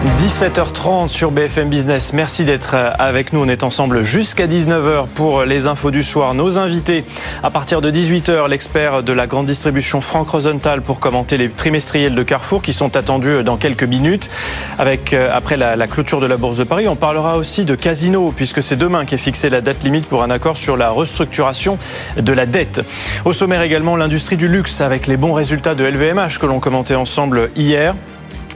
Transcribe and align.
17h30 0.00 1.08
sur 1.08 1.30
BFM 1.30 1.68
Business. 1.68 2.14
Merci 2.14 2.46
d'être 2.46 2.74
avec 2.74 3.34
nous. 3.34 3.44
On 3.44 3.48
est 3.50 3.62
ensemble 3.62 4.02
jusqu'à 4.02 4.46
19h 4.46 5.06
pour 5.14 5.44
les 5.44 5.66
infos 5.66 5.90
du 5.90 6.02
soir. 6.02 6.32
Nos 6.32 6.56
invités, 6.56 7.04
à 7.42 7.50
partir 7.50 7.82
de 7.82 7.90
18h, 7.90 8.48
l'expert 8.48 9.02
de 9.02 9.12
la 9.12 9.26
grande 9.26 9.44
distribution 9.44 10.00
Franck 10.00 10.30
Rosenthal 10.30 10.80
pour 10.80 11.00
commenter 11.00 11.36
les 11.36 11.50
trimestriels 11.50 12.14
de 12.14 12.22
Carrefour 12.22 12.62
qui 12.62 12.72
sont 12.72 12.96
attendus 12.96 13.42
dans 13.44 13.58
quelques 13.58 13.84
minutes. 13.84 14.30
Avec, 14.78 15.12
euh, 15.12 15.28
après 15.34 15.58
la, 15.58 15.76
la 15.76 15.86
clôture 15.86 16.20
de 16.20 16.26
la 16.26 16.38
Bourse 16.38 16.56
de 16.56 16.64
Paris, 16.64 16.88
on 16.88 16.96
parlera 16.96 17.36
aussi 17.36 17.66
de 17.66 17.74
Casino 17.74 18.32
puisque 18.34 18.62
c'est 18.62 18.76
demain 18.76 19.04
qu'est 19.04 19.18
fixée 19.18 19.50
la 19.50 19.60
date 19.60 19.84
limite 19.84 20.06
pour 20.06 20.22
un 20.22 20.30
accord 20.30 20.56
sur 20.56 20.78
la 20.78 20.88
restructuration 20.88 21.76
de 22.16 22.32
la 22.32 22.46
dette. 22.46 22.80
Au 23.26 23.34
sommaire 23.34 23.60
également, 23.60 23.96
l'industrie 23.96 24.38
du 24.38 24.48
luxe 24.48 24.80
avec 24.80 25.06
les 25.06 25.18
bons 25.18 25.34
résultats 25.34 25.74
de 25.74 25.84
LVMH 25.84 26.38
que 26.40 26.46
l'on 26.46 26.58
commentait 26.58 26.94
ensemble 26.94 27.50
hier. 27.54 27.94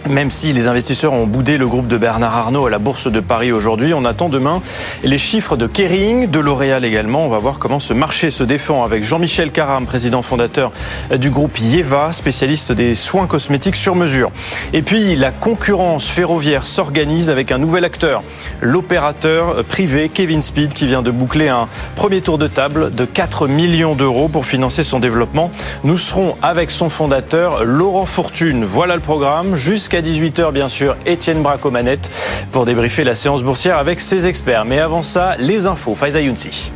Même 0.08 0.30
si 0.30 0.52
les 0.52 0.68
investisseurs 0.68 1.14
ont 1.14 1.26
boudé 1.26 1.56
le 1.56 1.66
groupe 1.66 1.88
de 1.88 1.96
Bernard 1.96 2.36
Arnault 2.36 2.66
à 2.66 2.70
la 2.70 2.78
Bourse 2.78 3.10
de 3.10 3.20
Paris 3.20 3.52
aujourd'hui, 3.52 3.94
on 3.94 4.04
attend 4.04 4.28
demain 4.28 4.60
les 5.02 5.16
chiffres 5.16 5.56
de 5.56 5.66
Kering, 5.66 6.26
de 6.26 6.40
L'Oréal 6.40 6.84
également. 6.84 7.24
On 7.24 7.30
va 7.30 7.38
voir 7.38 7.58
comment 7.58 7.80
ce 7.80 7.94
marché 7.94 8.30
se 8.30 8.44
défend 8.44 8.84
avec 8.84 9.02
Jean-Michel 9.02 9.50
Caram, 9.50 9.86
président 9.86 10.20
fondateur 10.20 10.72
du 11.16 11.30
groupe 11.30 11.56
Yeva, 11.58 12.12
spécialiste 12.12 12.70
des 12.70 12.94
soins 12.94 13.26
cosmétiques 13.26 13.76
sur 13.76 13.94
mesure. 13.94 14.30
Et 14.74 14.82
puis 14.82 15.16
la 15.16 15.30
concurrence 15.30 16.06
ferroviaire 16.08 16.66
s'organise 16.66 17.30
avec 17.30 17.50
un 17.50 17.56
nouvel 17.56 17.86
acteur, 17.86 18.22
l'opérateur 18.60 19.64
privé 19.64 20.10
Kevin 20.10 20.42
Speed 20.42 20.74
qui 20.74 20.86
vient 20.86 21.02
de 21.02 21.10
boucler 21.10 21.48
un 21.48 21.66
premier 21.96 22.20
tour 22.20 22.36
de 22.36 22.46
table 22.46 22.94
de 22.94 23.06
4 23.06 23.48
millions 23.48 23.94
d'euros 23.94 24.28
pour 24.28 24.44
financer 24.44 24.82
son 24.82 25.00
développement. 25.00 25.50
Nous 25.82 25.96
serons 25.96 26.36
avec 26.42 26.70
son 26.70 26.90
fondateur 26.90 27.64
Laurent 27.64 28.04
Fortune. 28.04 28.66
Voilà 28.66 28.96
le 28.96 29.00
programme 29.00 29.56
jusqu'à 29.56 29.93
à 29.94 30.02
18h, 30.02 30.52
bien 30.52 30.68
sûr, 30.68 30.96
Étienne 31.06 31.42
Bracomanette 31.42 32.10
pour 32.52 32.64
débriefer 32.64 33.04
la 33.04 33.14
séance 33.14 33.42
boursière 33.42 33.78
avec 33.78 34.00
ses 34.00 34.26
experts. 34.26 34.64
Mais 34.64 34.78
avant 34.78 35.02
ça, 35.02 35.36
les 35.38 35.66
infos. 35.66 35.94
Faiza 35.94 36.20
Younsi. 36.20 36.70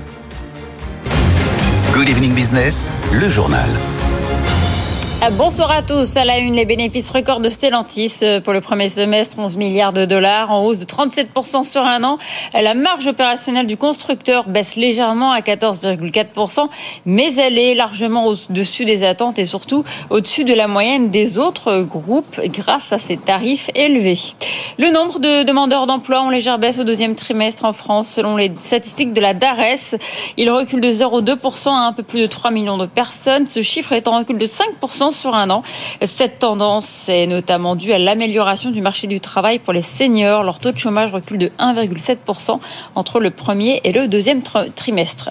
Good 1.92 2.08
evening 2.08 2.34
business, 2.34 2.92
le 3.12 3.28
journal. 3.28 3.68
Ah, 5.20 5.30
bonsoir 5.30 5.72
à 5.72 5.82
tous. 5.82 6.16
À 6.16 6.24
la 6.24 6.38
une, 6.38 6.54
les 6.54 6.64
bénéfices 6.64 7.10
records 7.10 7.40
de 7.40 7.48
Stellantis 7.48 8.18
euh, 8.22 8.40
pour 8.40 8.52
le 8.52 8.60
premier 8.60 8.88
semestre, 8.88 9.36
11 9.36 9.56
milliards 9.56 9.92
de 9.92 10.04
dollars, 10.04 10.52
en 10.52 10.64
hausse 10.64 10.78
de 10.78 10.84
37% 10.84 11.68
sur 11.68 11.82
un 11.82 12.04
an. 12.04 12.18
La 12.54 12.74
marge 12.74 13.08
opérationnelle 13.08 13.66
du 13.66 13.76
constructeur 13.76 14.48
baisse 14.48 14.76
légèrement 14.76 15.32
à 15.32 15.40
14,4%, 15.40 16.68
mais 17.04 17.34
elle 17.34 17.58
est 17.58 17.74
largement 17.74 18.28
au-dessus 18.28 18.84
des 18.84 19.02
attentes 19.02 19.40
et 19.40 19.44
surtout 19.44 19.82
au-dessus 20.10 20.44
de 20.44 20.54
la 20.54 20.68
moyenne 20.68 21.10
des 21.10 21.40
autres 21.40 21.80
groupes 21.80 22.40
grâce 22.44 22.92
à 22.92 22.98
ces 22.98 23.16
tarifs 23.16 23.70
élevés. 23.74 24.20
Le 24.78 24.88
nombre 24.90 25.18
de 25.18 25.42
demandeurs 25.42 25.88
d'emploi 25.88 26.20
en 26.20 26.30
légère 26.30 26.60
baisse 26.60 26.78
au 26.78 26.84
deuxième 26.84 27.16
trimestre 27.16 27.64
en 27.64 27.72
France, 27.72 28.06
selon 28.08 28.36
les 28.36 28.52
statistiques 28.60 29.12
de 29.12 29.20
la 29.20 29.34
DARES. 29.34 29.96
Il 30.36 30.48
recule 30.48 30.80
de 30.80 30.92
0,2% 30.92 31.70
à 31.70 31.88
un 31.88 31.92
peu 31.92 32.04
plus 32.04 32.20
de 32.20 32.26
3 32.26 32.52
millions 32.52 32.78
de 32.78 32.86
personnes. 32.86 33.48
Ce 33.48 33.62
chiffre 33.62 33.92
est 33.92 34.06
en 34.06 34.18
recul 34.18 34.38
de 34.38 34.46
5% 34.46 35.07
sur 35.10 35.34
un 35.34 35.50
an. 35.50 35.62
Cette 36.02 36.38
tendance 36.38 37.08
est 37.08 37.26
notamment 37.26 37.76
due 37.76 37.92
à 37.92 37.98
l'amélioration 37.98 38.70
du 38.70 38.82
marché 38.82 39.06
du 39.06 39.20
travail 39.20 39.58
pour 39.58 39.72
les 39.72 39.82
seniors. 39.82 40.42
Leur 40.42 40.58
taux 40.58 40.72
de 40.72 40.78
chômage 40.78 41.12
recule 41.12 41.38
de 41.38 41.52
1,7% 41.58 42.58
entre 42.94 43.20
le 43.20 43.30
premier 43.30 43.80
et 43.84 43.92
le 43.92 44.08
deuxième 44.08 44.42
trimestre. 44.74 45.30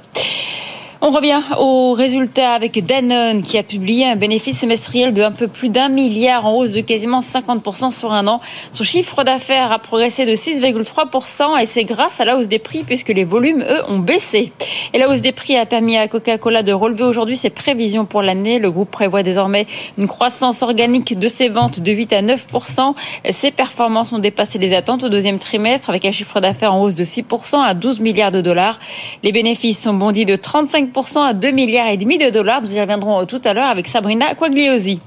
On 1.00 1.12
revient 1.12 1.41
aux 1.59 1.94
résultats 1.94 2.53
avec 2.53 2.84
Danone 2.84 3.44
qui 3.44 3.59
a 3.59 3.63
publié 3.63 4.08
un 4.08 4.16
bénéfice 4.16 4.62
semestriel 4.62 5.13
de 5.13 5.22
un 5.22 5.31
peu 5.31 5.47
plus 5.47 5.69
d'un 5.69 5.90
milliard 5.90 6.47
en 6.47 6.56
hausse 6.56 6.72
de 6.72 6.81
quasiment 6.81 7.19
50% 7.19 7.91
sur 7.91 8.13
un 8.13 8.25
an. 8.25 8.41
Son 8.72 8.84
chiffre 8.84 9.24
d'affaires 9.24 9.72
a 9.72 9.78
progressé 9.78 10.25
de 10.25 10.31
6,3% 10.31 11.62
et 11.62 11.68
c'est 11.68 11.84
grâce 11.84 12.19
à 12.19 12.25
la 12.25 12.36
hausse 12.36 12.47
des 12.47 12.57
prix 12.57 12.84
puisque 12.84 13.09
les 13.09 13.25
volumes, 13.25 13.63
eux, 13.69 13.84
ont 13.88 14.00
baissé. 14.00 14.52
Et 14.94 14.97
la 14.97 15.07
hausse 15.07 15.22
des 15.22 15.34
prix 15.34 15.56
a 15.56 15.68
permis 15.68 15.97
à 15.97 16.07
Coca-Cola 16.07 16.63
de 16.63 16.74
relever 16.74 17.03
aujourd'hui 17.03 17.38
ses 17.38 17.52
prévisions 17.52 18.06
pour 18.06 18.24
l'année. 18.24 18.57
Le 18.57 18.72
groupe 18.72 18.90
prévoit 18.90 19.22
désormais 19.22 19.68
une 20.00 20.07
croissance 20.07 20.63
organique 20.63 21.19
de 21.19 21.28
ses 21.28 21.50
ventes 21.50 21.80
de 21.80 21.91
8 21.91 22.13
à 22.13 22.22
9%. 22.24 22.96
Ses 23.30 23.52
performances 23.52 24.13
ont 24.13 24.19
dépassé 24.19 24.57
les 24.57 24.74
attentes 24.74 25.03
au 25.03 25.09
deuxième 25.09 25.38
trimestre 25.38 25.91
avec 25.91 26.06
un 26.06 26.12
chiffre 26.12 26.40
d'affaires 26.40 26.74
en 26.74 26.81
hausse 26.81 26.96
de 26.96 27.03
6% 27.03 27.62
à 27.62 27.75
12 27.75 28.00
milliards 28.00 28.31
de 28.31 28.41
dollars. 28.41 28.80
Les 29.22 29.31
bénéfices 29.31 29.80
sont 29.80 29.94
bondis 29.94 30.25
de 30.25 30.36
35 30.36 30.87
à 31.24 31.34
2 31.34 31.52
milliards 31.52 31.88
et 31.88 31.98
demi 31.98 32.18
de 32.18 32.30
dollars. 32.30 32.62
Nous 32.62 32.75
y 32.75 32.81
reviendrons 32.81 33.25
tout 33.25 33.42
à 33.44 33.53
l'heure 33.53 33.70
avec 33.70 33.88
Sabrina 33.88 34.34
Quagliosi. 34.36 35.00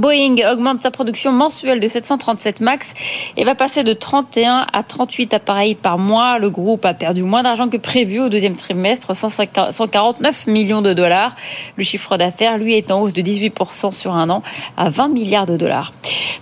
Boeing 0.00 0.36
augmente 0.50 0.82
sa 0.82 0.90
production 0.90 1.32
mensuelle 1.32 1.80
de 1.80 1.88
737 1.88 2.60
MAX 2.60 2.94
et 3.36 3.44
va 3.44 3.54
passer 3.54 3.84
de 3.84 3.92
31 3.92 4.66
à 4.72 4.82
38 4.82 5.34
appareils 5.34 5.74
par 5.74 5.98
mois. 5.98 6.38
Le 6.38 6.50
groupe 6.50 6.84
a 6.84 6.94
perdu 6.94 7.22
moins 7.22 7.42
d'argent 7.42 7.68
que 7.68 7.76
prévu 7.76 8.20
au 8.20 8.28
deuxième 8.28 8.56
trimestre, 8.56 9.14
149 9.14 10.46
millions 10.46 10.82
de 10.82 10.94
dollars. 10.94 11.34
Le 11.76 11.84
chiffre 11.84 12.16
d'affaires, 12.16 12.58
lui, 12.58 12.74
est 12.74 12.90
en 12.90 13.00
hausse 13.02 13.12
de 13.12 13.22
18% 13.22 13.92
sur 13.92 14.14
un 14.14 14.30
an 14.30 14.42
à 14.76 14.88
20 14.88 15.08
milliards 15.08 15.46
de 15.46 15.56
dollars. 15.56 15.92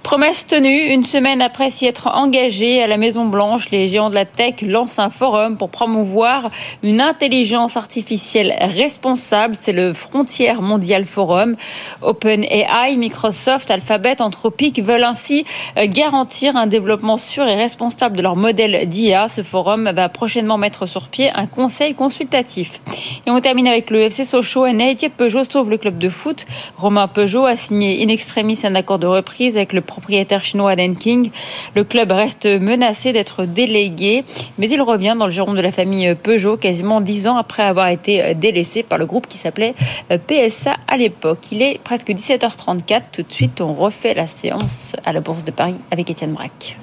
Promesse 0.03 0.47
tenue, 0.47 0.93
une 0.93 1.05
semaine 1.05 1.43
après 1.43 1.71
s'y 1.71 1.87
être 1.87 2.09
engagé 2.15 2.83
à 2.83 2.87
la 2.87 2.97
Maison 2.97 3.27
Blanche, 3.27 3.71
les 3.71 3.89
géants 3.89 4.11
de 4.11 4.15
la 4.15 4.25
tech 4.25 4.63
lancent 4.63 4.99
un 4.99 5.11
forum 5.11 5.57
pour 5.57 5.71
promouvoir 5.71 6.51
une 6.83 7.01
intelligence 7.01 7.77
artificielle 7.77 8.57
responsable. 8.61 9.55
C'est 9.55 9.73
le 9.73 9.93
Frontière 9.95 10.63
Mondial 10.63 11.05
Forum. 11.05 11.57
OpenAI, 12.03 12.97
Microsoft, 12.97 13.40
Microsoft, 13.41 13.71
Alphabet, 13.71 14.21
Anthropic 14.21 14.83
veulent 14.83 15.03
ainsi 15.03 15.47
euh, 15.79 15.87
garantir 15.87 16.57
un 16.57 16.67
développement 16.67 17.17
sûr 17.17 17.49
et 17.49 17.55
responsable 17.55 18.19
de 18.19 18.23
leur 18.23 18.37
modèle 18.37 18.87
d'IA. 18.87 19.31
Ce 19.31 19.43
forum 19.43 19.91
va 19.95 20.11
prochainement 20.11 20.59
mettre 20.59 20.85
sur 20.85 21.09
pied 21.09 21.31
un 21.35 21.47
conseil 21.47 21.95
consultatif. 21.95 22.83
Et 23.27 23.31
on 23.31 23.41
termine 23.41 23.67
avec 23.67 23.89
le 23.89 24.01
FC 24.01 24.27
Sochaux. 24.27 24.65
Un 24.65 24.79
héritier 24.79 25.09
Peugeot 25.09 25.45
sauve 25.45 25.71
le 25.71 25.79
club 25.79 25.97
de 25.97 26.11
foot. 26.11 26.45
Romain 26.77 27.09
Peugeot 27.09 27.47
a 27.47 27.57
signé 27.57 28.05
in 28.05 28.09
extremis 28.09 28.61
un 28.65 28.75
accord 28.75 28.99
de 28.99 29.07
reprise 29.07 29.57
avec 29.57 29.73
le 29.73 29.81
propriétaire 29.81 30.45
chinois 30.45 30.77
Dan 30.77 30.95
King. 30.95 31.31
Le 31.75 31.85
club 31.85 32.13
reste 32.13 32.45
menacé 32.45 33.15
d'être 33.15 33.47
délégué, 33.47 34.23
mais 34.59 34.69
il 34.69 34.83
revient 34.83 35.17
dans 35.19 35.25
le 35.25 35.33
giron 35.33 35.55
de 35.55 35.63
la 35.63 35.73
famille 35.73 36.15
Peugeot 36.15 36.59
quasiment 36.59 37.01
dix 37.01 37.27
ans 37.27 37.39
après 37.39 37.63
avoir 37.63 37.89
été 37.89 38.35
délaissé 38.35 38.83
par 38.83 38.99
le 38.99 39.07
groupe 39.07 39.27
qui 39.29 39.39
s'appelait 39.39 39.75
PSA 40.11 40.75
à 40.89 40.99
l'époque. 40.99 41.47
Il 41.53 41.63
est 41.63 41.81
presque 41.83 42.11
17h34. 42.11 43.20
De 43.21 43.27
suite, 43.31 43.61
on 43.61 43.75
refait 43.75 44.15
la 44.15 44.27
séance 44.27 44.97
à 45.05 45.13
la 45.13 45.21
Bourse 45.21 45.45
de 45.45 45.51
Paris 45.51 45.77
avec 45.91 46.09
Étienne 46.09 46.33
Braque. 46.33 46.79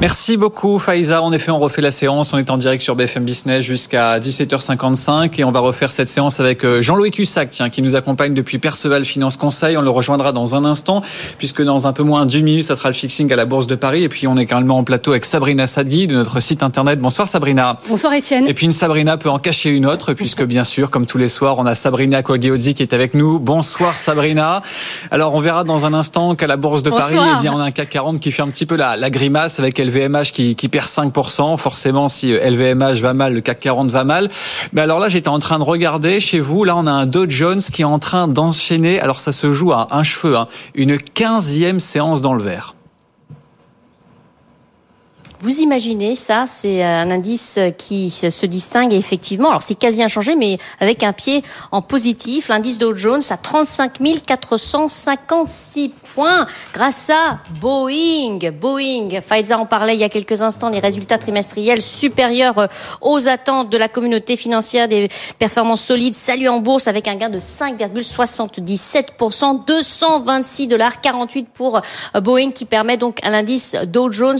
Merci 0.00 0.38
beaucoup 0.38 0.78
Faiza. 0.78 1.20
En 1.20 1.30
effet, 1.30 1.50
on 1.50 1.58
refait 1.58 1.82
la 1.82 1.90
séance. 1.90 2.32
On 2.32 2.38
est 2.38 2.48
en 2.48 2.56
direct 2.56 2.82
sur 2.82 2.96
BFM 2.96 3.22
Business 3.22 3.62
jusqu'à 3.62 4.18
17h55 4.18 5.38
et 5.38 5.44
on 5.44 5.52
va 5.52 5.60
refaire 5.60 5.92
cette 5.92 6.08
séance 6.08 6.40
avec 6.40 6.64
euh, 6.64 6.80
Jean-Louis 6.80 7.10
Cussac, 7.10 7.50
tiens, 7.50 7.68
qui 7.68 7.82
nous 7.82 7.96
accompagne 7.96 8.32
depuis 8.32 8.58
Perceval 8.58 9.04
Finance 9.04 9.36
Conseil. 9.36 9.76
On 9.76 9.82
le 9.82 9.90
rejoindra 9.90 10.32
dans 10.32 10.56
un 10.56 10.64
instant 10.64 11.02
puisque 11.36 11.62
dans 11.62 11.86
un 11.86 11.92
peu 11.92 12.02
moins 12.02 12.24
d'une 12.24 12.46
minute, 12.46 12.64
ça 12.64 12.76
sera 12.76 12.88
le 12.88 12.94
fixing 12.94 13.30
à 13.30 13.36
la 13.36 13.44
Bourse 13.44 13.66
de 13.66 13.74
Paris. 13.74 14.02
Et 14.02 14.08
puis, 14.08 14.26
on 14.26 14.38
est 14.38 14.44
également 14.44 14.78
en 14.78 14.84
plateau 14.84 15.10
avec 15.10 15.26
Sabrina 15.26 15.66
Sadgui 15.66 16.06
de 16.06 16.14
notre 16.14 16.40
site 16.40 16.62
internet. 16.62 16.98
Bonsoir 16.98 17.28
Sabrina. 17.28 17.78
Bonsoir 17.86 18.14
Étienne. 18.14 18.48
Et 18.48 18.54
puis, 18.54 18.64
une 18.64 18.72
Sabrina 18.72 19.18
peut 19.18 19.28
en 19.28 19.38
cacher 19.38 19.68
une 19.68 19.84
autre 19.84 20.14
puisque 20.14 20.44
bien 20.44 20.64
sûr, 20.64 20.88
comme 20.88 21.04
tous 21.04 21.18
les 21.18 21.28
soirs, 21.28 21.58
on 21.58 21.66
a 21.66 21.74
Sabrina 21.74 22.22
Cogliozzi 22.22 22.72
qui 22.72 22.82
est 22.82 22.94
avec 22.94 23.12
nous. 23.12 23.38
Bonsoir 23.38 23.98
Sabrina. 23.98 24.62
Alors, 25.10 25.34
on 25.34 25.40
verra 25.40 25.62
dans 25.62 25.84
un 25.84 25.92
instant 25.92 26.36
qu'à 26.36 26.46
la 26.46 26.56
Bourse 26.56 26.82
de 26.82 26.88
Paris, 26.88 27.16
eh 27.18 27.42
bien, 27.42 27.52
on 27.52 27.58
a 27.58 27.64
un 27.64 27.70
CAC 27.70 27.90
40 27.90 28.18
qui 28.18 28.32
fait 28.32 28.40
un 28.40 28.48
petit 28.48 28.64
peu 28.64 28.76
la, 28.76 28.96
la 28.96 29.10
grimace 29.10 29.58
avec 29.58 29.78
elle 29.78 29.89
LVMH 29.90 30.32
qui, 30.32 30.54
qui 30.54 30.68
perd 30.68 30.86
5%. 30.86 31.58
Forcément, 31.58 32.08
si 32.08 32.32
LVMH 32.32 33.00
va 33.00 33.14
mal, 33.14 33.34
le 33.34 33.40
CAC 33.40 33.60
40 33.60 33.90
va 33.90 34.04
mal. 34.04 34.28
Mais 34.72 34.80
alors 34.80 34.98
là, 34.98 35.08
j'étais 35.08 35.28
en 35.28 35.38
train 35.38 35.58
de 35.58 35.64
regarder 35.64 36.20
chez 36.20 36.40
vous. 36.40 36.64
Là, 36.64 36.76
on 36.76 36.86
a 36.86 36.92
un 36.92 37.06
Dow 37.06 37.28
Jones 37.28 37.60
qui 37.60 37.82
est 37.82 37.86
en 37.86 37.98
train 37.98 38.28
d'enchaîner. 38.28 39.00
Alors 39.00 39.20
ça 39.20 39.32
se 39.32 39.52
joue 39.52 39.72
à 39.72 39.88
un 39.90 40.02
cheveu, 40.02 40.36
hein, 40.36 40.46
une 40.74 40.96
15e 40.96 41.78
séance 41.78 42.22
dans 42.22 42.34
le 42.34 42.42
vert. 42.42 42.74
Vous 45.42 45.60
imaginez 45.60 46.16
ça, 46.16 46.44
c'est 46.46 46.82
un 46.82 47.10
indice 47.10 47.58
qui 47.78 48.10
se 48.10 48.44
distingue 48.44 48.92
effectivement. 48.92 49.48
Alors 49.48 49.62
c'est 49.62 49.74
quasi 49.74 50.02
inchangé, 50.02 50.36
mais 50.36 50.58
avec 50.80 51.02
un 51.02 51.14
pied 51.14 51.42
en 51.72 51.80
positif. 51.80 52.48
L'indice 52.48 52.76
Dow 52.76 52.94
Jones 52.94 53.22
à 53.30 53.38
35 53.38 53.92
456 54.26 55.92
points 56.14 56.46
grâce 56.74 57.08
à 57.08 57.38
Boeing. 57.58 58.38
Boeing, 58.52 59.22
Faiza 59.22 59.58
en 59.58 59.64
parlait 59.64 59.94
il 59.94 60.00
y 60.00 60.04
a 60.04 60.10
quelques 60.10 60.42
instants, 60.42 60.68
les 60.68 60.78
résultats 60.78 61.16
trimestriels 61.16 61.80
supérieurs 61.80 62.68
aux 63.00 63.26
attentes 63.26 63.70
de 63.70 63.78
la 63.78 63.88
communauté 63.88 64.36
financière, 64.36 64.88
des 64.88 65.08
performances 65.38 65.84
solides, 65.84 66.12
salut 66.12 66.48
en 66.48 66.60
bourse 66.60 66.86
avec 66.86 67.08
un 67.08 67.14
gain 67.14 67.30
de 67.30 67.40
5,77%, 67.40 69.64
226 69.64 70.66
dollars 70.66 71.00
48 71.00 71.48
pour 71.48 71.80
Boeing 72.22 72.50
qui 72.50 72.66
permet 72.66 72.98
donc 72.98 73.20
à 73.22 73.30
l'indice 73.30 73.74
Dow 73.86 74.12
Jones 74.12 74.36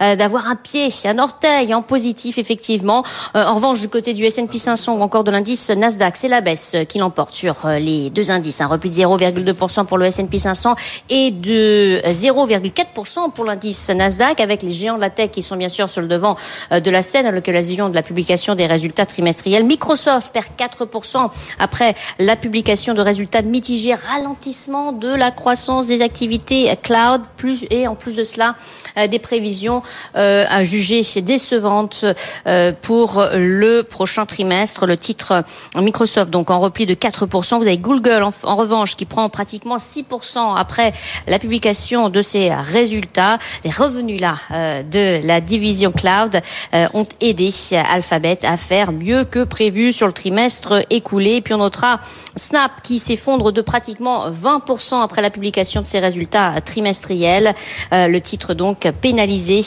euh, 0.00 0.14
un 0.44 0.56
pied, 0.56 0.88
un 1.04 1.18
orteil 1.18 1.74
en 1.74 1.82
positif, 1.82 2.38
effectivement. 2.38 3.02
Euh, 3.34 3.44
en 3.44 3.54
revanche, 3.54 3.80
du 3.80 3.88
côté 3.88 4.14
du 4.14 4.24
S&P 4.24 4.58
500 4.58 4.96
ou 4.96 5.00
encore 5.00 5.24
de 5.24 5.30
l'indice 5.30 5.70
Nasdaq, 5.70 6.16
c'est 6.16 6.28
la 6.28 6.40
baisse 6.40 6.72
euh, 6.74 6.84
qui 6.84 6.98
l'emporte 6.98 7.34
sur 7.34 7.64
euh, 7.64 7.78
les 7.78 8.10
deux 8.10 8.30
indices. 8.30 8.60
Un 8.60 8.66
repli 8.66 8.90
de 8.90 8.94
0,2% 8.94 9.86
pour 9.86 9.98
le 9.98 10.06
S&P 10.06 10.38
500 10.38 10.74
et 11.10 11.30
de 11.30 12.00
0,4% 12.06 13.32
pour 13.32 13.44
l'indice 13.44 13.88
Nasdaq, 13.90 14.40
avec 14.40 14.62
les 14.62 14.72
géants 14.72 14.96
de 14.96 15.00
la 15.00 15.10
tech 15.10 15.30
qui 15.30 15.42
sont 15.42 15.56
bien 15.56 15.68
sûr 15.68 15.88
sur 15.88 16.02
le 16.02 16.08
devant 16.08 16.36
de 16.70 16.90
la 16.90 17.02
scène 17.02 17.26
à 17.26 17.30
l'occasion 17.30 17.88
de 17.88 17.94
la 17.94 18.02
publication 18.02 18.54
des 18.54 18.66
résultats 18.66 19.06
trimestriels. 19.06 19.64
Microsoft 19.64 20.32
perd 20.32 20.46
4% 20.58 21.30
après 21.58 21.94
la 22.18 22.36
publication 22.36 22.94
de 22.94 23.00
résultats 23.00 23.42
mitigés, 23.42 23.94
ralentissement 23.94 24.92
de 24.92 25.08
la 25.08 25.30
croissance 25.30 25.86
des 25.86 26.02
activités 26.02 26.76
cloud, 26.82 27.22
plus 27.36 27.64
et 27.70 27.86
en 27.86 27.94
plus 27.94 28.16
de 28.16 28.24
cela, 28.24 28.56
des 29.08 29.18
prévisions 29.18 29.82
à 30.48 30.64
juger 30.64 31.02
décevante 31.22 32.04
euh, 32.46 32.72
pour 32.82 33.22
le 33.34 33.82
prochain 33.82 34.26
trimestre. 34.26 34.86
Le 34.86 34.96
titre 34.96 35.44
Microsoft, 35.76 36.30
donc 36.30 36.50
en 36.50 36.58
repli 36.58 36.86
de 36.86 36.94
4%. 36.94 37.58
Vous 37.58 37.66
avez 37.66 37.78
Google, 37.78 38.22
en, 38.22 38.56
revanche, 38.56 38.96
qui 38.96 39.04
prend 39.04 39.28
pratiquement 39.28 39.76
6% 39.76 40.56
après 40.56 40.92
la 41.26 41.38
publication 41.38 42.08
de 42.08 42.22
ses 42.22 42.52
résultats. 42.54 43.38
Les 43.64 43.70
revenus 43.70 44.20
là 44.20 44.36
euh, 44.50 44.82
de 44.82 45.26
la 45.26 45.40
division 45.40 45.92
cloud 45.92 46.40
ont 46.94 47.06
aidé 47.20 47.50
Alphabet 47.72 48.38
à 48.44 48.56
faire 48.56 48.92
mieux 48.92 49.24
que 49.24 49.44
prévu 49.44 49.92
sur 49.92 50.06
le 50.06 50.12
trimestre 50.12 50.82
écoulé. 50.90 51.40
Puis 51.40 51.54
on 51.54 51.58
notera 51.58 52.00
Snap 52.34 52.82
qui 52.82 52.98
s'effondre 52.98 53.52
de 53.52 53.60
pratiquement 53.60 54.30
20% 54.30 55.02
après 55.02 55.22
la 55.22 55.30
publication 55.30 55.80
de 55.80 55.86
ses 55.86 56.00
résultats 56.00 56.60
trimestriels. 56.60 57.54
le 57.92 58.18
titre 58.18 58.54
donc 58.54 58.88
pénalisé 59.00 59.62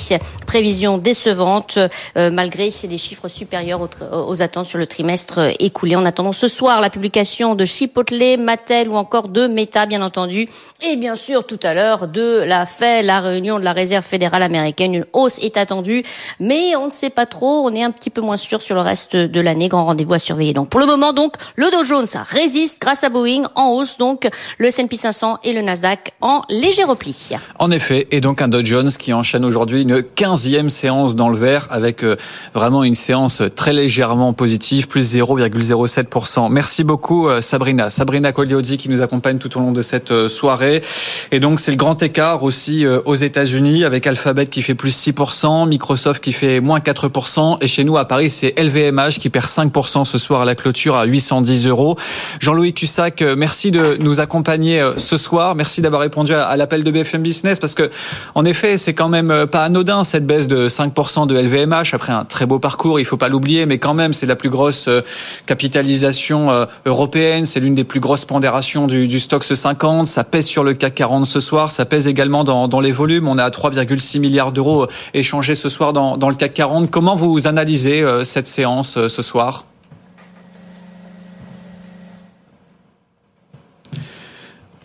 prévisions 0.50 0.98
décevantes 0.98 1.78
euh, 2.18 2.32
malgré 2.32 2.70
des 2.70 2.98
chiffres 2.98 3.28
supérieurs 3.28 3.88
aux, 4.12 4.42
attentes 4.42 4.66
sur 4.66 4.80
le 4.80 4.88
trimestre 4.88 5.52
écoulé. 5.60 5.96
En 5.96 6.08
attendant 6.08 6.32
ce 6.32 6.48
soir 6.48 6.82
la 6.82 6.90
publication 6.90 7.54
de 7.54 7.66
Chipotle, 7.66 8.40
Mattel 8.40 8.90
ou 8.90 8.96
encore 8.96 9.28
de 9.28 9.46
Meta, 9.46 9.86
bien 9.86 10.02
entendu, 10.02 10.50
et 10.82 10.96
bien 10.96 11.16
sûr 11.16 11.46
tout 11.46 11.60
à 11.62 11.76
l'heure 11.76 12.08
de 12.08 12.44
la 12.48 12.66
Fed, 12.66 13.06
la 13.06 13.20
réunion 13.20 13.60
de 13.60 13.64
la 13.64 13.74
Réserve 13.74 14.04
fédérale 14.04 14.42
américaine. 14.42 14.96
Une 14.96 15.06
hausse 15.14 15.38
est 15.38 15.56
attendue, 15.56 16.04
mais 16.40 16.76
on 16.76 16.88
ne 16.88 16.92
sait 16.92 17.12
pas 17.12 17.28
trop. 17.28 17.68
On 17.68 17.76
est 17.76 17.84
un 17.84 17.92
petit 17.92 18.10
peu 18.10 18.22
moins 18.22 18.38
sûr 18.38 18.64
sur 18.64 18.74
le 18.74 18.82
reste 18.82 19.16
de 19.16 19.42
l'année. 19.42 19.68
Grand 19.68 19.86
rendez-vous 19.86 20.14
à 20.14 20.20
surveiller. 20.20 20.54
Donc 20.54 20.70
pour 20.70 20.80
le 20.80 20.88
moment, 20.88 21.14
donc 21.14 21.34
le 21.58 21.70
Dow 21.70 21.84
Jones 21.84 22.08
résiste 22.32 22.82
grâce 22.82 23.04
à 23.04 23.10
Boeing 23.10 23.44
en 23.54 23.68
hausse. 23.74 23.98
Donc 24.00 24.28
le 24.58 24.66
S&P 24.66 24.96
500 24.96 25.42
et 25.44 25.54
le 25.54 25.62
Nasdaq 25.62 26.14
en 26.22 26.42
léger 26.50 26.86
repli. 26.86 27.34
En 27.60 27.70
effet, 27.70 28.08
et 28.10 28.20
donc 28.20 28.42
un 28.42 28.48
Dow 28.48 28.66
Jones 28.66 28.90
qui 28.90 29.14
enchaîne 29.14 29.46
aujourd'hui 29.46 29.84
une 29.84 30.02
15e 30.40 30.70
séance 30.70 31.16
dans 31.16 31.28
le 31.28 31.38
vert 31.38 31.68
avec 31.70 32.04
euh, 32.04 32.16
vraiment 32.54 32.84
une 32.84 32.96
séance 32.96 33.42
très 33.56 33.74
légèrement 33.74 34.32
positive, 34.32 34.88
plus 34.88 35.14
0,07%. 35.14 36.50
Merci 36.50 36.86
beaucoup 36.86 37.28
euh, 37.28 37.42
Sabrina. 37.42 37.90
Sabrina 37.90 38.32
Cogliozzi 38.32 38.78
qui 38.78 38.90
nous 38.90 39.02
accompagne 39.02 39.38
tout 39.38 39.58
au 39.58 39.60
long 39.60 39.74
de 39.74 39.82
cette 39.82 40.12
euh, 40.12 40.30
soirée. 40.30 40.82
Et 41.32 41.42
donc 41.42 41.60
c'est 41.60 41.72
le 41.72 41.78
grand 41.78 42.02
écart 42.02 42.44
aussi 42.44 42.86
aux 42.88 43.16
États-Unis 43.16 43.84
avec 43.84 44.08
Alphabet 44.08 44.48
qui 44.48 44.62
fait 44.62 44.76
plus 44.76 44.96
6%, 45.08 45.68
Microsoft 45.68 46.24
qui 46.24 46.32
fait 46.32 46.62
moins 46.62 46.80
4%. 46.80 47.58
Et 47.62 47.68
chez 47.68 47.84
nous 47.84 47.98
à 47.98 48.06
Paris, 48.06 48.30
c'est 48.30 48.58
LVMH 48.58 49.20
qui 49.20 49.30
perd 49.30 49.46
5% 49.46 50.06
ce 50.06 50.18
soir 50.18 50.42
à 50.42 50.46
la 50.46 50.56
clôture 50.56 50.96
à 50.96 51.06
810 51.06 51.68
euros. 51.68 51.98
Jean-Louis 52.40 52.74
Cussac, 52.74 53.22
merci 53.22 53.72
de 53.72 53.98
nous 54.00 54.20
accompagner 54.20 54.84
ce 54.98 55.18
soir. 55.18 55.56
Merci 55.56 55.82
d'avoir 55.82 56.02
répondu 56.02 56.34
à 56.34 56.56
l'appel 56.56 56.84
de 56.84 56.92
BFM 56.92 57.22
Business 57.22 57.60
parce 57.60 57.76
que 57.76 57.90
en 58.36 58.46
effet, 58.46 58.78
c'est 58.78 58.94
quand 58.94 59.10
même 59.10 59.46
pas 59.48 59.64
anodin 59.64 60.04
cette 60.04 60.26
baisse 60.30 60.48
de 60.48 60.70
5% 60.70 61.26
de 61.26 61.36
LVMH 61.36 61.94
après 61.94 62.14
un 62.14 62.24
très 62.24 62.46
beau 62.46 62.60
parcours, 62.60 63.00
il 63.00 63.04
faut 63.04 63.18
pas 63.18 63.30
l'oublier, 63.30 63.66
mais 63.66 63.80
quand 63.80 63.96
même 63.96 64.14
c'est 64.14 64.28
la 64.28 64.36
plus 64.36 64.52
grosse 64.52 64.88
euh, 64.88 65.02
capitalisation 65.48 66.52
euh, 66.52 66.66
européenne, 66.86 67.46
c'est 67.46 67.60
l'une 67.60 67.74
des 67.74 67.84
plus 67.84 68.00
grosses 68.00 68.26
pondérations 68.26 68.86
du, 68.86 69.08
du 69.08 69.20
Stoxx 69.20 69.56
50, 69.56 70.06
ça 70.06 70.24
pèse 70.24 70.46
sur 70.46 70.64
le 70.64 70.76
CAC 70.76 70.94
40 70.94 71.26
ce 71.26 71.40
soir, 71.40 71.72
ça 71.72 71.86
pèse 71.86 72.08
également 72.08 72.44
dans, 72.44 72.80
les 72.80 72.92
volumes, 72.92 73.28
on 73.28 73.40
à 73.40 73.50
3,6 73.50 74.20
milliards 74.20 74.52
d'euros 74.52 74.86
échangés 75.16 75.56
ce 75.56 75.68
soir 75.68 75.94
dans, 75.94 76.16
dans 76.16 76.30
le 76.30 76.36
CAC 76.36 76.54
40. 76.54 76.92
Comment 76.92 77.16
vous 77.16 77.48
analysez 77.48 78.04
euh, 78.04 78.24
cette 78.24 78.46
séance 78.46 79.08
ce 79.08 79.22
soir? 79.24 79.66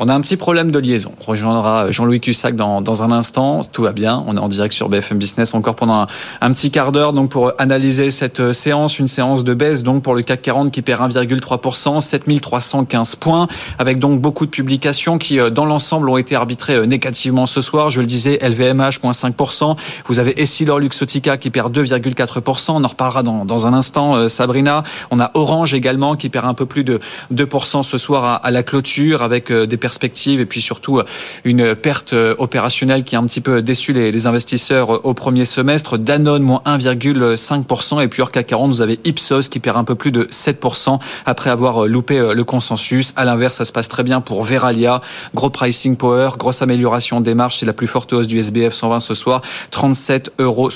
On 0.06 0.08
a 0.10 0.14
un 0.14 0.20
petit 0.20 0.36
problème 0.36 0.70
de 0.70 0.78
liaison. 0.78 1.12
On 1.18 1.30
rejoindra 1.30 1.90
Jean-Louis 1.90 2.20
Cussac 2.20 2.54
dans, 2.56 3.02
un 3.02 3.10
instant. 3.10 3.62
Tout 3.64 3.84
va 3.84 3.92
bien. 3.92 4.22
On 4.26 4.36
est 4.36 4.38
en 4.38 4.48
direct 4.48 4.74
sur 4.74 4.90
BFM 4.90 5.16
Business 5.16 5.54
encore 5.54 5.76
pendant 5.76 6.06
un, 6.42 6.52
petit 6.52 6.70
quart 6.70 6.92
d'heure 6.92 7.14
donc 7.14 7.30
pour 7.30 7.52
analyser 7.56 8.10
cette 8.10 8.40
euh, 8.40 8.52
séance, 8.52 8.98
une 8.98 9.08
séance 9.08 9.44
de 9.44 9.54
baisse 9.54 9.82
donc 9.82 10.02
pour 10.02 10.14
le 10.14 10.20
CAC 10.20 10.42
40 10.42 10.70
qui 10.70 10.82
perd 10.82 11.10
1,3%, 11.10 12.02
7315 12.02 13.16
points, 13.16 13.48
avec 13.78 13.98
donc 13.98 14.20
beaucoup 14.20 14.44
de 14.44 14.50
publications 14.50 15.16
qui 15.16 15.40
euh, 15.40 15.48
dans 15.48 15.64
l'ensemble 15.64 16.10
ont 16.10 16.18
été 16.18 16.34
arbitrées 16.34 16.74
euh, 16.74 16.84
négativement 16.84 17.46
ce 17.46 17.62
soir. 17.62 17.88
Je 17.88 18.00
le 18.00 18.06
disais, 18.06 18.38
LVMH 18.42 19.00
moins 19.02 19.12
5%. 19.12 19.74
Vous 20.04 20.18
avez 20.18 20.38
Essilor 20.38 20.80
Luxotica 20.80 21.38
qui 21.38 21.48
perd 21.48 21.74
2,4%. 21.74 22.72
On 22.72 22.84
en 22.84 22.88
reparlera 22.88 23.22
dans, 23.22 23.46
dans 23.46 23.66
un 23.66 23.72
instant, 23.72 24.28
Sabrina. 24.28 24.82
On 25.10 25.18
a 25.18 25.30
Orange 25.32 25.72
également 25.72 26.14
qui 26.14 26.28
perd 26.28 26.44
un 26.44 26.52
peu 26.52 26.66
plus 26.66 26.84
de 26.84 27.00
2% 27.32 27.82
ce 27.82 27.96
soir 27.96 28.24
à, 28.24 28.34
à 28.34 28.50
la 28.50 28.62
clôture 28.62 29.22
avec 29.22 29.50
des 29.50 29.76
et 30.02 30.46
puis 30.46 30.60
surtout 30.60 30.98
euh, 30.98 31.04
une 31.44 31.74
perte 31.74 32.12
euh, 32.12 32.34
opérationnelle 32.38 33.04
qui 33.04 33.16
a 33.16 33.18
un 33.18 33.24
petit 33.24 33.40
peu 33.40 33.62
déçu 33.62 33.92
les, 33.92 34.26
investisseurs 34.26 34.94
euh, 34.94 35.00
au 35.02 35.14
premier 35.14 35.44
semestre. 35.44 35.98
Danone 35.98 36.42
moins 36.42 36.62
1,5% 36.66 38.02
et 38.02 38.08
puis 38.08 38.22
hors 38.22 38.30
CAC 38.30 38.46
40, 38.46 38.70
vous 38.70 38.82
avez 38.82 38.98
Ipsos 39.04 39.48
qui 39.50 39.60
perd 39.60 39.76
un 39.76 39.84
peu 39.84 39.94
plus 39.94 40.12
de 40.12 40.24
7% 40.24 40.98
après 41.26 41.50
avoir 41.50 41.86
loupé 41.86 42.18
le 42.34 42.44
consensus. 42.44 43.12
À 43.16 43.24
l'inverse, 43.24 43.56
ça 43.56 43.64
se 43.64 43.72
passe 43.72 43.88
très 43.88 44.02
bien 44.02 44.20
pour 44.20 44.44
Veralia. 44.44 45.00
Gros 45.34 45.50
pricing 45.50 45.96
power, 45.96 46.30
grosse 46.38 46.62
amélioration 46.62 47.20
des 47.20 47.34
marges. 47.34 47.58
C'est 47.58 47.66
la 47.66 47.72
plus 47.72 47.86
forte 47.86 48.12
hausse 48.12 48.26
du 48.26 48.38
SBF 48.38 48.72
120 48.72 49.00
ce 49.00 49.14
soir, 49.14 49.42
37,75 49.72 50.30
euros. 50.38 50.70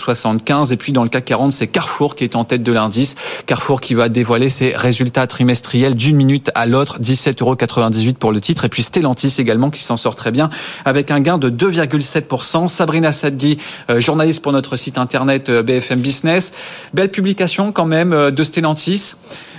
Et 0.71 0.76
puis 0.76 0.93
dans 0.93 1.03
le 1.03 1.09
CAC 1.09 1.25
40, 1.25 1.53
c'est 1.53 1.67
Carrefour 1.67 2.17
qui 2.17 2.25
est 2.25 2.37
en 2.37 2.44
tête 2.44 2.62
de 2.62 2.73
l'indice. 2.73 3.16
Carrefour 3.47 3.81
qui 3.81 3.95
va 3.95 4.09
dévoiler 4.09 4.49
ses 4.49 4.75
résultats 4.75 5.26
trimestriels 5.26 5.95
d'une 5.95 6.16
minute 6.16 6.50
à 6.54 6.66
l'autre, 6.66 6.99
17,98 7.00 7.43
euros 7.43 7.57
pour 8.19 8.33
le 8.33 8.40
titre. 8.40 8.64
Et 8.64 8.69
puis 8.69 8.83
Stellantis 8.99 9.37
également 9.38 9.71
qui 9.71 9.85
s'en 9.85 9.97
sort 9.97 10.17
très 10.17 10.33
bien 10.33 10.50
avec 10.85 11.12
un 11.12 11.21
gain 11.21 11.38
de 11.38 11.50
2,7%. 11.50 12.67
Sabrina 12.67 13.12
Sadghi, 13.12 13.59
euh, 13.90 14.00
journaliste 14.00 14.43
pour 14.43 14.50
notre 14.50 14.76
site 14.76 14.99
internet 14.99 15.49
euh, 15.50 15.62
BFM 15.62 16.00
Business. 16.00 16.52
Belle 16.95 17.11
publication 17.11 17.71
quand 17.71 17.87
même 17.87 18.12
euh, 18.12 18.33
de 18.33 18.43
Stellantis. 18.43 19.14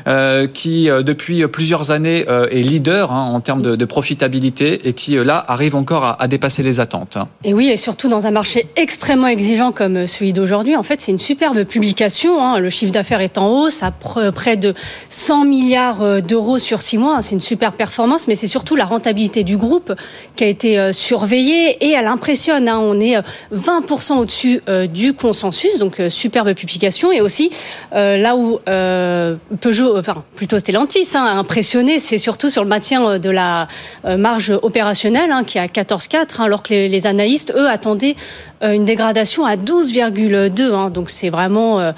Euh, 0.10 0.48
qui 0.48 0.90
euh, 0.90 1.04
depuis 1.04 1.46
plusieurs 1.46 1.92
années 1.92 2.26
euh, 2.30 2.48
est 2.50 2.64
leader 2.64 3.12
hein, 3.12 3.30
en 3.32 3.42
termes 3.42 3.62
de, 3.62 3.86
profitabilité 3.86 4.88
et 4.88 4.94
qui 4.94 5.16
là 5.16 5.44
arrive 5.48 5.76
encore 5.76 6.16
à, 6.20 6.28
dépasser 6.28 6.64
les 6.64 6.80
attentes. 6.80 7.18
Et 7.44 7.54
oui, 7.54 7.70
et 7.70 7.78
surtout 7.78 8.08
dans 8.08 8.26
un 8.28 8.32
marché 8.32 8.68
extrêmement 8.76 9.28
exigeant 9.28 9.72
comme 9.72 10.08
celui 10.08 10.34
d'aujourd'hui. 10.34 10.76
En 10.76 10.84
fait, 10.84 11.02
c'est 11.02 11.12
une 11.12 11.20
superbe 11.20 11.64
publication. 11.64 12.44
Hein. 12.44 12.60
Le 12.60 12.70
chiffre 12.70 12.92
d'affaires 12.92 13.22
est 13.22 13.38
en 13.38 13.48
hausse 13.50 13.84
à 13.84 13.92
près 13.92 14.58
de 14.58 14.74
100 15.10 15.46
milliards 15.46 16.22
d'euros 16.22 16.60
sur 16.60 16.82
six 16.82 16.98
mois. 16.98 17.22
C'est 17.22 17.34
une 17.36 17.42
super 17.42 17.74
performance, 17.74 18.28
mais 18.28 18.36
c'est 18.36 18.48
surtout 18.48 18.76
la 18.76 18.86
rentabilité 18.86 19.44
du 19.44 19.58
groupe 19.58 19.94
qui 20.36 20.44
a 20.44 20.48
été 20.48 20.94
surveillée 20.94 21.84
et 21.84 21.92
elle 21.92 22.08
impressionne. 22.08 22.68
Hein. 22.68 22.80
On 22.80 23.00
est 23.00 23.18
20% 23.56 24.18
au-dessus 24.18 24.62
du 24.94 25.14
consensus, 25.14 25.80
donc 25.80 26.02
superbe 26.10 26.54
publication. 26.54 27.12
Et 27.12 27.22
aussi 27.22 27.50
là 27.92 28.36
où 28.36 28.60
Peugeot 28.66 29.99
enfin 30.00 30.24
plutôt 30.36 30.60
Stellantis, 30.60 31.08
hein, 31.14 31.26
impressionné, 31.26 32.00
c'est 32.00 32.18
surtout 32.18 32.50
sur 32.50 32.64
le 32.64 32.70
maintien 32.70 33.08
euh, 33.08 33.20
de 33.20 33.30
la 33.30 33.68
euh, 34.06 34.18
marge 34.18 34.52
opérationnelle 34.62 35.32
hein, 35.32 35.44
qui 35.44 35.58
est 35.58 35.62
à 35.62 35.68
14,4, 35.68 36.18
hein, 36.40 36.46
alors 36.46 36.64
que 36.64 36.74
les, 36.74 37.08
analystes, 37.08 37.54
eux, 37.56 37.70
attendaient 37.70 38.16
une 38.62 38.84
dégradation 38.84 39.46
à 39.46 39.56
12,2. 39.56 40.74
Hein. 40.74 40.90
donc 40.90 41.10
c'est 41.10 41.30
vraiment 41.30 41.94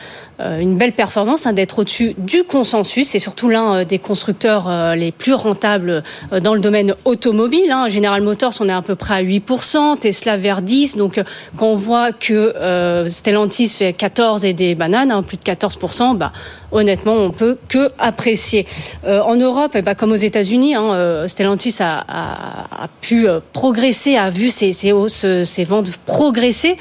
une 0.60 0.78
belle 0.78 0.94
performance 0.94 1.46
hein, 1.46 1.54
d'être 1.54 1.80
au-dessus 1.80 2.16
du 2.18 2.44
consensus. 2.44 3.10
C'est 3.10 3.20
surtout 3.20 3.50
l'un 3.50 3.84
des 3.84 4.00
constructeurs 4.00 4.96
les 4.96 5.12
plus 5.12 5.34
rentables 5.34 6.04
dans 6.42 6.54
le 6.54 6.60
domaine 6.60 6.96
automobile. 7.06 7.72
Hein. 7.72 7.88
General 7.90 8.22
Motors, 8.22 8.54
on 8.60 8.70
est 8.70 8.74
à 8.74 8.82
peu 8.82 8.96
près 8.96 9.16
à 9.16 9.24
8%, 9.24 10.00
Tesla 10.00 10.38
vers 10.38 10.62
10. 10.62 10.98
Donc 10.98 11.22
quand 11.58 11.68
on 11.68 11.76
voit 11.76 12.12
que 12.12 13.06
Stellantis 13.08 13.70
fait 13.70 13.94
14 13.94 14.46
et 14.46 14.54
des 14.54 14.76
bananes, 14.76 15.12
hein, 15.12 15.24
plus 15.24 15.38
de 15.38 15.44
14%, 15.44 16.18
bah, 16.18 16.32
honnêtement, 16.72 17.14
on 17.14 17.32
peut 17.32 17.58
que 17.70 17.92
apprécier. 18.00 18.66
en 19.06 19.36
Europe, 19.36 19.72
eh 19.76 19.82
bah, 19.82 19.96
comme 19.96 20.12
aux 20.12 20.16
États-Unis, 20.16 20.76
hein, 20.76 21.26
Stellantis 21.28 21.78
a, 21.80 22.88
pu 23.02 23.28
progresser, 23.54 24.16
a 24.16 24.30
vu 24.30 24.50
ses 24.50 25.64
ventes 25.64 25.92
progresser. 26.06 26.76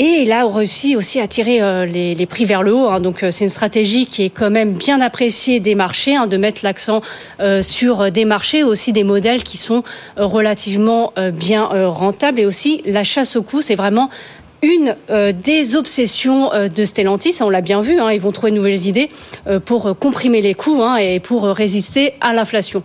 Et 0.00 0.22
il 0.22 0.30
a 0.30 0.46
réussi 0.46 0.94
aussi 0.94 1.18
à 1.18 1.26
tirer 1.26 1.60
euh, 1.60 1.84
les, 1.84 2.26
prix 2.26 2.44
vers 2.44 2.62
le 2.62 2.72
haut. 2.72 2.88
Hein. 2.88 3.00
Donc 3.00 3.24
euh, 3.24 3.32
c'est 3.32 3.44
une 3.44 3.50
stratégie 3.50 4.06
qui 4.06 4.22
est 4.22 4.30
quand 4.30 4.48
même 4.48 4.74
bien 4.74 5.00
appréciée 5.00 5.58
des 5.58 5.74
marchés, 5.74 6.14
hein, 6.14 6.28
de 6.28 6.36
mettre 6.36 6.60
l'accent 6.62 7.02
euh, 7.40 7.62
sur 7.62 8.12
des 8.12 8.24
marchés, 8.24 8.62
aussi 8.62 8.92
des 8.92 9.02
modèles 9.02 9.42
qui 9.42 9.56
sont 9.56 9.82
relativement 10.16 11.12
bien 11.32 11.64
rentables. 11.88 12.38
Et 12.38 12.46
aussi 12.46 12.80
la 12.84 13.02
chasse 13.02 13.34
au 13.34 13.42
coût, 13.42 13.60
c'est 13.60 13.74
vraiment 13.74 14.08
une 14.62 14.96
euh, 15.10 15.32
des 15.32 15.76
obsessions 15.76 16.52
euh, 16.52 16.68
de 16.68 16.84
Stellantis, 16.84 17.36
on 17.40 17.50
l'a 17.50 17.60
bien 17.60 17.80
vu, 17.80 18.00
hein, 18.00 18.10
ils 18.10 18.20
vont 18.20 18.32
trouver 18.32 18.50
de 18.50 18.56
nouvelles 18.56 18.86
idées 18.86 19.08
euh, 19.46 19.60
pour 19.60 19.96
comprimer 19.98 20.42
les 20.42 20.54
coûts 20.54 20.82
hein, 20.82 20.96
et 20.96 21.20
pour 21.20 21.44
résister 21.44 22.14
à 22.20 22.32
l'inflation. 22.32 22.82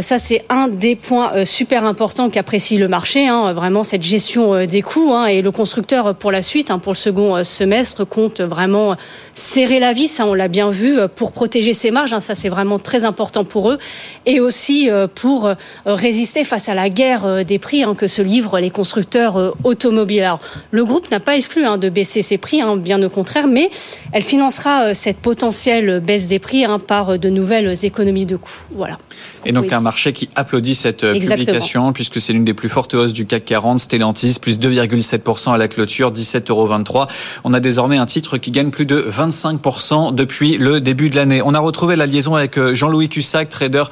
ça, 0.00 0.18
c'est 0.18 0.44
un 0.48 0.68
des 0.68 0.94
points 0.94 1.44
super 1.44 1.84
importants 1.84 2.30
qu'apprécie 2.30 2.78
le 2.78 2.86
marché, 2.86 3.26
hein, 3.26 3.52
vraiment 3.52 3.82
cette 3.82 4.02
gestion 4.02 4.64
des 4.64 4.82
coûts. 4.82 5.12
et 5.26 5.42
le 5.42 5.50
constructeur, 5.50 6.14
pour 6.14 6.30
la 6.30 6.42
suite, 6.42 6.72
pour 6.82 6.92
le 6.92 6.96
second 6.96 7.42
semestre, 7.42 8.06
compte 8.06 8.40
vraiment 8.40 8.96
serrer 9.34 9.80
la 9.80 9.92
vis, 9.92 10.20
on 10.20 10.34
l'a 10.34 10.48
bien 10.48 10.70
vu, 10.70 10.98
pour 11.16 11.32
protéger 11.32 11.74
ses 11.74 11.90
marges. 11.90 12.16
ça, 12.20 12.34
c'est 12.34 12.48
vraiment 12.48 12.78
très 12.78 13.04
important 13.04 13.44
pour 13.44 13.70
eux. 13.70 13.78
Et 14.26 14.38
aussi 14.38 14.88
pour 15.14 15.50
résister 15.86 16.44
face 16.44 16.68
à 16.68 16.74
la 16.74 16.88
guerre 16.88 17.44
des 17.44 17.58
prix 17.58 17.84
que 17.98 18.06
se 18.06 18.22
livrent 18.22 18.60
les 18.60 18.70
constructeurs 18.70 19.54
automobiles. 19.64 20.30
Le 20.70 20.84
groupe 20.84 20.99
n'a 21.10 21.20
pas 21.20 21.36
exclu 21.36 21.64
hein, 21.64 21.78
de 21.78 21.88
baisser 21.88 22.22
ses 22.22 22.38
prix, 22.38 22.60
hein, 22.60 22.76
bien 22.76 23.02
au 23.02 23.08
contraire, 23.08 23.46
mais 23.46 23.70
elle 24.12 24.22
financera 24.22 24.84
euh, 24.84 24.94
cette 24.94 25.18
potentielle 25.18 26.00
baisse 26.00 26.26
des 26.26 26.38
prix 26.38 26.64
hein, 26.64 26.78
par 26.78 27.10
euh, 27.10 27.18
de 27.18 27.28
nouvelles 27.28 27.72
économies 27.84 28.26
de 28.26 28.36
coûts. 28.36 28.62
Voilà. 28.72 28.98
Et 29.44 29.52
donc 29.52 29.72
un 29.72 29.80
marché 29.80 30.12
qui 30.12 30.28
applaudit 30.34 30.74
cette 30.74 31.04
euh, 31.04 31.18
publication 31.18 31.92
puisque 31.92 32.20
c'est 32.20 32.32
l'une 32.32 32.44
des 32.44 32.54
plus 32.54 32.68
fortes 32.68 32.94
hausses 32.94 33.12
du 33.12 33.26
CAC 33.26 33.44
40, 33.44 33.80
Stellantis 33.80 34.38
plus 34.40 34.58
2,7% 34.58 35.52
à 35.52 35.58
la 35.58 35.68
clôture, 35.68 36.12
17,23 36.12 36.50
euros. 36.50 37.06
On 37.44 37.54
a 37.54 37.60
désormais 37.60 37.96
un 37.96 38.06
titre 38.06 38.38
qui 38.38 38.50
gagne 38.50 38.70
plus 38.70 38.86
de 38.86 39.00
25% 39.00 40.14
depuis 40.14 40.58
le 40.58 40.80
début 40.80 41.10
de 41.10 41.16
l'année. 41.16 41.42
On 41.44 41.54
a 41.54 41.58
retrouvé 41.58 41.96
la 41.96 42.06
liaison 42.06 42.34
avec 42.34 42.58
Jean-Louis 42.72 43.08
Cussac, 43.08 43.48
trader 43.48 43.84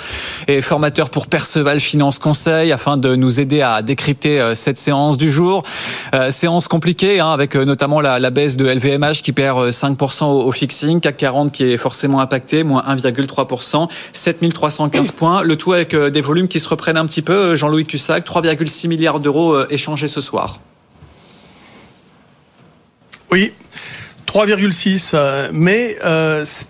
et 0.47 0.61
formateur 0.61 1.11
pour 1.11 1.27
Perceval 1.27 1.81
Finance 1.81 2.19
Conseil 2.19 2.73
afin 2.73 2.97
de 2.97 3.15
nous 3.17 3.41
aider 3.41 3.63
à 3.63 3.83
décrypter 3.83 4.53
cette 4.55 4.79
séance 4.79 5.17
du 5.17 5.31
jour. 5.31 5.63
séance 6.31 6.69
compliquée 6.69 6.98
Hein, 7.03 7.31
avec 7.31 7.55
euh, 7.55 7.65
notamment 7.65 8.01
la, 8.01 8.31
baisse 8.31 8.57
de 8.57 8.67
LVMH 8.67 9.23
qui 9.23 9.33
perd 9.33 9.69
5% 9.69 10.23
euh, 10.23 10.27
au, 10.27 10.51
fixing, 10.51 11.01
CAC 11.01 11.17
40 11.17 11.53
qui 11.53 11.65
est 11.65 11.77
forcément 11.77 12.21
impacté, 12.21 12.65
moins 12.65 12.83
1,3%, 12.89 13.89
7315 14.13 15.11
points, 15.17 15.43
le 15.43 15.57
tout 15.57 15.73
avec 15.73 15.95
euh, 15.95 16.11
des 16.11 16.21
volumes 16.21 16.49
qui 16.49 16.59
se 16.59 16.69
reprennent 16.69 16.97
un 16.97 17.07
petit 17.07 17.23
peu. 17.23 17.55
Jean-Louis 17.55 17.87
Cussac, 17.87 18.27
3,6 18.27 18.89
milliards 18.89 19.21
d'euros 19.21 19.57
échangés 19.71 20.09
ce 20.09 20.21
soir. 20.21 20.59
Oui, 23.31 23.53
3,6, 24.27 25.51
mais 25.53 25.99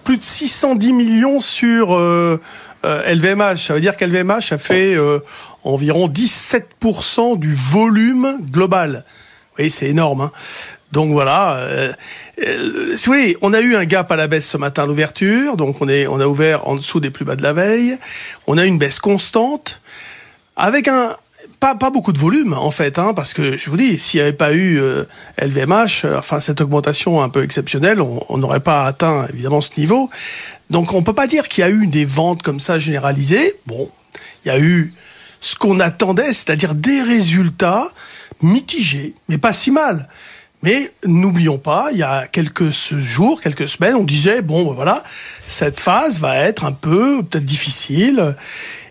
plus 0.04 0.18
de 0.18 0.23
610 0.23 0.92
millions 0.92 1.40
sur 1.40 1.97
LVMH. 2.85 3.56
Ça 3.56 3.75
veut 3.75 3.80
dire 3.80 3.97
qu'LVMH 3.97 4.52
a 4.52 4.58
fait 4.58 4.97
environ 5.62 6.08
17% 6.08 7.38
du 7.38 7.54
volume 7.54 8.38
global. 8.50 9.04
Oui, 9.59 9.71
c'est 9.71 9.87
énorme. 9.87 10.23
Hein. 10.23 10.33
Donc 10.93 11.12
voilà. 11.12 11.55
Euh, 11.57 11.93
euh, 12.47 12.97
voulez, 13.05 13.37
on 13.43 13.53
a 13.53 13.61
eu 13.61 13.77
un 13.77 13.85
gap 13.85 14.11
à 14.11 14.17
la 14.17 14.27
baisse 14.27 14.49
ce 14.49 14.57
matin 14.57 14.85
à 14.85 14.87
l'ouverture. 14.87 15.57
Donc 15.57 15.83
on 15.83 15.88
est, 15.88 16.07
on 16.07 16.21
a 16.21 16.27
ouvert 16.27 16.67
en 16.69 16.77
dessous 16.77 17.00
des 17.00 17.11
plus 17.11 17.25
bas 17.25 17.37
de 17.37 17.43
la 17.43 17.53
veille. 17.53 17.99
On 18.47 18.57
a 18.57 18.65
une 18.65 18.79
baisse 18.79 19.00
constante 19.00 19.81
avec 20.57 20.88
un 20.88 21.15
pas, 21.61 21.75
beaucoup 21.75 22.12
de 22.12 22.19
volume 22.19 22.53
en 22.53 22.71
fait, 22.71 22.99
hein, 22.99 23.15
parce 23.15 23.35
que 23.35 23.57
je 23.57 23.71
vous 23.71 23.77
dis, 23.77 23.99
s'il 23.99 24.19
n'y 24.19 24.23
avait 24.23 24.33
pas 24.33 24.55
eu 24.55 24.81
LVMH, 25.38 26.05
euh, 26.05 26.19
enfin 26.19 26.41
cette 26.41 26.61
augmentation 26.61 27.21
un 27.21 27.29
peu 27.29 27.43
exceptionnelle, 27.43 28.00
on 28.00 28.38
n'aurait 28.38 28.61
pas 28.61 28.87
atteint 28.87 29.27
évidemment 29.33 29.61
ce 29.61 29.71
niveau. 29.77 30.09
Donc 30.71 30.95
on 30.95 31.03
peut 31.03 31.15
pas 31.15 31.27
dire 31.27 31.49
qu'il 31.49 31.62
y 31.62 31.65
a 31.65 31.71
eu 31.71 31.87
des 31.87 32.05
ventes 32.05 32.43
comme 32.43 32.61
ça 32.61 32.79
généralisées. 32.79 33.57
Bon, 33.67 33.91
il 34.45 34.49
y 34.49 34.50
a 34.50 34.59
eu 34.59 34.93
ce 35.40 35.54
qu'on 35.57 35.80
attendait, 35.80 36.33
c'est-à-dire 36.33 36.75
des 36.75 37.02
résultats 37.02 37.90
mitigé, 38.42 39.14
mais 39.28 39.38
pas 39.38 39.52
si 39.52 39.71
mal. 39.71 40.09
Mais 40.62 40.92
n'oublions 41.04 41.59
pas, 41.59 41.90
il 41.92 41.99
y 41.99 42.02
a 42.02 42.26
quelques 42.26 42.71
jours, 42.71 43.40
quelques 43.40 43.68
semaines, 43.68 43.95
on 43.95 44.04
disait 44.04 44.42
bon, 44.42 44.64
ben 44.64 44.73
voilà, 44.73 45.04
cette 45.47 45.78
phase 45.78 46.18
va 46.18 46.37
être 46.37 46.64
un 46.64 46.73
peu 46.73 47.23
peut-être 47.23 47.45
difficile, 47.45 48.35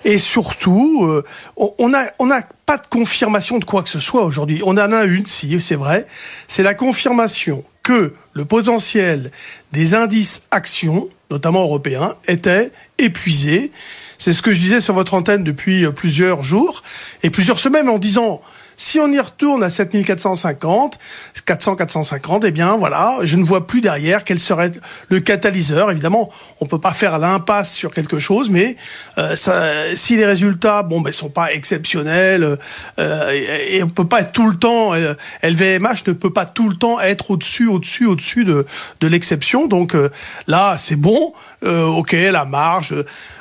et 0.05 0.17
surtout, 0.17 1.03
euh, 1.03 1.25
on 1.57 1.89
n'a 1.89 2.13
on 2.19 2.31
a 2.31 2.41
pas 2.65 2.77
de 2.77 2.87
confirmation 2.87 3.59
de 3.59 3.65
quoi 3.65 3.83
que 3.83 3.89
ce 3.89 3.99
soit 3.99 4.23
aujourd'hui. 4.23 4.61
On 4.63 4.77
en 4.77 4.91
a 4.93 5.03
une, 5.03 5.25
si 5.25 5.59
c'est 5.59 5.75
vrai, 5.75 6.07
c'est 6.47 6.63
la 6.63 6.73
confirmation 6.73 7.65
que 7.83 8.13
le 8.31 8.45
potentiel 8.45 9.31
des 9.73 9.93
indices 9.93 10.43
actions, 10.51 11.09
notamment 11.29 11.63
européens, 11.63 12.15
était 12.27 12.71
épuisé. 12.97 13.71
C'est 14.17 14.33
ce 14.33 14.41
que 14.41 14.51
je 14.51 14.59
disais 14.59 14.81
sur 14.81 14.93
votre 14.93 15.13
antenne 15.13 15.43
depuis 15.43 15.85
plusieurs 15.91 16.43
jours 16.43 16.81
et 17.23 17.29
plusieurs 17.29 17.59
semaines 17.59 17.89
en 17.89 17.97
disant 17.97 18.41
si 18.77 18.99
on 18.99 19.11
y 19.11 19.19
retourne 19.19 19.63
à 19.63 19.71
7450, 19.71 20.99
400, 21.45 21.75
450, 21.75 22.43
eh 22.45 22.51
bien 22.51 22.77
voilà, 22.77 23.17
je 23.23 23.35
ne 23.35 23.43
vois 23.43 23.65
plus 23.65 23.81
derrière 23.81 24.23
quel 24.23 24.39
serait 24.39 24.71
le 25.09 25.19
catalyseur. 25.19 25.89
Évidemment, 25.89 26.31
on 26.61 26.67
peut 26.67 26.79
pas 26.79 26.91
faire 26.91 27.17
l'impasse 27.17 27.73
sur 27.73 27.91
quelque 27.91 28.19
chose, 28.19 28.51
mais 28.51 28.75
euh, 29.17 29.35
ça, 29.35 29.95
si 29.95 30.15
les 30.15 30.25
résultats, 30.25 30.83
bon, 30.83 31.01
ben, 31.01 31.11
sont 31.11 31.29
pas 31.29 31.51
exceptionnels, 31.53 32.57
euh, 32.99 33.31
et, 33.31 33.81
on 33.81 33.89
peut 33.89 34.07
pas 34.07 34.21
être 34.21 34.31
tout 34.31 34.47
le 34.47 34.55
temps, 34.55 34.93
LVMH 35.41 35.87
euh, 35.87 35.93
ne 36.07 36.13
peut 36.13 36.31
pas 36.31 36.45
tout 36.45 36.69
le 36.69 36.75
temps 36.75 36.99
être 36.99 37.31
au-dessus, 37.31 37.67
au-dessus, 37.67 38.05
au-dessus 38.05 38.45
de, 38.45 38.67
de 39.01 39.07
l'exception. 39.07 39.65
Donc 39.65 39.95
euh, 39.95 40.09
là, 40.45 40.77
c'est 40.77 40.95
bon, 40.95 41.33
ok, 41.63 42.11
la 42.11 42.45
marge 42.45 42.93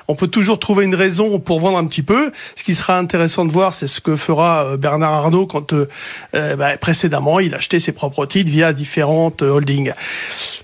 on 0.08 0.14
peut 0.14 0.28
toujours 0.28 0.58
trouver 0.58 0.84
une 0.84 0.94
raison 0.94 1.38
pour 1.38 1.60
vendre 1.60 1.78
un 1.78 1.86
petit 1.86 2.02
peu. 2.02 2.32
Ce 2.54 2.64
qui 2.64 2.74
sera 2.74 2.98
intéressant 2.98 3.44
de 3.44 3.52
voir, 3.52 3.74
c'est 3.74 3.88
ce 3.88 4.00
que 4.00 4.16
fera 4.16 4.66
euh, 4.66 4.76
Bernard 4.76 5.12
Arnault 5.12 5.46
quand 5.46 5.72
euh, 5.72 5.88
euh, 6.34 6.56
bah, 6.56 6.76
précédemment 6.76 7.40
il 7.40 7.54
achetait 7.54 7.80
ses 7.80 7.92
propres 7.92 8.26
titres 8.26 8.50
via 8.50 8.72
différentes 8.72 9.42
holdings. 9.42 9.92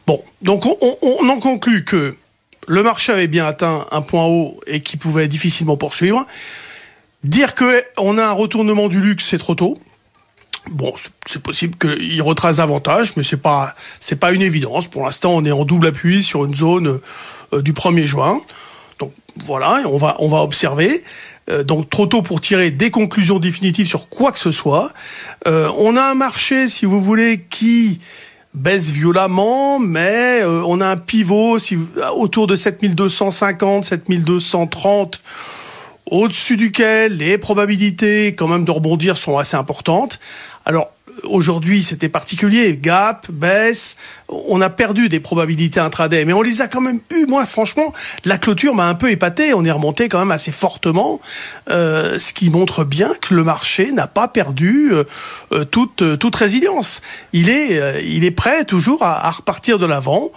Bon, 0.06 0.22
donc 0.42 0.64
on, 0.66 1.28
en 1.28 1.38
conclut 1.38 1.84
que 1.84 2.16
le 2.68 2.82
marché 2.82 3.12
avait 3.12 3.28
bien 3.28 3.46
atteint 3.46 3.86
un 3.90 4.02
point 4.02 4.24
haut 4.24 4.60
et 4.66 4.80
qui 4.80 4.96
pouvait 4.96 5.28
difficilement 5.28 5.76
poursuivre. 5.76 6.26
Dire 7.24 7.54
que 7.54 7.84
on 7.98 8.18
a 8.18 8.24
un 8.24 8.32
retournement 8.32 8.88
du 8.88 9.00
luxe, 9.00 9.26
c'est 9.28 9.38
trop 9.38 9.54
tôt. 9.54 9.78
Bon, 10.70 10.92
c'est 11.26 11.42
possible 11.42 11.76
qu'il 11.76 12.22
retrace 12.22 12.56
davantage, 12.56 13.16
mais 13.16 13.24
c'est 13.24 13.36
pas 13.36 13.74
c'est 13.98 14.16
pas 14.16 14.32
une 14.32 14.42
évidence. 14.42 14.86
Pour 14.86 15.04
l'instant, 15.04 15.32
on 15.32 15.44
est 15.44 15.50
en 15.50 15.64
double 15.64 15.88
appui 15.88 16.22
sur 16.22 16.44
une 16.44 16.54
zone 16.54 17.00
du 17.52 17.72
1er 17.72 18.06
juin. 18.06 18.40
Donc 19.02 19.12
voilà, 19.36 19.82
on 19.86 19.96
va, 19.96 20.42
observer. 20.42 21.02
Euh, 21.50 21.64
donc 21.64 21.90
trop 21.90 22.06
tôt 22.06 22.22
pour 22.22 22.40
tirer 22.40 22.70
des 22.70 22.92
conclusions 22.92 23.40
définitives 23.40 23.88
sur 23.88 24.08
quoi 24.08 24.30
que 24.30 24.38
ce 24.38 24.52
soit. 24.52 24.92
Euh, 25.48 25.68
on 25.76 25.96
a 25.96 26.02
un 26.02 26.14
marché, 26.14 26.68
si 26.68 26.86
vous 26.86 27.00
voulez, 27.00 27.44
qui 27.50 27.98
baisse 28.54 28.90
violemment, 28.90 29.80
mais 29.80 30.40
euh, 30.42 30.62
on 30.64 30.80
a 30.80 30.86
un 30.86 30.96
pivot 30.96 31.58
autour 32.14 32.46
de 32.46 32.54
7250, 32.54 33.86
7230 33.86 35.20
au-dessus 36.06 36.56
duquel 36.56 37.16
les 37.16 37.38
probabilités 37.38 38.34
quand 38.34 38.46
même 38.46 38.64
de 38.64 38.70
rebondir 38.70 39.16
sont 39.16 39.38
assez 39.38 39.56
importantes. 39.56 40.20
Alors 40.64 40.90
Aujourd'hui, 41.24 41.82
c'était 41.82 42.08
particulier. 42.08 42.76
Gap, 42.76 43.30
baisse. 43.30 43.96
On 44.28 44.60
a 44.60 44.70
perdu 44.70 45.08
des 45.08 45.20
probabilités 45.20 45.80
intraday, 45.80 46.24
mais 46.24 46.32
on 46.32 46.42
les 46.42 46.60
a 46.60 46.68
quand 46.68 46.80
même 46.80 47.00
eu. 47.14 47.26
Moi, 47.26 47.46
franchement, 47.46 47.92
la 48.24 48.38
clôture 48.38 48.74
m'a 48.74 48.88
un 48.88 48.94
peu 48.94 49.10
épaté. 49.10 49.54
On 49.54 49.64
est 49.64 49.70
remonté 49.70 50.08
quand 50.08 50.18
même 50.18 50.30
assez 50.30 50.52
fortement, 50.52 51.20
euh, 51.70 52.18
ce 52.18 52.32
qui 52.32 52.50
montre 52.50 52.84
bien 52.84 53.12
que 53.20 53.34
le 53.34 53.44
marché 53.44 53.92
n'a 53.92 54.06
pas 54.06 54.28
perdu 54.28 54.90
euh, 54.92 55.04
euh, 55.52 55.64
toute 55.64 56.18
toute 56.18 56.36
résilience. 56.36 57.02
Il 57.32 57.48
est 57.48 58.30
prêt 58.30 58.64
toujours 58.64 59.02
à 59.02 59.30
repartir 59.30 59.78
de 59.78 59.86
l'avant. 59.86 60.30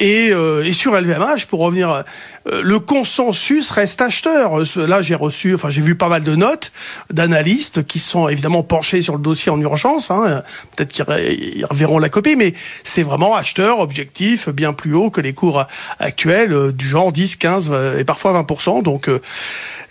Et, 0.00 0.30
euh, 0.32 0.64
et 0.64 0.72
sur 0.72 0.98
LVMH, 0.98 1.46
pour 1.48 1.60
revenir, 1.60 2.04
euh, 2.48 2.62
le 2.62 2.80
consensus 2.80 3.70
reste 3.70 4.02
acheteur. 4.02 4.64
Là, 4.76 5.02
j'ai 5.02 5.14
reçu, 5.14 5.54
enfin, 5.54 5.70
j'ai 5.70 5.82
vu 5.82 5.94
pas 5.94 6.08
mal 6.08 6.24
de 6.24 6.34
notes 6.34 6.72
d'analystes 7.10 7.86
qui 7.86 8.00
sont 8.00 8.28
évidemment 8.28 8.64
penchés 8.64 9.02
sur 9.02 9.14
le 9.14 9.22
dossier 9.22 9.52
en 9.52 9.60
urgence. 9.60 10.10
Hein. 10.10 10.42
Peut-être 10.74 10.90
qu'ils 10.90 11.64
reverront 11.66 12.00
la 12.00 12.08
copie, 12.08 12.34
mais 12.34 12.54
c'est 12.82 13.04
vraiment 13.04 13.36
acheteur 13.36 13.78
objectif, 13.78 14.48
bien 14.48 14.72
plus 14.72 14.94
haut 14.94 15.10
que 15.10 15.20
les 15.20 15.32
cours 15.32 15.64
actuels, 16.00 16.52
euh, 16.52 16.72
du 16.72 16.88
genre 16.88 17.12
10, 17.12 17.36
15 17.36 17.72
et 17.98 18.04
parfois 18.04 18.32
20%. 18.32 18.82
Donc 18.82 19.08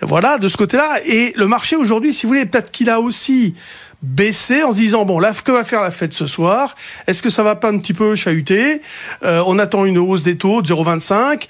voilà, 0.02 0.38
de 0.38 0.50
ce 0.50 0.58
côté-là. 0.58 1.00
Et 1.06 1.34
le 1.38 1.48
marché 1.48 1.78
aujourd'hui, 1.78 2.14
si 2.14 2.26
vous 2.26 2.30
voulez, 2.30 2.46
peut-être 2.46 2.72
qu'il 2.72 2.90
a 2.90 3.00
aussi 3.00 3.56
baisser 4.04 4.62
en 4.64 4.72
se 4.72 4.78
disant 4.78 5.06
bon 5.06 5.18
là 5.20 5.34
que 5.44 5.52
va 5.52 5.64
faire 5.64 5.82
la 5.82 5.92
fête 5.92 6.14
ce 6.14 6.28
soir? 6.28 6.76
Est-ce 7.08 7.24
que 7.24 7.30
ça 7.30 7.42
va 7.42 7.56
pas 7.56 7.70
un 7.70 7.80
petit 7.80 7.94
peu 7.94 8.16
chahuter? 8.16 8.82
Euh, 9.24 9.42
On 9.48 9.58
attend 9.58 9.86
une 9.86 9.98
hausse 9.98 10.24
des 10.24 10.38
taux 10.38 10.62
de 10.62 10.68
0,25 10.68 11.48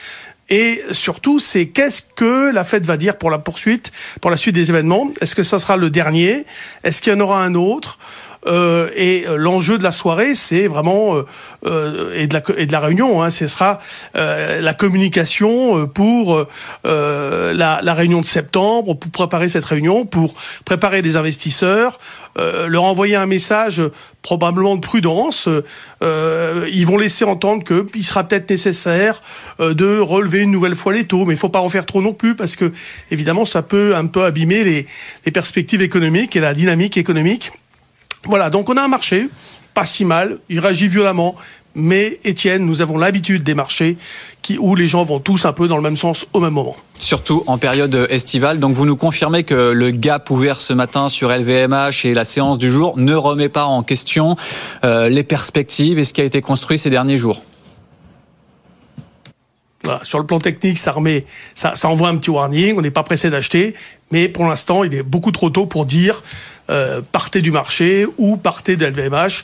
et 0.49 0.83
surtout, 0.91 1.39
c'est 1.39 1.67
qu'est-ce 1.67 2.01
que 2.15 2.51
la 2.53 2.63
fête 2.63 2.85
va 2.85 2.97
dire 2.97 3.17
pour 3.17 3.31
la 3.31 3.39
poursuite, 3.39 3.91
pour 4.21 4.29
la 4.29 4.37
suite 4.37 4.55
des 4.55 4.69
événements? 4.69 5.09
Est-ce 5.21 5.35
que 5.35 5.43
ça 5.43 5.57
sera 5.57 5.77
le 5.77 5.89
dernier? 5.89 6.45
Est-ce 6.83 7.01
qu'il 7.01 7.13
y 7.13 7.15
en 7.15 7.19
aura 7.21 7.43
un 7.43 7.55
autre? 7.55 7.97
Euh, 8.45 8.89
et 8.95 9.25
euh, 9.27 9.37
l'enjeu 9.37 9.77
de 9.77 9.83
la 9.83 9.91
soirée, 9.91 10.35
c'est 10.35 10.67
vraiment 10.67 11.15
euh, 11.15 11.25
euh, 11.65 12.13
et 12.15 12.27
de 12.27 12.33
la 12.33 12.41
et 12.57 12.65
de 12.65 12.71
la 12.71 12.79
réunion. 12.79 13.23
Hein, 13.23 13.29
ce 13.29 13.47
sera 13.47 13.79
euh, 14.15 14.61
la 14.61 14.73
communication 14.73 15.87
pour 15.87 16.45
la, 16.83 17.79
la, 17.81 17.93
réunion 17.93 18.21
de 18.21 18.25
septembre, 18.25 18.95
pour 18.95 19.11
préparer 19.11 19.47
cette 19.47 19.65
réunion, 19.65 20.05
pour 20.05 20.33
préparer 20.65 21.01
les 21.01 21.15
investisseurs, 21.15 21.99
leur 22.35 22.83
envoyer 22.83 23.15
un 23.15 23.25
message 23.25 23.81
probablement 24.21 24.75
de 24.75 24.81
prudence. 24.81 25.47
ils 26.01 26.85
vont 26.85 26.97
laisser 26.97 27.25
entendre 27.25 27.63
qu'il 27.63 28.03
sera 28.03 28.23
peut-être 28.23 28.49
nécessaire 28.49 29.21
de 29.59 29.99
relever 29.99 30.39
une 30.39 30.51
nouvelle 30.51 30.75
fois 30.75 30.93
les 30.93 31.05
taux, 31.05 31.25
mais 31.25 31.33
il 31.33 31.37
faut 31.37 31.49
pas 31.49 31.61
en 31.61 31.69
faire 31.69 31.85
trop 31.85 32.01
non 32.01 32.13
plus 32.13 32.35
parce 32.35 32.55
que 32.55 32.71
évidemment 33.11 33.45
ça 33.45 33.61
peut 33.61 33.95
un 33.95 34.07
peu 34.07 34.23
abîmer 34.23 34.63
les, 34.63 34.87
les 35.25 35.31
perspectives 35.31 35.81
économiques 35.81 36.35
et 36.35 36.39
la 36.39 36.53
dynamique 36.53 36.97
économique. 36.97 37.51
Voilà, 38.25 38.49
donc 38.49 38.69
on 38.69 38.77
a 38.77 38.81
un 38.81 38.87
marché, 38.87 39.29
pas 39.73 39.85
si 39.85 40.05
mal, 40.05 40.37
il 40.49 40.59
réagit 40.59 40.87
violemment, 40.87 41.35
mais 41.75 42.19
Étienne, 42.23 42.65
nous 42.65 42.81
avons 42.81 42.97
l'habitude 42.97 43.43
des 43.43 43.55
marchés 43.55 43.97
qui, 44.41 44.57
où 44.57 44.75
les 44.75 44.87
gens 44.87 45.03
vont 45.03 45.19
tous 45.19 45.45
un 45.45 45.53
peu 45.53 45.67
dans 45.67 45.75
le 45.75 45.81
même 45.81 45.97
sens 45.97 46.27
au 46.33 46.39
même 46.39 46.53
moment. 46.53 46.75
Surtout 46.99 47.43
en 47.47 47.57
période 47.57 48.07
estivale. 48.09 48.59
Donc 48.59 48.75
vous 48.75 48.85
nous 48.85 48.95
confirmez 48.95 49.43
que 49.43 49.71
le 49.71 49.91
gap 49.91 50.29
ouvert 50.29 50.61
ce 50.61 50.73
matin 50.73 51.09
sur 51.09 51.29
LVMH 51.29 52.05
et 52.05 52.13
la 52.13 52.25
séance 52.25 52.57
du 52.57 52.71
jour 52.71 52.97
ne 52.97 53.15
remet 53.15 53.49
pas 53.49 53.65
en 53.65 53.81
question 53.81 54.35
euh, 54.83 55.09
les 55.09 55.23
perspectives 55.23 55.97
et 55.99 56.03
ce 56.03 56.13
qui 56.13 56.21
a 56.21 56.25
été 56.25 56.41
construit 56.41 56.77
ces 56.77 56.89
derniers 56.89 57.17
jours. 57.17 57.43
Voilà, 59.83 59.99
sur 60.03 60.17
le 60.17 60.25
plan 60.25 60.39
technique, 60.39 60.77
ça 60.77 60.93
remet, 60.93 61.25
ça, 61.55 61.75
ça 61.75 61.89
envoie 61.89 62.07
un 62.07 62.15
petit 62.15 62.29
warning. 62.29 62.77
On 62.77 62.81
n'est 62.81 62.91
pas 62.91 63.03
pressé 63.03 63.29
d'acheter, 63.29 63.75
mais 64.11 64.29
pour 64.29 64.45
l'instant, 64.45 64.85
il 64.85 64.93
est 64.93 65.03
beaucoup 65.03 65.31
trop 65.31 65.49
tôt 65.49 65.65
pour 65.65 65.85
dire 65.85 66.23
euh, 66.69 67.01
partez 67.11 67.41
du 67.41 67.51
marché 67.51 68.05
ou 68.17 68.37
partez 68.37 68.75
d'LVMH. 68.75 69.43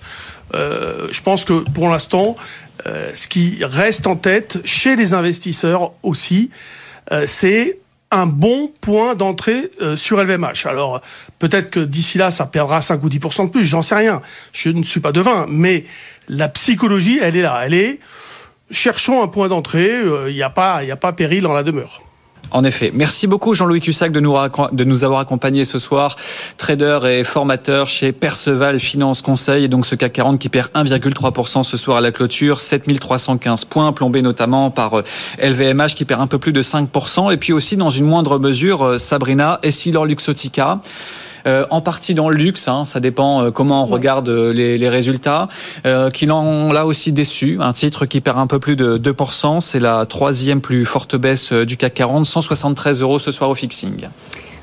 Euh, 0.54 1.08
je 1.12 1.22
pense 1.22 1.46
que 1.46 1.70
pour 1.72 1.90
l'instant, 1.90 2.36
euh, 2.86 3.12
ce 3.14 3.28
qui 3.28 3.60
reste 3.64 4.08
en 4.08 4.16
tête 4.16 4.60
chez 4.66 4.96
les 4.96 5.14
investisseurs 5.14 5.92
aussi, 6.04 6.50
euh, 7.12 7.26
c'est 7.28 7.80
un 8.12 8.26
bon 8.26 8.72
point 8.82 9.14
d'entrée 9.14 9.70
euh, 9.82 9.96
sur 9.96 10.22
LVMH. 10.24 10.66
Alors 10.66 11.02
peut-être 11.38 11.70
que 11.70 11.80
d'ici 11.80 12.18
là, 12.18 12.32
ça 12.32 12.46
perdra 12.46 12.82
5 12.82 13.04
ou 13.04 13.10
10% 13.10 13.46
de 13.46 13.52
plus, 13.52 13.66
j'en 13.66 13.82
sais 13.82 13.96
rien. 13.96 14.22
Je 14.52 14.70
ne 14.70 14.84
suis 14.84 15.00
pas 15.00 15.12
devin, 15.12 15.46
mais 15.48 15.86
la 16.28 16.48
psychologie, 16.50 17.20
elle 17.22 17.36
est 17.36 17.44
là. 17.44 17.62
Elle 17.64 17.76
est 17.76 18.00
cherchons 18.72 19.24
un 19.24 19.28
point 19.28 19.48
d'entrée, 19.48 20.00
il 20.02 20.08
euh, 20.08 20.32
n'y 20.32 20.44
a, 20.44 20.50
pas, 20.50 20.84
y 20.84 20.92
a 20.92 20.96
pas 20.96 21.14
péril 21.14 21.44
dans 21.44 21.54
la 21.54 21.64
demeure. 21.64 22.02
En 22.52 22.64
effet. 22.64 22.92
Merci 22.94 23.28
beaucoup 23.28 23.54
Jean-Louis 23.54 23.80
Cussac 23.80 24.12
de 24.12 24.20
nous, 24.20 25.04
avoir 25.04 25.20
accompagnés 25.20 25.66
ce 25.66 25.78
soir. 25.78 26.16
Trader 26.58 27.00
et 27.08 27.24
formateur 27.24 27.88
chez 27.88 28.12
Perceval 28.12 28.80
Finance 28.80 29.22
Conseil. 29.22 29.66
Et 29.66 29.68
donc 29.68 29.86
ce 29.86 29.96
CAC 29.96 30.14
40 30.14 30.40
qui 30.40 30.50
perd 30.50 30.70
1,3% 30.74 31.64
ce 31.64 31.78
soir 31.78 31.98
à 31.98 32.02
la 32.02 32.12
clôture. 32.12 32.60
7315 32.60 33.66
points, 33.66 33.92
plombés 33.92 34.24
notamment 34.24 34.72
par 34.72 35.04
LVMH 35.42 35.82
euh, 35.82 35.88
qui 35.90 36.06
perd 36.06 36.22
un 36.22 36.28
peu 36.28 36.40
plus 36.40 36.54
de 36.54 36.62
5%. 36.62 37.32
Et 37.32 37.38
puis 37.38 37.54
aussi 37.54 37.78
dans 37.78 37.92
une 37.92 38.06
moindre 38.06 38.40
mesure, 38.40 38.84
euh, 38.84 38.98
Sabrina, 38.98 39.60
Essilor 39.62 40.06
Luxotica. 40.06 40.82
Euh, 41.48 41.66
en 41.70 41.82
partie 41.82 42.14
dans 42.14 42.30
le 42.30 42.38
luxe, 42.38 42.68
hein, 42.68 42.86
ça 42.86 43.00
dépend 43.00 43.44
euh, 43.44 43.52
comment 43.52 43.84
on 43.84 43.86
regarde 43.86 44.30
euh, 44.30 44.54
les, 44.54 44.78
les 44.78 44.90
résultats, 44.90 45.48
qui 46.14 46.26
l'ont 46.26 46.72
là 46.72 46.86
aussi 46.86 47.12
déçu. 47.12 47.58
Un 47.60 47.74
titre 47.74 48.06
qui 48.06 48.22
perd 48.22 48.38
un 48.38 48.48
peu 48.48 48.60
plus 48.60 48.76
de 48.76 48.98
2%, 48.98 49.62
c'est 49.62 49.80
la 49.80 50.06
troisième 50.06 50.62
plus 50.62 50.86
forte 50.86 51.16
baisse 51.16 51.54
du 51.54 51.78
CAC 51.78 51.94
40, 51.94 52.26
173 52.26 53.02
euros 53.02 53.20
ce 53.20 53.32
soir 53.32 53.50
au 53.50 53.56
fixing. 53.56 54.08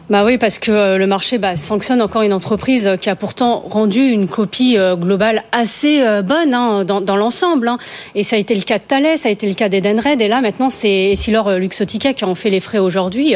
Bah 0.08 0.22
oui, 0.24 0.38
parce 0.38 0.60
que 0.60 0.70
euh, 0.70 0.98
le 0.98 1.06
marché 1.08 1.36
bah, 1.36 1.56
sanctionne 1.56 2.00
encore 2.00 2.22
une 2.22 2.32
entreprise 2.32 2.88
qui 3.00 3.10
a 3.10 3.16
pourtant 3.16 3.64
rendu 3.68 3.98
une 3.98 4.28
copie 4.28 4.78
euh, 4.78 4.94
globale 4.94 5.42
assez 5.50 6.00
euh, 6.00 6.22
bonne 6.22 6.54
hein, 6.54 6.84
dans, 6.84 7.00
dans 7.00 7.16
l'ensemble. 7.16 7.66
Hein. 7.66 7.78
Et 8.14 8.22
ça 8.22 8.36
a 8.36 8.38
été 8.38 8.54
le 8.54 8.62
cas 8.62 8.78
de 8.78 8.84
Thales, 8.86 9.18
ça 9.18 9.28
a 9.28 9.32
été 9.32 9.48
le 9.48 9.54
cas 9.54 9.68
d'Edenred. 9.68 10.20
Et 10.20 10.28
là, 10.28 10.40
maintenant, 10.40 10.70
c'est 10.70 11.10
Essilor 11.10 11.50
Luxotica 11.54 12.12
qui 12.12 12.24
en 12.24 12.36
fait 12.36 12.50
les 12.50 12.60
frais 12.60 12.78
aujourd'hui. 12.78 13.34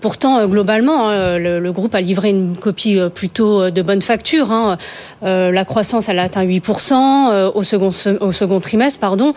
Pourtant, 0.00 0.46
globalement, 0.46 1.08
hein, 1.08 1.36
le, 1.36 1.58
le, 1.58 1.72
groupe 1.72 1.94
a 1.94 2.00
livré 2.00 2.30
une 2.30 2.56
copie 2.56 2.98
plutôt 3.14 3.70
de 3.70 3.82
bonne 3.82 4.02
facture. 4.02 4.52
Hein. 4.52 4.78
Euh, 5.22 5.50
la 5.50 5.64
croissance, 5.66 6.08
elle 6.08 6.18
a 6.18 6.22
atteint 6.22 6.44
8% 6.44 7.52
au, 7.54 7.62
second, 7.62 7.90
au 8.20 8.32
second 8.32 8.60
trimestre. 8.60 9.00
pardon. 9.00 9.34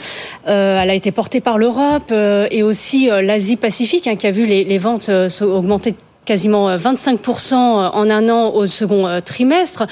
Euh, 0.47 0.81
elle 0.81 0.89
a 0.89 0.93
été 0.93 1.11
portée 1.11 1.41
par 1.41 1.57
l'Europe 1.57 2.13
et 2.13 2.63
aussi 2.63 3.09
l'Asie-Pacifique, 3.09 4.07
hein, 4.07 4.15
qui 4.15 4.27
a 4.27 4.31
vu 4.31 4.45
les, 4.45 4.63
les 4.63 4.77
ventes 4.77 5.09
augmenter 5.41 5.95
quasiment 6.29 6.75
25% 6.75 7.53
euh, 7.53 7.57
en 7.57 8.07
un 8.07 8.29
an 8.29 8.53
au 8.53 8.67
second 8.67 9.07
euh, 9.07 9.19
trimestre. 9.19 9.87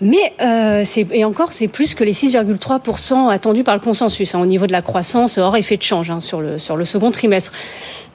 Mais 0.00 0.32
euh, 0.40 0.82
et 1.10 1.24
encore, 1.26 1.52
c'est 1.52 1.68
plus 1.68 1.94
que 1.94 2.02
les 2.04 2.12
6,3% 2.12 3.28
attendus 3.30 3.64
par 3.64 3.74
le 3.74 3.82
consensus 3.82 4.34
hein, 4.34 4.40
au 4.40 4.46
niveau 4.46 4.66
de 4.66 4.72
la 4.72 4.80
croissance 4.80 5.36
hors 5.36 5.54
effet 5.58 5.76
de 5.76 5.82
change 5.82 6.10
hein, 6.10 6.20
sur, 6.20 6.40
le, 6.40 6.58
sur 6.58 6.78
le 6.78 6.86
second 6.86 7.10
trimestre 7.10 7.52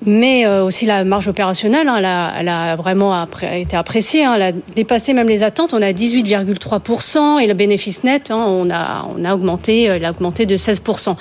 mais 0.05 0.45
euh, 0.45 0.63
aussi 0.63 0.85
la 0.85 1.03
marge 1.03 1.27
opérationnelle, 1.27 1.88
hein, 1.88 1.95
elle, 1.97 2.05
a, 2.05 2.33
elle, 2.39 2.47
a, 2.47 2.75
vraiment 2.75 3.25
été 3.51 3.75
appréciée, 3.75 4.23
hein, 4.23 4.33
elle 4.35 4.41
a 4.41 4.51
dépassé 4.75 5.13
même 5.13 5.27
les 5.27 5.43
attentes, 5.43 5.73
on 5.73 5.81
a 5.81 5.91
18,3% 5.91 7.39
et 7.39 7.47
le 7.47 7.53
bénéfice 7.53 8.03
net, 8.03 8.31
hein, 8.31 8.45
on, 8.47 8.69
a, 8.69 9.05
on 9.15 9.23
a 9.25 9.33
augmenté, 9.33 9.89
euh, 9.89 9.97
il 9.97 10.05
a 10.05 10.12
augmenté 10.12 10.45
de 10.45 10.55
16%. 10.55 11.15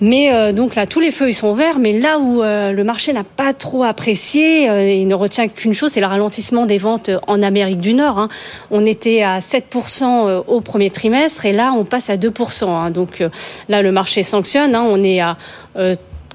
Mais 0.00 0.32
euh, 0.32 0.52
donc 0.52 0.74
là, 0.76 0.86
tous 0.86 1.00
les 1.00 1.10
feux 1.10 1.28
ils 1.28 1.34
sont 1.34 1.52
verts, 1.52 1.78
mais 1.78 1.98
là 1.98 2.18
où 2.18 2.42
euh, 2.42 2.72
le 2.72 2.84
marché 2.84 3.12
n'a 3.12 3.24
pas 3.24 3.52
trop 3.52 3.84
apprécié, 3.84 4.68
euh, 4.70 4.90
il 4.90 5.06
ne 5.06 5.14
retient 5.14 5.46
qu'une 5.48 5.74
chose, 5.74 5.92
c'est 5.92 6.00
le 6.00 6.06
ralentissement 6.06 6.64
des 6.64 6.78
ventes 6.78 7.10
en 7.26 7.42
Amérique 7.42 7.80
du 7.80 7.92
Nord. 7.92 8.18
Hein. 8.18 8.28
On 8.70 8.86
était 8.86 9.22
à 9.22 9.40
7% 9.40 10.44
au 10.46 10.60
premier 10.62 10.90
trimestre 10.90 11.44
et 11.44 11.52
là 11.52 11.72
on 11.76 11.84
passe 11.84 12.08
à 12.08 12.16
2%. 12.16 12.68
Hein. 12.68 12.90
Donc 12.90 13.22
là 13.68 13.82
le 13.82 13.92
marché 13.92 14.22
sanctionne, 14.22 14.74
hein. 14.74 14.86
on 14.88 15.04
est 15.04 15.20
à 15.20 15.36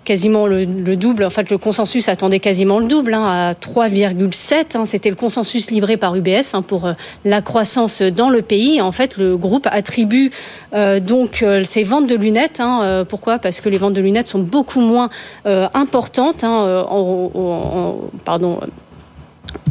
quasiment 0.05 0.47
le, 0.47 0.63
le, 0.63 0.95
double. 0.95 1.25
En 1.25 1.29
fait, 1.29 1.49
le 1.49 1.57
consensus 1.57 2.07
attendait 2.07 2.39
quasiment 2.39 2.79
le 2.79 2.85
double, 2.85 3.13
hein, 3.13 3.49
à 3.49 3.51
3,7. 3.53 4.77
Hein, 4.77 4.85
C'était 4.85 5.09
le 5.09 5.15
consensus 5.15 5.71
livré 5.71 5.97
par 5.97 6.15
UBS 6.15 6.53
hein, 6.53 6.61
pour 6.61 6.85
euh, 6.85 6.93
la 7.25 7.41
croissance 7.41 8.01
dans 8.01 8.29
le 8.29 8.41
pays. 8.41 8.79
En 8.81 8.91
fait, 8.91 9.17
le 9.17 9.35
groupe 9.35 9.67
attribue 9.71 10.31
euh, 10.73 10.99
donc 10.99 11.41
euh, 11.41 11.63
ses 11.63 11.83
ventes 11.83 12.07
de 12.07 12.15
lunettes. 12.15 12.61
Euh, 12.61 13.05
pourquoi? 13.05 13.39
Parce 13.39 13.61
que 13.61 13.69
les 13.69 13.77
ventes 13.77 13.93
de 13.93 14.01
lunettes 14.01 14.27
sont 14.27 14.39
beaucoup 14.39 14.81
moins 14.81 15.09
importantes. 15.45 16.45
Pardon 18.25 18.59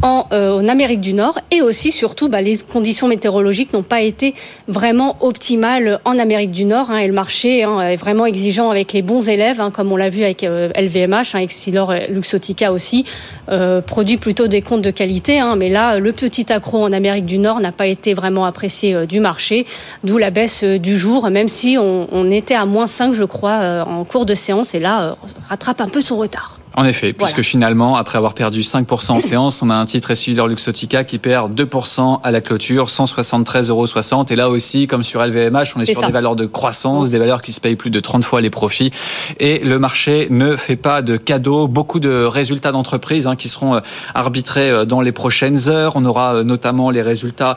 en, 0.01 0.27
euh, 0.31 0.59
en, 0.59 0.67
Amérique 0.67 1.01
du 1.01 1.13
Nord 1.13 1.39
et 1.51 1.61
aussi 1.61 1.91
surtout 1.91 2.27
bah, 2.27 2.41
les 2.41 2.57
conditions 2.57 3.07
météorologiques 3.07 3.73
n'ont 3.73 3.83
pas 3.83 4.01
été 4.01 4.33
vraiment 4.67 5.17
optimales 5.21 5.99
en 6.05 6.19
Amérique 6.19 6.51
du 6.51 6.65
Nord 6.65 6.91
hein, 6.91 6.97
et 6.97 7.07
le 7.07 7.13
marché 7.13 7.63
hein, 7.63 7.79
est 7.81 7.95
vraiment 7.95 8.25
exigeant 8.25 8.69
avec 8.69 8.93
les 8.93 9.01
bons 9.01 9.29
élèves 9.29 9.61
hein, 9.61 9.71
comme 9.71 9.91
on 9.91 9.95
l'a 9.95 10.09
vu 10.09 10.23
avec 10.23 10.43
euh, 10.43 10.69
LVMH, 10.75 11.35
avec 11.35 11.51
Silor 11.51 11.93
Luxotica 12.09 12.71
aussi 12.71 13.05
euh, 13.49 13.81
produit 13.81 14.17
plutôt 14.17 14.47
des 14.47 14.61
comptes 14.61 14.81
de 14.81 14.91
qualité 14.91 15.41
mais 15.57 15.69
là 15.69 15.99
le 15.99 16.11
petit 16.11 16.51
accro 16.51 16.83
en 16.83 16.91
Amérique 16.91 17.25
du 17.25 17.37
Nord 17.37 17.59
n'a 17.59 17.71
pas 17.71 17.87
été 17.87 18.13
vraiment 18.13 18.45
apprécié 18.45 18.95
euh, 18.95 19.05
du 19.05 19.19
marché 19.19 19.65
d'où 20.03 20.17
la 20.17 20.31
baisse 20.31 20.63
euh, 20.63 20.79
du 20.79 20.97
jour 20.97 21.29
même 21.29 21.47
si 21.47 21.77
on, 21.77 22.07
on, 22.11 22.31
était 22.31 22.55
à 22.55 22.65
moins 22.65 22.87
5 22.87 23.13
je 23.13 23.23
crois 23.23 23.83
en 23.87 24.03
cours 24.03 24.25
de 24.25 24.33
séance 24.33 24.73
et 24.73 24.79
là 24.79 25.15
rattrape 25.47 25.79
un 25.79 25.87
peu 25.87 26.01
son 26.01 26.17
retard. 26.17 26.59
En 26.77 26.83
effet, 26.83 27.13
puisque 27.13 27.41
finalement, 27.41 27.95
après 27.95 28.17
avoir 28.17 28.33
perdu 28.33 28.59
5% 28.59 29.11
en 29.11 29.21
séance, 29.21 29.61
on 29.61 29.69
a 29.69 29.75
un 29.75 29.85
titre 29.85 30.11
Essilor 30.11 30.49
Luxotica 30.49 31.05
qui 31.05 31.19
perd 31.19 31.57
2% 31.57 32.19
à 32.21 32.31
la 32.31 32.41
clôture, 32.41 32.87
173,60 32.87 33.69
euros. 33.69 34.25
Et 34.29 34.35
là 34.35 34.49
aussi, 34.49 34.85
comme 34.85 35.03
sur 35.03 35.25
LVMH, 35.25 35.73
on 35.77 35.81
est, 35.81 35.85
sur 35.85 36.05
des 36.05 36.11
valeurs 36.11 36.35
de 36.35 36.45
croissance, 36.45 37.09
des 37.09 37.17
valeurs 37.17 37.41
qui 37.41 37.53
se 37.53 37.61
payent 37.61 37.77
plus 37.77 37.91
de 37.91 37.99
30 38.01 38.25
fois 38.25 38.41
les 38.41 38.49
profits. 38.49 38.91
Et 39.39 39.59
le 39.59 39.79
marché 39.79 40.27
ne 40.29 40.57
fait 40.57 40.75
pas 40.75 41.01
de 41.01 41.15
cadeaux. 41.15 41.69
Beaucoup 41.69 42.01
de 42.01 42.25
résultats 42.25 42.73
d'entreprise 42.73 43.25
hein, 43.25 43.37
qui 43.37 43.47
seront 43.47 43.75
euh, 43.75 43.79
arbitrés 44.13 44.69
euh, 44.69 44.83
dans 44.83 44.99
les 44.99 45.13
prochaines 45.13 45.69
heures. 45.69 45.93
On 45.95 46.03
aura 46.03 46.35
euh, 46.35 46.43
notamment 46.43 46.89
les 46.89 47.01
résultats 47.01 47.55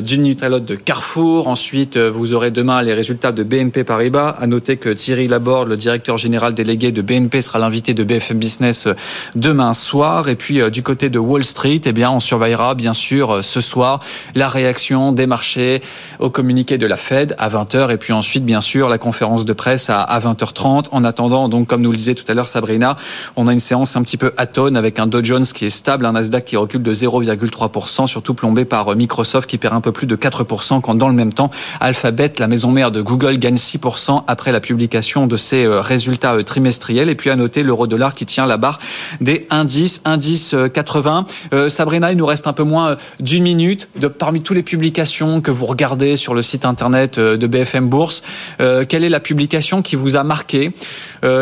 d'une 0.00 0.22
Nutalote 0.22 0.64
de 0.64 0.74
Carrefour. 0.74 1.46
Ensuite, 1.48 1.96
vous 1.96 2.32
aurez 2.32 2.50
demain 2.50 2.82
les 2.82 2.94
résultats 2.94 3.30
de 3.30 3.42
BNP 3.42 3.84
Paribas. 3.84 4.30
À 4.30 4.46
noter 4.46 4.76
que 4.76 4.88
Thierry 4.88 5.28
Laborde, 5.28 5.68
le 5.68 5.76
directeur 5.76 6.18
général 6.18 6.54
délégué 6.54 6.90
de 6.90 7.02
BNP, 7.02 7.42
sera 7.42 7.58
l'invité 7.58 7.94
de 7.94 8.02
BFM 8.02 8.38
Business 8.38 8.55
demain 9.34 9.74
soir. 9.74 10.28
Et 10.28 10.36
puis, 10.36 10.60
du 10.70 10.82
côté 10.82 11.08
de 11.08 11.18
Wall 11.18 11.44
Street, 11.44 11.80
eh 11.84 11.92
bien, 11.92 12.10
on 12.10 12.20
surveillera 12.20 12.74
bien 12.74 12.94
sûr 12.94 13.44
ce 13.44 13.60
soir 13.60 14.00
la 14.34 14.48
réaction 14.48 15.12
des 15.12 15.26
marchés 15.26 15.82
au 16.18 16.30
communiqué 16.30 16.78
de 16.78 16.86
la 16.86 16.96
Fed 16.96 17.34
à 17.38 17.48
20h. 17.48 17.92
Et 17.92 17.96
puis 17.96 18.12
ensuite, 18.12 18.44
bien 18.44 18.60
sûr, 18.60 18.88
la 18.88 18.98
conférence 18.98 19.44
de 19.44 19.52
presse 19.52 19.90
à 19.90 20.18
20h30. 20.18 20.86
En 20.92 21.04
attendant, 21.04 21.48
donc, 21.48 21.66
comme 21.68 21.82
nous 21.82 21.90
le 21.90 21.96
disait 21.96 22.14
tout 22.14 22.24
à 22.28 22.34
l'heure 22.34 22.48
Sabrina, 22.48 22.96
on 23.36 23.46
a 23.46 23.52
une 23.52 23.60
séance 23.60 23.96
un 23.96 24.02
petit 24.02 24.16
peu 24.16 24.32
atone 24.36 24.76
avec 24.76 24.98
un 24.98 25.06
Dow 25.06 25.22
Jones 25.22 25.44
qui 25.44 25.66
est 25.66 25.70
stable, 25.70 26.06
un 26.06 26.12
Nasdaq 26.12 26.44
qui 26.44 26.56
recule 26.56 26.82
de 26.82 26.94
0,3%, 26.94 28.06
surtout 28.06 28.34
plombé 28.34 28.64
par 28.64 28.94
Microsoft 28.94 29.48
qui 29.48 29.58
perd 29.58 29.74
un 29.74 29.80
peu 29.80 29.92
plus 29.92 30.06
de 30.06 30.16
4%, 30.16 30.80
quand 30.80 30.94
dans 30.94 31.08
le 31.08 31.14
même 31.14 31.32
temps, 31.32 31.50
Alphabet, 31.80 32.32
la 32.38 32.48
maison 32.48 32.70
mère 32.70 32.90
de 32.90 33.00
Google, 33.00 33.38
gagne 33.38 33.56
6% 33.56 34.24
après 34.26 34.52
la 34.52 34.60
publication 34.60 35.26
de 35.26 35.36
ses 35.36 35.64
euh, 35.64 35.80
résultats 35.80 36.34
euh, 36.34 36.42
trimestriels. 36.42 37.08
Et 37.08 37.14
puis 37.14 37.30
à 37.30 37.36
noter 37.36 37.62
l'euro-dollar 37.62 38.14
qui 38.14 38.26
tient 38.26 38.45
la 38.46 38.56
barre 38.56 38.78
des 39.20 39.46
indices, 39.50 40.00
indice 40.04 40.54
80. 40.72 41.24
Euh, 41.52 41.68
Sabrina, 41.68 42.12
il 42.12 42.18
nous 42.18 42.26
reste 42.26 42.46
un 42.46 42.52
peu 42.52 42.62
moins 42.62 42.96
d'une 43.20 43.42
minute. 43.42 43.88
De, 43.96 44.08
parmi 44.08 44.40
toutes 44.40 44.56
les 44.56 44.62
publications 44.62 45.40
que 45.40 45.50
vous 45.50 45.66
regardez 45.66 46.16
sur 46.16 46.34
le 46.34 46.42
site 46.42 46.64
internet 46.64 47.18
de 47.18 47.46
BFM 47.46 47.88
Bourse, 47.88 48.22
quelle 48.58 49.04
est 49.04 49.08
la 49.08 49.20
publication 49.20 49.82
qui 49.82 49.96
vous 49.96 50.16
a 50.16 50.22
marqué, 50.22 50.72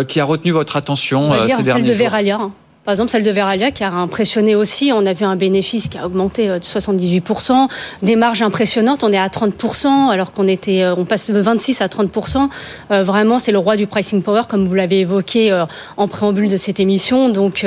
qui 0.08 0.20
a 0.20 0.24
retenu 0.24 0.50
votre 0.50 0.76
attention 0.76 1.32
ces 1.48 1.62
derniers 1.62 1.92
jours? 1.92 2.04
Veralia. 2.04 2.50
Par 2.84 2.92
exemple, 2.92 3.10
celle 3.10 3.22
de 3.22 3.30
Veralia 3.30 3.70
qui 3.70 3.82
a 3.82 3.90
impressionné 3.90 4.54
aussi. 4.54 4.92
On 4.94 5.06
a 5.06 5.14
vu 5.14 5.24
un 5.24 5.36
bénéfice 5.36 5.88
qui 5.88 5.96
a 5.96 6.04
augmenté 6.04 6.50
euh, 6.50 6.58
de 6.58 6.64
78%, 6.64 7.68
des 8.02 8.14
marges 8.14 8.42
impressionnantes. 8.42 9.02
On 9.02 9.10
est 9.10 9.18
à 9.18 9.28
30% 9.28 10.10
alors 10.10 10.32
qu'on 10.32 10.46
était, 10.48 10.82
euh, 10.82 10.94
on 10.94 11.06
passe 11.06 11.30
de 11.30 11.40
26 11.40 11.80
à 11.80 11.86
30%. 11.86 12.50
Euh, 12.90 13.02
vraiment, 13.02 13.38
c'est 13.38 13.52
le 13.52 13.58
roi 13.58 13.76
du 13.76 13.86
pricing 13.86 14.22
power, 14.22 14.42
comme 14.46 14.66
vous 14.66 14.74
l'avez 14.74 15.00
évoqué 15.00 15.64
en 15.96 16.08
préambule 16.08 16.48
de 16.48 16.58
cette 16.58 16.78
émission. 16.78 17.28
Donc, 17.30 17.66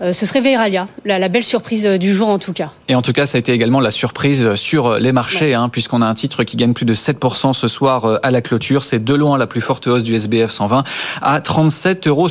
ce 0.00 0.26
serait 0.26 0.40
Veralia, 0.40 0.88
la, 1.04 1.28
belle 1.28 1.44
surprise 1.44 1.84
du 1.86 2.14
jour 2.14 2.28
en 2.28 2.38
tout 2.38 2.52
cas. 2.52 2.70
Et 2.88 2.94
en 2.94 3.02
tout 3.02 3.12
cas, 3.12 3.26
ça 3.26 3.36
a 3.36 3.38
été 3.38 3.52
également 3.52 3.80
la 3.80 3.90
surprise 3.90 4.54
sur 4.54 4.98
les 4.98 5.12
marchés, 5.12 5.54
hein, 5.54 5.68
puisqu'on 5.68 6.02
a 6.02 6.06
un 6.06 6.14
titre 6.14 6.44
qui 6.44 6.56
gagne 6.56 6.72
plus 6.72 6.84
de 6.84 6.94
7% 6.94 7.52
ce 7.52 7.68
soir 7.68 8.18
à 8.22 8.30
la 8.30 8.40
clôture. 8.42 8.84
C'est 8.84 9.02
de 9.02 9.14
loin 9.14 9.38
la 9.38 9.46
plus 9.46 9.60
forte 9.60 9.86
hausse 9.86 10.02
du 10.02 10.14
SBF 10.14 10.50
120 10.50 10.84
à 11.22 11.40
37,76 11.40 12.08
euros. 12.08 12.28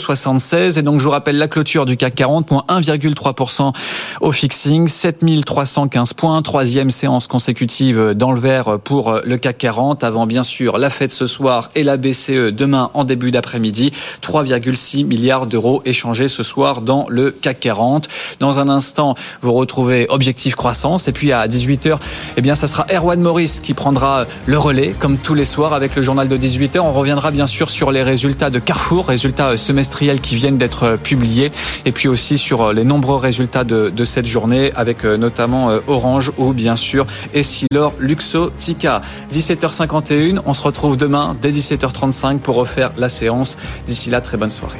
Et 0.78 0.82
donc, 0.82 1.00
je 1.00 1.06
vous 1.06 1.12
rappelle 1.12 1.38
la 1.38 1.48
clôture 1.48 1.86
du 1.86 1.98
CAC 1.98 2.19
40, 2.20 2.52
moins 2.52 2.66
1,3% 2.68 3.72
au 4.20 4.32
fixing, 4.34 4.90
7315 4.90 6.12
points, 6.12 6.42
troisième 6.42 6.90
séance 6.90 7.28
consécutive 7.28 8.14
dans 8.14 8.34
le 8.34 8.42
vert 8.42 8.78
pour 8.84 9.22
le 9.24 9.38
CAC 9.38 9.58
40, 9.58 10.04
avant 10.04 10.28
bien 10.28 10.44
sûr 10.44 10.78
la 10.80 10.90
fête 10.90 11.14
ce 11.14 11.28
soir 11.28 11.72
et 11.76 11.84
la 11.84 11.96
BCE 11.96 12.52
demain 12.52 12.92
en 12.94 13.06
début 13.06 13.32
d'après-midi, 13.32 13.94
3,6 14.22 15.06
milliards 15.06 15.48
d'euros 15.48 15.82
échangés 15.86 16.28
ce 16.28 16.44
soir 16.44 16.82
dans 16.82 17.06
le 17.08 17.32
CAC 17.32 17.62
40. 17.62 18.10
Dans 18.42 18.60
un 18.60 18.68
instant, 18.68 19.16
vous 19.42 19.54
retrouvez 19.54 20.06
Objectif 20.10 20.56
Croissance. 20.56 21.08
Et 21.08 21.14
puis 21.14 21.32
à 21.32 21.48
18h, 21.48 22.00
eh 22.36 22.42
bien 22.42 22.56
ça 22.56 22.68
sera 22.68 22.86
Erwan 22.94 23.22
Morris 23.22 23.60
qui 23.64 23.74
prendra 23.74 24.26
le 24.46 24.58
relais 24.58 24.94
comme 25.00 25.18
tous 25.18 25.36
les 25.36 25.46
soirs 25.46 25.72
avec 25.72 25.96
le 25.96 26.02
journal 26.02 26.28
de 26.28 26.38
18h. 26.38 26.80
On 26.80 26.92
reviendra 26.92 27.32
bien 27.32 27.48
sûr 27.48 27.70
sur 27.70 27.94
les 27.94 28.04
résultats 28.04 28.50
de 28.50 28.60
Carrefour, 28.60 29.08
résultats 29.08 29.56
semestriels 29.56 30.20
qui 30.20 30.36
viennent 30.36 30.58
d'être 30.58 30.98
publiés. 31.02 31.52
Et 31.86 31.94
puis 31.94 32.09
aussi 32.10 32.38
sur 32.38 32.62
euh, 32.62 32.74
les 32.74 32.84
nombreux 32.84 33.18
résultats 33.18 33.64
de, 33.64 34.06
cette 34.06 34.26
journée 34.26 34.72
avec 34.76 35.06
euh, 35.06 35.18
notamment 35.18 35.70
euh, 35.70 35.80
Orange 35.88 36.32
ou 36.38 36.54
bien 36.54 36.76
sûr 36.76 37.06
Essilor 37.34 37.94
Luxotica. 38.00 39.02
17h51, 39.32 40.42
on 40.46 40.54
se 40.54 40.62
retrouve 40.62 40.98
demain 40.98 41.36
dès 41.40 41.52
17h35 41.52 42.40
pour 42.40 42.56
refaire 42.56 42.92
la 42.98 43.10
séance. 43.10 43.58
D'ici 43.88 44.10
là, 44.10 44.22
très 44.22 44.38
bonne 44.38 44.50
soirée. 44.50 44.80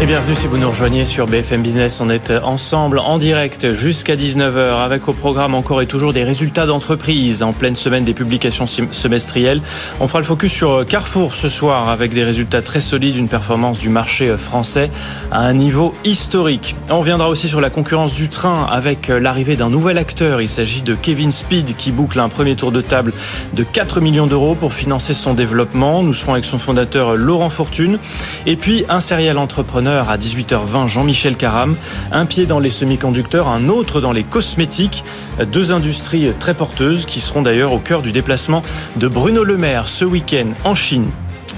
Et 0.00 0.06
bienvenue 0.06 0.34
si 0.34 0.48
vous 0.48 0.58
nous 0.58 0.68
rejoignez 0.68 1.04
sur 1.04 1.26
BFM 1.26 1.62
Business. 1.62 2.00
On 2.00 2.10
est 2.10 2.32
ensemble 2.32 2.98
en 2.98 3.16
direct 3.16 3.72
jusqu'à 3.74 4.16
19h 4.16 4.84
avec 4.84 5.06
au 5.06 5.12
programme 5.12 5.54
encore 5.54 5.80
et 5.82 5.86
toujours 5.86 6.12
des 6.12 6.24
résultats 6.24 6.66
d'entreprise 6.66 7.44
en 7.44 7.52
pleine 7.52 7.76
semaine 7.76 8.04
des 8.04 8.12
publications 8.12 8.66
semestrielles. 8.66 9.62
On 10.00 10.08
fera 10.08 10.18
le 10.18 10.24
focus 10.24 10.52
sur 10.52 10.84
Carrefour 10.84 11.32
ce 11.32 11.48
soir 11.48 11.88
avec 11.88 12.12
des 12.12 12.24
résultats 12.24 12.60
très 12.60 12.80
solides, 12.80 13.16
une 13.16 13.28
performance 13.28 13.78
du 13.78 13.88
marché 13.88 14.36
français 14.36 14.90
à 15.30 15.40
un 15.40 15.52
niveau 15.52 15.94
historique. 16.04 16.74
On 16.90 17.02
viendra 17.02 17.28
aussi 17.28 17.46
sur 17.46 17.60
la 17.60 17.70
concurrence 17.70 18.14
du 18.14 18.28
train 18.28 18.66
avec 18.70 19.06
l'arrivée 19.08 19.54
d'un 19.54 19.70
nouvel 19.70 19.96
acteur. 19.96 20.42
Il 20.42 20.48
s'agit 20.48 20.82
de 20.82 20.96
Kevin 20.96 21.30
Speed 21.30 21.76
qui 21.76 21.92
boucle 21.92 22.18
un 22.18 22.28
premier 22.28 22.56
tour 22.56 22.72
de 22.72 22.80
table 22.80 23.12
de 23.52 23.62
4 23.62 24.00
millions 24.00 24.26
d'euros 24.26 24.56
pour 24.56 24.74
financer 24.74 25.14
son 25.14 25.34
développement. 25.34 26.02
Nous 26.02 26.14
serons 26.14 26.32
avec 26.32 26.44
son 26.44 26.58
fondateur 26.58 27.14
Laurent 27.14 27.50
Fortune 27.50 28.00
et 28.44 28.56
puis 28.56 28.84
un 28.88 29.00
serial 29.00 29.38
entrepreneur 29.38 29.83
à 29.86 30.16
18h20 30.16 30.88
Jean-Michel 30.88 31.36
Caram. 31.36 31.76
Un 32.12 32.26
pied 32.26 32.46
dans 32.46 32.58
les 32.58 32.70
semi-conducteurs, 32.70 33.48
un 33.48 33.68
autre 33.68 34.00
dans 34.00 34.12
les 34.12 34.24
cosmétiques. 34.24 35.04
Deux 35.52 35.72
industries 35.72 36.32
très 36.38 36.54
porteuses 36.54 37.06
qui 37.06 37.20
seront 37.20 37.42
d'ailleurs 37.42 37.72
au 37.72 37.78
cœur 37.78 38.02
du 38.02 38.12
déplacement 38.12 38.62
de 38.96 39.08
Bruno 39.08 39.44
Le 39.44 39.56
Maire 39.56 39.88
ce 39.88 40.04
week-end 40.04 40.48
en 40.64 40.74
Chine. 40.74 41.10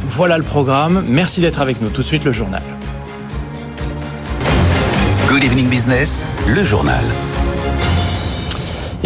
Voilà 0.08 0.38
le 0.38 0.44
programme. 0.44 1.04
Merci 1.06 1.40
d'être 1.40 1.60
avec 1.60 1.80
nous. 1.80 1.88
Tout 1.88 2.02
de 2.02 2.06
suite 2.06 2.24
le 2.24 2.32
journal. 2.32 2.62
Good 5.28 5.44
Evening 5.44 5.68
Business, 5.68 6.26
le 6.46 6.64
journal. 6.64 7.04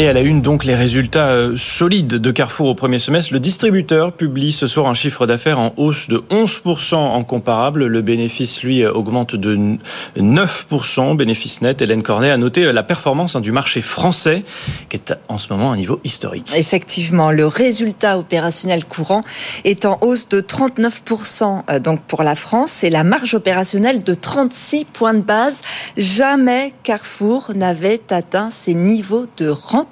Et 0.01 0.09
à 0.09 0.15
la 0.15 0.23
une, 0.23 0.41
donc, 0.41 0.65
les 0.65 0.75
résultats 0.75 1.29
euh, 1.29 1.59
solides 1.59 2.09
de 2.09 2.31
Carrefour 2.31 2.69
au 2.69 2.75
premier 2.75 2.99
semestre. 2.99 3.35
Le 3.35 3.39
distributeur 3.39 4.15
publie 4.15 4.51
ce 4.51 4.67
soir 4.67 4.87
un 4.87 4.95
chiffre 4.95 5.27
d'affaires 5.27 5.59
en 5.59 5.75
hausse 5.77 6.09
de 6.09 6.25
11% 6.31 6.95
en 6.95 7.23
comparable. 7.23 7.85
Le 7.85 8.01
bénéfice, 8.01 8.63
lui, 8.63 8.87
augmente 8.87 9.37
de 9.37 9.77
9%, 10.17 11.17
bénéfice 11.19 11.61
net. 11.61 11.83
Hélène 11.83 12.03
Cornet 12.03 12.31
a 12.31 12.39
noté 12.39 12.65
euh, 12.65 12.73
la 12.73 12.83
performance 12.83 13.37
hein, 13.37 13.43
du 13.43 13.53
marché 13.53 13.83
français, 13.83 14.43
qui 14.89 14.97
est 14.97 15.13
en 15.29 15.37
ce 15.37 15.53
moment 15.53 15.71
à 15.71 15.75
un 15.75 15.77
niveau 15.77 16.01
historique. 16.03 16.51
Effectivement, 16.57 17.31
le 17.31 17.47
résultat 17.47 18.19
opérationnel 18.19 18.87
courant 18.87 19.23
est 19.65 19.85
en 19.85 19.99
hausse 20.01 20.31
de 20.31 20.41
39% 20.41 21.65
euh, 21.69 21.79
donc 21.79 22.01
pour 22.01 22.23
la 22.23 22.37
France 22.37 22.85
et 22.85 22.89
la 22.89 23.05
marge 23.05 23.35
opérationnelle 23.35 24.03
de 24.03 24.15
36 24.15 24.87
points 24.87 25.13
de 25.13 25.21
base. 25.21 25.61
Jamais 25.99 26.73
Carrefour 26.85 27.51
n'avait 27.55 28.01
atteint 28.09 28.49
ces 28.51 28.73
niveaux 28.73 29.27
de 29.37 29.51
rentabilité 29.51 29.90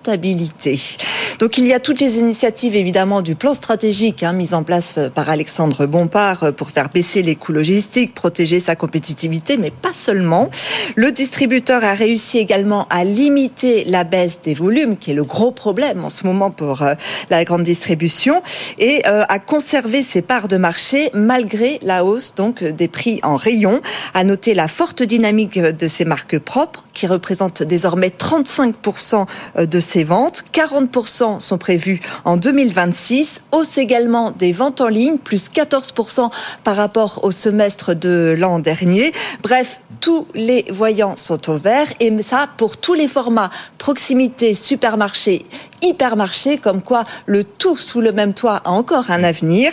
donc 1.39 1.57
il 1.57 1.67
y 1.67 1.73
a 1.73 1.81
toutes 1.81 2.01
les 2.01 2.19
initiatives 2.19 2.75
évidemment 2.75 3.23
du 3.23 3.35
plan 3.35 3.55
stratégique 3.55 4.23
hein, 4.23 4.33
mis 4.33 4.55
en 4.55 4.63
place 4.63 4.95
euh, 4.99 5.09
par 5.09 5.29
Alexandre 5.29 5.87
Bompard 5.87 6.43
euh, 6.43 6.53
pour 6.53 6.71
faire 6.71 6.89
baisser 6.89 7.23
les 7.23 7.37
coûts 7.37 7.53
logistiques, 7.53 8.15
protéger 8.15 8.59
sa 8.59 8.75
compétitivité, 8.75 9.57
mais 9.57 9.71
pas 9.71 9.93
seulement. 9.93 10.51
Le 10.97 11.13
distributeur 11.13 11.85
a 11.85 11.95
réussi 11.95 12.39
également 12.39 12.87
à 12.91 13.05
limiter 13.05 13.85
la 13.85 14.05
baisse 14.05 14.41
des 14.43 14.55
volumes, 14.55 14.97
qui 14.97 15.13
est 15.13 15.15
le 15.15 15.25
gros 15.25 15.53
problème 15.53 16.05
en 16.05 16.11
ce 16.11 16.27
moment 16.27 16.51
pour 16.51 16.83
euh, 16.83 16.95
la 17.31 17.45
grande 17.45 17.63
distribution, 17.63 18.43
et 18.79 19.05
à 19.05 19.39
conserver 19.39 20.03
ses 20.03 20.23
parts 20.23 20.49
de 20.49 20.57
marché 20.57 21.11
malgré 21.15 21.79
la 21.83 22.05
hausse 22.05 22.35
donc 22.35 22.63
des 22.63 22.89
prix 22.89 23.21
en 23.23 23.37
rayon. 23.37 23.81
À 24.15 24.25
noter 24.25 24.55
la 24.55 24.69
forte 24.69 25.03
dynamique 25.03 25.59
de 25.59 25.89
ses 25.89 26.05
marques 26.05 26.39
propres, 26.39 26.88
qui 26.99 27.07
représentent 27.07 27.63
désormais 27.63 28.09
35% 28.09 29.27
de 29.67 29.81
ses 29.81 30.05
ventes, 30.05 30.45
40% 30.53 30.99
10% 31.09 31.41
sont 31.41 31.59
prévus 31.59 32.01
en 32.25 32.37
2026. 32.37 33.43
Hausse 33.53 33.79
également 33.79 34.31
des 34.31 34.53
ventes 34.53 34.81
en 34.81 34.89
ligne, 34.89 35.19
plus 35.19 35.51
14% 35.51 36.31
par 36.65 36.77
rapport 36.77 37.21
au 37.25 37.31
semestre 37.31 37.95
de 37.95 38.35
l'an 38.39 38.59
dernier. 38.59 39.13
Bref, 39.43 39.81
tous 40.01 40.27
les 40.35 40.65
voyants 40.71 41.17
sont 41.17 41.51
au 41.51 41.57
vert 41.57 41.89
et 42.01 42.23
ça 42.23 42.49
pour 42.57 42.77
tous 42.77 42.95
les 42.95 43.09
formats 43.09 43.51
proximité, 43.79 44.55
supermarché, 44.55 45.45
hypermarché, 45.83 46.59
comme 46.59 46.83
quoi 46.83 47.05
le 47.27 47.45
tout 47.45 47.77
sous 47.77 48.01
le 48.01 48.13
même 48.13 48.35
toit 48.35 48.63
a 48.65 48.71
encore 48.71 49.11
un 49.11 49.23
avenir. 49.23 49.73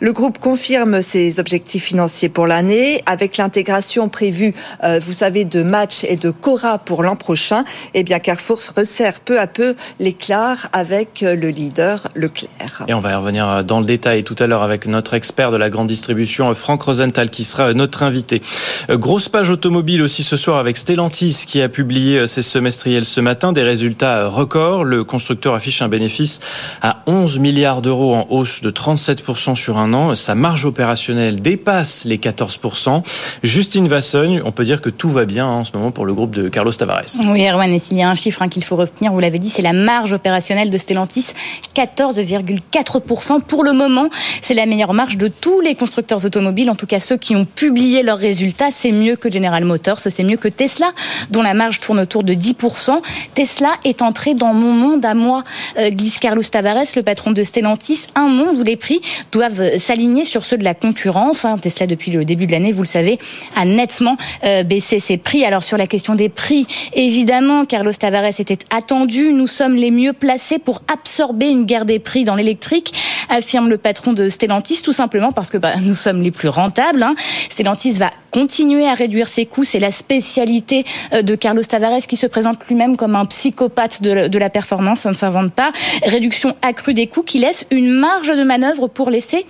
Le 0.00 0.12
groupe 0.12 0.38
confirme 0.38 1.02
ses 1.02 1.38
objectifs 1.40 1.84
financiers 1.84 2.28
pour 2.28 2.46
l'année 2.46 3.02
avec 3.06 3.36
l'intégration 3.36 4.08
prévue, 4.08 4.54
euh, 4.82 5.00
vous 5.02 5.12
savez, 5.12 5.44
de 5.44 5.62
Match 5.62 6.04
et 6.04 6.16
de 6.16 6.30
Cora 6.30 6.78
pour 6.78 7.02
l'an 7.02 7.16
prochain. 7.16 7.64
Eh 7.94 8.02
bien, 8.02 8.18
Carrefour 8.18 8.62
se 8.62 8.72
resserre 8.72 9.20
peu 9.20 9.38
à 9.38 9.46
peu 9.46 9.76
l'éclat 10.00 10.54
avec 10.72 11.22
euh, 11.22 11.36
le 11.36 11.48
leader 11.48 12.08
Leclerc. 12.14 12.84
Et 12.88 12.94
on 12.94 13.00
va 13.00 13.12
y 13.12 13.14
revenir 13.14 13.64
dans 13.64 13.80
le 13.80 13.86
détail 13.86 14.24
tout 14.24 14.36
à 14.38 14.46
l'heure 14.46 14.62
avec 14.62 14.86
notre 14.86 15.14
expert 15.14 15.50
de 15.50 15.56
la 15.56 15.70
grande 15.70 15.86
distribution, 15.86 16.52
Franck 16.54 16.82
Rosenthal, 16.82 17.30
qui 17.30 17.44
sera 17.44 17.72
notre 17.72 18.02
invité. 18.02 18.42
Euh, 18.90 18.96
grosse 18.96 19.28
page 19.28 19.50
automobile 19.50 20.02
aussi 20.02 20.24
ce 20.24 20.36
soir 20.36 20.58
avec 20.58 20.76
Stellantis 20.76 21.44
qui 21.46 21.62
a 21.62 21.68
publié 21.68 22.26
ses 22.26 22.42
semestriels 22.42 23.04
ce 23.04 23.20
matin, 23.20 23.52
des 23.52 23.62
résultats 23.62 24.28
records. 24.28 24.84
Le 24.84 25.04
constructeur 25.04 25.43
affiche 25.52 25.82
un 25.82 25.88
bénéfice 25.88 26.40
à 26.80 27.02
11 27.06 27.38
milliards 27.38 27.82
d'euros 27.82 28.14
en 28.14 28.26
hausse 28.30 28.62
de 28.62 28.70
37% 28.70 29.54
sur 29.54 29.76
un 29.76 29.92
an. 29.92 30.14
Sa 30.14 30.34
marge 30.34 30.64
opérationnelle 30.64 31.42
dépasse 31.42 32.04
les 32.04 32.16
14%. 32.16 33.02
Justine 33.42 33.88
Vassogne, 33.88 34.40
on 34.44 34.52
peut 34.52 34.64
dire 34.64 34.80
que 34.80 34.90
tout 34.90 35.10
va 35.10 35.26
bien 35.26 35.46
en 35.46 35.64
ce 35.64 35.72
moment 35.74 35.90
pour 35.90 36.06
le 36.06 36.14
groupe 36.14 36.34
de 36.34 36.48
Carlos 36.48 36.72
Tavares. 36.72 37.02
Oui, 37.26 37.46
Erwan, 37.46 37.72
et 37.72 37.78
s'il 37.78 37.98
y 37.98 38.02
a 38.02 38.08
un 38.08 38.14
chiffre 38.14 38.40
hein, 38.42 38.48
qu'il 38.48 38.64
faut 38.64 38.76
retenir, 38.76 39.12
vous 39.12 39.20
l'avez 39.20 39.38
dit, 39.38 39.50
c'est 39.50 39.62
la 39.62 39.72
marge 39.72 40.12
opérationnelle 40.12 40.70
de 40.70 40.78
Stellantis, 40.78 41.26
14,4%. 41.74 43.42
Pour 43.42 43.64
le 43.64 43.72
moment, 43.72 44.08
c'est 44.40 44.54
la 44.54 44.66
meilleure 44.66 44.94
marge 44.94 45.16
de 45.16 45.28
tous 45.28 45.60
les 45.60 45.74
constructeurs 45.74 46.24
automobiles, 46.24 46.70
en 46.70 46.74
tout 46.74 46.86
cas 46.86 47.00
ceux 47.00 47.16
qui 47.16 47.34
ont 47.34 47.44
publié 47.44 48.02
leurs 48.02 48.18
résultats. 48.18 48.70
C'est 48.70 48.92
mieux 48.92 49.16
que 49.16 49.30
General 49.30 49.64
Motors, 49.64 49.98
c'est 49.98 50.24
mieux 50.24 50.36
que 50.36 50.48
Tesla, 50.48 50.92
dont 51.30 51.42
la 51.42 51.54
marge 51.54 51.80
tourne 51.80 52.00
autour 52.00 52.22
de 52.22 52.34
10%. 52.34 53.00
Tesla 53.34 53.70
est 53.84 54.02
entré 54.02 54.34
dans 54.34 54.54
mon 54.54 54.72
monde 54.72 55.04
à 55.04 55.14
moi, 55.14 55.33
euh, 55.78 55.90
glisse 55.90 56.18
Carlos 56.18 56.42
Tavares, 56.42 56.84
le 56.94 57.02
patron 57.02 57.30
de 57.30 57.42
Stellantis, 57.42 58.06
un 58.14 58.28
monde 58.28 58.58
où 58.58 58.62
les 58.62 58.76
prix 58.76 59.00
doivent 59.32 59.78
s'aligner 59.78 60.24
sur 60.24 60.44
ceux 60.44 60.58
de 60.58 60.64
la 60.64 60.74
concurrence. 60.74 61.44
Hein. 61.44 61.58
Tesla, 61.58 61.86
depuis 61.86 62.10
le 62.10 62.24
début 62.24 62.46
de 62.46 62.52
l'année, 62.52 62.72
vous 62.72 62.82
le 62.82 62.88
savez, 62.88 63.18
a 63.56 63.64
nettement 63.64 64.16
euh, 64.44 64.62
baissé 64.62 64.98
ses 64.98 65.16
prix. 65.16 65.44
Alors 65.44 65.62
sur 65.62 65.76
la 65.76 65.86
question 65.86 66.14
des 66.14 66.28
prix, 66.28 66.66
évidemment, 66.94 67.64
Carlos 67.64 67.92
Tavares 67.92 68.40
était 68.40 68.58
attendu. 68.70 69.32
Nous 69.32 69.46
sommes 69.46 69.74
les 69.74 69.90
mieux 69.90 70.12
placés 70.12 70.58
pour 70.58 70.82
absorber 70.92 71.48
une 71.48 71.64
guerre 71.64 71.84
des 71.84 71.98
prix 71.98 72.24
dans 72.24 72.34
l'électrique, 72.34 72.92
affirme 73.28 73.68
le 73.68 73.78
patron 73.78 74.12
de 74.12 74.28
Stellantis, 74.28 74.82
tout 74.82 74.92
simplement 74.92 75.32
parce 75.32 75.50
que 75.50 75.58
bah, 75.58 75.74
nous 75.82 75.94
sommes 75.94 76.22
les 76.22 76.30
plus 76.30 76.48
rentables. 76.48 77.02
Hein. 77.02 77.14
Stellantis 77.48 77.92
va 77.92 78.10
continuer 78.30 78.86
à 78.86 78.94
réduire 78.94 79.28
ses 79.28 79.46
coûts. 79.46 79.64
C'est 79.64 79.78
la 79.78 79.90
spécialité 79.90 80.84
euh, 81.12 81.22
de 81.22 81.34
Carlos 81.34 81.62
Tavares 81.62 82.06
qui 82.08 82.16
se 82.16 82.26
présente 82.26 82.66
lui-même 82.68 82.96
comme 82.96 83.14
un 83.14 83.24
psychopathe 83.24 84.02
de 84.02 84.38
la 84.38 84.50
performance. 84.50 85.06
S'invente 85.24 85.54
pas. 85.54 85.72
Réduction 86.02 86.54
accrue 86.60 86.92
des 86.92 87.06
coûts 87.06 87.22
qui 87.22 87.38
laisse 87.38 87.64
une 87.70 87.88
marge 87.88 88.28
de 88.28 88.42
manœuvre 88.42 88.88
pour 88.88 89.08
laisser 89.08 89.46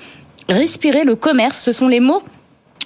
respirer 0.49 1.03
le 1.03 1.17
commerce. 1.17 1.61
Ce 1.61 1.73
sont 1.73 1.89
les 1.89 1.99
mots 1.99 2.23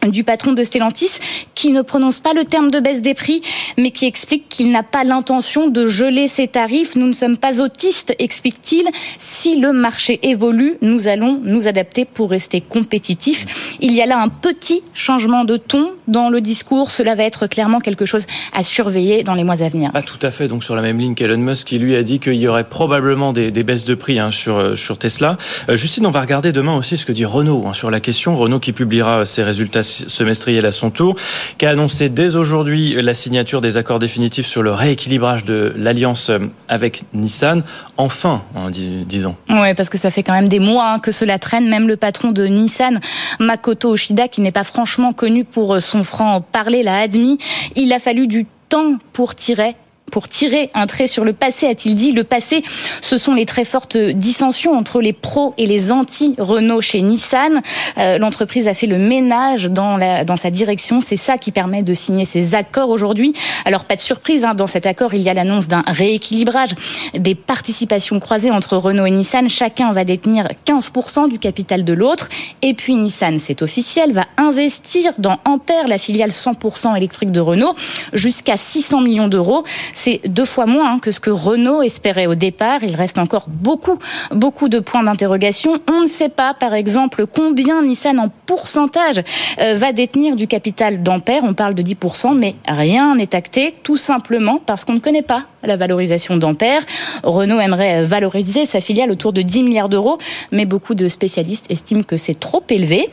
du 0.07 0.25
patron 0.25 0.53
de 0.53 0.63
Stellantis 0.63 1.19
qui 1.55 1.71
ne 1.71 1.83
prononce 1.83 2.21
pas 2.21 2.35
le 2.35 2.45
terme 2.45 2.71
de 2.71 2.81
baisse 2.81 3.03
des 3.03 3.15
prix 3.15 3.43
mais 3.77 3.91
qui 3.91 4.07
explique 4.07 4.49
qu'il 4.49 4.71
n'a 4.71 4.83
pas 4.83 5.05
l'intention 5.05 5.69
de 5.69 5.87
geler 5.87 6.29
ses 6.29 6.49
tarifs. 6.49 6.97
Nous 6.97 7.07
ne 7.07 7.15
sommes 7.15 7.37
pas 7.37 7.61
autistes, 7.61 8.15
explique-t-il. 8.19 8.87
Si 9.19 9.61
le 9.61 9.73
marché 9.73 10.21
évolue, 10.23 10.77
nous 10.83 11.09
allons 11.09 11.41
nous 11.43 11.69
adapter 11.69 12.05
pour 12.05 12.31
rester 12.31 12.61
compétitifs. 12.61 13.77
Il 13.81 13.93
y 13.93 14.03
a 14.03 14.07
là 14.07 14.21
un 14.21 14.29
petit 14.29 14.83
changement 14.95 15.45
de 15.45 15.57
ton 15.57 15.91
dans 16.07 16.29
le 16.29 16.41
discours. 16.41 16.91
Cela 16.91 17.15
va 17.15 17.25
être 17.25 17.47
clairement 17.47 17.81
quelque 17.81 18.07
chose 18.07 18.27
à 18.53 18.63
surveiller 18.63 19.23
dans 19.23 19.35
les 19.35 19.45
mois 19.45 19.63
à 19.63 19.69
venir. 19.69 19.91
Pas 19.93 20.03
tout 20.03 20.19
à 20.23 20.31
fait. 20.31 20.49
Donc 20.49 20.65
sur 20.65 20.75
la 20.75 20.83
même 20.83 20.99
ligne 20.99 21.15
qu'Elon 21.15 21.39
Musk 21.39 21.67
qui 21.67 21.79
lui 21.79 21.97
a 21.97 22.03
dit 22.03 22.21
qu'il 22.21 22.35
y 22.35 22.49
aurait 22.49 22.69
probablement 22.69 23.33
des, 23.33 23.51
baisses 23.51 23.85
de 23.85 23.95
prix 23.95 24.19
hein, 24.19 24.31
sur, 24.31 24.57
euh, 24.57 24.77
sur 24.77 24.99
Tesla. 24.99 25.37
Euh, 25.69 25.77
Justine, 25.77 26.07
on 26.07 26.11
va 26.11 26.21
regarder 26.21 26.53
demain 26.53 26.77
aussi 26.77 26.97
ce 26.97 27.05
que 27.05 27.13
dit 27.13 27.25
Renault 27.25 27.65
hein, 27.67 27.75
sur 27.75 27.91
la 27.91 28.01
question. 28.01 28.37
Renault 28.37 28.61
qui 28.61 28.73
publiera 28.73 29.27
ses 29.27 29.43
résultats 29.43 29.83
semestriel 29.89 30.67
à 30.67 30.73
son 30.73 30.91
tour, 30.91 31.17
qui 31.59 31.67
a 31.67 31.71
annoncé 31.71 32.09
dès 32.09 32.37
aujourd'hui 32.37 32.95
la 33.01 33.15
signature 33.15 33.61
des 33.61 33.77
accords 33.77 33.99
définitifs 33.99 34.47
sur 34.47 34.63
le 34.63 34.73
rééquilibrage 34.73 35.45
de 35.45 35.73
l'alliance 35.77 36.31
avec 36.69 37.03
Nissan. 37.13 37.63
Enfin, 37.97 38.43
hein, 38.57 38.71
disons. 38.71 39.37
Oui, 39.51 39.75
parce 39.75 39.89
que 39.89 39.99
ça 39.99 40.11
fait 40.11 40.23
quand 40.23 40.35
même 40.35 40.49
des 40.49 40.61
mois 40.61 40.93
hein, 40.93 40.99
que 40.99 41.13
cela 41.13 41.39
traîne. 41.39 41.69
Même 41.69 41.89
le 41.89 41.97
patron 41.97 42.31
de 42.31 42.47
Nissan, 42.47 43.01
Makoto 43.41 43.91
Oshida, 43.91 44.29
qui 44.29 44.41
n'est 44.41 44.53
pas 44.53 44.65
franchement 44.65 45.13
connu 45.13 45.45
pour 45.45 45.81
son 45.81 46.03
franc 46.03 46.41
parler, 46.41 46.83
l'a 46.83 46.99
admis. 46.99 47.39
Il 47.77 47.93
a 47.93 47.99
fallu 47.99 48.27
du 48.27 48.47
temps 48.69 48.99
pour 49.13 49.35
tirer 49.35 49.75
pour 50.11 50.29
tirer 50.29 50.71
un 50.75 50.87
trait 50.87 51.07
sur 51.07 51.25
le 51.25 51.33
passé, 51.33 51.67
a-t-il 51.67 51.95
dit. 51.95 52.13
Le 52.13 52.25
passé, 52.25 52.65
ce 53.01 53.19
sont 53.19 53.35
les 53.35 53.47
très 53.47 53.65
fortes 53.65 53.97
dissensions 53.97 54.77
entre 54.77 55.01
les 55.01 55.13
pros 55.13 55.55
et 55.59 55.67
les 55.67 55.93
anti-Renault 55.93 56.81
chez 56.81 57.03
Nissan. 57.03 57.61
Euh, 57.99 58.19
l'entreprise 58.19 58.69
a 58.69 58.75
fait 58.75 58.87
le 58.87 58.99
ménage 58.99 59.67
dans, 59.67 59.97
la, 59.97 60.25
dans 60.25 60.37
sa 60.37 60.51
direction. 60.51 61.01
C'est 61.01 61.17
ça 61.17 61.39
qui 61.39 61.53
permet 61.53 61.83
de 61.83 61.95
signer 61.95 62.25
ces 62.25 62.55
accords 62.55 62.91
aujourd'hui. 62.91 63.33
Alors, 63.65 63.85
pas 63.85 63.97
de 63.97 64.01
surprise, 64.01 64.45
hein, 64.45 64.53
dans 64.55 64.67
cet 64.67 64.87
accord, 64.87 65.15
il 65.15 65.23
y 65.23 65.29
a 65.29 65.35
l'annonce 65.35 65.69
d'un 65.69 65.83
rééquilibrage 65.87 66.71
des 67.15 67.35
participations 67.35 68.21
croisées 68.21 68.51
entre 68.51 68.77
Renault 68.77 69.07
et 69.07 69.11
Nissan. 69.11 69.49
Chacun 69.49 69.93
va 69.93 70.05
détenir 70.05 70.49
15% 70.67 71.29
du 71.29 71.39
capital 71.39 71.85
de 71.85 71.93
l'autre. 71.93 72.29
Et 72.63 72.75
puis, 72.75 72.95
Nissan, 72.95 73.39
c'est 73.41 73.63
officiel, 73.63 74.13
va 74.13 74.25
investir 74.37 75.13
dans 75.19 75.39
Ampère, 75.45 75.89
la 75.89 75.99
filiale 75.99 76.31
100% 76.31 76.97
électrique 76.97 77.33
de 77.33 77.41
Renault, 77.41 77.75
jusqu'à 78.13 78.57
600 78.57 79.01
millions 79.01 79.29
d'euros. 79.29 79.65
C'est 79.99 80.21
deux 80.29 80.45
fois 80.45 80.67
moins 80.67 80.93
hein, 80.93 80.99
que 81.01 81.11
ce 81.11 81.19
que 81.19 81.31
Renault 81.31 81.83
espérait 81.83 82.29
au 82.29 82.37
départ. 82.37 82.85
Il 82.85 82.95
reste 82.95 83.19
encore 83.19 83.47
beaucoup, 83.49 83.99
beaucoup 84.31 84.69
de 84.69 84.79
points 84.79 85.03
d'interrogation. 85.03 85.81
On 85.91 86.03
ne 86.03 86.07
sait 86.07 86.29
pas, 86.29 86.55
par 86.55 86.73
exemple, 86.73 87.27
combien 87.27 87.83
Nissan 87.83 88.21
en 88.21 88.29
pourcentage 88.47 89.21
euh, 89.61 89.75
va 89.75 89.93
détenir 89.93 90.37
du 90.37 90.47
capital 90.47 91.03
d'Ampère. 91.03 91.43
On 91.43 91.53
parle 91.53 91.75
de 91.75 91.83
10%, 91.83 92.39
mais 92.39 92.55
rien 92.69 93.17
n'est 93.17 93.35
acté, 93.35 93.75
tout 93.83 93.97
simplement 93.97 94.61
parce 94.65 94.85
qu'on 94.85 94.95
ne 94.95 95.01
connaît 95.01 95.23
pas 95.23 95.47
la 95.65 95.75
valorisation 95.75 96.37
d'Ampère. 96.37 96.83
Renault 97.25 97.59
aimerait 97.59 98.05
valoriser 98.05 98.67
sa 98.67 98.81
filiale 98.81 99.11
autour 99.11 99.33
de 99.33 99.43
10 99.43 99.65
milliards 99.65 99.89
d'euros, 99.89 100.19
mais 100.53 100.65
beaucoup 100.65 100.95
de 100.95 101.09
spécialistes 101.09 101.67
estiment 101.71 102.05
que 102.05 102.17
c'est 102.17 102.39
trop 102.39 102.63
élevé. 102.71 103.11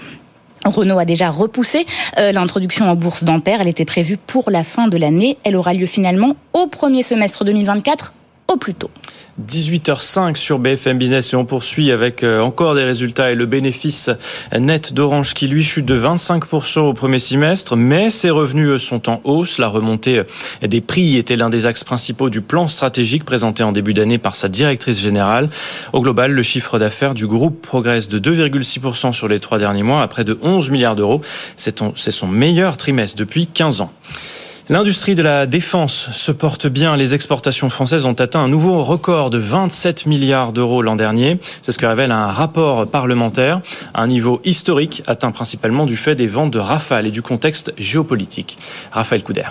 Renault 0.66 1.00
a 1.00 1.06
déjà 1.06 1.30
repoussé 1.30 1.86
euh, 2.18 2.32
l'introduction 2.32 2.90
en 2.90 2.96
bourse 2.96 3.24
d'Ampère. 3.24 3.62
Elle 3.62 3.68
était 3.68 3.86
prévue 3.86 4.18
pour 4.18 4.50
la 4.50 4.64
fin 4.64 4.88
de 4.88 4.98
l'année. 4.98 5.38
Elle 5.44 5.56
aura 5.56 5.74
lieu 5.74 5.86
finalement 5.86 6.36
au 6.54 6.68
premier 6.68 7.04
semestre 7.04 7.46
2024 7.46 8.14
au 8.48 8.58
plus 8.58 8.74
tôt. 8.74 8.92
18h05 9.46 10.38
sur 10.38 10.60
BFM 10.60 10.98
Business 10.98 11.34
et 11.34 11.36
on 11.36 11.44
poursuit 11.44 11.92
avec 11.92 12.24
euh, 12.24 12.40
encore 12.40 12.74
des 12.74 12.86
résultats 12.86 13.32
et 13.32 13.36
le 13.36 13.46
bénéfice 13.46 14.10
net 14.58 14.94
d'Orange 14.94 15.34
qui 15.34 15.48
lui 15.48 15.62
chute 15.62 15.86
de 15.86 16.00
25% 16.00 16.80
au 16.80 16.94
premier 16.94 17.20
semestre, 17.20 17.76
mais 17.76 18.10
ses 18.10 18.30
revenus 18.30 18.82
sont 18.82 19.10
en 19.10 19.20
hausse. 19.26 19.58
La 19.58 19.68
remontée 19.68 20.22
des 20.62 20.80
prix 20.80 21.18
était 21.18 21.36
l'un 21.36 21.50
des 21.50 21.66
axes 21.66 21.84
principaux 21.84 22.30
du 22.30 22.40
plan 22.40 22.70
stratégique 22.70 23.26
présenté 23.26 23.62
en 23.62 23.74
début 23.74 23.94
d'année 23.94 24.18
par 24.18 24.36
sa 24.36 24.48
directrice 24.48 25.02
générale. 25.02 25.50
Au 25.92 26.00
global, 26.00 26.32
le 26.32 26.44
chiffre 26.44 26.80
d'affaires 26.80 27.14
du 27.14 27.28
groupe 27.28 27.62
progresse 27.62 28.08
de 28.08 28.20
2,6% 28.20 29.12
sur 29.12 29.28
les 29.28 29.42
trois 29.42 29.60
derniers 29.60 29.84
mois 29.84 30.02
à 30.02 30.08
près 30.08 30.24
de 30.24 30.40
11 30.42 30.70
milliards 30.70 30.96
d'euros. 30.96 31.22
C'est 31.58 32.12
son 32.12 32.28
meilleur 32.28 32.78
trimestre 32.78 33.18
depuis 33.18 33.48
15 33.48 33.82
ans. 33.82 33.92
L'industrie 34.68 35.14
de 35.14 35.22
la 35.22 35.46
défense 35.46 36.10
se 36.12 36.32
porte 36.32 36.66
bien. 36.66 36.98
Les 36.98 37.14
exportations 37.14 37.70
françaises 37.70 38.08
ont 38.08 38.14
atteint 38.14 38.40
un 38.40 38.48
nouveau 38.48 38.82
record 38.82 39.30
de 39.30 39.38
27 39.38 40.08
milliards 40.08 40.54
d'euros 40.54 40.82
l'an 40.82 40.96
dernier. 40.96 41.40
C'est 41.62 41.72
ce 41.72 41.78
que 41.78 41.86
révèle 41.86 42.10
un 42.12 42.32
rapport 42.32 42.88
parlementaire. 42.88 43.62
Un 43.94 44.08
niveau 44.08 44.42
historique 44.44 45.04
atteint 45.06 45.32
principalement 45.32 45.86
du 45.86 45.98
fait 45.98 46.16
des 46.16 46.26
ventes 46.26 46.50
de 46.50 46.58
Rafale 46.58 47.06
et 47.06 47.12
du 47.12 47.22
contexte 47.22 47.74
géopolitique. 47.78 48.58
Raphaël 48.92 49.22
Couder. 49.22 49.44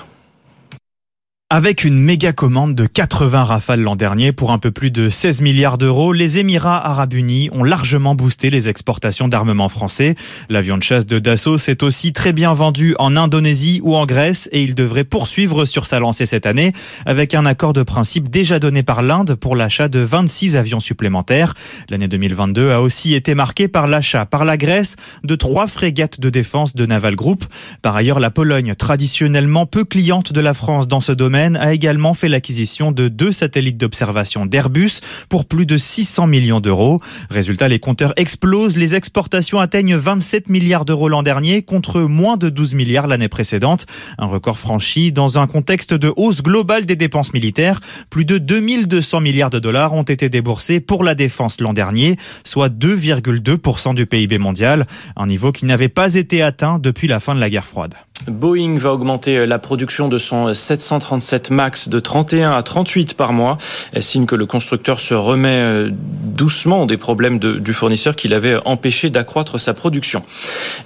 Avec 1.56 1.84
une 1.84 2.00
méga 2.00 2.32
commande 2.32 2.74
de 2.74 2.84
80 2.84 3.44
rafales 3.44 3.80
l'an 3.80 3.94
dernier 3.94 4.32
pour 4.32 4.50
un 4.50 4.58
peu 4.58 4.72
plus 4.72 4.90
de 4.90 5.08
16 5.08 5.40
milliards 5.40 5.78
d'euros, 5.78 6.12
les 6.12 6.40
Émirats 6.40 6.84
arabes 6.84 7.12
unis 7.12 7.48
ont 7.52 7.62
largement 7.62 8.16
boosté 8.16 8.50
les 8.50 8.68
exportations 8.68 9.28
d'armement 9.28 9.68
français. 9.68 10.16
L'avion 10.48 10.76
de 10.76 10.82
chasse 10.82 11.06
de 11.06 11.20
Dassault 11.20 11.58
s'est 11.58 11.84
aussi 11.84 12.12
très 12.12 12.32
bien 12.32 12.52
vendu 12.54 12.96
en 12.98 13.16
Indonésie 13.16 13.78
ou 13.84 13.94
en 13.94 14.04
Grèce 14.04 14.48
et 14.50 14.64
il 14.64 14.74
devrait 14.74 15.04
poursuivre 15.04 15.64
sur 15.64 15.86
sa 15.86 16.00
lancée 16.00 16.26
cette 16.26 16.44
année 16.44 16.72
avec 17.06 17.34
un 17.34 17.46
accord 17.46 17.72
de 17.72 17.84
principe 17.84 18.30
déjà 18.30 18.58
donné 18.58 18.82
par 18.82 19.02
l'Inde 19.02 19.36
pour 19.36 19.54
l'achat 19.54 19.86
de 19.86 20.00
26 20.00 20.56
avions 20.56 20.80
supplémentaires. 20.80 21.54
L'année 21.88 22.08
2022 22.08 22.72
a 22.72 22.80
aussi 22.80 23.14
été 23.14 23.36
marquée 23.36 23.68
par 23.68 23.86
l'achat 23.86 24.26
par 24.26 24.44
la 24.44 24.56
Grèce 24.56 24.96
de 25.22 25.36
trois 25.36 25.68
frégates 25.68 26.18
de 26.18 26.30
défense 26.30 26.74
de 26.74 26.84
Naval 26.84 27.14
Group. 27.14 27.44
Par 27.80 27.94
ailleurs, 27.94 28.18
la 28.18 28.30
Pologne, 28.30 28.74
traditionnellement 28.74 29.66
peu 29.66 29.84
cliente 29.84 30.32
de 30.32 30.40
la 30.40 30.52
France 30.52 30.88
dans 30.88 30.98
ce 30.98 31.12
domaine, 31.12 31.43
a 31.52 31.72
également 31.72 32.14
fait 32.14 32.28
l'acquisition 32.28 32.92
de 32.92 33.08
deux 33.08 33.32
satellites 33.32 33.76
d'observation 33.76 34.46
d'Airbus 34.46 35.00
pour 35.28 35.44
plus 35.44 35.66
de 35.66 35.76
600 35.76 36.26
millions 36.26 36.60
d'euros. 36.60 37.00
Résultat, 37.30 37.68
les 37.68 37.78
compteurs 37.78 38.12
explosent. 38.16 38.76
Les 38.76 38.94
exportations 38.94 39.58
atteignent 39.58 39.96
27 39.96 40.48
milliards 40.48 40.84
d'euros 40.84 41.08
l'an 41.08 41.22
dernier 41.22 41.62
contre 41.62 42.00
moins 42.00 42.36
de 42.36 42.48
12 42.48 42.74
milliards 42.74 43.06
l'année 43.06 43.28
précédente. 43.28 43.86
Un 44.18 44.26
record 44.26 44.58
franchi 44.58 45.12
dans 45.12 45.38
un 45.38 45.46
contexte 45.46 45.94
de 45.94 46.12
hausse 46.16 46.42
globale 46.42 46.86
des 46.86 46.96
dépenses 46.96 47.32
militaires. 47.32 47.80
Plus 48.10 48.24
de 48.24 48.38
2200 48.38 49.20
milliards 49.20 49.50
de 49.50 49.58
dollars 49.58 49.92
ont 49.92 50.02
été 50.02 50.28
déboursés 50.28 50.80
pour 50.80 51.04
la 51.04 51.14
défense 51.14 51.60
l'an 51.60 51.72
dernier, 51.72 52.16
soit 52.44 52.68
2,2% 52.68 53.94
du 53.94 54.06
PIB 54.06 54.38
mondial, 54.38 54.86
un 55.16 55.26
niveau 55.26 55.52
qui 55.52 55.66
n'avait 55.66 55.88
pas 55.88 56.14
été 56.14 56.42
atteint 56.42 56.78
depuis 56.78 57.08
la 57.08 57.20
fin 57.20 57.34
de 57.34 57.40
la 57.40 57.50
guerre 57.50 57.66
froide. 57.66 57.94
Boeing 58.26 58.78
va 58.78 58.92
augmenter 58.92 59.44
la 59.44 59.58
production 59.58 60.08
de 60.08 60.16
son 60.16 60.54
737 60.54 61.50
MAX 61.50 61.88
de 61.88 62.00
31 62.00 62.52
à 62.52 62.62
38 62.62 63.14
par 63.14 63.32
mois, 63.32 63.58
signe 64.00 64.24
que 64.24 64.34
le 64.34 64.46
constructeur 64.46 64.98
se 64.98 65.12
remet 65.12 65.48
euh, 65.50 65.90
doucement 65.92 66.86
des 66.86 66.96
problèmes 66.96 67.38
du 67.38 67.72
fournisseur 67.74 68.16
qui 68.16 68.28
l'avait 68.28 68.56
empêché 68.64 69.10
d'accroître 69.10 69.60
sa 69.60 69.74
production. 69.74 70.24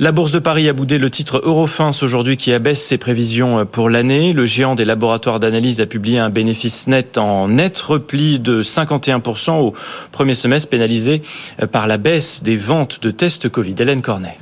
La 0.01 0.11
Bourse 0.11 0.33
de 0.33 0.41
Paris 0.41 0.69
a 0.69 0.73
boudé 0.73 0.99
le 0.99 1.11
titre 1.11 1.41
Eurofins 1.45 1.93
aujourd'hui 2.03 2.37
qui 2.37 2.53
abaisse 2.53 2.85
ses 2.85 2.99
prévisions 2.99 3.65
pour 3.67 3.89
l'année. 3.89 4.33
Le 4.33 4.45
géant 4.45 4.75
des 4.75 4.85
laboratoires 4.85 5.39
d'analyse 5.39 5.81
a 5.81 5.87
publié 5.87 6.19
un 6.19 6.31
bénéfice 6.31 6.89
net 6.89 7.19
en 7.19 7.49
net 7.49 7.79
repli 7.79 8.41
de 8.41 8.63
51% 8.63 9.61
au 9.61 9.75
premier 10.11 10.35
semestre 10.35 10.69
pénalisé 10.69 11.23
par 11.71 11.87
la 11.87 11.99
baisse 11.99 12.43
des 12.43 12.57
ventes 12.57 13.01
de 13.01 13.11
tests 13.11 13.49
Covid. 13.49 13.75
Hélène 13.79 14.03
Cornet. 14.03 14.39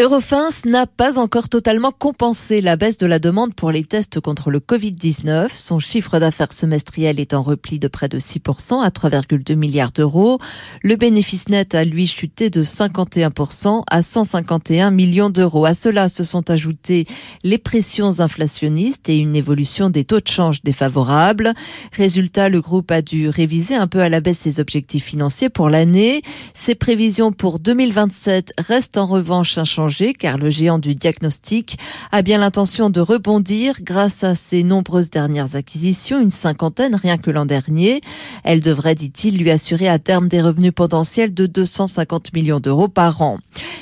Eurofins 0.00 0.48
n'a 0.64 0.88
pas 0.88 1.20
encore 1.20 1.48
totalement 1.48 1.92
compensé 1.92 2.60
la 2.60 2.74
baisse 2.74 2.98
de 2.98 3.06
la 3.06 3.20
demande 3.20 3.54
pour 3.54 3.70
les 3.70 3.84
tests 3.84 4.18
contre 4.18 4.50
le 4.50 4.58
Covid-19. 4.58 5.50
Son 5.54 5.78
chiffre 5.78 6.18
d'affaires 6.18 6.52
semestriel 6.52 7.20
est 7.20 7.32
en 7.32 7.42
repli 7.42 7.78
de 7.78 7.86
près 7.86 8.08
de 8.08 8.18
6% 8.18 8.82
à 8.82 8.88
3,2 8.88 9.54
milliards 9.54 9.92
d'euros. 9.92 10.40
Le 10.82 10.96
bénéfice 10.96 11.48
net 11.48 11.76
a 11.76 11.84
lui 11.84 12.08
chuté 12.08 12.50
de 12.50 12.64
51% 12.64 13.84
à 13.88 14.02
151 14.02 14.90
millions 14.90 15.30
d'euros. 15.30 15.64
À 15.64 15.74
cela 15.74 16.08
se 16.08 16.24
sont 16.24 16.50
ajoutées 16.50 17.06
les 17.44 17.58
pressions 17.58 18.18
inflationnistes 18.18 19.08
et 19.08 19.18
une 19.18 19.36
évolution 19.36 19.90
des 19.90 20.02
taux 20.02 20.18
de 20.18 20.26
change 20.26 20.60
défavorables. 20.64 21.54
Résultat, 21.92 22.48
le 22.48 22.60
groupe 22.60 22.90
a 22.90 23.00
dû 23.00 23.28
réviser 23.28 23.76
un 23.76 23.86
peu 23.86 24.00
à 24.00 24.08
la 24.08 24.20
baisse 24.20 24.38
ses 24.38 24.58
objectifs 24.58 25.04
financiers 25.04 25.50
pour 25.50 25.70
l'année. 25.70 26.22
Ses 26.52 26.74
prévisions 26.74 27.30
pour 27.30 27.60
2027 27.60 28.54
restent 28.58 28.98
en 28.98 29.06
revanche 29.06 29.56
inchangées 29.56 29.83
car 30.18 30.38
le 30.38 30.50
géant 30.50 30.78
du 30.78 30.94
diagnostic 30.94 31.78
a 32.10 32.22
bien 32.22 32.38
l'intention 32.38 32.90
de 32.90 33.00
rebondir 33.00 33.76
grâce 33.82 34.24
à 34.24 34.34
ses 34.34 34.62
nombreuses 34.62 35.10
dernières 35.10 35.56
acquisitions, 35.56 36.20
une 36.20 36.30
cinquantaine 36.30 36.94
rien 36.94 37.18
que 37.18 37.30
l'an 37.30 37.44
dernier. 37.44 38.00
Elle 38.44 38.60
devrait, 38.60 38.94
dit-il, 38.94 39.36
lui 39.36 39.50
assurer 39.50 39.88
à 39.88 39.98
terme 39.98 40.28
des 40.28 40.40
revenus 40.40 40.72
potentiels 40.74 41.34
de 41.34 41.46
250 41.46 42.32
millions 42.32 42.60
d'euros 42.60 42.88
par 42.88 43.20
an. 43.20 43.38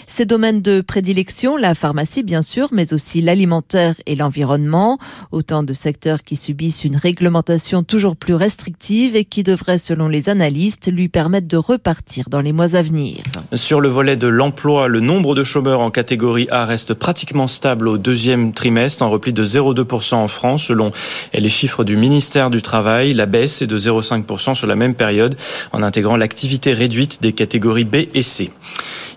Ses 0.07 0.27
domaines 0.27 0.61
de 0.61 0.81
prédilection, 0.81 1.57
la 1.57 1.75
pharmacie 1.75 2.23
bien 2.23 2.43
sûr, 2.43 2.69
mais 2.73 2.93
aussi 2.93 3.23
l'alimentaire 3.23 3.95
et 4.07 4.17
l'environnement, 4.17 4.99
autant 5.31 5.63
de 5.63 5.73
secteurs 5.73 6.23
qui 6.23 6.37
subissent 6.37 6.85
une 6.85 6.97
réglementation 6.97 7.83
toujours 7.83 8.17
plus 8.17 8.35
restrictive 8.35 9.17
et 9.17 9.25
qui 9.25 9.43
devraient, 9.43 9.79
selon 9.79 10.09
les 10.09 10.29
analystes, 10.29 10.93
lui 10.93 11.09
permettre 11.09 11.49
de 11.49 11.57
repartir 11.57 12.29
dans 12.29 12.41
les 12.41 12.53
mois 12.53 12.75
à 12.75 12.83
venir. 12.83 13.23
Sur 13.55 13.81
le 13.81 13.89
volet 13.89 14.17
de 14.17 14.27
l'emploi, 14.27 14.89
le 14.89 15.01
nombre 15.01 15.35
de 15.35 15.45
chômeurs 15.45 15.81
en 15.81 15.91
catégorie 15.93 16.49
A 16.51 16.67
reste 16.67 16.95
pratiquement 16.95 17.47
stable 17.47 17.87
au 17.87 17.99
deuxième 17.99 18.53
trimestre, 18.53 19.03
en 19.03 19.11
repli 19.11 19.33
de 19.33 19.45
0,2% 19.45 20.15
en 20.15 20.29
France 20.29 20.65
selon 20.65 20.91
les 21.33 21.49
chiffres 21.49 21.85
du 21.85 21.97
ministère 21.97 22.51
du 22.51 22.63
Travail. 22.63 23.15
La 23.15 23.27
baisse 23.27 23.63
est 23.63 23.67
de 23.67 23.79
0,5% 23.79 24.57
sur 24.57 24.67
la 24.67 24.75
même 24.75 24.95
période 24.95 25.37
en 25.73 25.83
intégrant 25.83 26.17
l'activité 26.17 26.73
réduite 26.73 27.23
des 27.23 27.33
catégories 27.33 27.85
B 27.85 27.97
et 28.15 28.23
C. 28.23 28.51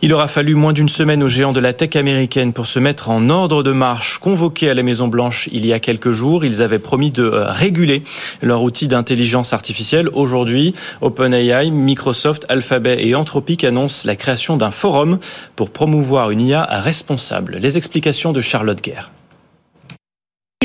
Il 0.01 0.13
aura 0.13 0.27
fallu 0.27 0.55
moins 0.55 0.73
d'une 0.73 0.89
semaine 0.89 1.23
aux 1.23 1.29
géants 1.29 1.53
de 1.53 1.59
la 1.59 1.73
tech 1.73 1.95
américaine 1.95 2.53
pour 2.53 2.65
se 2.65 2.79
mettre 2.79 3.09
en 3.09 3.29
ordre 3.29 3.63
de 3.63 3.71
marche. 3.71 4.19
Convoqués 4.19 4.69
à 4.69 4.73
la 4.73 4.83
Maison 4.83 5.07
Blanche 5.07 5.49
il 5.51 5.65
y 5.65 5.73
a 5.73 5.79
quelques 5.79 6.11
jours, 6.11 6.43
ils 6.43 6.61
avaient 6.61 6.79
promis 6.79 7.11
de 7.11 7.23
euh, 7.23 7.51
réguler 7.51 8.03
leur 8.41 8.61
outil 8.61 8.87
d'intelligence 8.87 9.53
artificielle. 9.53 10.09
Aujourd'hui, 10.13 10.73
OpenAI, 11.01 11.71
Microsoft, 11.71 12.45
Alphabet 12.49 13.07
et 13.07 13.15
Anthropic 13.15 13.63
annoncent 13.63 14.05
la 14.05 14.15
création 14.15 14.57
d'un 14.57 14.71
forum 14.71 15.17
pour 15.55 15.69
promouvoir 15.69 16.29
une 16.29 16.41
IA 16.41 16.61
responsable. 16.65 17.57
Les 17.57 17.77
explications 17.77 18.33
de 18.33 18.41
Charlotte 18.41 18.81
Guerre. 18.81 19.11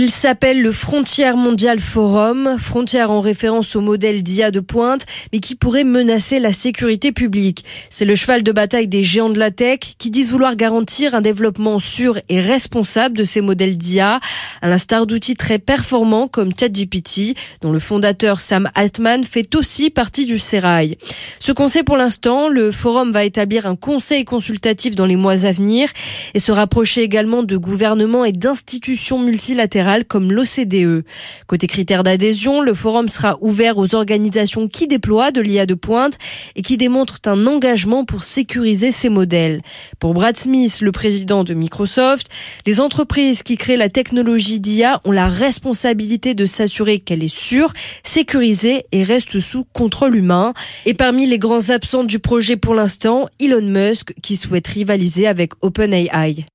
Il 0.03 0.11
s'appelle 0.11 0.63
le 0.63 0.73
Frontière 0.73 1.37
Mondial 1.37 1.79
Forum, 1.79 2.57
frontière 2.59 3.11
en 3.11 3.21
référence 3.21 3.77
au 3.77 3.83
modèle 3.83 4.23
d'IA 4.23 4.51
de 4.51 4.61
pointe, 4.61 5.05
mais 5.31 5.41
qui 5.41 5.57
pourrait 5.57 5.85
menacer 5.85 6.39
la 6.39 6.55
sécurité 6.55 7.13
publique. 7.13 7.67
C'est 7.91 8.07
le 8.07 8.17
cheval 8.17 8.43
de 8.43 8.51
bataille 8.51 8.89
des 8.89 9.05
géants 9.05 9.29
de 9.29 9.39
la 9.39 9.51
tech 9.51 9.81
qui 9.99 10.11
disent 10.11 10.31
vouloir 10.31 10.55
garantir 10.55 11.15
un 11.15 11.21
développement 11.21 11.79
sûr 11.81 12.19
et 12.31 12.41
responsable 12.41 13.19
de 13.19 13.25
ces 13.25 13.43
modèles 13.43 13.77
d'IA, 13.77 14.21
à 14.63 14.69
l'instar 14.69 15.07
d'outils 15.07 15.37
très 15.37 15.59
performants 15.59 16.29
comme 16.29 16.53
ChatGPT, 16.59 17.37
dont 17.61 17.71
le 17.71 17.79
fondateur 17.79 18.41
Sam 18.41 18.71
Altman 18.75 19.23
fait 19.23 19.55
aussi 19.55 19.91
partie 19.91 20.25
du 20.25 20.39
sérail. 20.39 20.97
Ce 21.41 21.53
qu'on 21.53 21.69
sait 21.69 21.83
pour 21.83 21.99
l'instant, 21.99 22.49
le 22.49 22.73
forum 22.73 23.13
va 23.13 23.25
établir 23.25 23.67
un 23.67 23.77
conseil 23.77 24.25
consultatif 24.25 24.95
dans 24.95 25.05
les 25.05 25.17
mois 25.17 25.45
à 25.45 25.53
venir 25.53 25.91
et 26.33 26.41
se 26.41 26.53
rapprocher 26.53 27.03
également 27.03 27.43
de 27.43 27.59
gouvernements 27.59 28.25
et 28.25 28.33
d'institutions 28.33 29.19
multilatérales 29.19 29.90
comme 30.09 30.33
l'OCDE. 30.33 31.05
Côté 31.47 31.67
critères 31.67 32.03
d'adhésion, 32.03 32.61
le 32.61 32.75
forum 32.75 33.09
sera 33.09 33.39
ouvert 33.41 33.79
aux 33.79 33.95
organisations 33.95 34.69
qui 34.69 34.87
déploient 34.87 35.31
de 35.33 35.41
l'IA 35.41 35.67
de 35.67 35.75
pointe 35.75 36.17
et 36.57 36.63
qui 36.63 36.77
démontrent 36.77 37.21
un 37.27 37.47
engagement 37.47 38.05
pour 38.05 38.23
sécuriser 38.23 38.93
ces 38.93 39.09
modèles. 39.09 39.61
Pour 39.99 40.15
Brad 40.15 40.37
Smith, 40.37 40.81
le 40.81 40.93
président 40.93 41.45
de 41.45 41.55
Microsoft, 41.55 42.29
les 42.67 42.81
entreprises 42.81 43.43
qui 43.43 43.57
créent 43.57 43.77
la 43.77 43.89
technologie 43.89 44.61
d'IA 44.61 45.01
ont 45.05 45.13
la 45.13 45.29
responsabilité 45.29 46.35
de 46.35 46.47
s'assurer 46.47 47.01
qu'elle 47.01 47.23
est 47.23 47.35
sûre, 47.35 47.73
sécurisée 48.05 48.85
et 48.93 49.03
reste 49.03 49.41
sous 49.41 49.65
contrôle 49.73 50.17
humain. 50.17 50.55
Et 50.87 50.95
parmi 50.95 51.27
les 51.27 51.39
grands 51.39 51.71
absents 51.71 52.05
du 52.05 52.19
projet 52.19 52.57
pour 52.57 52.75
l'instant, 52.75 53.29
Elon 53.41 53.63
Musk 53.63 54.15
qui 54.23 54.37
souhaite 54.37 54.69
rivaliser 54.69 55.27
avec 55.27 55.53
OpenAI. 55.63 56.47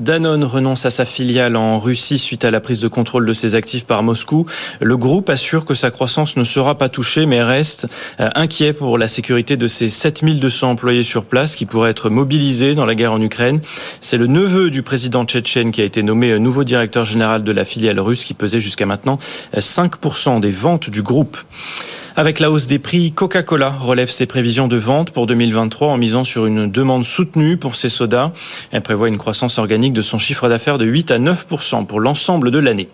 Danone 0.00 0.44
renonce 0.44 0.86
à 0.86 0.90
sa 0.90 1.04
filiale 1.04 1.56
en 1.56 1.78
Russie 1.78 2.18
suite 2.18 2.44
à 2.44 2.50
la 2.50 2.60
prise 2.60 2.80
de 2.80 2.88
contrôle 2.88 3.26
de 3.26 3.32
ses 3.34 3.54
actifs 3.54 3.84
par 3.84 4.02
Moscou. 4.02 4.46
Le 4.80 4.96
groupe 4.96 5.28
assure 5.28 5.64
que 5.64 5.74
sa 5.74 5.90
croissance 5.90 6.36
ne 6.36 6.44
sera 6.44 6.76
pas 6.76 6.88
touchée, 6.88 7.26
mais 7.26 7.42
reste 7.42 7.86
euh, 8.18 8.28
inquiet 8.34 8.72
pour 8.72 8.98
la 8.98 9.08
sécurité 9.08 9.56
de 9.56 9.68
ses 9.68 9.90
7200 9.90 10.70
employés 10.70 11.02
sur 11.02 11.24
place 11.24 11.54
qui 11.54 11.66
pourraient 11.66 11.90
être 11.90 12.08
mobilisés 12.08 12.74
dans 12.74 12.86
la 12.86 12.94
guerre 12.94 13.12
en 13.12 13.20
Ukraine. 13.20 13.60
C'est 14.00 14.16
le 14.16 14.26
neveu 14.26 14.70
du 14.70 14.82
président 14.82 15.24
tchétchène 15.24 15.70
qui 15.70 15.82
a 15.82 15.84
été 15.84 16.02
nommé 16.02 16.38
nouveau 16.38 16.64
directeur 16.64 17.04
général 17.04 17.44
de 17.44 17.52
la 17.52 17.64
filiale 17.64 18.00
russe 18.00 18.24
qui 18.24 18.34
pesait 18.34 18.60
jusqu'à 18.60 18.86
maintenant 18.86 19.18
5% 19.54 20.40
des 20.40 20.50
ventes 20.50 20.88
du 20.88 21.02
groupe. 21.02 21.36
Avec 22.20 22.38
la 22.38 22.50
hausse 22.50 22.66
des 22.66 22.78
prix, 22.78 23.12
Coca-Cola 23.12 23.70
relève 23.70 24.10
ses 24.10 24.26
prévisions 24.26 24.68
de 24.68 24.76
vente 24.76 25.10
pour 25.10 25.24
2023 25.24 25.88
en 25.88 25.96
misant 25.96 26.22
sur 26.22 26.44
une 26.44 26.70
demande 26.70 27.06
soutenue 27.06 27.56
pour 27.56 27.76
ses 27.76 27.88
sodas. 27.88 28.32
Elle 28.72 28.82
prévoit 28.82 29.08
une 29.08 29.16
croissance 29.16 29.58
organique 29.58 29.94
de 29.94 30.02
son 30.02 30.18
chiffre 30.18 30.46
d'affaires 30.46 30.76
de 30.76 30.84
8 30.84 31.12
à 31.12 31.18
9% 31.18 31.86
pour 31.86 31.98
l'ensemble 31.98 32.50
de 32.50 32.58
l'année. 32.58 32.90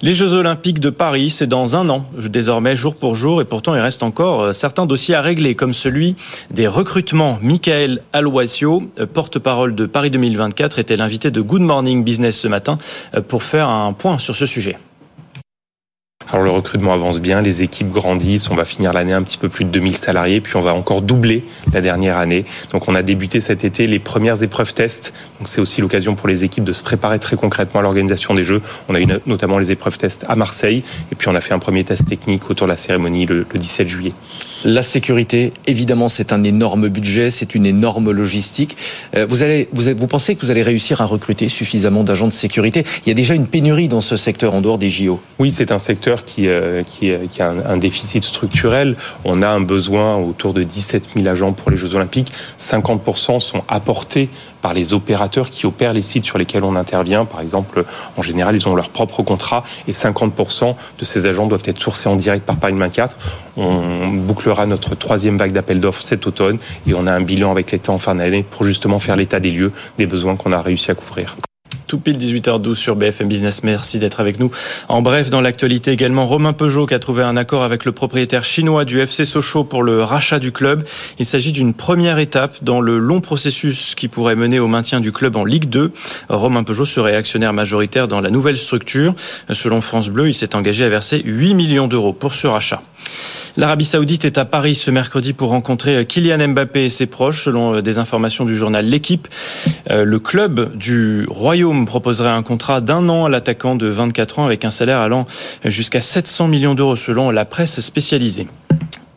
Les 0.00 0.14
Jeux 0.14 0.32
Olympiques 0.32 0.80
de 0.80 0.88
Paris, 0.88 1.28
c'est 1.28 1.46
dans 1.46 1.76
un 1.76 1.90
an, 1.90 2.06
désormais 2.18 2.76
jour 2.76 2.96
pour 2.96 3.14
jour, 3.14 3.42
et 3.42 3.44
pourtant 3.44 3.74
il 3.74 3.80
reste 3.82 4.02
encore 4.02 4.40
euh, 4.40 4.52
certains 4.54 4.86
dossiers 4.86 5.16
à 5.16 5.20
régler, 5.20 5.54
comme 5.54 5.74
celui 5.74 6.16
des 6.50 6.66
recrutements. 6.66 7.38
Michael 7.42 8.00
Aloisio, 8.14 8.90
euh, 8.98 9.04
porte-parole 9.04 9.74
de 9.74 9.84
Paris 9.84 10.10
2024, 10.10 10.78
était 10.78 10.96
l'invité 10.96 11.30
de 11.30 11.42
Good 11.42 11.60
Morning 11.60 12.04
Business 12.04 12.38
ce 12.38 12.48
matin 12.48 12.78
euh, 13.14 13.20
pour 13.20 13.42
faire 13.42 13.68
un 13.68 13.92
point 13.92 14.18
sur 14.18 14.34
ce 14.34 14.46
sujet. 14.46 14.78
Alors 16.28 16.44
le 16.44 16.50
recrutement 16.50 16.92
avance 16.92 17.20
bien, 17.20 17.40
les 17.40 17.62
équipes 17.62 17.90
grandissent, 17.90 18.50
on 18.50 18.56
va 18.56 18.64
finir 18.64 18.92
l'année 18.92 19.12
un 19.12 19.22
petit 19.22 19.38
peu 19.38 19.48
plus 19.48 19.64
de 19.64 19.70
2000 19.70 19.96
salariés, 19.96 20.40
puis 20.40 20.56
on 20.56 20.60
va 20.60 20.74
encore 20.74 21.00
doubler 21.00 21.44
la 21.72 21.80
dernière 21.80 22.18
année. 22.18 22.44
Donc 22.72 22.88
on 22.88 22.96
a 22.96 23.02
débuté 23.02 23.40
cet 23.40 23.64
été 23.64 23.86
les 23.86 24.00
premières 24.00 24.42
épreuves 24.42 24.74
tests. 24.74 25.14
Donc 25.38 25.46
c'est 25.46 25.60
aussi 25.60 25.80
l'occasion 25.80 26.16
pour 26.16 26.26
les 26.26 26.42
équipes 26.42 26.64
de 26.64 26.72
se 26.72 26.82
préparer 26.82 27.20
très 27.20 27.36
concrètement 27.36 27.78
à 27.78 27.82
l'organisation 27.84 28.34
des 28.34 28.42
Jeux. 28.42 28.60
On 28.88 28.96
a 28.96 29.00
eu 29.00 29.06
notamment 29.26 29.58
les 29.58 29.70
épreuves 29.70 29.98
tests 29.98 30.24
à 30.28 30.34
Marseille, 30.34 30.82
et 31.12 31.14
puis 31.14 31.28
on 31.28 31.34
a 31.36 31.40
fait 31.40 31.54
un 31.54 31.60
premier 31.60 31.84
test 31.84 32.08
technique 32.08 32.50
autour 32.50 32.66
de 32.66 32.72
la 32.72 32.78
cérémonie 32.78 33.26
le, 33.26 33.46
le 33.48 33.58
17 33.58 33.86
juillet. 33.86 34.12
La 34.64 34.82
sécurité, 34.82 35.52
évidemment, 35.66 36.08
c'est 36.08 36.32
un 36.32 36.42
énorme 36.42 36.88
budget, 36.88 37.30
c'est 37.30 37.54
une 37.54 37.66
énorme 37.66 38.10
logistique. 38.10 38.76
Euh, 39.14 39.26
vous, 39.28 39.42
allez, 39.42 39.68
vous, 39.72 39.94
vous 39.94 40.06
pensez 40.06 40.34
que 40.34 40.40
vous 40.40 40.50
allez 40.50 40.62
réussir 40.62 41.00
à 41.00 41.04
recruter 41.04 41.48
suffisamment 41.48 42.02
d'agents 42.02 42.26
de 42.26 42.32
sécurité? 42.32 42.84
Il 43.04 43.08
y 43.08 43.10
a 43.10 43.14
déjà 43.14 43.34
une 43.34 43.46
pénurie 43.46 43.88
dans 43.88 44.00
ce 44.00 44.16
secteur 44.16 44.54
en 44.54 44.62
dehors 44.62 44.78
des 44.78 44.88
JO. 44.88 45.20
Oui, 45.38 45.52
c'est 45.52 45.72
un 45.72 45.78
secteur 45.78 46.24
qui, 46.24 46.48
euh, 46.48 46.82
qui 46.84 47.12
a 47.12 47.50
un, 47.50 47.76
déficit 47.76 48.24
structurel. 48.24 48.96
On 49.24 49.42
a 49.42 49.48
un 49.48 49.60
besoin 49.60 50.16
autour 50.16 50.54
de 50.54 50.62
17 50.62 51.10
000 51.14 51.28
agents 51.28 51.52
pour 51.52 51.70
les 51.70 51.76
Jeux 51.76 51.94
Olympiques. 51.94 52.32
50% 52.58 53.40
sont 53.40 53.62
apportés 53.68 54.30
par 54.62 54.74
les 54.74 54.94
opérateurs 54.94 55.48
qui 55.50 55.66
opèrent 55.66 55.92
les 55.92 56.02
sites 56.02 56.24
sur 56.24 56.38
lesquels 56.38 56.64
on 56.64 56.74
intervient. 56.74 57.24
Par 57.24 57.40
exemple, 57.40 57.84
en 58.16 58.22
général, 58.22 58.56
ils 58.56 58.66
ont 58.66 58.74
leur 58.74 58.88
propre 58.88 59.22
contrat 59.22 59.62
et 59.86 59.92
50% 59.92 60.74
de 60.98 61.04
ces 61.04 61.26
agents 61.26 61.46
doivent 61.46 61.62
être 61.66 61.78
sourcés 61.80 62.08
en 62.08 62.16
direct 62.16 62.44
par 62.44 62.56
Paris 62.56 62.74
24. 62.76 63.16
On 63.56 64.10
bouclera 64.46 64.66
notre 64.66 64.94
troisième 64.94 65.38
vague 65.38 65.50
d'appel 65.50 65.80
d'offres 65.80 66.02
cet 66.02 66.24
automne 66.28 66.58
et 66.86 66.94
on 66.94 67.08
a 67.08 67.12
un 67.12 67.20
bilan 67.20 67.50
avec 67.50 67.72
l'État 67.72 67.90
en 67.90 67.98
fin 67.98 68.14
d'année 68.14 68.44
pour 68.48 68.64
justement 68.64 69.00
faire 69.00 69.16
l'état 69.16 69.40
des 69.40 69.50
lieux 69.50 69.72
des 69.98 70.06
besoins 70.06 70.36
qu'on 70.36 70.52
a 70.52 70.60
réussi 70.60 70.88
à 70.92 70.94
couvrir 70.94 71.36
tout 71.86 71.98
pile 71.98 72.18
18h12 72.18 72.74
sur 72.74 72.96
BFM 72.96 73.28
Business. 73.28 73.62
Merci 73.62 74.00
d'être 74.00 74.18
avec 74.18 74.40
nous. 74.40 74.50
En 74.88 75.02
bref, 75.02 75.30
dans 75.30 75.40
l'actualité 75.40 75.92
également, 75.92 76.26
Romain 76.26 76.52
Peugeot 76.52 76.84
qui 76.84 76.94
a 76.94 76.98
trouvé 76.98 77.22
un 77.22 77.36
accord 77.36 77.62
avec 77.62 77.84
le 77.84 77.92
propriétaire 77.92 78.42
chinois 78.42 78.84
du 78.84 78.98
FC 78.98 79.24
Sochaux 79.24 79.62
pour 79.62 79.84
le 79.84 80.02
rachat 80.02 80.40
du 80.40 80.50
club. 80.50 80.84
Il 81.20 81.26
s'agit 81.26 81.52
d'une 81.52 81.74
première 81.74 82.18
étape 82.18 82.58
dans 82.62 82.80
le 82.80 82.98
long 82.98 83.20
processus 83.20 83.94
qui 83.94 84.08
pourrait 84.08 84.34
mener 84.34 84.58
au 84.58 84.66
maintien 84.66 84.98
du 84.98 85.12
club 85.12 85.36
en 85.36 85.44
Ligue 85.44 85.68
2. 85.68 85.92
Romain 86.28 86.64
Peugeot 86.64 86.86
serait 86.86 87.14
actionnaire 87.14 87.52
majoritaire 87.52 88.08
dans 88.08 88.20
la 88.20 88.30
nouvelle 88.30 88.58
structure. 88.58 89.14
Selon 89.52 89.80
France 89.80 90.08
Bleu, 90.08 90.26
il 90.26 90.34
s'est 90.34 90.56
engagé 90.56 90.82
à 90.82 90.88
verser 90.88 91.22
8 91.24 91.54
millions 91.54 91.86
d'euros 91.86 92.12
pour 92.12 92.34
ce 92.34 92.48
rachat. 92.48 92.82
L'Arabie 93.56 93.86
Saoudite 93.86 94.26
est 94.26 94.36
à 94.36 94.44
Paris 94.44 94.74
ce 94.74 94.90
mercredi 94.90 95.32
pour 95.32 95.48
rencontrer 95.48 96.04
Kylian 96.04 96.48
Mbappé 96.48 96.84
et 96.84 96.90
ses 96.90 97.06
proches, 97.06 97.44
selon 97.44 97.80
des 97.80 97.96
informations 97.96 98.44
du 98.44 98.56
journal 98.56 98.84
L'équipe. 98.84 99.28
Le 99.90 100.18
club 100.18 100.76
du 100.76 101.24
Royaume 101.28 101.86
proposerait 101.86 102.28
un 102.28 102.42
contrat 102.42 102.82
d'un 102.82 103.08
an 103.08 103.24
à 103.24 103.28
l'attaquant 103.30 103.74
de 103.74 103.86
24 103.86 104.40
ans 104.40 104.44
avec 104.44 104.66
un 104.66 104.70
salaire 104.70 104.98
allant 104.98 105.24
jusqu'à 105.64 106.02
700 106.02 106.48
millions 106.48 106.74
d'euros 106.74 106.96
selon 106.96 107.30
la 107.30 107.46
presse 107.46 107.80
spécialisée. 107.80 108.46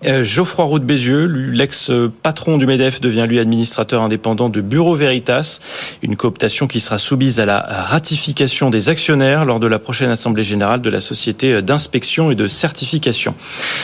Geoffroy 0.01 0.63
Roux 0.63 0.79
de 0.79 0.85
Bézieux, 0.85 1.25
l'ex-patron 1.25 2.57
du 2.57 2.65
MEDEF, 2.65 3.01
devient 3.01 3.25
lui 3.27 3.37
administrateur 3.37 4.01
indépendant 4.01 4.47
de 4.47 4.61
Bureau 4.61 4.95
Veritas, 4.95 5.59
une 6.01 6.15
cooptation 6.15 6.67
qui 6.67 6.79
sera 6.79 6.97
soumise 6.97 7.39
à 7.41 7.45
la 7.45 7.59
ratification 7.59 8.69
des 8.69 8.87
actionnaires 8.87 9.43
lors 9.43 9.59
de 9.59 9.67
la 9.67 9.77
prochaine 9.77 10.09
Assemblée 10.09 10.45
générale 10.45 10.81
de 10.81 10.89
la 10.89 11.01
Société 11.01 11.61
d'inspection 11.61 12.31
et 12.31 12.35
de 12.35 12.47
certification. 12.47 13.35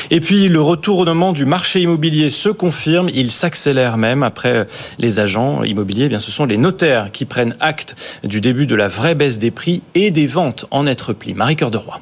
Et 0.09 0.21
puis 0.21 0.47
le 0.47 0.61
retournement 0.61 1.33
du 1.33 1.45
marché 1.45 1.81
immobilier 1.81 2.29
se 2.29 2.47
confirme, 2.47 3.09
il 3.13 3.29
s'accélère 3.29 3.97
même 3.97 4.23
après 4.23 4.67
les 4.97 5.19
agents 5.19 5.63
immobiliers, 5.63 6.05
eh 6.05 6.09
bien 6.09 6.19
ce 6.19 6.31
sont 6.31 6.45
les 6.45 6.57
notaires 6.57 7.11
qui 7.11 7.25
prennent 7.25 7.55
acte 7.59 7.95
du 8.23 8.39
début 8.39 8.67
de 8.67 8.75
la 8.75 8.87
vraie 8.87 9.15
baisse 9.15 9.37
des 9.37 9.51
prix 9.51 9.81
et 9.95 10.11
des 10.11 10.27
ventes 10.27 10.65
en 10.71 10.87
être 10.87 11.11
pli. 11.11 11.33
Marie 11.33 11.57
Cœur 11.57 11.71
de 11.71 11.77
Roy. 11.77 11.99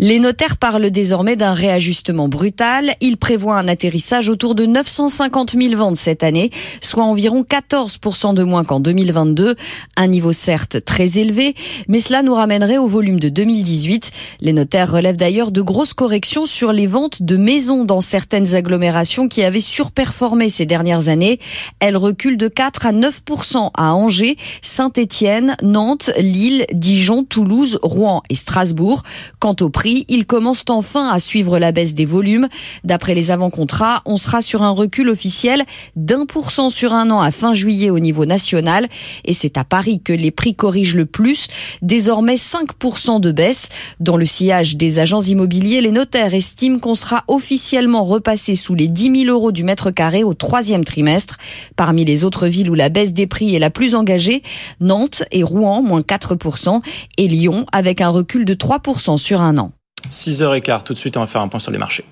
Les 0.00 0.20
notaires 0.20 0.58
parlent 0.58 0.90
désormais 0.90 1.34
d'un 1.34 1.54
réajustement 1.54 2.28
brutal. 2.28 2.94
Ils 3.00 3.16
prévoient 3.16 3.58
un 3.58 3.66
atterrissage 3.66 4.28
autour 4.28 4.54
de 4.54 4.64
950 4.64 5.56
000 5.60 5.74
ventes 5.74 5.96
cette 5.96 6.22
année, 6.22 6.52
soit 6.80 7.02
environ 7.02 7.42
14% 7.42 8.32
de 8.32 8.44
moins 8.44 8.62
qu'en 8.62 8.78
2022. 8.78 9.56
Un 9.96 10.06
niveau 10.06 10.32
certes 10.32 10.84
très 10.84 11.18
élevé, 11.18 11.56
mais 11.88 11.98
cela 11.98 12.22
nous 12.22 12.34
ramènerait 12.34 12.78
au 12.78 12.86
volume 12.86 13.18
de 13.18 13.28
2018. 13.28 14.12
Les 14.40 14.52
notaires 14.52 14.92
relèvent 14.92 15.16
d'ailleurs 15.16 15.50
de 15.50 15.62
grosses 15.62 15.94
corrections 15.94 16.46
sur 16.46 16.72
les 16.72 16.86
ventes 16.86 17.24
de 17.24 17.36
maisons 17.36 17.84
dans 17.84 18.00
certaines 18.00 18.54
agglomérations 18.54 19.26
qui 19.26 19.42
avaient 19.42 19.58
surperformé 19.58 20.48
ces 20.48 20.64
dernières 20.64 21.08
années. 21.08 21.40
Elles 21.80 21.96
reculent 21.96 22.38
de 22.38 22.46
4 22.46 22.86
à 22.86 22.92
9% 22.92 23.70
à 23.74 23.94
Angers, 23.94 24.36
Saint-Étienne, 24.62 25.56
Nantes, 25.60 26.12
Lille, 26.18 26.66
Dijon, 26.72 27.24
Toulouse, 27.24 27.80
Rouen 27.82 28.22
et 28.30 28.36
Strasbourg. 28.36 29.02
Quant 29.40 29.56
au 29.60 29.70
prix 29.70 29.87
ils 30.08 30.26
commencent 30.26 30.64
enfin 30.68 31.08
à 31.08 31.18
suivre 31.18 31.58
la 31.58 31.72
baisse 31.72 31.94
des 31.94 32.04
volumes. 32.04 32.48
D'après 32.84 33.14
les 33.14 33.30
avant-contrats, 33.30 34.02
on 34.06 34.16
sera 34.16 34.40
sur 34.40 34.62
un 34.62 34.70
recul 34.70 35.08
officiel 35.08 35.64
d'un 35.96 36.26
pour 36.26 36.50
cent 36.50 36.70
sur 36.70 36.92
un 36.92 37.10
an 37.10 37.20
à 37.20 37.30
fin 37.30 37.54
juillet 37.54 37.90
au 37.90 37.98
niveau 37.98 38.26
national. 38.26 38.88
Et 39.24 39.32
c'est 39.32 39.56
à 39.56 39.64
Paris 39.64 40.00
que 40.02 40.12
les 40.12 40.30
prix 40.30 40.54
corrigent 40.54 40.96
le 40.96 41.06
plus, 41.06 41.48
désormais 41.82 42.36
5% 42.36 43.20
de 43.20 43.32
baisse. 43.32 43.68
Dans 44.00 44.16
le 44.16 44.26
sillage 44.26 44.76
des 44.76 44.98
agents 44.98 45.20
immobiliers, 45.20 45.80
les 45.80 45.92
notaires 45.92 46.34
estiment 46.34 46.78
qu'on 46.78 46.94
sera 46.94 47.24
officiellement 47.28 48.04
repassé 48.04 48.54
sous 48.54 48.74
les 48.74 48.88
10 48.88 49.24
000 49.24 49.34
euros 49.34 49.52
du 49.52 49.64
mètre 49.64 49.90
carré 49.90 50.24
au 50.24 50.34
troisième 50.34 50.84
trimestre. 50.84 51.36
Parmi 51.76 52.04
les 52.04 52.24
autres 52.24 52.48
villes 52.48 52.70
où 52.70 52.74
la 52.74 52.88
baisse 52.88 53.12
des 53.12 53.26
prix 53.26 53.54
est 53.54 53.60
la 53.60 53.70
plus 53.70 53.94
engagée, 53.94 54.42
Nantes 54.80 55.22
et 55.30 55.42
Rouen, 55.42 55.82
moins 55.82 56.00
4%, 56.00 56.82
et 57.16 57.28
Lyon, 57.28 57.66
avec 57.72 58.00
un 58.00 58.08
recul 58.08 58.44
de 58.44 58.54
3% 58.54 59.16
sur 59.16 59.40
un 59.40 59.58
an. 59.58 59.72
6h15, 60.10 60.82
tout 60.82 60.94
de 60.94 60.98
suite 60.98 61.16
on 61.16 61.20
va 61.20 61.26
faire 61.26 61.40
un 61.40 61.48
point 61.48 61.60
sur 61.60 61.72
les 61.72 61.78
marchés. 61.78 62.04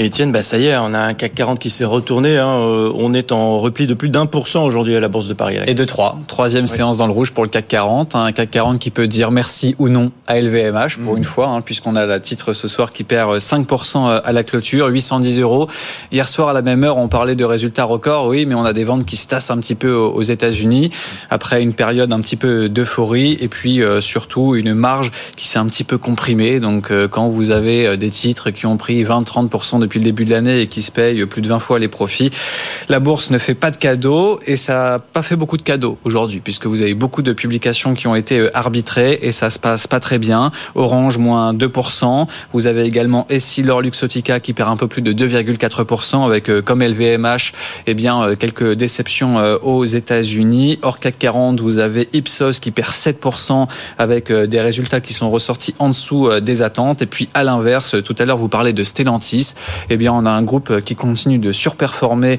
Et 0.00 0.06
Étienne, 0.06 0.32
bah 0.32 0.42
ça 0.42 0.56
y 0.56 0.64
est, 0.64 0.78
on 0.78 0.94
a 0.94 0.98
un 0.98 1.12
CAC 1.12 1.34
40 1.34 1.58
qui 1.58 1.68
s'est 1.68 1.84
retourné. 1.84 2.38
Hein. 2.38 2.48
On 2.48 3.12
est 3.12 3.32
en 3.32 3.58
repli 3.58 3.86
de 3.86 3.92
plus 3.92 4.08
d'un 4.08 4.24
pour 4.24 4.48
cent 4.48 4.64
aujourd'hui 4.64 4.96
à 4.96 5.00
la 5.00 5.08
Bourse 5.08 5.28
de 5.28 5.34
Paris. 5.34 5.58
Et 5.66 5.74
de 5.74 5.84
3. 5.84 6.20
Troisième 6.26 6.64
oui. 6.64 6.70
séance 6.70 6.96
dans 6.96 7.06
le 7.06 7.12
rouge 7.12 7.32
pour 7.32 7.44
le 7.44 7.50
CAC 7.50 7.68
40. 7.68 8.14
Un 8.14 8.32
CAC 8.32 8.50
40 8.50 8.78
qui 8.78 8.90
peut 8.90 9.06
dire 9.06 9.30
merci 9.30 9.76
ou 9.78 9.90
non 9.90 10.10
à 10.26 10.40
LVMH 10.40 10.96
pour 11.04 11.12
mmh. 11.12 11.18
une 11.18 11.24
fois, 11.24 11.48
hein, 11.48 11.60
puisqu'on 11.60 11.96
a 11.96 12.06
la 12.06 12.18
titre 12.18 12.54
ce 12.54 12.66
soir 12.66 12.94
qui 12.94 13.04
perd 13.04 13.36
5% 13.36 14.22
à 14.24 14.32
la 14.32 14.42
clôture, 14.42 14.86
810 14.86 15.40
euros. 15.40 15.68
Hier 16.12 16.26
soir, 16.26 16.48
à 16.48 16.52
la 16.54 16.62
même 16.62 16.82
heure, 16.82 16.96
on 16.96 17.08
parlait 17.08 17.34
de 17.34 17.44
résultats 17.44 17.84
records. 17.84 18.26
Oui, 18.26 18.46
mais 18.46 18.54
on 18.54 18.64
a 18.64 18.72
des 18.72 18.84
ventes 18.84 19.04
qui 19.04 19.18
se 19.18 19.28
tassent 19.28 19.50
un 19.50 19.58
petit 19.58 19.74
peu 19.74 19.92
aux 19.92 20.22
États-Unis 20.22 20.88
après 21.28 21.60
une 21.60 21.74
période 21.74 22.10
un 22.10 22.22
petit 22.22 22.36
peu 22.36 22.70
d'euphorie 22.70 23.36
et 23.38 23.48
puis 23.48 23.82
euh, 23.82 24.00
surtout 24.00 24.56
une 24.56 24.72
marge 24.72 25.12
qui 25.36 25.46
s'est 25.46 25.58
un 25.58 25.66
petit 25.66 25.84
peu 25.84 25.98
comprimée. 25.98 26.58
Donc, 26.58 26.90
euh, 26.90 27.06
quand 27.06 27.28
vous 27.28 27.50
avez 27.50 27.98
des 27.98 28.08
titres 28.08 28.48
qui 28.48 28.64
ont 28.64 28.78
pris 28.78 29.04
20-30% 29.04 29.78
depuis 29.78 29.89
le 29.98 30.04
début 30.04 30.24
de 30.24 30.30
l'année 30.30 30.60
et 30.60 30.66
qui 30.66 30.82
se 30.82 30.90
payent 30.90 31.26
plus 31.26 31.42
de 31.42 31.48
20 31.48 31.58
fois 31.58 31.78
les 31.78 31.88
profits. 31.88 32.30
La 32.88 33.00
bourse 33.00 33.30
ne 33.30 33.38
fait 33.38 33.54
pas 33.54 33.70
de 33.70 33.76
cadeaux 33.76 34.40
et 34.46 34.56
ça 34.56 34.74
n'a 34.74 34.98
pas 34.98 35.22
fait 35.22 35.36
beaucoup 35.36 35.56
de 35.56 35.62
cadeaux 35.62 35.98
aujourd'hui 36.04 36.40
puisque 36.40 36.66
vous 36.66 36.82
avez 36.82 36.94
beaucoup 36.94 37.22
de 37.22 37.32
publications 37.32 37.94
qui 37.94 38.06
ont 38.06 38.14
été 38.14 38.48
arbitrées 38.54 39.18
et 39.22 39.32
ça 39.32 39.50
se 39.50 39.58
passe 39.58 39.86
pas 39.86 40.00
très 40.00 40.18
bien. 40.18 40.50
Orange 40.74 41.18
moins 41.18 41.52
2%. 41.54 42.26
Vous 42.52 42.66
avez 42.66 42.84
également 42.84 43.26
Essilor 43.28 43.82
Luxotica 43.82 44.40
qui 44.40 44.52
perd 44.52 44.70
un 44.70 44.76
peu 44.76 44.88
plus 44.88 45.02
de 45.02 45.12
2,4% 45.12 46.24
avec 46.24 46.50
comme 46.64 46.82
LVMH 46.82 47.52
eh 47.86 47.94
bien 47.94 48.34
quelques 48.36 48.72
déceptions 48.72 49.36
aux 49.62 49.84
États-Unis. 49.84 50.78
Hors 50.82 50.98
CAC 50.98 51.18
40, 51.18 51.60
vous 51.60 51.78
avez 51.78 52.08
Ipsos 52.12 52.60
qui 52.60 52.70
perd 52.70 52.92
7% 52.92 53.66
avec 53.98 54.32
des 54.32 54.60
résultats 54.60 55.00
qui 55.00 55.12
sont 55.12 55.30
ressortis 55.30 55.74
en 55.78 55.88
dessous 55.88 56.28
des 56.40 56.62
attentes 56.62 57.02
et 57.02 57.06
puis 57.06 57.28
à 57.34 57.44
l'inverse, 57.44 57.96
tout 58.04 58.14
à 58.18 58.24
l'heure 58.24 58.38
vous 58.38 58.48
parlez 58.48 58.72
de 58.72 58.82
Stellantis 58.82 59.54
eh 59.88 59.96
bien, 59.96 60.12
on 60.12 60.26
a 60.26 60.30
un 60.30 60.42
groupe 60.42 60.80
qui 60.80 60.96
continue 60.96 61.38
de 61.38 61.52
surperformer 61.52 62.38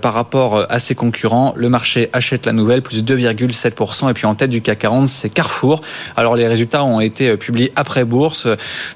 par 0.00 0.14
rapport 0.14 0.66
à 0.68 0.78
ses 0.78 0.94
concurrents. 0.94 1.54
Le 1.56 1.68
marché 1.68 2.10
achète 2.12 2.46
la 2.46 2.52
nouvelle, 2.52 2.82
plus 2.82 3.04
2,7%. 3.04 4.10
Et 4.10 4.14
puis 4.14 4.26
en 4.26 4.34
tête 4.34 4.50
du 4.50 4.62
CAC 4.62 4.80
40, 4.80 5.08
c'est 5.08 5.30
Carrefour. 5.30 5.80
Alors 6.16 6.36
les 6.36 6.46
résultats 6.48 6.84
ont 6.84 7.00
été 7.00 7.36
publiés 7.36 7.72
après 7.76 8.04
bourse, 8.04 8.46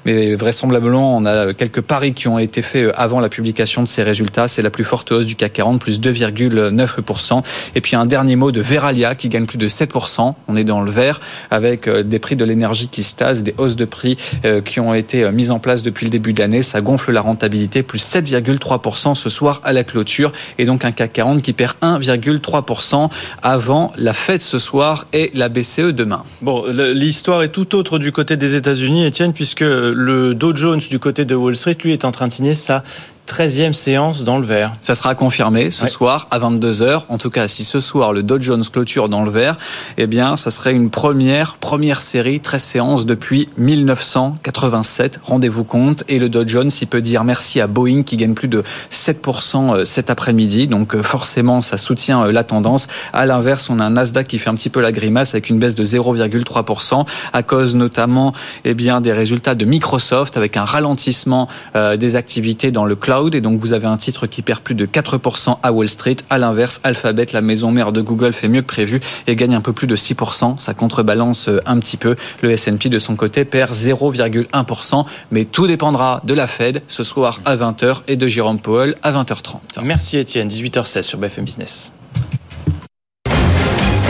mais 0.05 0.35
vraisemblablement, 0.35 1.15
on 1.17 1.25
a 1.25 1.53
quelques 1.53 1.81
paris 1.81 2.13
qui 2.13 2.27
ont 2.27 2.39
été 2.39 2.61
faits 2.61 2.91
avant 2.95 3.19
la 3.19 3.29
publication 3.29 3.83
de 3.83 3.87
ces 3.87 4.03
résultats. 4.03 4.47
C'est 4.47 4.61
la 4.61 4.69
plus 4.69 4.83
forte 4.83 5.11
hausse 5.11 5.25
du 5.25 5.35
CAC 5.35 5.53
40, 5.53 5.79
plus 5.79 5.99
2,9%. 5.99 7.43
Et 7.75 7.81
puis 7.81 7.95
un 7.95 8.05
dernier 8.05 8.35
mot 8.35 8.51
de 8.51 8.61
Veralia 8.61 9.15
qui 9.15 9.29
gagne 9.29 9.45
plus 9.45 9.57
de 9.57 9.67
7%. 9.67 10.33
On 10.47 10.55
est 10.55 10.63
dans 10.63 10.81
le 10.81 10.91
vert 10.91 11.19
avec 11.51 11.89
des 11.89 12.19
prix 12.19 12.35
de 12.35 12.45
l'énergie 12.45 12.87
qui 12.87 13.03
se 13.03 13.15
tassent, 13.15 13.43
des 13.43 13.55
hausses 13.57 13.75
de 13.75 13.85
prix 13.85 14.17
qui 14.65 14.79
ont 14.79 14.93
été 14.93 15.29
mises 15.31 15.51
en 15.51 15.59
place 15.59 15.83
depuis 15.83 16.05
le 16.05 16.09
début 16.09 16.33
de 16.33 16.39
l'année. 16.39 16.63
Ça 16.63 16.81
gonfle 16.81 17.11
la 17.11 17.21
rentabilité 17.21 17.74
plus 17.83 18.03
7,3% 18.03 19.15
ce 19.15 19.29
soir 19.29 19.61
à 19.63 19.73
la 19.73 19.83
clôture 19.83 20.31
et 20.57 20.65
donc 20.65 20.85
un 20.85 20.91
CAC 20.91 21.13
40 21.13 21.41
qui 21.41 21.53
perd 21.53 21.73
1,3% 21.81 23.09
avant 23.41 23.91
la 23.97 24.13
fête 24.13 24.41
ce 24.41 24.59
soir 24.59 25.07
et 25.13 25.31
la 25.33 25.49
BCE 25.49 25.93
demain. 25.93 26.23
Bon, 26.41 26.65
l'histoire 26.67 27.43
est 27.43 27.49
tout 27.49 27.75
autre 27.75 27.99
du 27.99 28.11
côté 28.11 28.37
des 28.37 28.55
États-Unis, 28.55 29.05
Étienne, 29.05 29.33
puisque 29.33 29.61
le 29.61 30.33
Dow 30.33 30.55
Jones 30.55 30.81
du 30.89 30.99
côté 30.99 31.25
de 31.25 31.35
Wall 31.35 31.55
Street, 31.55 31.77
lui, 31.83 31.93
est 31.93 32.05
en 32.05 32.11
train 32.11 32.27
de 32.27 32.31
signer 32.31 32.55
sa 32.55 32.83
13e 33.27 33.73
séance 33.73 34.23
dans 34.23 34.37
le 34.37 34.45
vert. 34.45 34.73
Ça 34.81 34.93
sera 34.93 35.15
confirmé 35.15 35.71
ce 35.71 35.87
soir 35.87 36.27
à 36.31 36.39
22h. 36.39 37.03
En 37.09 37.17
tout 37.17 37.29
cas, 37.29 37.47
si 37.47 37.63
ce 37.63 37.79
soir 37.79 38.13
le 38.13 38.23
Dow 38.23 38.39
Jones 38.39 38.63
clôture 38.71 39.09
dans 39.09 39.23
le 39.23 39.31
vert, 39.31 39.57
eh 39.97 40.07
bien, 40.07 40.37
ça 40.37 40.51
serait 40.51 40.73
une 40.73 40.89
première, 40.89 41.55
première 41.55 42.01
série, 42.01 42.39
13 42.39 42.63
séances 42.63 43.05
depuis 43.05 43.49
1987. 43.57 45.19
Rendez-vous 45.23 45.63
compte. 45.63 46.03
Et 46.07 46.19
le 46.19 46.29
Dow 46.29 46.47
Jones, 46.47 46.69
il 46.79 46.87
peut 46.87 47.01
dire 47.01 47.23
merci 47.23 47.59
à 47.59 47.67
Boeing 47.67 48.03
qui 48.03 48.15
gagne 48.15 48.35
plus 48.35 48.47
de 48.47 48.63
7% 48.91 49.75
euh, 49.75 49.85
cet 49.85 50.09
après-midi. 50.09 50.67
Donc, 50.67 50.95
euh, 50.95 51.01
forcément, 51.01 51.61
ça 51.61 51.77
soutient 51.77 52.25
euh, 52.25 52.31
la 52.31 52.43
tendance. 52.43 52.87
À 53.11 53.25
l'inverse, 53.25 53.69
on 53.69 53.79
a 53.79 53.85
un 53.85 53.91
Nasdaq 53.91 54.27
qui 54.27 54.37
fait 54.37 54.49
un 54.49 54.55
petit 54.55 54.69
peu 54.69 54.81
la 54.81 54.91
grimace 54.91 55.33
avec 55.33 55.49
une 55.49 55.57
baisse 55.57 55.75
de 55.75 55.83
0,3% 55.83 57.05
à 57.33 57.43
cause 57.43 57.75
notamment, 57.75 58.33
eh 58.65 58.75
bien, 58.75 59.01
des 59.01 59.13
résultats 59.13 59.55
de 59.55 59.65
Microsoft 59.65 60.37
avec 60.37 60.57
un 60.57 60.65
ralentissement 60.65 61.47
des 61.75 62.15
activités 62.15 62.71
dans 62.71 62.85
le 62.85 62.95
cloud 62.95 63.14
et 63.33 63.41
donc 63.41 63.61
vous 63.61 63.71
avez 63.73 63.87
un 63.87 63.97
titre 63.97 64.27
qui 64.27 64.41
perd 64.41 64.59
plus 64.59 64.75
de 64.75 64.85
4% 64.85 65.57
à 65.63 65.71
Wall 65.71 65.87
Street. 65.87 66.17
À 66.29 66.37
l'inverse, 66.37 66.81
Alphabet, 66.83 67.27
la 67.31 67.41
maison 67.41 67.71
mère 67.71 67.91
de 67.91 68.01
Google, 68.01 68.33
fait 68.33 68.49
mieux 68.49 68.61
que 68.61 68.67
prévu 68.67 68.99
et 69.27 69.35
gagne 69.35 69.55
un 69.55 69.61
peu 69.61 69.73
plus 69.73 69.87
de 69.87 69.95
6%. 69.95 70.57
Ça 70.57 70.73
contrebalance 70.73 71.47
euh, 71.47 71.61
un 71.65 71.79
petit 71.79 71.97
peu. 71.97 72.15
Le 72.41 72.51
S&P 72.51 72.89
de 72.89 72.99
son 72.99 73.15
côté 73.15 73.45
perd 73.45 73.73
0,1%, 73.73 75.05
mais 75.31 75.45
tout 75.45 75.67
dépendra 75.67 76.21
de 76.25 76.33
la 76.33 76.47
Fed 76.47 76.81
ce 76.87 77.03
soir 77.03 77.39
à 77.45 77.55
20h 77.55 78.01
et 78.07 78.17
de 78.17 78.27
Jérôme 78.27 78.59
Powell 78.59 78.95
à 79.01 79.11
20h30. 79.13 79.81
Merci 79.83 80.17
Étienne, 80.17 80.49
18h16 80.49 81.03
sur 81.03 81.17
BFM 81.17 81.45
Business. 81.45 81.93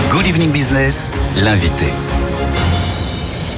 Good 0.10 0.28
Evening 0.28 0.52
Business, 0.52 1.12
l'invité. 1.38 1.88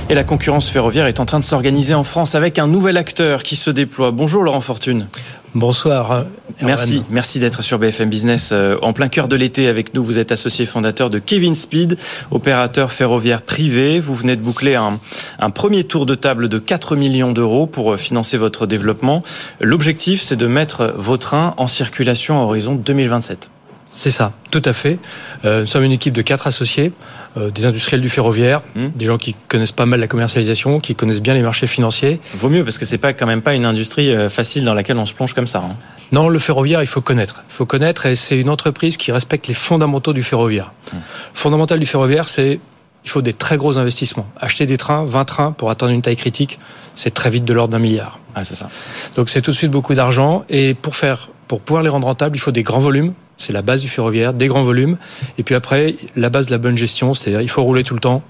Et 0.10 0.16
la 0.16 0.24
concurrence 0.24 0.70
ferroviaire 0.70 1.06
est 1.06 1.20
en 1.20 1.26
train 1.26 1.39
de 1.39 1.43
s'organiser 1.43 1.93
en 1.93 2.06
France 2.06 2.34
avec 2.34 2.60
un 2.60 2.68
nouvel 2.68 2.95
acteur 2.95 3.43
qui 3.43 3.58
se 3.58 3.70
déploie. 3.70 4.12
Bonjour 4.12 4.41
Laurent 4.41 4.62
Fortune. 4.62 5.08
Bonsoir. 5.56 6.26
Merci, 6.62 7.04
merci 7.10 7.39
d'être 7.39 7.62
sur 7.62 7.80
BFM 7.80 8.10
Business 8.10 8.50
euh, 8.52 8.78
en 8.82 8.91
plein 8.93 9.08
cœur 9.08 9.28
de 9.28 9.36
l'été 9.36 9.68
avec 9.68 9.93
nous. 9.93 10.04
Vous 10.04 10.18
êtes 10.18 10.32
associé 10.32 10.66
fondateur 10.66 11.10
de 11.10 11.20
Kevin 11.20 11.56
Speed, 11.56 11.98
opérateur 12.32 12.91
ferroviaire 12.91 13.41
privé. 13.41 14.00
Vous 14.00 14.14
venez 14.14 14.36
de 14.36 14.41
boucler 14.41 14.76
un, 14.76 15.00
un 15.39 15.50
premier 15.50 15.86
tour 15.86 16.06
de 16.06 16.16
table 16.16 16.50
de 16.50 16.60
4 16.60 16.95
millions 16.95 17.32
d'euros 17.32 17.66
pour 17.66 17.93
euh, 17.93 17.98
financer 17.98 18.38
votre 18.38 18.68
développement. 18.68 19.22
L'objectif, 19.62 20.22
c'est 20.22 20.36
de 20.36 20.48
mettre 20.48 20.93
vos 20.98 21.18
trains 21.18 21.54
en 21.58 21.68
circulation 21.68 22.39
à 22.39 22.43
horizon 22.43 22.76
2027. 22.76 23.50
C'est 23.89 24.12
ça, 24.12 24.34
tout 24.52 24.62
à 24.66 24.74
fait. 24.74 25.00
Euh, 25.45 25.62
nous 25.62 25.68
sommes 25.68 25.84
une 25.84 25.93
équipe 25.93 26.14
de 26.14 26.22
quatre 26.22 26.48
associés, 26.48 26.91
euh, 27.38 27.52
des 27.52 27.66
industriels 27.66 28.02
du 28.02 28.10
ferroviaire, 28.10 28.62
hmm. 28.76 28.88
des 28.96 29.06
gens 29.06 29.18
qui 29.18 29.36
connaissent 29.48 29.72
pas 29.72 29.86
mal 29.86 30.00
la 30.00 30.08
commercialisation, 30.08 30.80
qui 30.80 30.96
connaissent 30.96 31.22
bien 31.22 31.34
les 31.34 31.42
marchés 31.42 31.68
financiers. 31.68 32.20
Vaut 32.36 32.50
mieux 32.50 32.64
parce 32.64 32.78
que 32.78 32.86
c'est 32.86 32.98
pas 32.98 33.14
quand 33.14 33.26
même 33.26 33.42
pas 33.42 33.54
une 33.56 33.66
industrie 33.66 34.12
euh, 34.12 34.30
facile 34.30 34.66
dans 34.66 34.74
laquelle 34.74 34.98
on 34.98 35.06
se 35.06 35.14
plonge 35.14 35.34
comme 35.34 35.48
ça. 35.48 35.60
Hein. 35.60 35.76
Non, 36.12 36.30
le 36.30 36.40
ferroviaire, 36.40 36.82
il 36.82 36.88
faut 36.88 37.02
connaître. 37.02 37.44
Il 37.50 37.54
faut 37.54 37.66
connaître 37.66 38.06
et 38.06 38.16
c'est 38.16 38.40
une 38.40 38.50
entreprise 38.50 38.98
qui 38.98 39.12
respecte 39.12 39.48
les 39.48 39.54
fondamentaux 39.54 40.14
du 40.14 40.24
ferroviaire. 40.24 40.72
Hmm. 40.92 40.98
Fondamental 41.34 41.80
du 41.80 41.86
ferroviaire, 41.86 42.28
c'est 42.28 42.60
il 43.04 43.10
faut 43.10 43.22
des 43.22 43.34
très 43.34 43.56
gros 43.56 43.78
investissements. 43.78 44.28
Acheter 44.38 44.66
des 44.66 44.78
trains, 44.78 45.06
20 45.06 45.26
trains 45.26 45.52
pour 45.54 45.70
atteindre 45.70 45.94
une 45.94 46.02
taille 46.02 46.18
critique, 46.18 46.60
c'est 46.94 47.14
très 47.14 47.30
vite 47.30 47.46
de 47.46 47.54
l'ordre 47.54 47.72
d'un 47.72 47.80
milliard. 47.80 48.20
Ah, 48.36 48.44
c'est 48.44 48.56
ça. 48.56 48.70
Donc 49.16 49.30
c'est 49.30 49.42
tout 49.42 49.52
de 49.52 49.56
suite 49.56 49.72
beaucoup 49.72 49.94
d'argent 49.94 50.44
et 50.50 50.74
pour 50.74 50.96
faire 50.96 51.30
pour 51.48 51.62
pouvoir 51.62 51.84
les 51.84 51.90
rendre 51.90 52.08
rentables, 52.08 52.36
il 52.36 52.40
faut 52.40 52.52
des 52.52 52.64
grands 52.64 52.80
volumes, 52.80 53.14
c'est 53.38 53.54
la 53.54 53.62
base 53.62 53.82
du 53.82 53.90
ferroviaire, 53.90 54.34
des 54.34 54.48
grands 54.48 54.64
volumes. 54.64 54.98
Et 55.38 55.44
puis 55.44 55.56
après, 55.56 55.96
la 56.16 56.30
base 56.30 56.48
de 56.48 56.52
la 56.52 56.58
bonne 56.58 56.78
gestion, 56.78 57.14
c'est-à-dire 57.14 57.42
il 57.42 57.50
faut 57.50 57.64
rouler 57.64 57.84
tout 57.84 57.94
le 57.94 58.00
temps. 58.00 58.24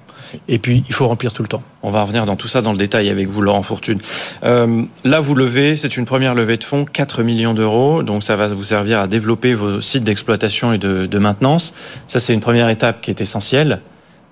Et 0.47 0.59
puis, 0.59 0.83
il 0.87 0.93
faut 0.93 1.07
remplir 1.07 1.33
tout 1.33 1.41
le 1.41 1.47
temps. 1.47 1.63
On 1.83 1.91
va 1.91 2.01
revenir 2.01 2.25
dans 2.25 2.35
tout 2.35 2.47
ça 2.47 2.61
dans 2.61 2.71
le 2.71 2.77
détail 2.77 3.09
avec 3.09 3.27
vous, 3.27 3.41
Laurent 3.41 3.63
Fortune. 3.63 3.99
Euh, 4.43 4.83
là, 5.03 5.19
vous 5.19 5.35
levez, 5.35 5.75
c'est 5.75 5.97
une 5.97 6.05
première 6.05 6.35
levée 6.35 6.57
de 6.57 6.63
fonds, 6.63 6.85
4 6.85 7.23
millions 7.23 7.53
d'euros. 7.53 8.03
Donc, 8.03 8.23
ça 8.23 8.35
va 8.35 8.47
vous 8.47 8.63
servir 8.63 8.99
à 8.99 9.07
développer 9.07 9.53
vos 9.53 9.81
sites 9.81 10.03
d'exploitation 10.03 10.73
et 10.73 10.77
de, 10.77 11.17
maintenance. 11.17 11.73
Ça, 12.07 12.19
c'est 12.19 12.33
une 12.33 12.41
première 12.41 12.69
étape 12.69 13.01
qui 13.01 13.09
est 13.09 13.21
essentielle. 13.21 13.81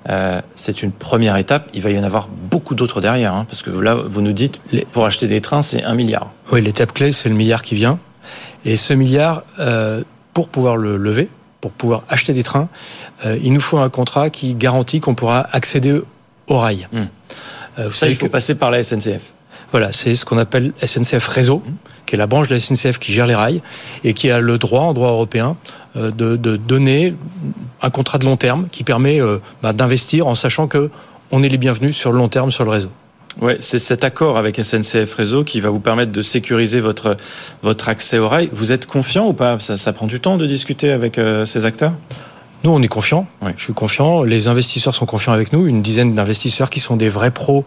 Euh, 0.07 0.41
c'est 0.53 0.83
une 0.83 0.91
première 0.91 1.35
étape. 1.37 1.69
Il 1.73 1.81
va 1.81 1.89
y 1.89 1.97
en 1.97 2.03
avoir 2.03 2.27
beaucoup 2.27 2.75
d'autres 2.75 3.01
derrière. 3.01 3.33
Hein, 3.33 3.45
parce 3.47 3.63
que 3.63 3.71
là, 3.71 3.95
vous 3.95 4.21
nous 4.21 4.33
dites, 4.33 4.61
pour 4.91 5.05
acheter 5.05 5.27
des 5.27 5.41
trains, 5.41 5.61
c'est 5.61 5.83
un 5.83 5.95
milliard. 5.95 6.31
Oui, 6.51 6.61
l'étape 6.61 6.93
clé, 6.93 7.11
c'est 7.11 7.29
le 7.29 7.35
milliard 7.35 7.61
qui 7.63 7.75
vient. 7.75 7.99
Et 8.65 8.77
ce 8.77 8.93
milliard, 8.93 9.43
euh, 9.59 10.03
pour 10.35 10.49
pouvoir 10.49 10.75
le 10.75 10.97
lever, 10.97 11.29
pour 11.61 11.71
pouvoir 11.71 12.03
acheter 12.09 12.33
des 12.33 12.43
trains, 12.43 12.67
euh, 13.25 13.39
il 13.41 13.53
nous 13.53 13.61
faut 13.61 13.79
un 13.79 13.89
contrat 13.89 14.29
qui 14.29 14.53
garantit 14.53 14.99
qu'on 14.99 15.15
pourra 15.15 15.47
accéder 15.53 16.01
au 16.47 16.59
rail. 16.59 16.87
Hmm. 16.91 17.05
Euh, 17.79 17.89
Ça, 17.89 18.07
il 18.07 18.15
faut 18.15 18.27
passer 18.27 18.53
par 18.53 18.69
la 18.69 18.83
SNCF. 18.83 19.31
Voilà, 19.71 19.91
c'est 19.91 20.15
ce 20.15 20.25
qu'on 20.25 20.37
appelle 20.37 20.73
SNCF 20.83 21.25
Réseau, 21.27 21.63
hmm. 21.65 21.73
qui 22.05 22.15
est 22.15 22.17
la 22.17 22.27
branche 22.27 22.49
de 22.49 22.53
la 22.53 22.59
SNCF 22.59 22.99
qui 22.99 23.13
gère 23.13 23.27
les 23.27 23.33
rails 23.33 23.61
et 24.03 24.13
qui 24.13 24.29
a 24.29 24.41
le 24.41 24.57
droit, 24.57 24.81
en 24.81 24.93
droit 24.93 25.09
européen, 25.09 25.55
euh, 25.95 26.11
de, 26.11 26.35
de, 26.35 26.57
donner 26.57 27.15
un 27.81 27.89
contrat 27.89 28.17
de 28.17 28.25
long 28.25 28.37
terme 28.37 28.67
qui 28.69 28.83
permet 28.83 29.21
bah, 29.63 29.71
d'investir 29.71 30.27
en 30.27 30.35
sachant 30.35 30.67
que 30.67 30.91
on 31.31 31.43
est 31.43 31.49
les 31.49 31.57
bienvenus 31.57 31.95
sur 31.95 32.11
le 32.11 32.17
long 32.17 32.27
terme 32.27 32.51
sur 32.51 32.65
le 32.65 32.71
réseau. 32.71 32.91
Ouais, 33.41 33.57
c'est 33.59 33.79
cet 33.79 34.03
accord 34.03 34.37
avec 34.37 34.63
SNCF 34.63 35.13
Réseau 35.13 35.43
qui 35.43 35.59
va 35.59 35.69
vous 35.69 35.81
permettre 35.81 36.11
de 36.11 36.21
sécuriser 36.21 36.79
votre 36.79 37.17
votre 37.63 37.89
accès 37.89 38.17
au 38.17 38.29
rail. 38.29 38.49
Vous 38.53 38.71
êtes 38.71 38.85
confiant 38.85 39.27
ou 39.27 39.33
pas? 39.33 39.59
Ça, 39.59 39.75
ça, 39.75 39.91
prend 39.91 40.07
du 40.07 40.21
temps 40.21 40.37
de 40.37 40.45
discuter 40.45 40.91
avec 40.91 41.17
euh, 41.17 41.45
ces 41.45 41.65
acteurs? 41.65 41.93
Nous, 42.63 42.71
on 42.71 42.81
est 42.81 42.87
confiant. 42.87 43.27
Je 43.57 43.63
suis 43.63 43.73
confiant. 43.73 44.23
Les 44.23 44.47
investisseurs 44.47 44.95
sont 44.95 45.05
confiants 45.05 45.33
avec 45.33 45.53
nous. 45.53 45.67
Une 45.67 45.83
dizaine 45.83 46.15
d'investisseurs 46.15 46.71
qui 46.71 46.79
sont 46.79 46.95
des 46.95 47.09
vrais 47.09 47.29
pros, 47.29 47.63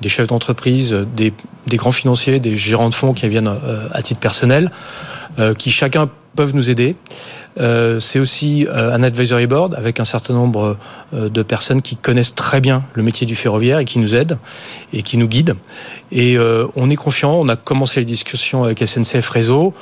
des 0.00 0.08
chefs 0.08 0.28
d'entreprise, 0.28 0.94
des, 1.16 1.32
des, 1.66 1.76
grands 1.76 1.90
financiers, 1.90 2.38
des 2.38 2.56
gérants 2.56 2.88
de 2.88 2.94
fonds 2.94 3.12
qui 3.12 3.26
viennent 3.28 3.48
euh, 3.48 3.88
à 3.90 4.02
titre 4.02 4.20
personnel, 4.20 4.70
euh, 5.40 5.52
qui 5.52 5.72
chacun 5.72 6.08
peuvent 6.36 6.54
nous 6.54 6.70
aider. 6.70 6.94
Euh, 7.58 8.00
c'est 8.00 8.18
aussi 8.18 8.66
euh, 8.66 8.92
un 8.92 9.02
advisory 9.02 9.46
board 9.46 9.74
avec 9.74 9.98
un 9.98 10.04
certain 10.04 10.34
nombre 10.34 10.76
euh, 11.14 11.28
de 11.28 11.42
personnes 11.42 11.80
qui 11.80 11.96
connaissent 11.96 12.34
très 12.34 12.60
bien 12.60 12.82
le 12.94 13.02
métier 13.02 13.26
du 13.26 13.34
ferroviaire 13.34 13.78
et 13.78 13.84
qui 13.84 13.98
nous 13.98 14.14
aident 14.14 14.38
et 14.92 15.02
qui 15.02 15.16
nous 15.16 15.28
guident. 15.28 15.56
Et 16.12 16.38
on 16.76 16.90
est 16.90 16.96
confiant. 16.96 17.34
On 17.34 17.48
a 17.48 17.56
commencé 17.56 18.00
les 18.00 18.06
discussions 18.06 18.64
avec 18.64 18.86
SNCF 18.86 19.28
Réseau. 19.28 19.74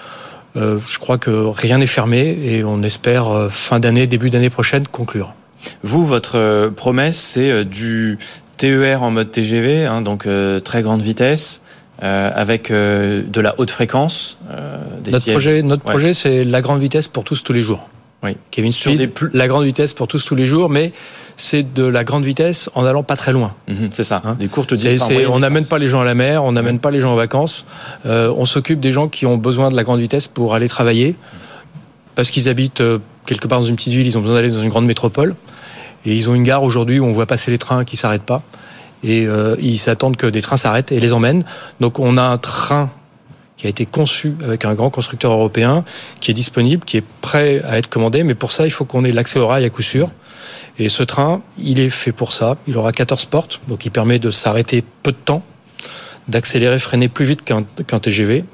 je 0.55 0.99
crois 0.99 1.19
que 1.19 1.31
rien 1.31 1.79
n'est 1.79 1.87
fermé 1.87 2.39
et 2.43 2.65
on 2.65 2.83
espère 2.83 3.49
fin 3.51 3.79
d'année, 3.79 4.07
début 4.07 4.31
d'année 4.31 4.49
prochaine 4.49 4.87
conclure. 4.89 5.35
Vous, 5.83 6.03
votre 6.03 6.71
promesse, 6.75 7.19
c'est 7.19 7.65
du 7.65 8.19
TER 8.57 9.03
en 9.03 9.11
mode 9.11 9.31
TGV, 9.31 9.85
hein, 9.85 10.01
donc 10.01 10.27
très 10.65 10.83
grande 10.83 11.03
vitesse, 11.03 11.61
euh, 12.05 12.31
avec 12.35 12.71
euh, 12.71 13.23
de 13.27 13.41
la 13.41 13.55
haute 13.59 13.71
fréquence. 13.71 14.37
Euh, 14.51 14.77
des 15.03 15.11
notre 15.11 15.31
projet, 15.31 15.63
notre 15.63 15.83
projet, 15.83 16.13
c'est 16.13 16.45
la 16.45 16.61
grande 16.61 16.79
vitesse 16.81 17.09
pour 17.09 17.25
tous 17.25 17.43
tous 17.43 17.55
les 17.55 17.63
jours. 17.63 17.89
Oui. 18.23 18.37
Kevin 18.51 18.73
Speed, 18.73 19.11
la 19.33 19.49
grande 19.49 19.65
vitesse 19.65 19.95
pour 19.95 20.07
tous 20.07 20.23
tous 20.23 20.35
les 20.35 20.45
jours, 20.45 20.69
mais 20.69 20.93
c'est 21.37 21.73
de 21.73 21.85
la 21.85 22.05
grande 22.05 22.25
vitesse 22.25 22.69
en 22.75 22.85
allant 22.85 23.05
pas 23.05 23.17
très 23.17 23.33
loin. 23.33 23.55
Mhm, 23.69 23.89
c'est 23.91 24.05
ça. 24.05 24.21
Hein 24.23 24.37
des 24.39 24.49
courtes 24.49 24.75
distances. 24.75 25.11
On 25.31 25.39
n'amène 25.39 25.65
pas 25.65 25.79
les 25.79 25.89
gens 25.89 26.03
à 26.03 26.05
la 26.05 26.15
mer, 26.15 26.45
on 26.45 26.53
n'amène 26.53 26.79
pas 26.79 26.91
les 26.91 27.01
gens 27.01 27.13
en 27.13 27.17
vacances. 27.17 27.65
on 28.05 28.45
s'occupe 28.45 28.81
des 28.81 28.93
gens 28.93 29.09
qui 29.09 29.25
ont 29.25 29.39
besoin 29.39 29.71
de 29.71 29.77
la 29.77 29.83
grande 29.83 30.01
vitesse 30.01 30.29
pour 30.29 30.55
aller 30.55 30.69
travailler, 30.69 31.17
parce 32.17 32.31
qu'ils 32.31 32.51
habitent 32.51 32.83
quelque 33.25 33.49
part 33.49 33.61
dans 33.61 33.67
une 33.67 33.77
petite 33.77 33.95
ville, 33.95 34.07
ils 34.07 34.19
ont 34.19 34.21
besoin 34.21 34.37
d'aller 34.37 34.51
dans 34.51 34.63
une 34.63 34.69
grande 34.69 34.87
métropole. 34.87 35.35
Et 36.05 36.15
ils 36.15 36.29
ont 36.29 36.35
une 36.35 36.45
gare 36.45 36.63
aujourd'hui 36.63 37.01
où 37.01 37.07
on 37.07 37.13
voit 37.13 37.25
passer 37.25 37.51
les 37.51 37.57
trains 37.57 37.87
qui 37.87 37.97
s'arrêtent 37.97 38.23
pas 38.23 38.43
et 39.05 39.27
euh, 39.27 39.57
ils 39.61 39.79
s'attendent 39.79 40.17
que 40.17 40.27
des 40.27 40.43
trains 40.43 40.57
s'arrêtent 40.57 40.91
et 40.91 40.99
les 40.99 41.13
emmènent. 41.13 41.45
Donc 41.81 41.99
on 41.99 42.17
a 42.17 42.23
un 42.23 42.39
train 42.39 42.91
qui 43.57 43.67
a 43.67 43.71
été 43.71 43.87
conçu 43.87 44.35
avec 44.43 44.65
un 44.65 44.75
grand 44.75 44.91
constructeur 44.91 45.33
européen, 45.33 45.85
qui 46.21 46.31
est 46.31 46.35
disponible, 46.35 46.85
qui 46.85 46.97
est 46.97 47.05
prêt 47.21 47.63
à 47.65 47.79
être 47.79 47.89
commandé, 47.89 48.25
mais 48.25 48.35
pour 48.35 48.51
ça, 48.51 48.67
il 48.67 48.71
faut 48.71 48.85
qu'on 48.85 49.05
ait 49.05 49.13
l'accès 49.13 49.39
au 49.39 49.47
rail 49.47 49.65
à 49.65 49.71
coup 49.71 49.83
sûr. 49.83 50.11
Et 50.79 50.89
ce 50.89 51.03
train, 51.03 51.41
il 51.59 51.79
est 51.79 51.91
fait 51.91 52.13
pour 52.13 52.33
ça. 52.33 52.57
Il 52.67 52.77
aura 52.77 52.91
14 52.91 53.27
portes, 53.27 53.61
donc 53.69 53.87
il 53.87 53.91
permet 53.91 54.19
de 54.19 54.31
s'arrêter 54.31 54.83
peu 55.03 55.13
de 55.13 55.17
temps, 55.17 55.43
d'accélérer, 56.27 56.79
freiner 56.79 57.09
plus 57.09 57.25
vite 57.25 57.45
qu'un 57.45 58.01
TGV, 58.01 58.45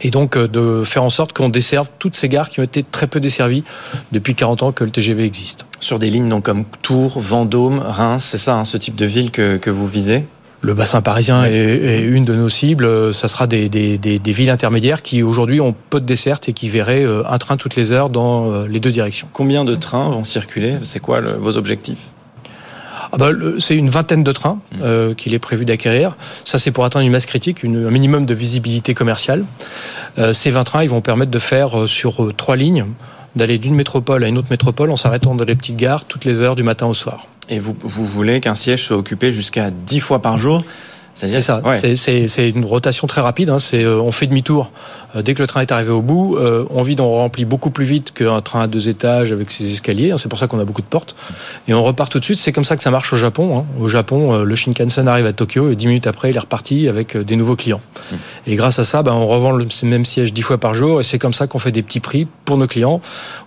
et 0.00 0.10
donc 0.10 0.36
euh, 0.36 0.48
de 0.48 0.82
faire 0.84 1.04
en 1.04 1.10
sorte 1.10 1.32
qu'on 1.32 1.48
desserve 1.48 1.88
toutes 1.98 2.16
ces 2.16 2.28
gares 2.28 2.48
qui 2.48 2.60
ont 2.60 2.64
été 2.64 2.82
très 2.82 3.06
peu 3.06 3.20
desservies 3.20 3.64
depuis 4.12 4.34
40 4.34 4.62
ans 4.62 4.72
que 4.72 4.84
le 4.84 4.90
TGV 4.90 5.24
existe. 5.24 5.66
Sur 5.80 5.98
des 5.98 6.10
lignes 6.10 6.28
donc 6.28 6.44
comme 6.44 6.64
Tours, 6.82 7.20
Vendôme, 7.20 7.78
Reims, 7.78 8.24
c'est 8.24 8.38
ça, 8.38 8.56
hein, 8.56 8.64
ce 8.64 8.76
type 8.76 8.96
de 8.96 9.06
ville 9.06 9.30
que, 9.30 9.56
que 9.56 9.70
vous 9.70 9.86
visez? 9.86 10.24
Le 10.64 10.74
bassin 10.74 11.02
parisien 11.02 11.44
est, 11.44 12.02
une 12.02 12.24
de 12.24 12.36
nos 12.36 12.48
cibles. 12.48 13.12
Ça 13.12 13.26
sera 13.26 13.48
des, 13.48 13.68
des, 13.68 13.98
des, 13.98 14.20
des 14.20 14.32
villes 14.32 14.48
intermédiaires 14.48 15.02
qui 15.02 15.24
aujourd'hui 15.24 15.60
ont 15.60 15.74
peu 15.90 15.98
de 15.98 16.06
dessertes 16.06 16.48
et 16.48 16.52
qui 16.52 16.68
verraient 16.68 17.04
euh, 17.04 17.24
un 17.28 17.38
train 17.38 17.56
toutes 17.56 17.74
les 17.74 17.90
heures 17.90 18.10
dans 18.10 18.48
euh, 18.48 18.68
les 18.68 18.78
deux 18.78 18.92
directions. 18.92 19.26
Combien 19.32 19.64
de 19.64 19.74
trains 19.74 20.10
vont 20.10 20.22
circuler? 20.22 20.76
C'est 20.82 21.00
quoi 21.00 21.20
vos 21.20 21.56
objectifs? 21.56 22.12
Ah 23.12 23.18
bah, 23.18 23.30
c'est 23.58 23.76
une 23.76 23.90
vingtaine 23.90 24.24
de 24.24 24.32
trains 24.32 24.58
mmh. 24.72 24.78
euh, 24.82 25.14
qu'il 25.14 25.34
est 25.34 25.38
prévu 25.38 25.66
d'acquérir. 25.66 26.16
Ça, 26.44 26.58
c'est 26.58 26.70
pour 26.70 26.86
atteindre 26.86 27.04
une 27.04 27.12
masse 27.12 27.26
critique, 27.26 27.62
une, 27.62 27.86
un 27.86 27.90
minimum 27.90 28.24
de 28.24 28.34
visibilité 28.34 28.94
commerciale. 28.94 29.44
Euh, 30.18 30.32
ces 30.32 30.50
20 30.50 30.64
trains, 30.64 30.82
ils 30.82 30.88
vont 30.88 31.02
permettre 31.02 31.30
de 31.30 31.38
faire 31.38 31.78
euh, 31.78 31.86
sur 31.86 32.24
euh, 32.24 32.32
trois 32.32 32.56
lignes, 32.56 32.86
d'aller 33.36 33.58
d'une 33.58 33.74
métropole 33.74 34.24
à 34.24 34.28
une 34.28 34.38
autre 34.38 34.48
métropole 34.50 34.90
en 34.90 34.96
s'arrêtant 34.96 35.34
dans 35.34 35.44
les 35.44 35.54
petites 35.54 35.76
gares 35.76 36.06
toutes 36.06 36.24
les 36.24 36.40
heures 36.40 36.56
du 36.56 36.62
matin 36.62 36.86
au 36.86 36.94
soir. 36.94 37.26
Et 37.50 37.58
vous, 37.58 37.76
vous 37.82 38.06
voulez 38.06 38.40
qu'un 38.40 38.54
siège 38.54 38.84
soit 38.84 38.96
occupé 38.96 39.30
jusqu'à 39.30 39.70
10 39.70 40.00
fois 40.00 40.22
par 40.22 40.38
jour? 40.38 40.64
C'est 41.14 41.40
ça. 41.40 41.62
C'est 41.94 42.48
une 42.48 42.64
rotation 42.64 43.06
très 43.06 43.20
rapide. 43.20 43.50
Hein. 43.50 43.58
C'est 43.58 43.86
on 43.86 44.12
fait 44.12 44.26
demi-tour 44.26 44.70
euh, 45.14 45.22
dès 45.22 45.34
que 45.34 45.42
le 45.42 45.46
train 45.46 45.60
est 45.60 45.72
arrivé 45.72 45.90
au 45.90 46.02
bout, 46.02 46.36
euh, 46.36 46.64
on 46.70 46.82
vide, 46.82 47.00
on 47.00 47.10
remplit 47.10 47.44
beaucoup 47.44 47.70
plus 47.70 47.84
vite 47.84 48.12
qu'un 48.12 48.40
train 48.40 48.62
à 48.62 48.66
deux 48.66 48.88
étages 48.88 49.32
avec 49.32 49.50
ses 49.50 49.70
escaliers. 49.72 50.12
Hein. 50.12 50.16
C'est 50.18 50.28
pour 50.28 50.38
ça 50.38 50.46
qu'on 50.46 50.58
a 50.58 50.64
beaucoup 50.64 50.80
de 50.80 50.86
portes. 50.86 51.14
Et 51.68 51.74
on 51.74 51.82
repart 51.82 52.10
tout 52.10 52.20
de 52.20 52.24
suite. 52.24 52.38
C'est 52.38 52.52
comme 52.52 52.64
ça 52.64 52.76
que 52.76 52.82
ça 52.82 52.90
marche 52.90 53.12
au 53.12 53.16
Japon. 53.16 53.58
Hein. 53.58 53.64
Au 53.78 53.88
Japon, 53.88 54.34
euh, 54.34 54.44
le 54.44 54.56
Shinkansen 54.56 55.08
arrive 55.08 55.26
à 55.26 55.32
Tokyo 55.32 55.70
et 55.70 55.76
dix 55.76 55.86
minutes 55.86 56.06
après, 56.06 56.30
il 56.30 56.36
est 56.36 56.40
reparti 56.40 56.88
avec 56.88 57.16
des 57.16 57.36
nouveaux 57.36 57.56
clients. 57.56 57.80
Mmh. 58.10 58.16
Et 58.46 58.56
grâce 58.56 58.78
à 58.78 58.84
ça, 58.84 59.02
ben, 59.02 59.12
on 59.12 59.26
revend 59.26 59.52
le 59.52 59.66
même 59.84 60.04
siège 60.04 60.32
dix 60.32 60.42
fois 60.42 60.58
par 60.58 60.74
jour. 60.74 61.00
Et 61.00 61.04
c'est 61.04 61.18
comme 61.18 61.34
ça 61.34 61.46
qu'on 61.46 61.58
fait 61.58 61.72
des 61.72 61.82
petits 61.82 62.00
prix 62.00 62.26
pour 62.44 62.56
nos 62.56 62.66
clients. 62.66 63.00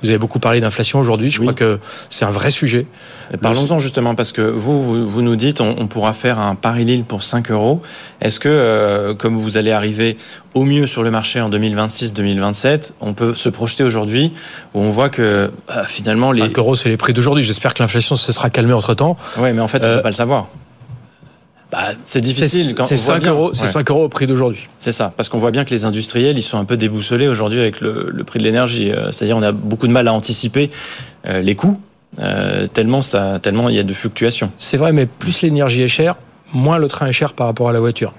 Vous 0.03 0.09
avez 0.09 0.17
beaucoup 0.17 0.39
parlé 0.39 0.59
d'inflation 0.61 0.99
aujourd'hui. 0.99 1.31
Je 1.31 1.41
crois 1.41 1.53
que 1.53 1.79
c'est 2.09 2.25
un 2.25 2.31
vrai 2.31 2.51
sujet. 2.51 2.85
Parlons-en 3.41 3.79
justement 3.79 4.13
parce 4.13 4.31
que 4.31 4.41
vous, 4.41 5.07
vous, 5.07 5.21
nous 5.21 5.35
dites, 5.35 5.61
on, 5.61 5.87
pourra 5.87 6.13
faire 6.13 6.39
un 6.39 6.55
Paris-Lille 6.55 7.03
pour 7.03 7.23
5 7.23 7.49
euros. 7.51 7.54
Est-ce 8.21 8.39
que, 8.39 9.13
comme 9.17 9.37
vous 9.37 9.57
allez 9.57 9.71
arriver 9.71 10.17
au 10.55 10.63
mieux 10.63 10.87
sur 10.87 11.03
le 11.03 11.11
marché 11.11 11.41
en 11.41 11.49
2026-2027, 11.49 12.93
on 13.01 13.13
peut 13.13 13.35
se 13.35 13.49
projeter 13.49 13.83
aujourd'hui 13.83 14.31
où 14.73 14.79
on 14.79 14.89
voit 14.89 15.09
que 15.09 15.51
bah, 15.67 15.83
finalement 15.85 16.31
les 16.31 16.41
5 16.41 16.57
euros 16.57 16.75
c'est 16.75 16.89
les 16.89 16.97
prix 16.97 17.13
d'aujourd'hui. 17.13 17.43
J'espère 17.43 17.73
que 17.73 17.83
l'inflation 17.83 18.15
se 18.15 18.31
sera 18.31 18.49
calmée 18.49 18.73
entre 18.73 18.93
temps. 18.93 19.17
Oui, 19.37 19.51
mais 19.53 19.61
en 19.61 19.67
fait 19.67 19.83
on 19.83 19.87
ne 19.87 19.93
peut 19.93 19.99
euh, 19.99 20.01
pas 20.01 20.09
le 20.09 20.15
savoir. 20.15 20.47
Bah, 21.71 21.79
c'est 22.05 22.21
difficile. 22.21 22.73
C'est 22.87 22.95
5 22.95 23.27
euros, 23.27 23.53
c'est 23.53 23.65
5 23.65 23.89
euros 23.91 24.05
au 24.05 24.09
prix 24.09 24.27
d'aujourd'hui. 24.27 24.69
C'est 24.79 24.93
ça, 24.93 25.13
parce 25.17 25.27
qu'on 25.27 25.39
voit 25.39 25.51
bien 25.51 25.65
que 25.65 25.71
les 25.71 25.83
industriels, 25.83 26.37
ils 26.37 26.43
sont 26.43 26.57
un 26.57 26.63
peu 26.63 26.77
déboussolés 26.77 27.27
aujourd'hui 27.27 27.59
avec 27.59 27.81
le, 27.81 28.23
prix 28.25 28.39
de 28.39 28.45
l'énergie. 28.45 28.91
Euh, 28.91 29.11
c'est-à-dire, 29.11 29.35
on 29.35 29.43
a 29.43 29.51
beaucoup 29.51 29.87
de 29.87 29.91
mal 29.91 30.07
à 30.07 30.13
anticiper 30.13 30.69
euh, 31.27 31.41
les 31.41 31.55
coûts, 31.55 31.79
tellement 32.73 33.01
ça, 33.01 33.39
tellement 33.41 33.67
il 33.67 33.75
y 33.75 33.79
a 33.79 33.83
de 33.83 33.93
fluctuations. 33.93 34.51
C'est 34.57 34.77
vrai, 34.77 34.93
mais 34.93 35.05
plus 35.05 35.41
l'énergie 35.41 35.81
est 35.81 35.89
chère, 35.89 36.15
moins 36.53 36.77
le 36.77 36.87
train 36.87 37.07
est 37.07 37.13
cher 37.13 37.33
par 37.33 37.47
rapport 37.47 37.69
à 37.69 37.73
la 37.73 37.79
voiture. 37.79 38.13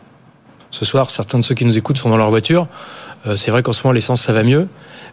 Ce 0.71 0.85
soir, 0.85 1.11
certains 1.11 1.39
de 1.39 1.45
ceux 1.45 1.55
qui 1.55 1.65
nous 1.65 1.79
écoutent 1.79 1.99
sont 1.99 2.11
dans 2.11 2.17
leur 2.17 2.31
voiture. 2.31 2.67
Euh, 3.27 3.37
c'est 3.37 3.51
vrai 3.51 3.63
qu'en 3.63 3.73
ce 3.73 3.83
moment, 3.83 3.93
l'essence, 3.93 4.21
ça 4.21 4.33
va 4.33 4.43
mieux. 4.43 4.69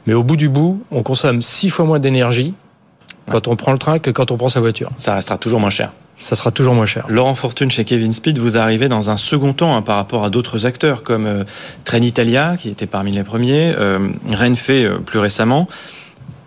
Mais 0.06 0.14
au 0.14 0.24
bout 0.24 0.36
du 0.36 0.50
bout, 0.50 0.84
on 0.92 1.04
consomme 1.04 1.42
six 1.42 1.70
fois 1.70 1.86
moins 1.86 2.00
d'énergie 2.00 2.54
quand 3.30 3.48
on 3.48 3.56
prend 3.56 3.72
le 3.72 3.78
train 3.80 4.00
que 4.00 4.12
quand 4.12 4.32
on 4.32 4.38
prend 4.38 4.50
sa 4.50 4.60
voiture. 4.60 4.90
Ça 4.98 5.16
restera 5.16 5.38
toujours 5.38 5.60
moins 5.60 5.70
cher. 5.70 5.92
Ça 6.20 6.36
sera 6.36 6.52
toujours 6.52 6.74
moins 6.74 6.86
cher. 6.86 7.06
Laurent 7.10 7.36
Fortune 7.36 7.70
chez 7.72 7.84
Kevin 7.86 8.14
Speed, 8.14 8.38
vous 8.38 8.58
arrivez 8.58 8.88
dans 8.88 9.10
un 9.10 9.18
second 9.18 9.54
temps 9.54 9.76
hein, 9.76 9.82
par 9.82 9.98
rapport 9.98 10.24
à 10.24 10.30
d'autres 10.30 10.66
acteurs 10.66 11.04
comme 11.04 11.26
euh, 11.26 11.44
Trenitalia, 11.84 12.56
qui 12.58 12.70
était 12.70 12.86
parmi 12.86 13.12
les 13.12 13.24
premiers, 13.24 13.74
euh, 13.78 14.08
Renfe 14.32 14.70
euh, 14.70 15.00
plus 15.00 15.20
récemment. 15.20 15.68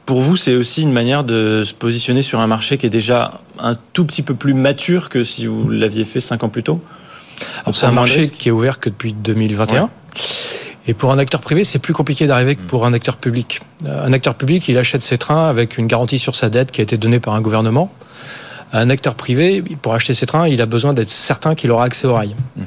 Pour 0.06 0.20
vous, 0.20 0.36
c'est 0.36 0.54
aussi 0.54 0.82
une 0.82 0.92
manière 0.92 1.24
de 1.24 1.64
se 1.64 1.74
positionner 1.74 2.22
sur 2.22 2.38
un 2.38 2.46
marché 2.46 2.78
qui 2.78 2.86
est 2.86 2.90
déjà 2.90 3.40
un 3.58 3.76
tout 3.92 4.04
petit 4.04 4.22
peu 4.22 4.34
plus 4.34 4.54
mature 4.54 5.08
que 5.08 5.24
si 5.24 5.46
vous 5.46 5.68
l'aviez 5.68 6.04
fait 6.04 6.20
cinq 6.20 6.44
ans 6.44 6.48
plus 6.48 6.62
tôt? 6.62 6.80
C'est 7.72 7.86
un 7.86 7.92
marché 7.92 8.30
qui 8.30 8.48
est 8.48 8.52
ouvert 8.52 8.78
que 8.78 8.88
depuis 8.88 9.12
2021. 9.12 9.90
Et 10.86 10.94
pour 10.94 11.10
un 11.10 11.18
acteur 11.18 11.40
privé, 11.40 11.64
c'est 11.64 11.80
plus 11.80 11.92
compliqué 11.92 12.28
d'arriver 12.28 12.54
que 12.54 12.62
pour 12.62 12.86
un 12.86 12.92
acteur 12.92 13.16
public. 13.16 13.60
Un 13.84 14.12
acteur 14.12 14.36
public, 14.36 14.68
il 14.68 14.78
achète 14.78 15.02
ses 15.02 15.18
trains 15.18 15.48
avec 15.48 15.76
une 15.76 15.88
garantie 15.88 16.20
sur 16.20 16.36
sa 16.36 16.48
dette 16.48 16.70
qui 16.70 16.80
a 16.80 16.84
été 16.84 16.96
donnée 16.96 17.18
par 17.18 17.34
un 17.34 17.40
gouvernement. 17.40 17.92
Un 18.72 18.90
acteur 18.90 19.16
privé, 19.16 19.62
pour 19.82 19.94
acheter 19.94 20.14
ses 20.14 20.26
trains, 20.26 20.46
il 20.46 20.60
a 20.60 20.66
besoin 20.66 20.94
d'être 20.94 21.10
certain 21.10 21.56
qu'il 21.56 21.72
aura 21.72 21.84
accès 21.84 22.06
au 22.06 22.14
rail. 22.14 22.36
Hmm. 22.54 22.62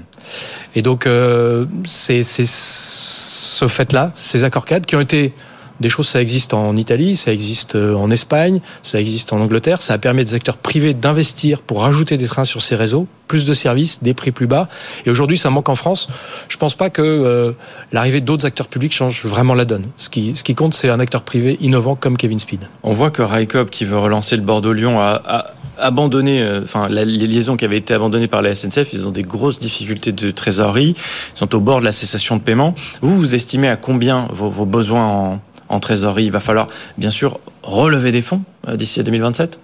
Et 0.75 0.81
donc, 0.81 1.07
euh, 1.07 1.65
c'est 1.85 2.23
ce 2.23 3.67
fait-là, 3.67 4.11
ces 4.15 4.43
accords 4.43 4.65
cadres 4.65 4.85
qui 4.85 4.97
ont 4.97 5.01
été 5.01 5.33
des 5.79 5.89
choses, 5.89 6.07
ça 6.07 6.21
existe 6.21 6.53
en 6.53 6.75
Italie, 6.75 7.15
ça 7.15 7.31
existe 7.31 7.75
euh, 7.75 7.95
en 7.95 8.11
Espagne, 8.11 8.59
ça 8.83 8.99
existe 8.99 9.33
en 9.33 9.39
Angleterre. 9.39 9.81
Ça 9.81 9.93
a 9.93 9.97
permis 9.97 10.21
à 10.21 10.23
des 10.23 10.33
acteurs 10.33 10.57
privés 10.57 10.93
d'investir 10.93 11.61
pour 11.61 11.81
rajouter 11.81 12.17
des 12.17 12.27
trains 12.27 12.45
sur 12.45 12.61
ces 12.61 12.75
réseaux, 12.75 13.07
plus 13.27 13.45
de 13.45 13.53
services, 13.53 13.99
des 14.01 14.13
prix 14.13 14.31
plus 14.31 14.47
bas. 14.47 14.67
Et 15.05 15.09
aujourd'hui, 15.09 15.37
ça 15.37 15.49
manque 15.49 15.69
en 15.69 15.75
France. 15.75 16.09
Je 16.49 16.57
pense 16.57 16.75
pas 16.75 16.89
que 16.89 17.01
euh, 17.01 17.51
l'arrivée 17.91 18.21
d'autres 18.21 18.45
acteurs 18.45 18.67
publics 18.67 18.93
change 18.93 19.25
vraiment 19.25 19.53
la 19.53 19.65
donne. 19.65 19.85
Ce 19.97 20.09
qui, 20.09 20.35
ce 20.35 20.43
qui 20.43 20.55
compte, 20.55 20.73
c'est 20.73 20.89
un 20.89 20.99
acteur 20.99 21.23
privé 21.23 21.57
innovant 21.61 21.95
comme 21.95 22.17
Kevin 22.17 22.39
Speed. 22.39 22.61
On 22.83 22.93
voit 22.93 23.11
que 23.11 23.21
Raikop, 23.21 23.69
qui 23.69 23.85
veut 23.85 23.99
relancer 23.99 24.35
le 24.35 24.41
Bordeaux-Lyon, 24.41 24.99
a, 24.99 25.21
a 25.25 25.45
abandonné, 25.79 26.41
euh, 26.41 26.61
enfin 26.63 26.89
la, 26.89 27.05
les 27.05 27.27
liaisons 27.27 27.57
qui 27.57 27.65
avaient 27.65 27.77
été 27.77 27.93
abandonnées 27.93 28.27
par 28.27 28.41
la 28.41 28.53
SNCF, 28.53 28.93
ils 28.93 29.07
ont 29.07 29.11
des 29.11 29.21
grosses 29.21 29.59
difficultés 29.59 30.11
de 30.11 30.31
trésorerie, 30.31 30.95
ils 31.35 31.37
sont 31.37 31.55
au 31.55 31.59
bord 31.59 31.79
de 31.79 31.85
la 31.85 31.91
cessation 31.91 32.37
de 32.37 32.41
paiement. 32.41 32.75
Vous, 33.01 33.17
vous 33.17 33.35
estimez 33.35 33.69
à 33.69 33.75
combien 33.75 34.27
vos, 34.31 34.49
vos 34.49 34.65
besoins 34.65 35.05
en, 35.05 35.41
en 35.69 35.79
trésorerie. 35.79 36.25
Il 36.25 36.31
va 36.31 36.39
falloir, 36.39 36.67
bien 36.97 37.11
sûr, 37.11 37.39
relever 37.63 38.11
des 38.11 38.21
fonds 38.21 38.41
euh, 38.67 38.75
d'ici 38.75 38.99
à 38.99 39.03
2027 39.03 39.59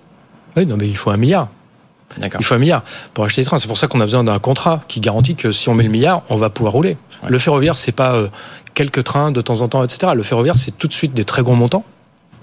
Oui, 0.56 0.66
non, 0.66 0.78
mais 0.78 0.88
il 0.88 0.98
faut 0.98 1.12
un 1.12 1.18
milliard. 1.18 1.50
Il 2.22 2.46
faut 2.46 2.56
un 2.56 2.60
milliard 2.60 2.84
pour 3.14 3.26
acheter 3.26 3.42
des 3.42 3.46
trains. 3.46 3.58
C'est 3.58 3.68
pour 3.68 3.78
ça 3.78 3.88
qu'on 3.88 4.00
a 4.00 4.06
besoin 4.06 4.24
d'un 4.24 4.40
contrat 4.40 4.82
qui 4.88 5.02
garantit 5.02 5.36
que 5.36 5.52
si 5.52 5.68
on 5.70 5.76
met 5.76 5.84
le 5.84 5.90
milliard, 5.90 6.22
on 6.30 6.38
va 6.38 6.50
pouvoir 6.50 6.74
rouler. 6.74 6.98
Le 7.28 7.40
ferroviaire, 7.40 7.76
c'est 7.76 7.92
pas 7.92 8.14
euh, 8.14 8.28
quelques 8.74 9.04
trains 9.04 9.32
de 9.32 9.42
temps 9.42 9.62
en 9.62 9.68
temps, 9.68 9.84
etc. 9.84 10.14
Le 10.16 10.24
ferroviaire, 10.24 10.58
c'est 10.58 10.78
tout 10.78 10.88
de 10.88 10.94
suite 10.94 11.14
des 11.14 11.24
très 11.24 11.42
gros 11.42 11.56
montants. 11.56 11.84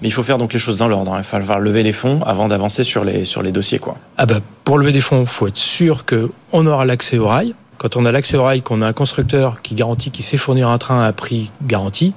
Mais 0.01 0.09
il 0.09 0.11
faut 0.11 0.23
faire 0.23 0.37
donc 0.37 0.51
les 0.51 0.59
choses 0.59 0.77
dans 0.77 0.87
l'ordre. 0.87 1.13
Hein. 1.13 1.19
Il 1.19 1.23
va 1.23 1.41
falloir 1.41 1.59
lever 1.59 1.81
les 1.81 1.93
fonds 1.93 2.21
avant 2.23 2.49
d'avancer 2.49 2.83
sur 2.83 3.05
les, 3.05 3.23
sur 3.25 3.41
les 3.41 3.51
dossiers. 3.51 3.79
Quoi. 3.79 3.97
Ah 4.17 4.25
bah, 4.25 4.39
pour 4.63 4.77
lever 4.77 4.91
des 4.91 5.01
fonds, 5.01 5.21
il 5.21 5.27
faut 5.27 5.47
être 5.47 5.57
sûr 5.57 6.05
qu'on 6.05 6.65
aura 6.67 6.85
l'accès 6.85 7.17
au 7.17 7.27
rail. 7.27 7.55
Quand 7.77 7.95
on 7.97 8.05
a 8.05 8.11
l'accès 8.11 8.37
au 8.37 8.43
rail, 8.43 8.61
qu'on 8.61 8.81
a 8.81 8.87
un 8.87 8.93
constructeur 8.93 9.61
qui 9.61 9.75
garantit 9.75 10.11
qu'il 10.11 10.23
sait 10.23 10.37
fournir 10.37 10.69
un 10.69 10.77
train 10.77 11.01
à 11.01 11.07
un 11.07 11.13
prix 11.13 11.51
garanti, 11.63 12.13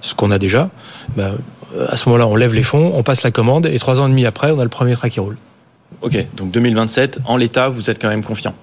ce 0.00 0.14
qu'on 0.14 0.30
a 0.30 0.38
déjà, 0.38 0.70
ben, 1.16 1.34
à 1.88 1.96
ce 1.96 2.08
moment-là, 2.08 2.26
on 2.26 2.36
lève 2.36 2.54
les 2.54 2.62
fonds, 2.62 2.92
on 2.94 3.02
passe 3.02 3.22
la 3.22 3.30
commande, 3.30 3.66
et 3.66 3.78
trois 3.78 4.00
ans 4.00 4.06
et 4.06 4.10
demi 4.10 4.26
après, 4.26 4.50
on 4.50 4.60
a 4.60 4.64
le 4.64 4.68
premier 4.68 4.94
train 4.94 5.08
qui 5.08 5.20
roule. 5.20 5.36
Ok, 6.02 6.24
donc 6.34 6.50
2027, 6.50 7.20
en 7.24 7.36
l'état, 7.36 7.68
vous 7.68 7.90
êtes 7.90 8.00
quand 8.00 8.08
même 8.08 8.24
confiant 8.24 8.54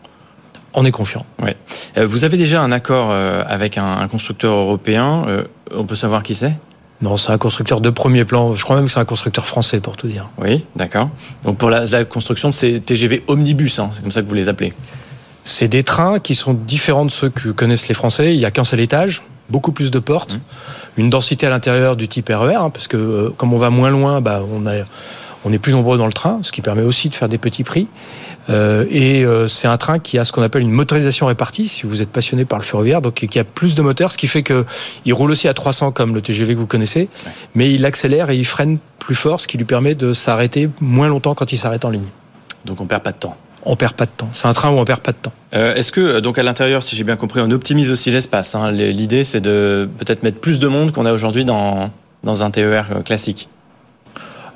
on 0.77 0.85
est 0.85 0.91
confiant. 0.91 1.25
Ouais. 1.41 1.57
Euh, 1.97 2.05
vous 2.05 2.23
avez 2.23 2.37
déjà 2.37 2.61
un 2.61 2.71
accord 2.71 3.09
euh, 3.11 3.43
avec 3.47 3.77
un, 3.79 4.07
constructeur 4.07 4.53
européen. 4.53 5.25
Euh, 5.27 5.43
on 5.75 5.85
peut 5.85 5.95
savoir 5.95 6.21
qui 6.21 6.35
c'est? 6.35 6.53
Non, 7.01 7.17
c'est 7.17 7.31
un 7.31 7.37
constructeur 7.37 7.81
de 7.81 7.89
premier 7.89 8.25
plan. 8.25 8.55
Je 8.55 8.63
crois 8.63 8.75
même 8.75 8.85
que 8.85 8.91
c'est 8.91 8.99
un 8.99 9.05
constructeur 9.05 9.47
français, 9.47 9.79
pour 9.79 9.97
tout 9.97 10.07
dire. 10.07 10.29
Oui, 10.39 10.65
d'accord. 10.75 11.09
Donc 11.43 11.57
pour 11.57 11.71
la, 11.71 12.05
construction 12.05 12.49
de 12.49 12.53
ces 12.53 12.79
TGV 12.79 13.23
omnibus, 13.27 13.79
hein, 13.79 13.89
c'est 13.93 14.01
comme 14.01 14.11
ça 14.11 14.21
que 14.21 14.27
vous 14.27 14.35
les 14.35 14.49
appelez 14.49 14.73
c'est 15.47 15.69
des 15.69 15.83
trains 15.83 16.19
qui 16.19 16.35
sont 16.35 16.53
différents 16.53 17.05
de 17.05 17.11
ceux 17.11 17.29
que 17.29 17.49
connaissent 17.49 17.87
les 17.87 17.95
Français. 17.95 18.33
Il 18.33 18.37
n'y 18.37 18.45
a 18.45 18.51
qu'un 18.51 18.65
seul 18.65 18.81
étage, 18.81 19.23
beaucoup 19.49 19.71
plus 19.71 19.91
de 19.91 19.99
portes, 19.99 20.35
mmh. 20.35 20.39
une 20.97 21.09
densité 21.09 21.47
à 21.47 21.49
l'intérieur 21.49 21.95
du 21.95 22.09
type 22.09 22.29
RER, 22.29 22.55
hein, 22.55 22.69
parce 22.69 22.89
que 22.89 22.97
euh, 22.97 23.29
comme 23.37 23.53
on 23.53 23.57
va 23.57 23.69
moins 23.69 23.89
loin, 23.89 24.19
bah, 24.19 24.41
on, 24.51 24.67
a, 24.67 24.83
on 25.45 25.53
est 25.53 25.57
plus 25.57 25.71
nombreux 25.71 25.97
dans 25.97 26.05
le 26.05 26.11
train, 26.11 26.39
ce 26.41 26.51
qui 26.51 26.61
permet 26.61 26.81
aussi 26.81 27.07
de 27.07 27.15
faire 27.15 27.29
des 27.29 27.37
petits 27.37 27.63
prix. 27.63 27.87
Euh, 28.49 28.85
et 28.89 29.23
euh, 29.23 29.47
c'est 29.47 29.69
un 29.69 29.77
train 29.77 29.99
qui 29.99 30.19
a 30.19 30.25
ce 30.25 30.33
qu'on 30.33 30.41
appelle 30.41 30.63
une 30.63 30.71
motorisation 30.71 31.27
répartie, 31.27 31.69
si 31.69 31.85
vous 31.85 32.01
êtes 32.01 32.11
passionné 32.11 32.43
par 32.43 32.59
le 32.59 32.65
ferroviaire, 32.65 33.01
donc 33.01 33.13
qui 33.13 33.39
a 33.39 33.45
plus 33.45 33.73
de 33.73 33.81
moteurs, 33.81 34.11
ce 34.11 34.17
qui 34.17 34.27
fait 34.27 34.43
qu'il 34.43 35.13
roule 35.13 35.31
aussi 35.31 35.47
à 35.47 35.53
300 35.53 35.93
comme 35.93 36.13
le 36.13 36.21
TGV 36.21 36.55
que 36.55 36.59
vous 36.59 36.67
connaissez, 36.67 37.07
mais 37.55 37.73
il 37.73 37.85
accélère 37.85 38.29
et 38.29 38.35
il 38.35 38.45
freine 38.45 38.79
plus 38.99 39.15
fort, 39.15 39.39
ce 39.39 39.47
qui 39.47 39.57
lui 39.57 39.65
permet 39.65 39.95
de 39.95 40.11
s'arrêter 40.11 40.69
moins 40.81 41.07
longtemps 41.07 41.35
quand 41.35 41.53
il 41.53 41.57
s'arrête 41.57 41.85
en 41.85 41.89
ligne. 41.89 42.07
Donc 42.65 42.81
on 42.81 42.85
perd 42.85 43.01
pas 43.01 43.13
de 43.13 43.17
temps 43.17 43.37
on 43.67 43.75
perd 43.75 43.93
pas 43.93 44.05
de 44.05 44.11
temps. 44.15 44.29
C'est 44.31 44.47
un 44.47 44.53
train 44.53 44.69
où 44.69 44.77
on 44.77 44.85
perd 44.85 45.01
pas 45.01 45.11
de 45.11 45.17
temps. 45.17 45.33
Euh, 45.53 45.75
est-ce 45.75 45.91
que 45.91 46.01
euh, 46.01 46.21
donc 46.21 46.39
à 46.39 46.43
l'intérieur, 46.43 46.81
si 46.81 46.95
j'ai 46.95 47.03
bien 47.03 47.17
compris, 47.17 47.41
on 47.41 47.51
optimise 47.51 47.91
aussi 47.91 48.09
l'espace 48.11 48.55
hein 48.55 48.71
L'idée, 48.71 49.23
c'est 49.23 49.41
de 49.41 49.87
peut-être 49.99 50.23
mettre 50.23 50.39
plus 50.39 50.59
de 50.59 50.67
monde 50.67 50.91
qu'on 50.91 51.05
a 51.05 51.11
aujourd'hui 51.11 51.45
dans 51.45 51.91
dans 52.23 52.43
un 52.43 52.49
TER 52.49 52.85
euh, 52.91 53.01
classique. 53.01 53.49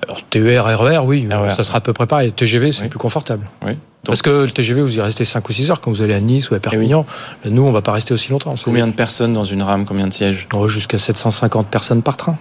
Alors 0.03 0.23
TER, 0.23 0.65
RER, 0.65 0.99
oui, 1.03 1.27
e 1.29 1.49
ça 1.51 1.63
sera 1.63 1.77
à 1.77 1.81
peu 1.81 1.93
près 1.93 2.07
pareil. 2.07 2.31
TGV, 2.31 2.71
c'est 2.71 2.87
plus 2.87 2.97
confortable. 2.97 3.45
Oui. 3.63 3.73
Parce 4.03 4.23
que 4.23 4.45
le 4.45 4.49
TGV, 4.49 4.81
vous 4.81 4.97
y 4.97 5.01
restez 5.01 5.25
5 5.25 5.47
ou 5.47 5.51
6 5.51 5.69
heures 5.69 5.79
quand 5.79 5.91
vous 5.91 6.01
allez 6.01 6.15
à 6.15 6.19
Nice 6.19 6.49
ou 6.49 6.55
à 6.55 6.59
Perpignan. 6.59 7.05
Eh 7.45 7.51
nous, 7.51 7.61
on 7.61 7.71
va 7.71 7.83
pas 7.83 7.91
rester 7.91 8.15
aussi 8.15 8.31
longtemps. 8.31 8.55
Combien 8.63 8.87
de 8.87 8.93
personnes 8.93 9.33
dans 9.33 9.43
une 9.43 9.61
rame 9.61 9.85
Combien 9.85 10.07
de 10.07 10.13
sièges? 10.13 10.47
Oh, 10.55 10.67
Jusqu'à 10.67 10.97
750 10.97 11.67
personnes 11.67 12.01
par 12.01 12.17
train. 12.17 12.35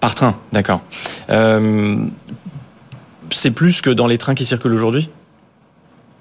Par 0.00 0.16
train, 0.16 0.34
d'accord. 0.52 0.80
c'est 3.30 3.50
plus 3.52 3.80
que 3.80 3.90
dans 3.90 4.08
les 4.08 4.18
trains 4.18 4.34
qui 4.34 4.44
circulent 4.44 4.74
aujourd'hui? 4.74 5.08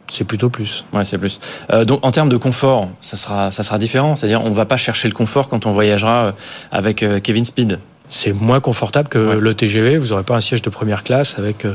C'est 0.07 0.23
plutôt 0.23 0.49
plus. 0.49 0.85
Ouais, 0.93 1.05
c'est 1.05 1.17
plus. 1.17 1.39
Euh, 1.71 1.85
donc 1.85 2.05
en 2.05 2.11
termes 2.11 2.29
de 2.29 2.37
confort, 2.37 2.89
ça 3.01 3.17
sera 3.17 3.51
ça 3.51 3.63
sera 3.63 3.77
différent. 3.77 4.15
C'est-à-dire 4.15 4.43
on 4.43 4.51
va 4.51 4.65
pas 4.65 4.77
chercher 4.77 5.07
le 5.07 5.13
confort 5.13 5.49
quand 5.49 5.65
on 5.65 5.71
voyagera 5.71 6.25
euh, 6.25 6.31
avec 6.71 7.03
euh, 7.03 7.19
Kevin 7.19 7.45
Speed. 7.45 7.79
C'est 8.09 8.33
moins 8.33 8.59
confortable 8.59 9.07
que 9.07 9.17
le 9.17 9.53
TGV. 9.55 9.97
Vous 9.97 10.07
n'aurez 10.07 10.23
pas 10.23 10.35
un 10.35 10.41
siège 10.41 10.61
de 10.61 10.69
première 10.69 11.03
classe 11.03 11.39
avec, 11.39 11.65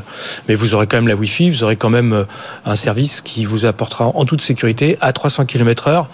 mais 0.46 0.54
vous 0.54 0.74
aurez 0.74 0.86
quand 0.86 0.98
même 0.98 1.08
la 1.08 1.16
Wi-Fi. 1.16 1.50
Vous 1.50 1.64
aurez 1.64 1.76
quand 1.76 1.90
même 1.90 2.26
un 2.64 2.76
service 2.76 3.22
qui 3.22 3.44
vous 3.44 3.64
apportera 3.64 4.06
en 4.08 4.24
toute 4.24 4.42
sécurité 4.42 4.98
à 5.00 5.12
300 5.12 5.46
km/h. 5.46 6.06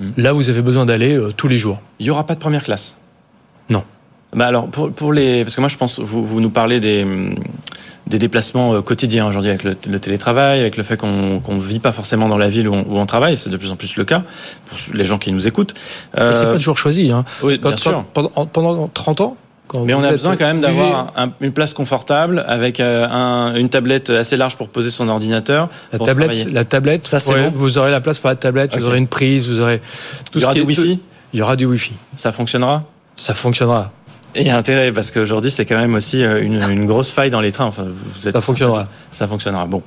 Hmm. 0.00 0.10
Là, 0.16 0.32
vous 0.32 0.50
avez 0.50 0.62
besoin 0.62 0.84
d'aller 0.84 1.18
tous 1.36 1.48
les 1.48 1.58
jours. 1.58 1.80
Il 2.00 2.06
y 2.06 2.10
aura 2.10 2.26
pas 2.26 2.34
de 2.34 2.40
première 2.40 2.64
classe? 2.64 2.98
Non. 3.70 3.84
Bah 4.34 4.46
alors 4.46 4.66
pour, 4.68 4.90
pour 4.92 5.12
les 5.12 5.44
parce 5.44 5.54
que 5.56 5.60
moi 5.60 5.68
je 5.68 5.76
pense 5.76 6.00
vous 6.00 6.24
vous 6.24 6.40
nous 6.40 6.50
parlez 6.50 6.80
des 6.80 7.06
des 8.06 8.18
déplacements 8.18 8.74
euh, 8.74 8.80
quotidiens 8.80 9.26
aujourd'hui 9.26 9.50
avec 9.50 9.64
le, 9.64 9.98
télétravail, 9.98 10.60
avec 10.60 10.76
le 10.76 10.82
fait 10.82 10.96
qu'on 10.96 11.40
ne 11.46 11.60
vit 11.60 11.78
pas 11.78 11.92
forcément 11.92 12.28
dans 12.28 12.38
la 12.38 12.48
ville 12.48 12.68
où 12.68 12.74
on, 12.74 13.06
travaille, 13.06 13.36
c'est 13.36 13.50
de 13.50 13.56
plus 13.56 13.70
en 13.70 13.76
plus 13.76 13.96
le 13.96 14.04
cas 14.04 14.22
pour 14.66 14.78
les 14.94 15.04
gens 15.04 15.18
qui 15.18 15.32
nous 15.32 15.46
écoutent. 15.46 15.74
Euh, 16.18 16.32
c'est 16.32 16.46
pas 16.46 16.54
toujours 16.54 16.78
choisi. 16.78 17.10
Hein. 17.10 17.24
Oui, 17.42 17.58
bien 17.58 17.76
sûr. 17.76 18.04
pendant, 18.12 18.30
pendant 18.46 18.88
30 18.88 19.20
ans, 19.20 19.36
Mais 19.84 19.94
on 19.94 20.02
a 20.02 20.10
besoin 20.10 20.36
quand 20.36 20.46
même 20.46 20.60
d'avoir 20.60 21.12
une 21.40 21.52
place 21.52 21.74
confortable 21.74 22.44
avec 22.46 22.80
un, 22.80 23.54
une 23.54 23.68
tablette 23.68 24.10
assez 24.10 24.36
large 24.36 24.56
pour 24.56 24.68
poser 24.68 24.90
son 24.90 25.08
ordinateur. 25.08 25.68
La 25.92 25.98
tablette, 25.98 26.52
la 26.52 26.64
tablette, 26.64 27.06
ça 27.06 27.20
c'est 27.20 27.34
bon. 27.34 27.52
Vous 27.54 27.78
aurez 27.78 27.90
la 27.90 28.00
place 28.00 28.18
pour 28.18 28.30
la 28.30 28.36
tablette, 28.36 28.76
vous 28.76 28.86
aurez 28.86 28.98
une 28.98 29.08
prise, 29.08 29.48
vous 29.48 29.60
aurez 29.60 29.80
tout 30.30 30.38
Il 30.38 30.42
y 30.42 30.44
aura 30.44 30.54
du 30.54 30.62
Wi-Fi? 30.62 31.00
Il 31.32 31.38
y 31.38 31.42
aura 31.42 31.56
du 31.56 31.64
Wi-Fi. 31.64 31.92
Ça 32.16 32.32
fonctionnera? 32.32 32.84
Ça 33.16 33.34
fonctionnera. 33.34 33.90
Et 34.34 34.40
il 34.42 34.46
y 34.46 34.50
a 34.50 34.56
intérêt 34.56 34.92
parce 34.92 35.10
qu'aujourd'hui 35.10 35.50
c'est 35.50 35.66
quand 35.66 35.78
même 35.78 35.94
aussi 35.94 36.22
une, 36.22 36.62
une, 36.62 36.86
grosse 36.86 37.10
faille 37.10 37.30
dans 37.30 37.40
les 37.40 37.52
trains. 37.52 37.66
Enfin, 37.66 37.84
vous 37.86 38.26
êtes 38.26 38.34
ça 38.34 38.40
fonctionnera. 38.40 38.88
Ça 39.10 39.26
fonctionnera. 39.26 39.66
Bon. 39.66 39.82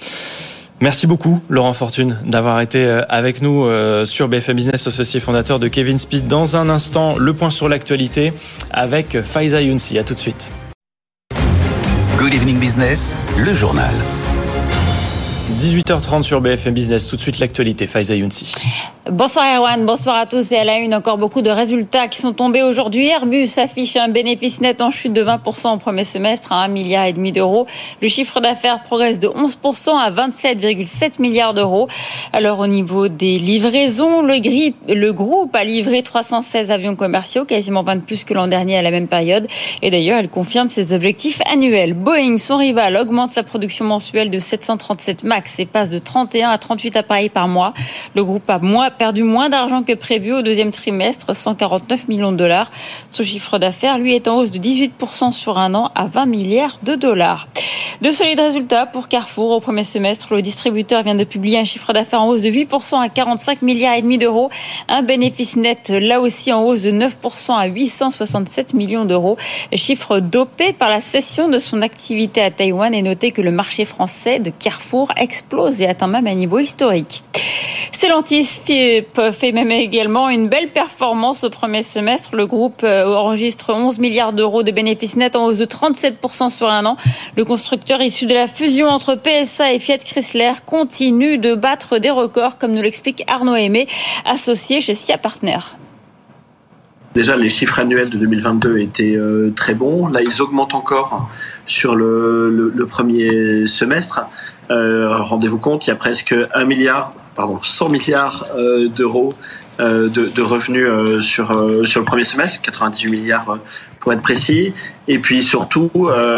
Merci 0.81 1.07
beaucoup, 1.07 1.41
Laurent 1.49 1.73
Fortune, 1.73 2.17
d'avoir 2.25 2.59
été 2.59 2.85
euh, 2.85 3.01
avec 3.07 3.41
nous 3.41 3.65
euh, 3.65 4.05
sur 4.05 4.27
BFM 4.27 4.57
Business, 4.57 4.85
associé 4.85 5.21
fondateur 5.21 5.57
de 5.57 5.69
Kevin 5.69 5.99
Speed. 5.99 6.27
Dans 6.27 6.57
un 6.57 6.69
instant, 6.69 7.17
le 7.17 7.33
point 7.33 7.49
sur 7.49 7.69
l'actualité 7.69 8.33
avec 8.71 9.21
Faiza 9.21 9.61
Younsi. 9.61 9.97
À 9.97 10.03
tout 10.03 10.13
de 10.13 10.19
suite. 10.19 10.51
Good 12.17 12.33
Evening 12.33 12.59
Business, 12.59 13.17
le 13.37 13.53
journal. 13.53 13.93
18h30 15.55 16.23
sur 16.23 16.41
BFM 16.41 16.73
Business. 16.73 17.07
Tout 17.07 17.15
de 17.15 17.21
suite 17.21 17.39
l'actualité. 17.39 17.87
Faiza 17.87 18.13
Younsi. 18.13 18.53
Bonsoir 19.09 19.45
Erwan, 19.55 19.85
bonsoir 19.85 20.19
à 20.19 20.25
tous. 20.25 20.51
Et 20.51 20.57
à 20.57 20.65
la 20.65 20.77
une, 20.77 20.93
encore 20.93 21.17
beaucoup 21.17 21.41
de 21.41 21.49
résultats 21.49 22.09
qui 22.09 22.19
sont 22.19 22.33
tombés 22.33 22.61
aujourd'hui. 22.61 23.07
Airbus 23.07 23.47
affiche 23.57 23.95
un 23.95 24.09
bénéfice 24.09 24.59
net 24.59 24.81
en 24.81 24.89
chute 24.89 25.13
de 25.13 25.23
20% 25.23 25.75
au 25.75 25.77
premier 25.77 26.03
semestre 26.03 26.51
à 26.51 26.63
1 26.63 26.67
milliard 26.67 27.13
d'euros. 27.13 27.67
Le 28.01 28.09
chiffre 28.09 28.41
d'affaires 28.41 28.81
progresse 28.83 29.19
de 29.19 29.27
11% 29.29 29.97
à 29.97 30.11
27,7 30.11 31.21
milliards 31.21 31.53
d'euros. 31.53 31.87
Alors 32.33 32.59
au 32.59 32.67
niveau 32.67 33.07
des 33.07 33.39
livraisons, 33.39 34.23
le, 34.23 34.35
le 34.93 35.13
groupe 35.13 35.55
a 35.55 35.63
livré 35.63 36.01
316 36.01 36.69
avions 36.69 36.95
commerciaux, 36.95 37.45
quasiment 37.45 37.83
20 37.83 37.97
de 37.97 38.01
plus 38.01 38.25
que 38.25 38.33
l'an 38.33 38.47
dernier 38.47 38.77
à 38.77 38.81
la 38.81 38.91
même 38.91 39.07
période. 39.07 39.47
Et 39.81 39.89
d'ailleurs, 39.89 40.17
elle 40.17 40.29
confirme 40.29 40.69
ses 40.69 40.93
objectifs 40.93 41.41
annuels. 41.49 41.93
Boeing, 41.93 42.39
son 42.39 42.57
rival, 42.57 42.97
augmente 42.97 43.31
sa 43.31 43.43
production 43.43 43.85
mensuelle 43.85 44.29
de 44.29 44.39
737 44.39 45.23
MAX 45.23 45.44
et 45.57 45.65
passe 45.65 45.89
de 45.89 45.97
31 45.97 46.49
à 46.49 46.57
38 46.57 46.97
appareils 46.97 47.29
par 47.29 47.47
mois. 47.47 47.73
Le 48.15 48.23
groupe 48.23 48.49
a 48.49 48.59
moins 48.59 48.89
perdu 48.89 49.23
moins 49.23 49.49
d'argent 49.49 49.83
que 49.83 49.93
prévu 49.93 50.33
au 50.33 50.41
deuxième 50.41 50.71
trimestre, 50.71 51.35
149 51.35 52.07
millions 52.07 52.31
de 52.31 52.37
dollars. 52.37 52.69
Son 53.09 53.23
chiffre 53.23 53.57
d'affaires, 53.57 53.97
lui, 53.97 54.15
est 54.15 54.27
en 54.27 54.37
hausse 54.37 54.51
de 54.51 54.59
18% 54.59 55.31
sur 55.31 55.57
un 55.57 55.73
an 55.75 55.91
à 55.95 56.05
20 56.05 56.25
milliards 56.25 56.79
de 56.83 56.95
dollars. 56.95 57.47
De 58.01 58.11
solides 58.11 58.39
résultats 58.39 58.85
pour 58.85 59.07
Carrefour 59.07 59.51
au 59.51 59.59
premier 59.61 59.83
semestre. 59.83 60.33
Le 60.33 60.41
distributeur 60.41 61.03
vient 61.03 61.15
de 61.15 61.23
publier 61.23 61.59
un 61.59 61.63
chiffre 61.63 61.93
d'affaires 61.93 62.21
en 62.21 62.27
hausse 62.27 62.41
de 62.41 62.49
8% 62.49 63.01
à 63.01 63.07
45 63.07 63.61
milliards 63.61 63.95
et 63.95 64.01
demi 64.01 64.17
d'euros. 64.17 64.49
Un 64.89 65.01
bénéfice 65.01 65.55
net, 65.55 65.89
là 65.89 66.19
aussi 66.19 66.51
en 66.51 66.61
hausse 66.63 66.81
de 66.81 66.91
9% 66.91 67.53
à 67.53 67.65
867 67.67 68.73
millions 68.73 69.05
d'euros. 69.05 69.37
Chiffre 69.73 70.19
dopé 70.19 70.73
par 70.73 70.89
la 70.89 70.99
cession 70.99 71.47
de 71.47 71.57
son 71.57 71.81
activité 71.81 72.41
à 72.41 72.51
Taïwan 72.51 72.93
et 72.93 73.01
noté 73.01 73.31
que 73.31 73.41
le 73.41 73.51
marché 73.51 73.85
français 73.85 74.39
de 74.39 74.49
Carrefour 74.49 75.09
explose 75.35 75.81
et 75.81 75.87
atteint 75.87 76.07
même 76.07 76.27
un 76.27 76.33
niveau 76.33 76.59
historique. 76.59 77.21
Stellantis 77.91 78.61
fait 78.65 79.51
même 79.51 79.71
également 79.71 80.29
une 80.29 80.47
belle 80.47 80.71
performance 80.71 81.43
au 81.43 81.49
premier 81.49 81.83
semestre. 81.83 82.35
Le 82.35 82.45
groupe 82.45 82.81
euh, 82.83 83.05
enregistre 83.13 83.73
11 83.73 83.99
milliards 83.99 84.31
d'euros 84.31 84.63
de 84.63 84.71
bénéfices 84.71 85.17
nets 85.17 85.35
en 85.35 85.45
hausse 85.45 85.57
de 85.57 85.65
37% 85.65 86.49
sur 86.49 86.69
un 86.69 86.85
an. 86.85 86.95
Le 87.35 87.43
constructeur 87.43 88.01
issu 88.01 88.25
de 88.27 88.33
la 88.33 88.47
fusion 88.47 88.87
entre 88.87 89.15
PSA 89.15 89.73
et 89.73 89.79
Fiat 89.79 89.97
Chrysler 89.97 90.53
continue 90.65 91.37
de 91.37 91.53
battre 91.53 91.97
des 91.97 92.11
records, 92.11 92.57
comme 92.57 92.71
nous 92.71 92.81
l'explique 92.81 93.23
Arnaud 93.27 93.55
Aimé, 93.55 93.87
associé 94.25 94.79
chez 94.79 94.93
SIA 94.93 95.17
Partner. 95.17 95.59
Déjà, 97.15 97.37
les 97.37 97.47
chiffres 97.47 97.79
annuels 97.79 98.09
de 98.09 98.17
2022 98.17 98.79
étaient 98.79 99.15
euh, 99.15 99.53
très 99.55 99.73
bons. 99.73 100.07
Là, 100.07 100.19
ils 100.21 100.41
augmentent 100.41 100.75
encore 100.75 101.29
sur 101.65 101.95
le, 101.95 102.73
premier 102.89 103.65
semestre. 103.67 104.25
Euh, 104.71 105.17
rendez-vous 105.17 105.59
compte, 105.59 105.85
il 105.85 105.89
y 105.89 105.93
a 105.93 105.95
presque 105.95 106.35
un 106.53 106.65
milliard 106.65 107.11
pardon, 107.35 107.59
100 107.61 107.89
milliards 107.89 108.47
euh, 108.55 108.87
d'euros 108.87 109.33
euh, 109.81 110.07
de, 110.09 110.41
revenus 110.41 110.87
euh, 110.87 111.19
sur, 111.19 111.47
sur 111.85 111.99
le 111.99 112.05
premier 112.05 112.23
semestre, 112.23 112.61
98 112.61 113.11
milliards 113.11 113.57
pour 113.99 114.13
être 114.13 114.21
précis, 114.21 114.73
et 115.07 115.19
puis 115.19 115.43
surtout 115.43 115.89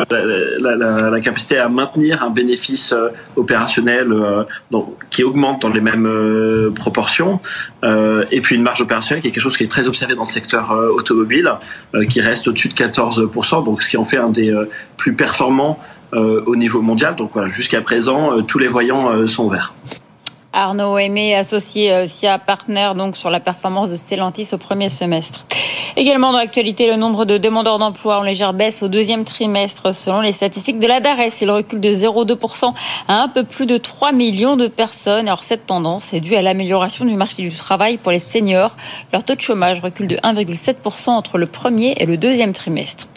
la, 0.10 1.20
capacité 1.22 1.58
à 1.58 1.68
maintenir 1.68 2.24
un 2.24 2.30
bénéfice 2.30 2.94
opérationnel 3.36 4.08
qui 5.10 5.24
augmente 5.26 5.64
dans 5.64 5.70
les 5.70 5.82
mêmes 5.82 6.72
proportions, 6.76 7.42
et 7.84 8.40
puis 8.40 8.56
une 8.56 8.64
marge 8.64 8.82
opérationnelle 8.82 9.22
qui 9.22 9.28
est 9.28 9.32
quelque 9.32 9.44
chose 9.44 9.58
qui 9.58 9.66
est 9.66 9.70
très 9.70 9.86
observé 9.86 10.16
dans 10.16 10.24
le 10.24 10.30
secteur 10.30 10.72
automobile, 10.96 11.52
qui 12.10 12.22
reste 12.22 12.48
au-dessus 12.48 12.70
de 12.70 12.74
14%, 12.74 13.66
donc 13.66 13.84
ce 13.84 13.90
qui 13.90 13.98
en 13.98 14.06
fait 14.06 14.18
un 14.18 14.30
des 14.30 14.56
plus 14.96 15.14
performants 15.14 15.78
au 16.14 16.56
niveau 16.56 16.82
mondial. 16.82 17.16
Donc 17.16 17.32
voilà, 17.34 17.50
jusqu'à 17.50 17.82
présent, 17.82 18.42
tous 18.44 18.60
les 18.60 18.68
voyants 18.68 19.28
sont 19.28 19.48
verts. 19.50 19.74
Arnaud 20.58 20.98
Aimé, 20.98 21.36
associé 21.36 21.94
euh, 21.94 22.08
SIA 22.08 22.40
Partner, 22.40 22.90
donc 22.96 23.16
sur 23.16 23.30
la 23.30 23.40
performance 23.40 23.92
de 23.92 23.96
Stellantis 23.96 24.50
au 24.54 24.58
premier 24.58 24.90
semestre. 24.90 25.46
Également 25.96 26.32
dans 26.32 26.38
l'actualité, 26.38 26.88
le 26.88 26.96
nombre 26.96 27.26
de 27.26 27.38
demandeurs 27.38 27.80
d'emploi 27.80 28.20
en 28.20 28.24
légère 28.24 28.54
baisse 28.54 28.84
au 28.84 28.88
deuxième 28.88 29.26
trimestre 29.26 29.94
selon 29.94 30.22
les 30.22 30.32
statistiques 30.32 30.80
de 30.80 30.88
la 30.88 31.00
DARES. 31.00 31.42
Il 31.42 31.50
recule 31.50 31.80
de 31.80 31.90
0,2% 31.90 32.74
à 33.08 33.22
un 33.22 33.28
peu 33.28 33.44
plus 33.44 33.66
de 33.66 33.78
3 33.78 34.12
millions 34.12 34.58
de 34.58 34.68
personnes. 34.68 35.28
Alors 35.28 35.44
cette 35.44 35.66
tendance 35.66 36.14
est 36.14 36.20
due 36.20 36.36
à 36.36 36.42
l'amélioration 36.42 37.06
du 37.06 37.16
marché 37.16 37.42
du 37.42 37.52
travail 37.52 37.98
pour 37.98 38.12
les 38.12 38.20
seniors. 38.20 38.76
Leur 39.14 39.24
taux 39.24 39.36
de 39.36 39.42
chômage 39.42 39.80
recule 39.80 40.08
de 40.08 40.18
1,7% 40.18 41.10
entre 41.12 41.38
le 41.38 41.46
premier 41.46 41.96
et 41.98 42.06
le 42.06 42.18
deuxième 42.18 42.54
trimestre. 42.54 43.08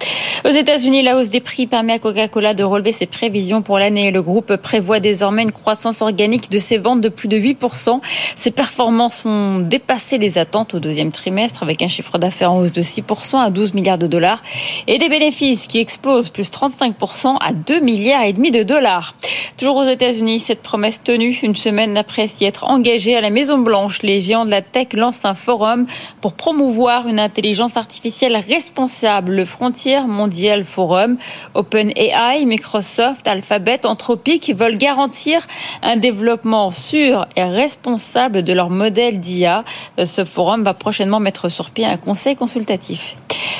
Aux 0.44 0.50
États-Unis, 0.50 1.02
la 1.02 1.16
hausse 1.16 1.28
des 1.28 1.40
prix 1.40 1.66
permet 1.66 1.92
à 1.94 1.98
Coca-Cola 1.98 2.54
de 2.54 2.64
relever 2.64 2.92
ses 2.92 3.06
prévisions 3.06 3.60
pour 3.60 3.78
l'année. 3.78 4.10
Le 4.10 4.22
groupe 4.22 4.56
prévoit 4.56 4.98
désormais 4.98 5.42
une 5.42 5.52
croissance 5.52 6.00
organique 6.00 6.50
de 6.50 6.58
ses 6.58 6.78
ventes 6.78 7.02
de 7.02 7.10
plus 7.10 7.28
de 7.28 7.36
8%. 7.36 8.00
Ses 8.36 8.50
performances 8.50 9.26
ont 9.26 9.58
dépassé 9.58 10.16
les 10.16 10.38
attentes 10.38 10.74
au 10.74 10.80
deuxième 10.80 11.12
trimestre 11.12 11.62
avec 11.62 11.82
un 11.82 11.88
chiffre 11.88 12.16
d'affaires 12.16 12.52
en 12.52 12.59
de 12.64 12.82
6% 12.82 13.38
à 13.38 13.50
12 13.50 13.74
milliards 13.74 13.98
de 13.98 14.06
dollars 14.06 14.42
et 14.86 14.98
des 14.98 15.08
bénéfices 15.08 15.66
qui 15.66 15.78
explosent 15.78 16.30
plus 16.30 16.50
35% 16.50 17.36
à 17.40 17.52
2 17.52 17.80
milliards 17.80 18.24
et 18.24 18.32
demi 18.32 18.50
de 18.50 18.62
dollars. 18.62 19.14
Toujours 19.56 19.76
aux 19.76 19.88
États-Unis, 19.88 20.40
cette 20.40 20.62
promesse 20.62 21.02
tenue 21.02 21.38
une 21.42 21.56
semaine 21.56 21.96
après 21.96 22.26
s'y 22.26 22.44
être 22.44 22.64
engagé 22.64 23.16
à 23.16 23.20
la 23.20 23.30
Maison 23.30 23.58
Blanche. 23.58 24.02
Les 24.02 24.20
géants 24.20 24.44
de 24.44 24.50
la 24.50 24.62
tech 24.62 24.88
lancent 24.94 25.24
un 25.24 25.34
forum 25.34 25.86
pour 26.20 26.34
promouvoir 26.34 27.08
une 27.08 27.20
intelligence 27.20 27.76
artificielle 27.76 28.36
responsable. 28.36 29.32
Le 29.32 29.44
Frontier 29.44 30.00
Mondial 30.00 30.64
Forum, 30.64 31.16
OpenAI, 31.54 32.44
Microsoft, 32.46 33.26
Alphabet, 33.28 33.86
Anthropic 33.86 34.54
veulent 34.56 34.78
garantir 34.78 35.46
un 35.82 35.96
développement 35.96 36.70
sûr 36.70 37.26
et 37.36 37.44
responsable 37.44 38.42
de 38.42 38.52
leur 38.52 38.70
modèle 38.70 39.20
d'IA. 39.20 39.64
Ce 40.02 40.24
forum 40.24 40.64
va 40.64 40.74
prochainement 40.74 41.20
mettre 41.20 41.48
sur 41.48 41.70
pied 41.70 41.86
un 41.86 41.96
conseil 41.96 42.36
consultatif. 42.50 43.14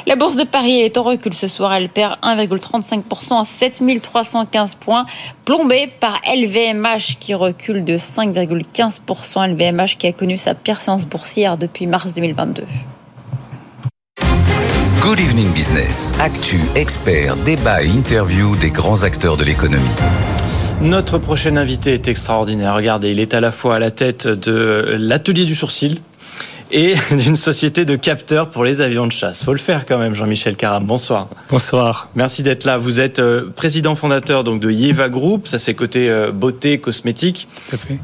La 0.07 0.17
bourse 0.17 0.35
de 0.35 0.43
Paris 0.43 0.81
est 0.81 0.99
en 0.99 1.03
recul 1.03 1.33
ce 1.33 1.47
soir. 1.47 1.73
Elle 1.75 1.89
perd 1.89 2.17
1,35% 2.23 3.41
à 3.41 3.45
7315 3.45 4.75
points, 4.75 5.07
plombée 5.45 5.93
par 6.01 6.19
LVMH 6.27 7.19
qui 7.21 7.35
recule 7.35 7.85
de 7.85 7.97
5,15%. 7.97 9.55
LVMH 9.55 9.97
qui 9.97 10.09
a 10.09 10.13
connu 10.13 10.37
sa 10.37 10.55
pire 10.55 10.81
séance 10.81 11.07
boursière 11.07 11.57
depuis 11.57 11.87
mars 11.87 12.13
2022. 12.15 12.65
Good 15.01 15.21
Evening 15.21 15.53
Business. 15.53 16.15
Actu, 16.19 16.61
expert, 16.75 17.37
débat 17.37 17.83
et 17.83 17.89
interview 17.89 18.57
des 18.57 18.71
grands 18.71 19.05
acteurs 19.05 19.37
de 19.37 19.45
l'économie. 19.45 19.87
Notre 20.81 21.19
prochain 21.19 21.57
invité 21.57 21.93
est 21.93 22.09
extraordinaire. 22.09 22.75
Regardez, 22.75 23.13
il 23.13 23.21
est 23.21 23.35
à 23.35 23.41
la 23.41 23.53
fois 23.53 23.77
à 23.77 23.79
la 23.79 23.91
tête 23.91 24.27
de 24.27 24.97
l'atelier 24.99 25.45
du 25.45 25.55
sourcil, 25.55 26.01
et 26.73 26.95
d'une 27.11 27.37
société 27.37 27.85
de 27.85 27.97
capteurs 27.97 28.51
pour 28.51 28.65
les 28.65 28.81
avions 28.81 29.07
de 29.07 29.13
chasse. 29.13 29.45
Faut 29.45 29.53
le 29.53 29.59
faire 29.59 29.87
quand 29.87 29.99
même, 29.99 30.15
Jean-Michel 30.15 30.57
Caram. 30.57 30.85
Bonsoir. 30.85 31.29
Bonsoir. 31.49 32.09
Merci 32.15 32.43
d'être 32.43 32.65
là. 32.65 32.79
Vous 32.79 33.01
êtes 33.01 33.19
euh, 33.19 33.51
président 33.55 33.95
fondateur 33.95 34.45
donc 34.45 34.61
de 34.61 34.71
Yeva 34.71 35.09
Group, 35.09 35.49
ça 35.49 35.59
c'est 35.59 35.75
côté 35.75 36.11
euh, 36.11 36.31
beauté, 36.33 36.79
cosmétique, 36.79 37.49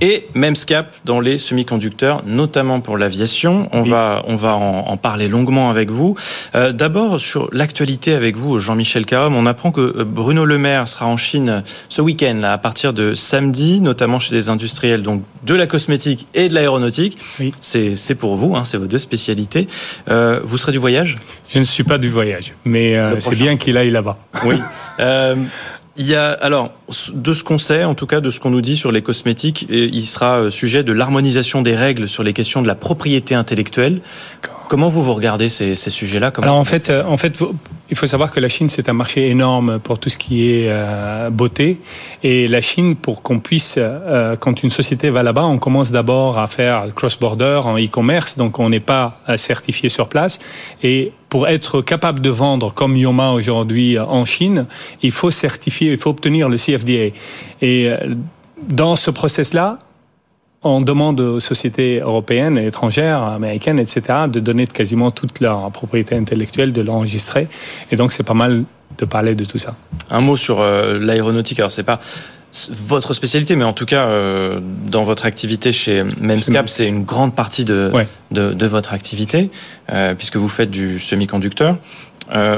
et 0.01 0.27
Memscap 0.35 0.95
dans 1.05 1.21
les 1.21 1.39
semi-conducteurs, 1.39 2.23
notamment 2.27 2.81
pour 2.81 2.99
l'aviation. 2.99 3.69
On 3.73 3.83
va 3.83 4.23
on 4.27 4.37
va 4.37 4.55
en, 4.55 4.97
parler 4.97 5.29
longuement 5.29 5.71
avec 5.71 5.91
vous. 5.91 6.17
Euh, 6.55 6.73
d'abord 6.73 7.21
sur 7.21 7.49
l'actualité 7.53 8.15
avec 8.15 8.37
vous, 8.37 8.59
Jean-Michel 8.59 9.07
Caram. 9.07 9.37
On 9.37 9.47
apprend 9.47 9.71
que 9.71 10.03
Bruno 10.03 10.45
Le 10.45 10.59
Maire 10.59 10.89
sera 10.89 11.07
en 11.07 11.17
Chine 11.17 11.63
ce 11.89 12.03
week-end 12.03 12.39
là, 12.41 12.53
à 12.53 12.59
partir 12.59 12.93
de 12.93 13.15
samedi, 13.15 13.81
notamment 13.81 14.21
chez 14.21 14.35
des 14.35 14.49
industriels 14.49 15.03
donc 15.03 15.23
de 15.45 15.55
la 15.55 15.67
cosmétique 15.67 16.27
et 16.35 16.49
de 16.49 16.55
l'aéronautique. 16.55 17.19
Oui. 17.39 17.53
C'est 17.61 18.15
pour 18.15 18.37
vous. 18.37 18.56
Hein, 18.57 18.65
c'est 18.65 18.77
vos 18.79 18.87
deux 18.87 18.99
spécialités. 18.99 19.69
Euh, 20.09 20.41
vous 20.43 20.59
serez 20.59 20.73
du 20.73 20.79
voyage? 20.79 21.19
Je 21.49 21.59
ne 21.59 21.65
suis 21.65 21.85
pas 21.85 21.99
du 21.99 22.09
voyage, 22.09 22.55
mais 22.65 22.97
euh, 22.97 23.21
c'est 23.21 23.37
bien 23.37 23.57
qu'il 23.57 23.77
aille 23.77 23.91
là-bas. 23.91 24.19
Oui. 24.45 24.57
Euh, 25.97 26.03
il 26.03 26.07
y 26.07 26.15
a 26.15 26.31
alors 26.33 26.71
de 27.15 27.33
ce 27.33 27.45
qu'on 27.45 27.59
sait, 27.59 27.85
en 27.85 27.95
tout 27.95 28.07
cas 28.07 28.21
de 28.21 28.31
ce 28.31 28.41
qu'on 28.41 28.51
nous 28.51 28.61
dit 28.61 28.77
sur 28.77 28.93
les 28.93 29.03
cosmétiques, 29.03 29.67
il 29.69 30.07
sera 30.07 30.51
sujet 30.51 30.85
de 30.85 30.93
l'harmonisation 30.93 31.63
des 31.63 31.75
règles 31.75 32.09
sur 32.09 32.23
les 32.23 32.33
questions 32.33 32.63
de 32.63 32.67
la 32.67 32.75
propriété 32.75 33.35
intellectuelle. 33.35 34.01
Comment 34.69 34.89
vous 34.89 35.03
vous 35.03 35.15
regardez 35.15 35.49
ces, 35.49 35.75
sujets-là 35.77 36.33
Alors 36.43 36.57
en 36.57 36.65
fait, 36.65 36.91
en 36.91 37.17
fait, 37.17 37.39
il 37.89 37.97
faut 37.97 38.07
savoir 38.07 38.33
que 38.33 38.41
la 38.41 38.49
Chine, 38.49 38.69
c'est 38.69 38.89
un 38.89 38.93
marché 38.93 39.29
énorme 39.29 39.79
pour 39.79 39.99
tout 39.99 40.09
ce 40.09 40.19
qui 40.19 40.51
est 40.51 40.67
euh, 40.69 41.31
beauté. 41.31 41.81
Et 42.23 42.49
la 42.49 42.61
Chine, 42.61 42.97
pour 42.97 43.23
qu'on 43.23 43.39
puisse, 43.39 43.77
euh, 43.79 44.37
quand 44.37 44.63
une 44.63 44.71
société 44.71 45.11
va 45.11 45.23
là-bas, 45.23 45.45
on 45.45 45.59
commence 45.59 45.93
d'abord 45.93 46.39
à 46.39 46.49
faire 46.49 46.87
cross-border 46.95 47.61
en 47.65 47.77
e-commerce, 47.77 48.37
donc 48.37 48.59
on 48.59 48.69
n'est 48.71 48.81
pas 48.81 49.21
euh, 49.29 49.37
certifié 49.37 49.89
sur 49.89 50.09
place. 50.09 50.41
Et 50.83 51.13
pour 51.37 51.49
être 51.49 51.83
capable 51.83 52.21
de 52.21 52.31
vendre 52.31 52.73
comme 52.73 52.97
Yoma 52.97 53.33
aujourd'hui 53.33 53.99
en 53.99 54.25
Chine, 54.25 54.65
il 55.03 55.11
faut 55.11 55.31
certifier, 55.31 55.93
il 55.93 55.99
faut 55.99 56.09
obtenir 56.09 56.49
le 56.49 56.57
CFDA. 56.57 57.15
Et 57.61 57.91
dans 58.67 58.97
ce 58.97 59.11
process-là, 59.11 59.79
on 60.63 60.81
demande 60.81 61.21
aux 61.21 61.39
sociétés 61.39 61.99
européennes 61.99 62.57
étrangères, 62.57 63.23
américaines, 63.23 63.79
etc., 63.79 64.01
de 64.29 64.41
donner 64.41 64.67
quasiment 64.67 65.11
toute 65.11 65.41
leur 65.41 65.71
propriété 65.73 66.15
intellectuelle, 66.17 66.73
de 66.73 66.81
l'enregistrer. 66.81 67.49
Et 67.91 67.97
donc, 67.97 68.15
c'est 68.15 68.23
pas 68.23 68.33
mal 68.33 68.65
de 68.97 69.05
parler 69.05 69.35
de 69.35 69.45
tout 69.45 69.59
ça. 69.59 69.77
Un 70.09 70.23
mot 70.23 70.39
sur 70.39 70.61
euh, 70.61 70.99
l'aéronautique. 70.99 71.59
Alors, 71.59 71.71
c'est 71.71 71.83
pas 71.83 72.01
votre 72.71 73.15
spécialité, 73.15 73.57
mais 73.57 73.65
en 73.65 73.73
tout 73.73 73.87
cas, 73.87 74.07
euh, 74.07 74.61
dans 74.91 75.05
votre 75.05 75.27
activité 75.27 75.73
chez 75.73 76.03
Memscap, 76.21 76.69
c'est 76.69 76.87
une 76.87 77.05
grande 77.05 77.35
partie 77.35 77.65
de, 77.65 77.91
de, 78.31 78.67
votre 78.67 78.93
activité, 78.93 79.51
euh, 79.93 80.15
puisque 80.15 80.37
vous 80.37 80.49
faites 80.49 80.71
du 80.71 80.99
semi-conducteur. 80.99 81.77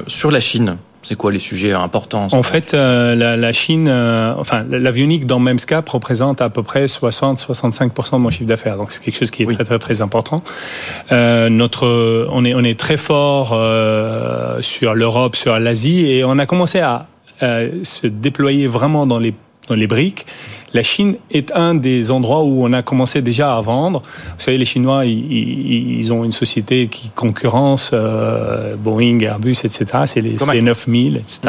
sur 0.06 0.30
la 0.30 0.40
Chine, 0.40 0.76
c'est 1.02 1.14
quoi 1.14 1.32
les 1.32 1.38
sujets 1.38 1.72
importants 1.72 2.26
En, 2.32 2.42
fait, 2.42 2.74
euh, 2.74 3.14
la, 3.14 3.52
Chine, 3.52 3.88
euh, 3.88 4.34
enfin, 4.36 4.64
l'avionique 4.68 5.26
dans 5.26 5.38
Memscap 5.38 5.88
représente 5.88 6.42
à 6.42 6.50
peu 6.50 6.62
près 6.62 6.86
60-65% 6.86 8.12
de 8.12 8.16
mon 8.18 8.30
chiffre 8.30 8.46
d'affaires. 8.46 8.76
Donc, 8.76 8.92
c'est 8.92 9.02
quelque 9.02 9.18
chose 9.18 9.30
qui 9.30 9.44
est 9.44 9.46
très, 9.46 9.64
très, 9.64 9.78
très 9.78 10.02
important. 10.02 10.42
Euh, 11.12 11.48
notre, 11.48 12.28
on 12.30 12.44
est, 12.44 12.54
on 12.54 12.64
est 12.64 12.78
très 12.78 12.96
fort 12.96 13.48
sur 14.60 14.94
l'Europe, 14.94 15.36
sur 15.36 15.58
l'Asie, 15.58 16.06
et 16.06 16.24
on 16.24 16.38
a 16.38 16.46
commencé 16.46 16.80
à 16.80 17.06
se 17.40 18.06
déployer 18.06 18.66
vraiment 18.66 19.06
dans 19.06 19.18
les, 19.18 19.32
dans 19.68 19.74
les 19.74 19.86
briques 19.86 20.26
la 20.74 20.82
Chine 20.82 21.16
est 21.30 21.52
un 21.52 21.74
des 21.74 22.10
endroits 22.10 22.42
où 22.42 22.64
on 22.64 22.72
a 22.72 22.82
commencé 22.82 23.22
déjà 23.22 23.56
à 23.56 23.60
vendre. 23.60 24.00
Vous 24.00 24.40
savez, 24.42 24.58
les 24.58 24.64
Chinois, 24.64 25.04
ils, 25.06 26.12
ont 26.12 26.24
une 26.24 26.32
société 26.32 26.88
qui 26.88 27.10
concurrence 27.10 27.90
euh, 27.92 28.76
Boeing, 28.76 29.20
Airbus, 29.20 29.56
etc. 29.64 29.86
C'est 30.06 30.20
les 30.20 30.36
C9000, 30.36 31.16
etc. 31.16 31.40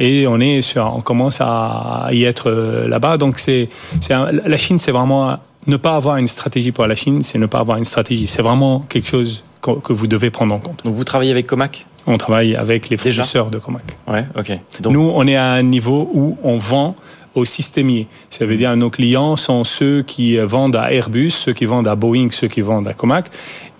et 0.00 0.26
on 0.26 0.40
est 0.40 0.62
sur, 0.62 0.92
on 0.96 1.00
commence 1.00 1.40
à 1.40 2.08
y 2.12 2.24
être 2.24 2.50
euh, 2.50 2.88
là-bas. 2.88 3.16
Donc 3.18 3.38
c'est, 3.38 3.68
la 4.10 4.56
Chine, 4.56 4.78
c'est 4.78 4.92
vraiment 4.92 5.38
ne 5.66 5.76
pas 5.76 5.94
avoir 5.96 6.16
une 6.16 6.28
stratégie 6.28 6.72
pour 6.72 6.86
la 6.86 6.96
Chine, 6.96 7.22
c'est 7.22 7.38
ne 7.38 7.46
pas 7.46 7.60
avoir 7.60 7.78
une 7.78 7.84
stratégie. 7.84 8.26
C'est 8.26 8.42
vraiment 8.42 8.80
quelque 8.88 9.08
chose 9.08 9.44
que, 9.60 9.92
vous 9.92 10.06
devez 10.06 10.30
prendre 10.30 10.54
en 10.54 10.58
compte. 10.58 10.84
Donc 10.84 10.94
vous 10.94 11.04
travaillez 11.04 11.30
avec 11.30 11.46
Comac? 11.46 11.86
On 12.06 12.18
travaille 12.18 12.56
avec 12.56 12.88
les 12.88 12.96
fournisseurs 12.96 13.50
de 13.50 13.58
Comac. 13.58 13.82
Ouais, 14.08 14.24
ok. 14.36 14.58
Nous, 14.90 15.12
on 15.14 15.26
est 15.26 15.36
à 15.36 15.52
un 15.52 15.62
niveau 15.62 16.10
où 16.12 16.36
on 16.42 16.58
vend 16.58 16.96
au 17.34 17.44
systémier. 17.44 18.08
Ça 18.30 18.44
veut 18.44 18.56
dire 18.56 18.70
que 18.70 18.76
nos 18.76 18.90
clients 18.90 19.36
sont 19.36 19.64
ceux 19.64 20.02
qui 20.02 20.36
vendent 20.36 20.76
à 20.76 20.92
Airbus, 20.92 21.30
ceux 21.30 21.52
qui 21.52 21.64
vendent 21.64 21.88
à 21.88 21.94
Boeing, 21.94 22.28
ceux 22.30 22.48
qui 22.48 22.60
vendent 22.60 22.88
à 22.88 22.92
Comac. 22.92 23.30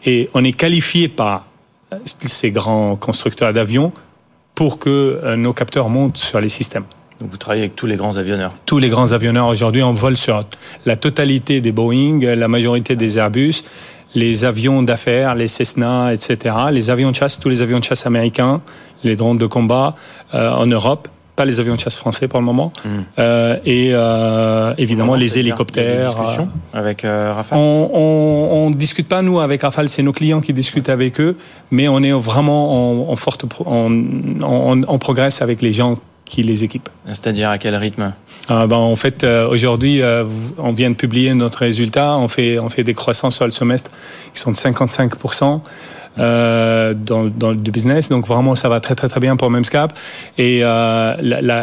Et 0.04 0.30
on 0.34 0.44
est 0.44 0.52
qualifié 0.52 1.08
par 1.08 1.46
ces 2.06 2.50
grands 2.50 2.96
constructeurs 2.96 3.52
d'avions 3.52 3.92
pour 4.54 4.78
que 4.78 5.20
euh, 5.22 5.36
nos 5.36 5.52
capteurs 5.52 5.88
montent 5.88 6.16
sur 6.16 6.40
les 6.40 6.48
systèmes. 6.48 6.84
Donc 7.20 7.30
vous 7.30 7.36
travaillez 7.36 7.62
avec 7.62 7.76
tous 7.76 7.86
les 7.86 7.96
grands 7.96 8.16
avionneurs 8.16 8.54
Tous 8.66 8.78
les 8.78 8.88
grands 8.88 9.12
avionneurs 9.12 9.46
aujourd'hui, 9.46 9.82
on 9.82 9.92
vole 9.92 10.16
sur 10.16 10.44
la 10.86 10.96
totalité 10.96 11.60
des 11.60 11.70
Boeing, 11.70 12.20
la 12.20 12.48
majorité 12.48 12.96
des 12.96 13.18
Airbus, 13.18 13.62
les 14.14 14.44
avions 14.44 14.82
d'affaires, 14.82 15.34
les 15.34 15.48
Cessna, 15.48 16.12
etc., 16.12 16.54
les 16.70 16.90
avions 16.90 17.10
de 17.10 17.16
chasse, 17.16 17.38
tous 17.38 17.48
les 17.48 17.62
avions 17.62 17.78
de 17.78 17.84
chasse 17.84 18.06
américains, 18.06 18.60
les 19.04 19.16
drones 19.16 19.38
de 19.38 19.46
combat 19.46 19.94
euh, 20.34 20.50
en 20.50 20.66
Europe 20.66 21.08
pas 21.34 21.44
les 21.44 21.60
avions 21.60 21.74
de 21.74 21.80
chasse 21.80 21.96
français 21.96 22.28
pour 22.28 22.40
le 22.40 22.44
moment, 22.44 22.72
hmm. 22.84 22.88
euh, 23.18 23.56
et 23.64 23.90
euh, 23.92 24.74
évidemment 24.76 25.14
les 25.14 25.38
hélicoptères. 25.38 26.14
discussions 26.14 26.48
euh, 26.74 26.78
avec 26.78 27.02
Rafale? 27.02 27.58
on, 27.58 28.50
on, 28.52 28.70
discute 28.70 29.08
pas 29.08 29.22
nous 29.22 29.40
avec 29.40 29.62
Rafale, 29.62 29.88
c'est 29.88 30.02
nos 30.02 30.12
clients 30.12 30.40
qui 30.40 30.52
discutent 30.52 30.90
avec 30.90 31.20
eux, 31.20 31.36
mais 31.70 31.88
on 31.88 32.02
est 32.02 32.12
vraiment 32.12 33.10
en, 33.10 33.16
forte, 33.16 33.44
on, 33.64 34.98
progresse 34.98 35.42
avec 35.42 35.62
les 35.62 35.72
gens 35.72 35.98
qui 36.32 36.42
les 36.42 36.64
équipent. 36.64 36.88
C'est-à-dire 37.06 37.50
à 37.50 37.58
quel 37.58 37.74
rythme? 37.76 38.12
Ben, 38.48 38.72
En 38.72 38.96
fait, 38.96 39.22
aujourd'hui, 39.24 40.00
on 40.56 40.72
vient 40.72 40.88
de 40.88 40.94
publier 40.94 41.34
notre 41.34 41.58
résultat. 41.58 42.16
On 42.16 42.26
fait, 42.26 42.58
on 42.58 42.70
fait 42.70 42.84
des 42.84 42.94
croissances 42.94 43.36
sur 43.36 43.44
le 43.44 43.50
semestre 43.50 43.90
qui 44.32 44.40
sont 44.40 44.50
de 44.50 44.56
55% 44.56 45.60
euh, 46.18 46.94
dans, 46.94 47.22
le 47.22 47.54
business. 47.54 48.08
Donc 48.08 48.26
vraiment, 48.26 48.54
ça 48.54 48.68
va 48.68 48.80
très 48.80 48.94
très 48.94 49.08
très 49.08 49.20
bien 49.20 49.36
pour 49.36 49.50
Memscap. 49.50 49.92
Et 50.38 50.60
euh, 50.62 51.14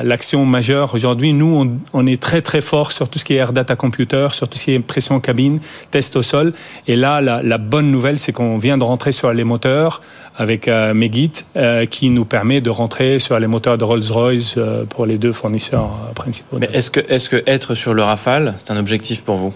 l'action 0.04 0.42
la, 0.42 0.46
majeure 0.46 0.96
aujourd'hui, 0.96 1.34
nous, 1.34 1.80
on, 1.94 2.08
est 2.08 2.22
très 2.22 2.42
très 2.42 2.62
fort 2.62 2.92
sur 2.92 3.10
tout 3.10 3.20
ce 3.20 3.26
qui 3.26 3.34
est 3.34 3.38
air 3.38 3.54
data 3.54 3.76
computer, 3.76 4.30
sur 4.32 4.48
tout 4.48 4.58
ce 4.58 4.66
qui 4.66 4.74
est 4.74 4.80
pression 4.80 5.20
cabine, 5.20 5.60
test 5.92 6.16
au 6.16 6.24
sol. 6.24 6.54
Et 6.88 6.96
là, 6.96 7.22
la, 7.22 7.58
bonne 7.58 7.92
nouvelle, 7.92 8.18
c'est 8.18 8.32
qu'on 8.32 8.58
vient 8.58 8.78
de 8.78 8.84
rentrer 8.84 9.12
sur 9.12 9.32
les 9.34 9.44
moteurs 9.44 10.02
avec 10.38 10.68
euh, 10.68 10.94
Megit, 10.94 11.32
euh, 11.58 11.86
qui 11.86 12.10
nous 12.10 12.26
permet 12.26 12.62
de 12.62 12.70
rentrer 12.70 13.20
sur 13.20 13.38
les 13.40 13.48
moteurs 13.48 13.78
de 13.78 13.84
Rolls-Royce 13.84 14.56
pour 14.90 15.06
les 15.06 15.18
deux 15.18 15.34
fournisseurs 15.34 15.92
principaux. 16.16 16.58
Mais 16.60 16.70
est-ce 16.74 16.90
que, 16.90 17.02
est-ce 17.10 17.30
que 17.30 17.44
être 17.46 17.76
sur 17.76 17.94
le 17.94 18.02
Rafale, 18.02 18.54
c'est 18.58 18.72
un 18.72 18.78
objectif 18.78 19.22
pour 19.22 19.36
vous? 19.36 19.54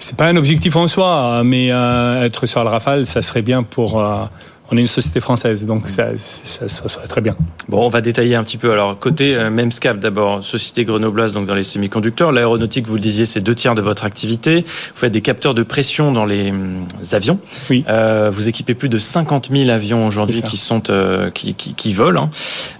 C'est 0.00 0.16
pas 0.16 0.26
un 0.26 0.36
objectif 0.36 0.74
en 0.76 0.88
soi, 0.88 1.42
mais 1.44 1.70
euh, 1.70 2.24
être 2.24 2.46
sur 2.46 2.62
le 2.64 2.70
Rafale, 2.70 3.06
ça 3.06 3.22
serait 3.22 3.42
bien 3.42 3.62
pour 3.62 4.00
euh, 4.00 4.24
on 4.72 4.76
est 4.76 4.80
une 4.80 4.86
société 4.86 5.20
française, 5.20 5.66
donc 5.66 5.88
ça, 5.88 6.10
ça, 6.16 6.68
ça, 6.68 6.88
serait 6.88 7.08
très 7.08 7.20
bien. 7.20 7.36
Bon, 7.68 7.84
on 7.84 7.88
va 7.88 8.00
détailler 8.00 8.36
un 8.36 8.44
petit 8.44 8.56
peu. 8.56 8.72
Alors, 8.72 8.98
côté 8.98 9.34
euh, 9.34 9.50
Memscap, 9.50 9.98
d'abord, 9.98 10.44
société 10.44 10.84
grenobloise, 10.84 11.32
donc 11.32 11.46
dans 11.46 11.54
les 11.54 11.64
semi-conducteurs. 11.64 12.30
L'aéronautique, 12.30 12.86
vous 12.86 12.94
le 12.94 13.00
disiez, 13.00 13.26
c'est 13.26 13.40
deux 13.40 13.54
tiers 13.54 13.74
de 13.74 13.82
votre 13.82 14.04
activité. 14.04 14.60
Vous 14.60 15.00
faites 15.00 15.12
des 15.12 15.22
capteurs 15.22 15.54
de 15.54 15.64
pression 15.64 16.12
dans 16.12 16.24
les 16.24 16.50
hum, 16.50 16.86
avions. 17.10 17.40
Oui. 17.68 17.84
Euh, 17.88 18.30
vous 18.32 18.48
équipez 18.48 18.74
plus 18.74 18.88
de 18.88 18.98
50 18.98 19.48
000 19.50 19.70
avions 19.70 20.06
aujourd'hui 20.06 20.40
qui 20.42 20.56
sont 20.56 20.88
euh, 20.90 21.30
qui, 21.30 21.54
qui, 21.54 21.74
qui, 21.74 21.92
volent. 21.92 22.24
Hein. 22.24 22.30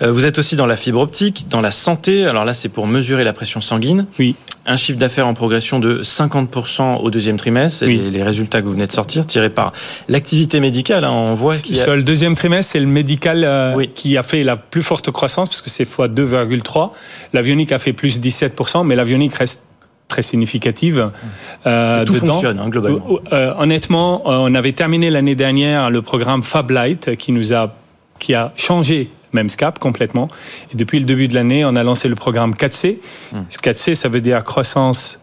Euh, 0.02 0.12
vous 0.12 0.26
êtes 0.26 0.38
aussi 0.38 0.54
dans 0.54 0.66
la 0.66 0.76
fibre 0.76 1.00
optique, 1.00 1.46
dans 1.50 1.60
la 1.60 1.72
santé. 1.72 2.24
Alors 2.24 2.44
là, 2.44 2.54
c'est 2.54 2.68
pour 2.68 2.86
mesurer 2.86 3.24
la 3.24 3.32
pression 3.32 3.60
sanguine. 3.60 4.06
Oui. 4.20 4.36
Un 4.66 4.76
chiffre 4.76 4.98
d'affaires 4.98 5.26
en 5.26 5.34
progression 5.34 5.78
de 5.78 6.02
50% 6.02 7.00
au 7.00 7.10
deuxième 7.10 7.36
trimestre. 7.36 7.84
Oui. 7.86 7.96
Les, 7.96 8.10
les, 8.10 8.22
résultats 8.22 8.60
que 8.60 8.66
vous 8.66 8.72
venez 8.72 8.86
de 8.86 8.92
sortir, 8.92 9.26
tirés 9.26 9.50
par 9.50 9.72
l'activité 10.08 10.60
médicale. 10.60 11.04
Hein, 11.04 11.10
on 11.10 11.34
voit 11.34 11.56
qu'il 11.56 11.76
sur 11.76 11.96
le 11.96 12.02
deuxième 12.02 12.34
trimestre, 12.34 12.72
c'est 12.72 12.80
le 12.80 12.86
médical 12.86 13.42
euh, 13.44 13.84
qui 13.94 14.16
a 14.16 14.22
fait 14.22 14.42
la 14.42 14.56
plus 14.56 14.82
forte 14.82 15.10
croissance, 15.10 15.48
parce 15.48 15.62
que 15.62 15.70
c'est 15.70 15.84
fois 15.84 16.08
2,3. 16.08 16.90
L'avionique 17.32 17.72
a 17.72 17.78
fait 17.78 17.92
plus 17.92 18.20
17%, 18.20 18.86
mais 18.86 18.96
l'avionique 18.96 19.34
reste 19.34 19.64
très 20.08 20.22
significative. 20.22 21.10
Euh, 21.66 22.04
tout 22.04 22.14
fonctionne 22.14 22.58
hein, 22.58 22.68
globalement. 22.68 23.20
Euh, 23.32 23.54
honnêtement, 23.58 24.22
on 24.26 24.54
avait 24.54 24.72
terminé 24.72 25.10
l'année 25.10 25.36
dernière 25.36 25.90
le 25.90 26.02
programme 26.02 26.42
Fablight 26.42 27.16
qui 27.16 27.32
nous 27.32 27.54
a 27.54 27.74
qui 28.18 28.34
a 28.34 28.52
changé 28.54 29.10
Memscap 29.32 29.78
complètement. 29.78 30.28
Et 30.72 30.76
depuis 30.76 30.98
le 30.98 31.04
début 31.04 31.28
de 31.28 31.34
l'année, 31.34 31.64
on 31.64 31.76
a 31.76 31.82
lancé 31.82 32.08
le 32.08 32.14
programme 32.14 32.52
4C. 32.52 32.98
4C, 33.50 33.94
ça 33.94 34.08
veut 34.08 34.20
dire 34.20 34.44
croissance 34.44 35.20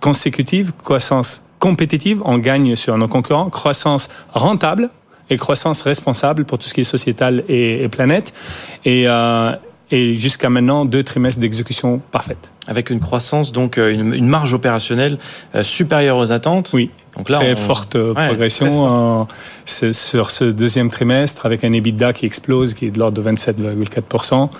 consécutive, 0.00 0.72
croissance 0.84 1.48
compétitive, 1.58 2.20
on 2.24 2.38
gagne 2.38 2.76
sur 2.76 2.96
nos 2.98 3.08
concurrents, 3.08 3.48
croissance 3.48 4.08
rentable, 4.32 4.90
et 5.30 5.36
croissance 5.36 5.82
responsable 5.82 6.44
pour 6.44 6.58
tout 6.58 6.66
ce 6.66 6.74
qui 6.74 6.82
est 6.82 6.84
sociétal 6.84 7.44
et, 7.48 7.82
et 7.82 7.88
planète. 7.88 8.32
Et, 8.84 9.04
euh, 9.06 9.52
et 9.90 10.14
jusqu'à 10.14 10.50
maintenant, 10.50 10.84
deux 10.84 11.02
trimestres 11.02 11.40
d'exécution 11.40 12.00
parfaite. 12.10 12.50
Avec 12.68 12.90
une 12.90 13.00
croissance, 13.00 13.52
donc 13.52 13.78
euh, 13.78 13.92
une, 13.92 14.12
une 14.12 14.26
marge 14.26 14.54
opérationnelle 14.54 15.18
euh, 15.54 15.62
supérieure 15.62 16.16
aux 16.16 16.32
attentes. 16.32 16.70
Oui. 16.72 16.90
Donc 17.16 17.30
là, 17.30 17.38
très 17.38 17.56
forte 17.56 17.94
ouais, 17.94 18.12
progression 18.12 19.26
très 19.64 19.92
sur 19.94 20.30
ce 20.30 20.44
deuxième 20.44 20.90
trimestre 20.90 21.46
avec 21.46 21.64
un 21.64 21.72
EBITDA 21.72 22.12
qui 22.12 22.26
explose, 22.26 22.74
qui 22.74 22.86
est 22.86 22.90
de 22.90 22.98
l'ordre 22.98 23.22
de 23.22 23.30
27,4%. 23.30 24.50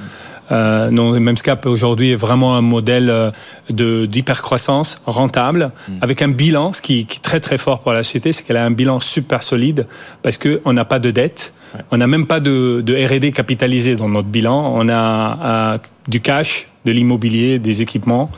Euh, 0.52 0.90
non, 0.90 1.18
Memscap 1.18 1.66
aujourd'hui 1.66 2.12
est 2.12 2.16
vraiment 2.16 2.56
un 2.56 2.60
modèle 2.60 3.10
euh, 3.10 3.30
de 3.70 4.06
d'hypercroissance 4.06 5.00
rentable 5.06 5.70
mm. 5.88 5.92
avec 6.00 6.22
un 6.22 6.28
bilan, 6.28 6.72
ce 6.72 6.82
qui, 6.82 7.06
qui, 7.06 7.18
est 7.18 7.22
très 7.22 7.40
très 7.40 7.58
fort 7.58 7.80
pour 7.80 7.92
la 7.92 8.04
société, 8.04 8.32
c'est 8.32 8.44
qu'elle 8.44 8.56
a 8.56 8.64
un 8.64 8.70
bilan 8.70 9.00
super 9.00 9.42
solide 9.42 9.86
parce 10.22 10.38
que 10.38 10.60
on 10.64 10.72
n'a 10.72 10.84
pas 10.84 10.98
de 10.98 11.10
dette, 11.10 11.52
ouais. 11.74 11.80
on 11.90 11.96
n'a 11.96 12.06
même 12.06 12.26
pas 12.26 12.40
de, 12.40 12.80
de 12.80 12.94
R&D 12.94 13.32
capitalisé 13.32 13.96
dans 13.96 14.08
notre 14.08 14.28
bilan, 14.28 14.72
on 14.74 14.88
a 14.88 15.74
euh, 15.74 15.78
du 16.08 16.20
cash, 16.20 16.68
de 16.84 16.92
l'immobilier, 16.92 17.58
des 17.58 17.82
équipements. 17.82 18.30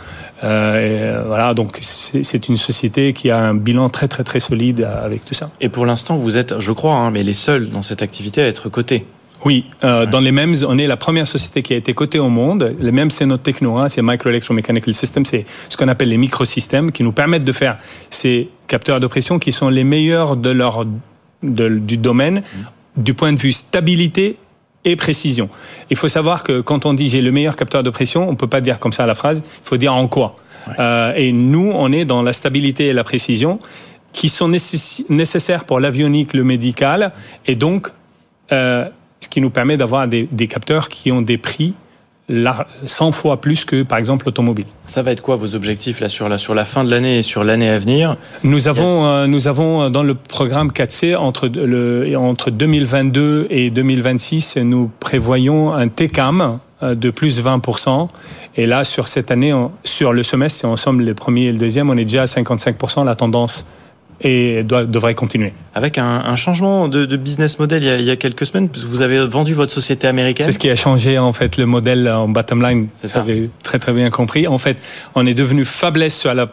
Euh, 0.45 1.21
et 1.21 1.27
voilà, 1.27 1.53
donc 1.53 1.79
c'est 1.81 2.49
une 2.49 2.57
société 2.57 3.13
qui 3.13 3.31
a 3.31 3.39
un 3.39 3.55
bilan 3.55 3.91
très 3.91 4.09
très 4.09 4.25
très 4.25 4.41
solide 4.41 4.89
avec 5.05 5.25
tout 5.25 5.35
ça. 5.35 5.51
Et 5.61 5.69
pour 5.69 5.85
l'instant, 5.85 6.17
vous 6.17 6.37
êtes, 6.37 6.59
je 6.61 6.73
crois, 6.73 6.95
hein, 6.95 7.11
mais 7.11 7.23
les 7.23 7.35
seuls 7.35 7.69
dans 7.69 7.83
cette 7.83 8.03
activité 8.03 8.41
à 8.43 8.47
être 8.47 8.69
cotés. 8.69 9.05
Oui, 9.45 9.67
euh, 9.85 10.07
dans 10.07 10.21
les 10.21 10.33
MEMS, 10.33 10.65
on 10.67 10.79
est 10.79 10.87
la 10.87 10.97
première 10.97 11.29
société 11.29 11.63
qui 11.63 11.73
a 11.73 11.77
été 11.77 11.95
cotée 11.95 12.19
au 12.19 12.29
monde. 12.29 12.75
Les 12.81 12.91
MEMS, 12.91 13.11
c'est 13.11 13.27
notre 13.27 13.45
techno, 13.45 13.77
hein, 13.77 13.89
c'est 13.89 14.03
Microelectromechanical 14.03 14.93
System, 14.95 15.25
c'est 15.25 15.47
ce 15.69 15.77
qu'on 15.77 15.89
appelle 15.89 16.09
les 16.09 16.17
microsystèmes 16.17 16.91
qui 16.91 17.03
nous 17.03 17.13
permettent 17.13 17.45
de 17.45 17.53
faire 17.53 17.79
ces 18.11 18.49
capteurs 18.67 19.01
de 19.01 19.07
pression 19.07 19.39
qui 19.39 19.53
sont 19.53 19.69
les 19.69 19.85
meilleurs 19.85 20.37
de 20.37 20.51
leur, 20.51 20.85
de, 21.43 21.69
du 21.69 21.97
domaine 21.97 22.39
mm. 22.41 23.03
du 23.03 23.15
point 23.15 23.33
de 23.33 23.39
vue 23.39 23.53
stabilité 23.53 24.37
et 24.85 24.97
précision. 24.97 25.49
Il 25.91 25.97
faut 25.97 26.09
savoir 26.09 26.43
que 26.43 26.61
quand 26.61 26.87
on 26.87 26.95
dit 26.95 27.09
j'ai 27.09 27.23
le 27.23 27.33
meilleur 27.33 27.57
capteur 27.57 27.83
de 27.83 27.91
pression, 27.91 28.29
on 28.29 28.35
peut 28.35 28.47
pas 28.47 28.61
dire 28.61 28.79
comme 28.79 28.93
ça 28.93 29.07
la 29.07 29.15
phrase. 29.15 29.43
Il 29.45 29.67
faut 29.67 29.77
dire 29.77 29.95
en 29.95 30.09
quoi. 30.09 30.37
Euh, 30.79 31.13
et 31.17 31.33
nous, 31.33 31.73
on 31.75 31.93
est 31.93 32.05
dans 32.05 32.23
la 32.23 32.33
stabilité 32.33 32.89
et 32.89 32.93
la 32.93 33.05
précision 33.05 33.59
qui 34.13 34.29
sont 34.29 34.49
nécessaires 34.49 35.65
pour 35.65 35.81
l'avionique, 35.81 36.33
le 36.33 36.43
médical, 36.43 37.13
et 37.47 37.55
donc 37.55 37.89
euh, 38.53 38.89
ce 39.21 39.29
qui 39.29 39.41
nous 39.41 39.51
permet 39.51 39.77
d'avoir 39.77 40.09
des, 40.09 40.29
des 40.31 40.47
capteurs 40.49 40.89
qui 40.89 41.13
ont 41.13 41.23
des 41.23 41.39
prix 41.39 41.75
100 42.85 43.13
fois 43.13 43.41
plus 43.41 43.65
que 43.65 43.83
par 43.83 43.99
exemple 43.99 44.27
l'automobile. 44.27 44.67
Ça 44.85 45.03
va 45.03 45.13
être 45.13 45.23
quoi 45.23 45.37
vos 45.37 45.55
objectifs 45.55 46.01
là 46.01 46.09
sur 46.09 46.29
la, 46.29 46.37
sur 46.37 46.55
la 46.55 46.65
fin 46.65 46.85
de 46.85 46.91
l'année 46.91 47.19
et 47.19 47.23
sur 47.23 47.43
l'année 47.43 47.71
à 47.71 47.79
venir 47.79 48.17
Nous 48.45 48.69
avons, 48.69 49.07
euh, 49.07 49.27
nous 49.27 49.49
avons 49.49 49.83
euh, 49.83 49.89
dans 49.89 50.03
le 50.03 50.15
programme 50.15 50.69
4C 50.71 51.17
entre, 51.17 51.49
le, 51.49 52.15
entre 52.17 52.51
2022 52.51 53.47
et 53.51 53.71
2026, 53.71 54.59
nous 54.59 54.91
prévoyons 55.01 55.73
un 55.73 55.89
TCAM 55.89 56.59
euh, 56.83 56.95
de 56.95 57.11
plus 57.11 57.43
20%. 57.43 58.09
Et 58.57 58.67
là, 58.67 58.85
sur 58.85 59.09
cette 59.09 59.31
année, 59.31 59.55
sur 59.85 60.13
le 60.13 60.23
semestre, 60.23 60.59
si 60.59 60.67
on 60.67 60.77
somme 60.77 61.01
les 61.01 61.15
premiers 61.15 61.47
et 61.47 61.53
le 61.53 61.59
deuxième, 61.59 61.91
on 61.91 61.97
est 61.97 62.05
déjà 62.05 62.23
à 62.23 62.27
55%. 62.27 63.05
La 63.05 63.15
tendance 63.15 63.67
et 64.21 64.63
doit, 64.65 64.85
devrait 64.85 65.15
continuer. 65.15 65.53
Avec 65.75 65.99
un, 65.99 66.05
un 66.05 66.37
changement 66.37 66.89
de, 66.89 67.07
de, 67.07 67.17
business 67.17 67.59
model 67.59 67.83
il 67.83 67.87
y, 67.87 67.91
a, 67.91 67.99
il 67.99 68.05
y, 68.05 68.11
a, 68.11 68.17
quelques 68.17 68.47
semaines, 68.47 68.69
parce 68.69 68.83
que 68.83 68.89
vous 68.89 69.03
avez 69.03 69.25
vendu 69.27 69.55
votre 69.55 69.73
société 69.73 70.09
américaine. 70.09 70.47
C'est 70.47 70.53
ce 70.53 70.59
qui 70.59 70.71
a 70.71 70.77
changé 70.77 71.19
en 71.19 71.33
fait 71.33 71.57
le 71.57 71.67
modèle 71.67 72.09
en 72.09 72.29
bottom 72.29 72.63
line. 72.63 72.89
C'est 72.95 73.09
ça. 73.09 73.23
Vous 73.23 73.31
avez 73.31 73.51
très 73.63 73.79
très 73.79 73.93
bien 73.93 74.11
compris. 74.11 74.49
En 74.49 74.59
fait, 74.59 74.79
on 75.15 75.25
est 75.27 75.35
devenu 75.35 75.65
faiblesse 75.65 76.19
sur 76.19 76.35
la 76.35 76.49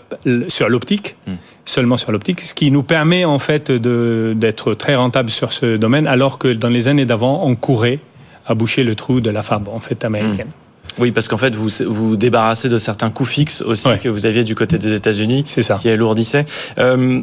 sur 0.47 0.70
l'optique. 0.70 1.16
Hmm. 1.28 1.36
seulement 1.66 1.97
sur 1.97 2.11
l'optique, 2.11 2.41
ce 2.41 2.53
qui 2.53 2.70
nous 2.70 2.84
permet 2.84 3.26
en 3.26 3.39
fait 3.39 3.72
d'être 3.72 4.76
très 4.76 4.95
rentable 4.95 5.32
sur 5.32 5.51
ce 5.51 5.78
domaine, 5.78 6.05
alors 6.05 6.38
que 6.38 6.49
dans 6.49 6.70
les 6.70 6.88
années 6.88 7.05
d'avant, 7.05 7.41
on 7.43 7.55
courait 7.55 7.99
à 8.45 8.53
boucher 8.53 8.84
le 8.84 8.93
trou 8.93 9.20
de 9.20 9.32
la 9.32 9.41
fab 9.41 9.68
en 9.70 9.80
fait 9.80 10.05
américaine. 10.05 10.47
Hmm. 10.47 10.66
Oui, 10.97 11.11
parce 11.11 11.28
qu'en 11.28 11.38
fait, 11.38 11.55
vous 11.55 11.70
vous 11.88 12.16
débarrassez 12.16 12.70
de 12.70 12.78
certains 12.78 13.09
coûts 13.09 13.26
fixes 13.26 13.61
aussi 13.61 13.88
ouais. 13.88 13.97
que 13.97 14.07
vous 14.07 14.26
aviez 14.26 14.43
du 14.43 14.55
côté 14.55 14.78
des 14.78 14.93
États-Unis, 14.93 15.43
qui 15.43 15.89
alourdissaient. 15.89 16.45
Euh, 16.80 17.22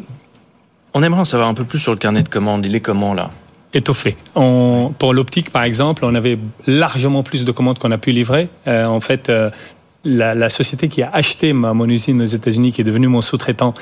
on 0.95 1.03
aimerait 1.03 1.21
en 1.21 1.25
savoir 1.25 1.49
un 1.49 1.55
peu 1.55 1.65
plus 1.65 1.79
sur 1.79 1.93
le 1.93 1.99
carnet 1.99 2.23
de 2.23 2.29
commandes. 2.29 2.67
Il 2.67 2.75
est 2.75 2.81
comment 2.81 3.15
là? 3.15 3.31
Étoffé. 3.75 4.17
Pour 4.35 5.15
l'optique, 5.15 5.51
par 5.51 5.63
exemple, 5.63 6.05
on 6.05 6.15
avait 6.15 6.39
largement 6.67 7.23
plus 7.23 7.45
de 7.45 7.53
commandes 7.53 7.79
qu'on 7.79 7.91
a 7.91 7.99
pu 7.99 8.13
livrer. 8.13 8.49
Euh, 8.69 8.85
en 8.85 9.01
fait, 9.01 9.31
euh, 9.31 9.51
la, 10.05 10.35
la, 10.35 10.51
société 10.51 10.89
qui 10.89 11.03
a 11.03 11.11
acheté 11.11 11.55
ma, 11.55 11.73
mon 11.73 11.89
usine 11.89 12.21
aux 12.21 12.27
États-Unis, 12.27 12.73
qui 12.73 12.83
est 12.83 12.85
devenue 12.85 13.09
mon 13.09 13.23
sous-traitant, 13.23 13.73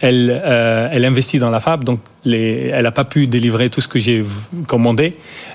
elle, 0.00 0.42
euh, 0.44 0.88
elle 0.90 1.04
investit 1.04 1.38
dans 1.38 1.50
la 1.50 1.60
fab, 1.60 1.84
donc 1.84 2.00
les, 2.26 2.70
elle 2.72 2.82
n'a 2.82 2.90
pas 2.90 3.04
pu 3.04 3.26
délivrer 3.26 3.70
tout 3.70 3.80
ce 3.80 3.88
que 3.88 3.98
j'ai 3.98 4.22
commandé. 4.66 5.14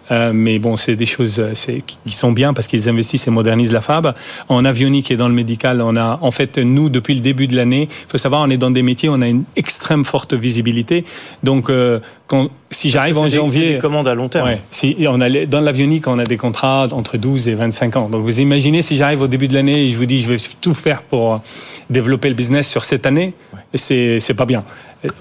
Euh, 0.10 0.32
mais 0.34 0.58
bon, 0.58 0.78
c'est 0.78 0.96
des 0.96 1.06
choses 1.06 1.40
euh, 1.40 1.54
qui 1.86 2.12
sont 2.12 2.32
bien 2.32 2.54
parce 2.54 2.68
qu'ils 2.68 2.90
investissent 2.90 3.28
et 3.28 3.32
modernisent 3.32 3.74
la 3.74 3.82
fab. 3.82 4.14
En 4.50 4.66
avionique 4.66 5.12
et 5.12 5.18
dans 5.18 5.28
le 5.28 5.34
médical, 5.34 5.82
on 5.82 5.96
a, 5.96 6.18
en 6.22 6.32
fait, 6.32 6.58
nous, 6.58 6.90
depuis 6.90 7.14
le 7.14 7.22
début 7.22 7.48
de 7.48 7.56
l'année, 7.56 7.88
il 7.92 8.10
faut 8.10 8.18
savoir, 8.18 8.42
on 8.42 8.50
est 8.50 8.58
dans 8.58 8.72
des 8.72 8.82
métiers, 8.84 9.10
on 9.10 9.22
a 9.22 9.28
une 9.28 9.44
extrême 9.56 10.06
forte 10.06 10.34
visibilité. 10.34 11.06
Donc, 11.44 11.70
euh, 11.70 12.00
quand, 12.28 12.50
si 12.70 12.90
j'arrive 12.90 13.18
en 13.18 13.28
janvier. 13.28 13.74
des 13.74 13.80
commandes 13.80 14.08
à 14.08 14.16
long 14.16 14.30
terme. 14.30 14.48
Ouais, 14.48 14.62
si 14.72 14.96
on 15.08 15.20
a, 15.20 15.30
dans 15.46 15.60
l'avionique, 15.60 16.08
on 16.08 16.20
a 16.20 16.24
des 16.24 16.38
contrats 16.38 16.88
entre 16.92 17.18
12 17.18 17.50
et 17.50 17.56
25 17.56 17.96
ans. 17.98 18.10
Donc, 18.10 18.24
vous 18.24 18.40
imaginez 18.40 18.82
si 18.82 18.96
j'arrive 18.96 19.22
au 19.22 19.28
début 19.28 19.50
de 19.50 19.54
l'année 19.54 19.84
et 19.84 19.90
je 19.90 19.98
vous 19.98 20.06
dis, 20.06 20.22
je 20.22 20.30
vais 20.30 20.38
tout 20.62 20.74
faire 20.74 21.02
pour 21.02 21.42
développer 21.90 22.30
le 22.30 22.36
business 22.36 22.70
sur 22.70 22.86
cette 22.86 23.06
année, 23.06 23.34
ouais. 23.54 23.78
c'est 23.78 24.34
pas 24.34 24.46
bien. 24.46 24.64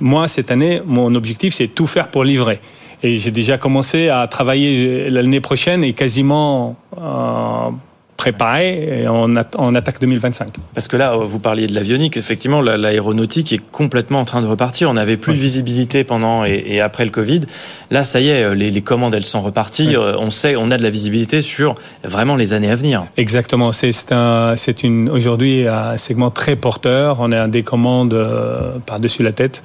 Moi, 0.01 0.29
cette 0.29 0.51
année, 0.51 0.83
mon 0.85 1.15
objectif, 1.15 1.55
c'est 1.55 1.69
tout 1.69 1.87
faire 1.87 2.09
pour 2.09 2.25
livrer. 2.25 2.61
Et 3.03 3.17
j'ai 3.17 3.31
déjà 3.31 3.57
commencé 3.57 4.09
à 4.09 4.27
travailler 4.27 5.09
l'année 5.09 5.41
prochaine 5.41 5.83
et 5.85 5.95
quasiment 5.95 6.77
euh, 6.99 7.71
préparé 8.21 9.01
et 9.03 9.09
on, 9.09 9.33
on, 9.57 9.75
attaque 9.75 9.99
2025. 9.99 10.49
Parce 10.75 10.89
que 10.89 10.99
là, 10.99 11.17
vous 11.17 11.39
parliez 11.39 11.67
de 11.67 11.75
l'avionique, 11.75 12.19
effectivement, 12.19 12.61
l'aéronautique 12.61 13.51
est 13.55 13.63
complètement 13.73 14.21
en 14.21 14.27
train 14.27 14.43
de 14.43 14.47
repartir. 14.47 14.91
On 14.91 14.93
n'avait 14.93 15.17
plus 15.17 15.33
oui. 15.33 15.39
de 15.39 15.43
visibilité 15.43 16.05
pendant 16.05 16.45
et, 16.45 16.63
et, 16.67 16.83
après 16.83 17.07
le 17.07 17.11
Covid. 17.11 17.41
Là, 17.91 18.05
ça 18.05 18.21
y 18.21 18.29
est, 18.29 18.55
les, 18.55 18.71
les 18.71 18.83
commandes, 18.83 19.15
elles 19.15 19.25
sont 19.25 19.41
reparties. 19.41 19.97
Oui. 19.97 20.05
On 20.19 20.29
sait, 20.29 20.55
on 20.55 20.71
a 20.71 20.77
de 20.77 20.83
la 20.83 20.91
visibilité 20.91 21.41
sur 21.41 21.77
vraiment 22.05 22.37
les 22.37 22.53
années 22.53 22.71
à 22.71 22.77
venir. 22.77 23.07
Exactement. 23.17 23.73
C'est 23.73 24.13
un, 24.13 24.55
c'est 24.57 24.83
une 24.83 25.09
aujourd'hui 25.09 25.67
un 25.67 25.97
segment 25.97 26.31
très 26.31 26.57
porteur. 26.57 27.21
On 27.21 27.33
a 27.33 27.49
des 27.49 27.63
commandes 27.63 28.13
euh, 28.13 28.73
par-dessus 28.85 29.23
la 29.23 29.33
tête. 29.33 29.63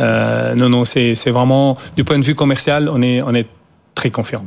Euh, 0.00 0.54
non, 0.54 0.70
non, 0.70 0.86
c'est 0.86 1.30
vraiment 1.30 1.76
du 1.96 2.04
point 2.04 2.18
de 2.18 2.24
vue 2.24 2.34
commercial, 2.34 2.88
on 2.88 3.02
est, 3.02 3.20
on 3.20 3.34
est 3.34 3.46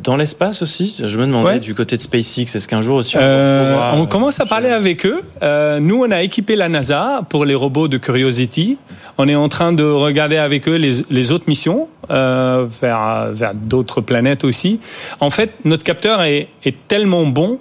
Dans 0.03 0.15
l'espace 0.15 0.61
aussi 0.61 0.95
Je 1.03 1.17
me 1.17 1.25
demandais 1.25 1.49
ouais. 1.49 1.59
du 1.59 1.75
côté 1.75 1.97
de 1.97 2.01
SpaceX, 2.01 2.55
est-ce 2.55 2.67
qu'un 2.67 2.81
jour 2.81 2.97
aussi 2.97 3.17
on, 3.17 3.21
euh, 3.21 3.91
on 3.93 4.05
commence 4.05 4.39
à 4.39 4.45
parler 4.45 4.69
avec 4.69 5.05
eux. 5.05 5.21
Euh, 5.43 5.79
nous, 5.79 6.03
on 6.03 6.11
a 6.11 6.21
équipé 6.23 6.55
la 6.55 6.69
NASA 6.69 7.21
pour 7.29 7.45
les 7.45 7.55
robots 7.55 7.87
de 7.87 7.97
Curiosity. 7.97 8.77
On 9.17 9.27
est 9.27 9.35
en 9.35 9.49
train 9.49 9.73
de 9.73 9.83
regarder 9.83 10.37
avec 10.37 10.67
eux 10.67 10.75
les, 10.75 11.03
les 11.09 11.31
autres 11.31 11.45
missions 11.47 11.87
euh, 12.09 12.65
vers, 12.81 13.27
vers 13.31 13.53
d'autres 13.53 14.01
planètes 14.01 14.43
aussi. 14.43 14.79
En 15.19 15.29
fait, 15.29 15.51
notre 15.65 15.83
capteur 15.83 16.21
est, 16.23 16.47
est 16.63 16.75
tellement 16.87 17.25
bon 17.25 17.59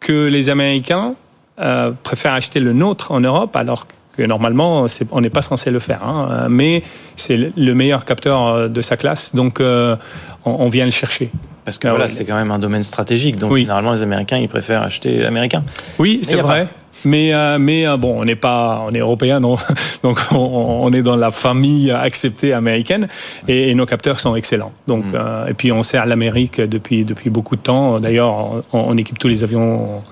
que 0.00 0.26
les 0.26 0.50
Américains 0.50 1.14
euh, 1.60 1.92
préfèrent 2.02 2.32
acheter 2.32 2.58
le 2.58 2.72
nôtre 2.72 3.12
en 3.12 3.20
Europe 3.20 3.54
alors 3.54 3.86
que 4.16 4.22
normalement 4.22 4.86
on 5.12 5.20
n'est 5.20 5.30
pas 5.30 5.42
censé 5.42 5.70
le 5.70 5.78
faire, 5.78 6.02
hein, 6.04 6.46
mais 6.48 6.82
c'est 7.16 7.52
le 7.56 7.74
meilleur 7.74 8.04
capteur 8.04 8.68
de 8.68 8.80
sa 8.80 8.96
classe, 8.96 9.34
donc 9.34 9.60
euh, 9.60 9.96
on, 10.44 10.56
on, 10.60 10.68
vient 10.68 10.84
le 10.84 10.90
chercher. 10.90 11.30
Parce 11.64 11.78
que 11.78 11.88
voilà, 11.88 12.08
c'est 12.08 12.24
quand 12.24 12.36
même 12.36 12.50
un 12.50 12.58
domaine 12.58 12.82
stratégique, 12.82 13.38
donc 13.38 13.52
oui. 13.52 13.62
généralement 13.62 13.92
les 13.92 14.02
Américains 14.02 14.38
ils 14.38 14.48
préfèrent 14.48 14.82
acheter 14.82 15.24
américain. 15.24 15.64
Oui, 15.98 16.20
c'est 16.22 16.36
vrai. 16.36 16.64
Pas... 16.64 16.70
Mais, 17.04 17.34
euh, 17.34 17.58
mais 17.58 17.86
euh, 17.86 17.96
bon, 17.96 18.20
on 18.20 18.24
n'est 18.24 18.36
pas, 18.36 18.84
on 18.86 18.92
est 18.92 18.98
européen, 18.98 19.40
non 19.40 19.56
donc 20.02 20.20
on, 20.32 20.36
on, 20.82 20.92
est 20.92 21.02
dans 21.02 21.16
la 21.16 21.30
famille 21.30 21.90
acceptée 21.90 22.52
américaine 22.52 23.08
et, 23.48 23.70
et 23.70 23.74
nos 23.74 23.86
capteurs 23.86 24.20
sont 24.20 24.36
excellents. 24.36 24.72
Donc 24.86 25.04
mm. 25.06 25.14
euh, 25.14 25.46
et 25.46 25.54
puis 25.54 25.72
on 25.72 25.82
sert 25.82 26.06
l'Amérique 26.06 26.60
depuis 26.60 27.04
depuis 27.04 27.30
beaucoup 27.30 27.56
de 27.56 27.60
temps. 27.60 28.00
D'ailleurs, 28.00 28.32
on, 28.32 28.62
on, 28.72 28.96
équipe 28.96 29.18
tous 29.18 29.28
les 29.28 29.42
avions 29.42 30.02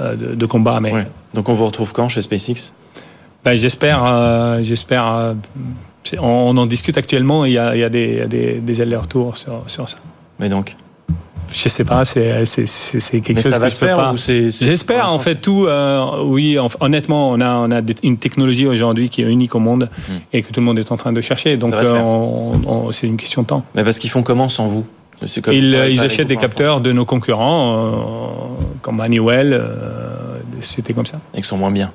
de, 0.00 0.34
de 0.34 0.46
combat 0.46 0.76
américains. 0.76 1.00
Ouais. 1.00 1.34
Donc 1.34 1.48
on 1.48 1.52
vous 1.52 1.66
retrouve 1.66 1.92
quand 1.92 2.08
chez 2.08 2.22
SpaceX? 2.22 2.72
Ben, 3.46 3.56
j'espère, 3.56 4.04
euh, 4.04 4.62
j'espère. 4.62 5.06
Euh, 5.12 5.34
on, 6.20 6.56
en 6.56 6.66
discute 6.66 6.98
actuellement. 6.98 7.44
Il 7.44 7.52
y 7.52 7.58
a, 7.58 7.74
il 7.74 7.80
y 7.80 7.84
a 7.84 7.88
des, 7.88 8.26
des, 8.26 8.54
des 8.60 8.80
allers-retours 8.80 9.36
sur, 9.36 9.62
sur 9.66 9.88
ça. 9.88 9.96
Mais 10.38 10.48
donc 10.48 10.76
je 11.52 11.68
sais 11.68 11.84
pas, 11.84 12.04
c'est 12.04 12.24
quelque 12.24 13.32
Mais 13.32 13.42
chose 13.42 13.52
ça 13.52 13.58
va 13.58 13.68
que 13.68 13.74
se 13.74 13.78
faire 13.78 13.96
pas. 13.96 14.12
ou 14.12 14.16
c'est 14.16 14.50
J'espère 14.50 15.12
en 15.12 15.18
fait 15.18 15.36
tout. 15.36 15.66
Euh, 15.66 16.22
oui, 16.24 16.58
en, 16.58 16.68
honnêtement, 16.80 17.30
on 17.30 17.40
a 17.40 17.54
on 17.54 17.70
a 17.70 17.80
une 18.02 18.18
technologie 18.18 18.66
aujourd'hui 18.66 19.08
qui 19.08 19.22
est 19.22 19.26
unique 19.26 19.54
au 19.54 19.60
monde 19.60 19.88
hmm. 20.08 20.12
et 20.32 20.42
que 20.42 20.52
tout 20.52 20.60
le 20.60 20.66
monde 20.66 20.78
est 20.78 20.90
en 20.90 20.96
train 20.96 21.12
de 21.12 21.20
chercher. 21.20 21.56
Donc 21.56 21.72
euh, 21.72 22.90
c'est 22.90 23.06
une 23.06 23.16
question 23.16 23.42
de 23.42 23.46
temps. 23.46 23.64
Mais 23.74 23.84
parce 23.84 23.98
qu'ils 23.98 24.10
font 24.10 24.22
comment 24.22 24.48
sans 24.48 24.66
vous? 24.66 24.84
Comme 25.42 25.54
ils, 25.54 25.74
ils 25.90 26.00
achètent 26.00 26.26
des 26.26 26.36
capteurs 26.36 26.80
de 26.80 26.92
nos 26.92 27.04
concurrents 27.04 27.76
euh, 27.76 27.90
comme 28.82 29.00
Honeywell. 29.00 29.62
C'était 30.60 30.94
comme 30.94 31.06
ça. 31.06 31.20
Et 31.34 31.42
qui 31.42 31.48
sont 31.48 31.58
moins 31.58 31.70
bien. 31.70 31.92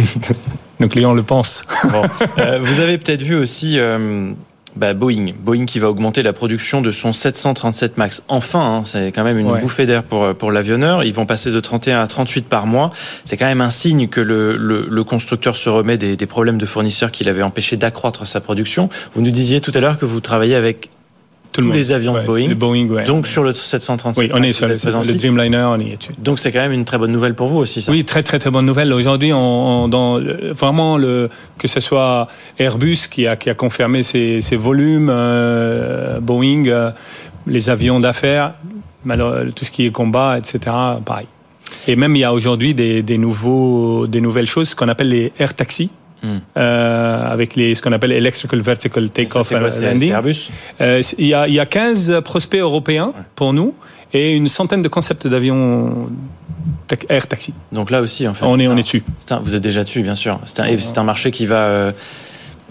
Nos 0.80 0.88
clients 0.88 1.14
le 1.14 1.22
pensent. 1.22 1.64
Bon. 1.84 2.02
Euh, 2.38 2.58
vous 2.62 2.80
avez 2.80 2.98
peut-être 2.98 3.22
vu 3.22 3.34
aussi 3.34 3.78
euh, 3.78 4.30
bah, 4.76 4.92
Boeing. 4.92 5.32
Boeing 5.38 5.64
qui 5.64 5.78
va 5.78 5.88
augmenter 5.88 6.22
la 6.22 6.32
production 6.32 6.82
de 6.82 6.90
son 6.90 7.12
737 7.12 7.96
MAX. 7.96 8.22
Enfin, 8.28 8.60
hein, 8.60 8.82
c'est 8.84 9.10
quand 9.12 9.24
même 9.24 9.38
une 9.38 9.50
ouais. 9.50 9.60
bouffée 9.60 9.86
d'air 9.86 10.02
pour, 10.02 10.34
pour 10.34 10.52
l'avionneur. 10.52 11.02
Ils 11.04 11.14
vont 11.14 11.24
passer 11.26 11.50
de 11.50 11.60
31 11.60 12.00
à 12.00 12.06
38 12.06 12.46
par 12.46 12.66
mois. 12.66 12.90
C'est 13.24 13.36
quand 13.36 13.46
même 13.46 13.62
un 13.62 13.70
signe 13.70 14.08
que 14.08 14.20
le, 14.20 14.56
le, 14.56 14.86
le 14.88 15.04
constructeur 15.04 15.56
se 15.56 15.70
remet 15.70 15.96
des, 15.96 16.16
des 16.16 16.26
problèmes 16.26 16.58
de 16.58 16.66
fournisseurs 16.66 17.10
qui 17.10 17.24
l'avaient 17.24 17.42
empêché 17.42 17.76
d'accroître 17.76 18.26
sa 18.26 18.40
production. 18.40 18.90
Vous 19.14 19.22
nous 19.22 19.30
disiez 19.30 19.60
tout 19.60 19.72
à 19.74 19.80
l'heure 19.80 19.98
que 19.98 20.04
vous 20.04 20.20
travaillez 20.20 20.56
avec 20.56 20.90
tous 21.62 21.72
les 21.72 21.92
avions 21.92 22.14
ouais, 22.14 22.22
de 22.22 22.26
Boeing. 22.26 22.54
Boeing 22.54 22.88
ouais. 22.88 23.04
Donc 23.04 23.26
sur 23.26 23.42
le 23.42 23.52
737. 23.52 24.24
Oui, 24.24 24.30
on 24.34 24.42
est 24.42 24.52
sur 24.52 24.68
le, 24.68 24.74
le, 24.74 25.14
Dreamliner, 25.14 25.66
on 25.68 25.78
est 25.80 25.96
dessus. 25.96 26.12
Donc 26.18 26.38
c'est 26.38 26.52
quand 26.52 26.60
même 26.60 26.72
une 26.72 26.84
très 26.84 26.98
bonne 26.98 27.12
nouvelle 27.12 27.34
pour 27.34 27.48
vous 27.48 27.58
aussi, 27.58 27.82
ça. 27.82 27.92
Oui, 27.92 28.04
très 28.04 28.22
très 28.22 28.38
très 28.38 28.50
bonne 28.50 28.66
nouvelle. 28.66 28.92
Aujourd'hui, 28.92 29.32
on, 29.32 29.84
on, 29.84 29.88
dans 29.88 30.18
le, 30.18 30.52
vraiment 30.52 30.98
le 30.98 31.28
que 31.58 31.68
ce 31.68 31.80
soit 31.80 32.26
Airbus 32.58 33.08
qui 33.10 33.26
a 33.26 33.36
qui 33.36 33.50
a 33.50 33.54
confirmé 33.54 34.02
ses, 34.02 34.40
ses 34.40 34.56
volumes, 34.56 35.08
euh, 35.10 36.20
Boeing, 36.20 36.66
euh, 36.66 36.90
les 37.46 37.70
avions 37.70 38.00
d'affaires, 38.00 38.54
tout 39.06 39.64
ce 39.64 39.70
qui 39.70 39.86
est 39.86 39.90
combat, 39.90 40.38
etc. 40.38 40.58
Pareil. 41.04 41.26
Et 41.88 41.96
même 41.96 42.14
il 42.16 42.20
y 42.20 42.24
a 42.24 42.32
aujourd'hui 42.32 42.74
des, 42.74 43.02
des 43.02 43.18
nouveaux 43.18 44.06
des 44.06 44.20
nouvelles 44.20 44.46
choses, 44.46 44.70
ce 44.70 44.76
qu'on 44.76 44.88
appelle 44.88 45.08
les 45.08 45.32
air 45.38 45.54
taxis. 45.54 45.90
Euh, 46.56 47.32
avec 47.32 47.56
les, 47.56 47.74
ce 47.74 47.82
qu'on 47.82 47.92
appelle 47.92 48.12
Electrical 48.12 48.60
Vertical 48.60 49.10
Takeoff 49.10 49.52
and 49.52 49.60
Landing. 49.60 50.12
Euh, 50.80 51.02
il, 51.18 51.26
y 51.26 51.34
a, 51.34 51.46
il 51.46 51.54
y 51.54 51.60
a 51.60 51.66
15 51.66 52.20
prospects 52.24 52.60
européens 52.60 53.12
ouais. 53.16 53.22
pour 53.34 53.52
nous 53.52 53.74
et 54.12 54.34
une 54.34 54.48
centaine 54.48 54.82
de 54.82 54.88
concepts 54.88 55.26
d'avions 55.26 56.08
air 57.08 57.26
taxi. 57.26 57.52
Donc 57.72 57.90
là 57.90 58.00
aussi, 58.00 58.26
en 58.26 58.34
fait, 58.34 58.44
on 58.44 58.58
est, 58.58 58.66
on 58.66 58.76
est 58.76 58.82
dessus. 58.82 59.04
Un, 59.30 59.38
vous 59.38 59.54
êtes 59.54 59.62
déjà 59.62 59.82
dessus, 59.82 60.02
bien 60.02 60.14
sûr. 60.14 60.38
C'est 60.44 60.60
un, 60.60 60.78
c'est 60.78 60.98
un 60.98 61.04
marché 61.04 61.30
qui 61.30 61.46
va. 61.46 61.56
Euh, 61.56 61.92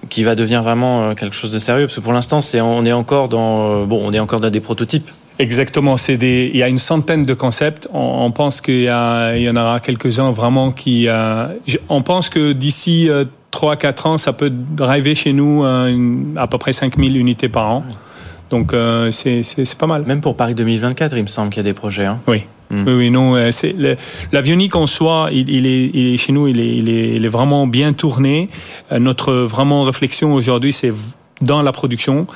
qui 0.08 0.24
va 0.24 0.36
devenir 0.36 0.62
vraiment 0.62 1.16
quelque 1.16 1.36
chose 1.36 1.52
de 1.52 1.58
sérieux 1.58 1.88
parce 1.88 1.96
que 1.96 2.02
pour 2.02 2.14
l'instant 2.14 2.39
c'est 2.39 2.62
on 2.62 2.86
est 2.86 2.91
encore 2.91 3.28
dans 3.28 3.86
bon 3.88 4.00
on 4.04 4.14
est 4.14 4.20
encore 4.20 4.39
dans 4.39 4.52
des 4.52 4.60
prototypes 4.60 5.10
Exactement, 5.38 5.98
c'est 5.98 6.16
des, 6.16 6.50
il 6.54 6.58
y 6.58 6.64
a 6.64 6.70
une 6.70 6.78
centaine 6.78 7.24
de 7.24 7.34
concepts. 7.34 7.89
On, 7.93 8.24
on 8.24 8.32
pense 8.32 8.62
qu'il 8.62 8.84
y, 8.84 8.88
a, 8.88 9.36
il 9.36 9.43
y 9.43 9.50
en 9.50 9.56
aura 9.58 9.82
quelques-uns 9.82 10.32
vraiment 10.32 10.72
qui. 10.72 11.08
Euh, 11.10 11.48
on 11.89 12.02
pense 12.02 12.30
que 12.30 12.54
d'ici 12.54 13.10
3-4 13.56 14.08
ans, 14.08 14.18
ça 14.18 14.34
peut 14.34 14.49
driver 14.51 15.16
chez 15.16 15.34
nous 15.34 15.64
euh, 15.64 15.88
une, 15.88 16.34
à 16.38 16.47
peu 16.47 16.58
près 16.58 16.74
5000 16.74 17.16
unités 17.18 17.49
par 17.49 17.68
an. 17.68 17.86
Donc 18.49 18.74
euh, 18.74 19.12
c'est 19.12 19.78
pas 19.78 19.88
mal. 19.88 20.03
Même 20.06 20.22
pour 20.22 20.36
Paris 20.36 20.56
2024, 20.56 21.18
il 21.18 21.24
me 21.24 21.28
semble 21.28 21.49
qu'il 21.49 21.58
y 21.58 21.66
a 21.66 21.72
des 21.72 21.74
projets. 21.74 22.06
Hein. 22.06 22.20
Oui. 22.28 22.43
Oui, 22.72 22.93
oui, 22.93 23.12
non, 23.12 23.36
euh, 23.36 23.51
l'avionique 24.32 24.76
en 24.76 24.88
soi, 24.88 25.30
il, 25.32 25.49
il, 25.49 25.68
est, 25.68 25.91
il, 25.93 26.14
est, 26.14 26.18
chez 26.18 26.32
nous, 26.32 26.47
il 26.47 26.60
est, 26.60 26.76
il 26.78 26.89
est, 26.89 27.16
il 27.16 27.24
est 27.26 27.30
vraiment 27.30 27.68
bien 27.68 27.93
tourné. 27.93 28.49
Euh, 28.91 28.99
notre 28.99 29.34
vraiment 29.34 29.84
réflexion 29.84 30.34
aujourd'hui, 30.34 30.74
c'est 30.74 30.91
dans 31.42 31.62
la 31.62 31.72
production. 31.72 32.28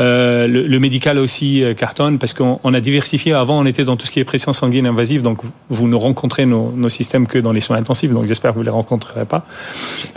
Euh, 0.00 0.46
le, 0.46 0.66
le, 0.66 0.78
médical 0.78 1.18
aussi 1.18 1.62
euh, 1.62 1.74
cartonne 1.74 2.18
parce 2.18 2.32
qu'on 2.32 2.58
on 2.64 2.74
a 2.74 2.80
diversifié. 2.80 3.32
Avant, 3.32 3.58
on 3.58 3.66
était 3.66 3.84
dans 3.84 3.96
tout 3.96 4.06
ce 4.06 4.10
qui 4.10 4.20
est 4.20 4.24
pression 4.24 4.52
sanguine 4.52 4.86
invasive, 4.86 5.22
donc 5.22 5.44
vous, 5.44 5.52
vous 5.68 5.88
ne 5.88 5.94
rencontrez 5.94 6.46
nos, 6.46 6.72
nos, 6.72 6.88
systèmes 6.88 7.26
que 7.26 7.38
dans 7.38 7.52
les 7.52 7.60
soins 7.60 7.76
intensifs, 7.76 8.12
donc 8.12 8.26
j'espère 8.26 8.52
que 8.52 8.56
vous 8.56 8.62
ne 8.62 8.66
les 8.66 8.70
rencontrerez 8.70 9.26
pas. 9.26 9.46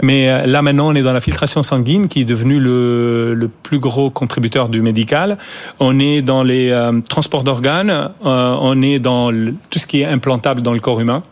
Mais 0.02 0.30
euh, 0.30 0.46
là, 0.46 0.62
maintenant, 0.62 0.88
on 0.90 0.96
est 0.96 1.02
dans 1.02 1.14
la 1.14 1.22
filtration 1.22 1.64
sanguine 1.64 2.08
qui 2.08 2.22
est 2.22 2.26
devenu 2.26 2.60
le, 2.60 3.34
le 3.34 3.48
plus 3.48 3.80
gros 3.80 4.10
contributeur 4.10 4.70
du 4.70 4.82
médical. 4.82 5.38
On 5.80 6.00
est 6.00 6.22
dans 6.22 6.44
les 6.44 6.72
euh, 6.72 7.02
transports 7.08 7.44
d'organes, 7.44 7.90
euh, 8.26 8.56
on 8.60 8.82
est 8.82 9.00
dans 9.00 9.32
le, 9.32 9.54
tout 9.70 9.80
ce 9.80 9.88
qui 9.88 10.02
est 10.02 10.06
implantable 10.06 10.62
dans 10.62 10.74
le 10.74 10.80
corps 10.80 11.02
humain 11.02 11.24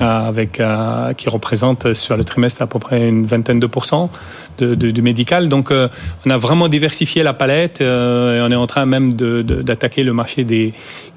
avec 0.00 0.60
euh, 0.60 1.12
qui 1.14 1.28
représente 1.28 1.94
sur 1.94 2.16
le 2.16 2.24
trimestre 2.24 2.62
à 2.62 2.66
peu 2.66 2.78
près 2.78 3.08
une 3.08 3.26
vingtaine 3.26 3.60
de 3.60 3.66
pourcents 3.66 4.10
de, 4.58 4.74
de, 4.74 5.02
médical. 5.02 5.48
Donc, 5.48 5.70
euh, 5.70 5.88
on 6.26 6.30
a 6.30 6.36
vraiment 6.36 6.68
diversifié 6.68 7.22
la 7.22 7.34
palette 7.34 7.80
euh, 7.80 8.38
et 8.38 8.42
on 8.42 8.50
est 8.50 8.56
en 8.56 8.66
train 8.66 8.86
même 8.86 9.12
d'attaquer 9.12 10.02
le 10.02 10.12
marché 10.12 10.44
des 10.44 10.72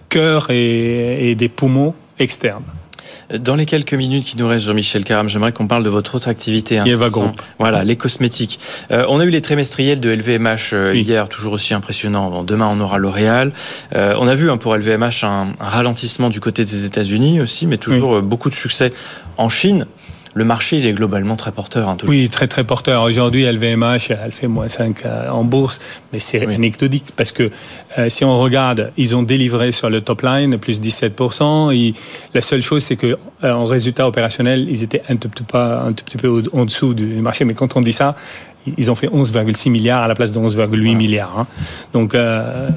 cœurs 0.10 0.50
et, 0.50 1.32
et 1.32 1.36
des 1.36 1.50
poumons 1.50 1.94
externes. 2.20 2.64
Dans 3.34 3.56
les 3.56 3.66
quelques 3.66 3.94
minutes 3.94 4.26
qui 4.26 4.38
nous 4.38 4.48
restent, 4.48 4.66
Jean-Michel 4.66 5.04
Caram, 5.04 5.28
j'aimerais 5.28 5.52
qu'on 5.52 5.68
parle 5.68 5.84
de 5.84 5.90
votre 5.90 6.16
autre 6.16 6.28
activité. 6.28 6.78
Hein, 6.78 6.86
Eva 6.86 7.10
Group. 7.10 7.42
Voilà, 7.58 7.84
les 7.84 7.96
cosmétiques. 7.96 8.60
Euh, 8.92 9.06
on 9.10 9.20
a 9.20 9.26
eu 9.26 9.30
les 9.30 9.42
trimestriels 9.42 10.00
de 10.00 10.10
LVMH 10.10 10.74
euh, 10.74 10.92
oui. 10.92 11.02
hier, 11.02 11.28
toujours 11.28 11.54
aussi 11.54 11.74
impressionnant. 11.74 12.30
Bon, 12.30 12.44
demain, 12.44 12.70
on 12.72 12.80
aura 12.80 12.98
L'Oréal. 12.98 13.52
Euh, 13.96 14.14
on 14.20 14.28
a 14.28 14.36
vu 14.36 14.52
hein, 14.52 14.58
pour 14.58 14.76
LVMH 14.76 15.24
un, 15.24 15.48
un, 15.60 15.70
ralentissement 15.70 16.30
du 16.30 16.40
côté 16.40 16.66
des 16.66 16.86
États-Unis 16.86 17.42
aussi, 17.42 17.66
mais 17.66 17.78
toujours 17.78 18.18
oui. 18.18 18.22
beaucoup 18.22 18.50
de 18.50 18.56
succès 18.56 18.94
en 19.38 19.50
Chine 19.50 19.88
le 20.36 20.44
marché 20.44 20.78
il 20.78 20.86
est 20.86 20.94
globalement 20.94 21.38
très 21.38 21.54
porteur. 21.54 21.88
Hein, 21.88 21.98
oui, 22.08 22.28
très 22.30 22.48
très 22.48 22.66
porteur. 22.66 23.04
Aujourd'hui, 23.04 23.46
LVMH, 23.46 24.12
elle 24.24 24.32
fait 24.32 24.48
moins 24.48 24.68
5 24.68 25.04
en 25.32 25.46
bourse, 25.46 25.80
mais 26.12 26.20
c'est 26.20 26.46
oui. 26.46 26.54
anecdotique 26.54 27.06
parce 27.16 27.32
que 27.32 27.50
euh, 27.98 28.10
si 28.10 28.26
on 28.26 28.38
regarde, 28.38 28.92
ils 28.98 29.16
ont 29.16 29.24
délivré 29.24 29.72
sur 29.72 29.90
le 29.90 30.02
top 30.02 30.24
line 30.24 30.58
plus 30.58 30.82
17%. 30.82 31.74
Et 31.74 31.94
la 32.34 32.42
seule 32.42 32.62
chose, 32.62 32.84
c'est 32.84 32.98
que 32.98 33.18
euh, 33.46 33.52
en 33.54 33.64
résultat 33.64 34.08
opérationnel, 34.08 34.68
ils 34.70 34.84
étaient 34.84 35.02
un 35.08 35.16
tout 35.16 35.30
petit 35.30 35.44
peu, 35.44 35.58
un 35.58 35.94
tout 35.94 36.04
petit 36.04 36.18
peu 36.18 36.44
en 36.52 36.66
dessous 36.66 36.94
du 36.94 37.06
marché. 37.22 37.46
Mais 37.46 37.54
quand 37.54 37.78
on 37.78 37.82
dit 37.82 37.94
ça, 37.94 38.16
ils 38.78 38.92
ont 38.92 38.96
fait 38.96 39.08
11,6 39.08 39.70
milliards 39.70 40.04
à 40.04 40.08
la 40.08 40.16
place 40.16 40.32
de 40.32 40.40
11,8 40.40 40.54
voilà. 40.56 40.78
milliards. 40.78 41.34
Hein. 41.38 41.48
Donc, 41.94 42.16
euh, 42.16 42.70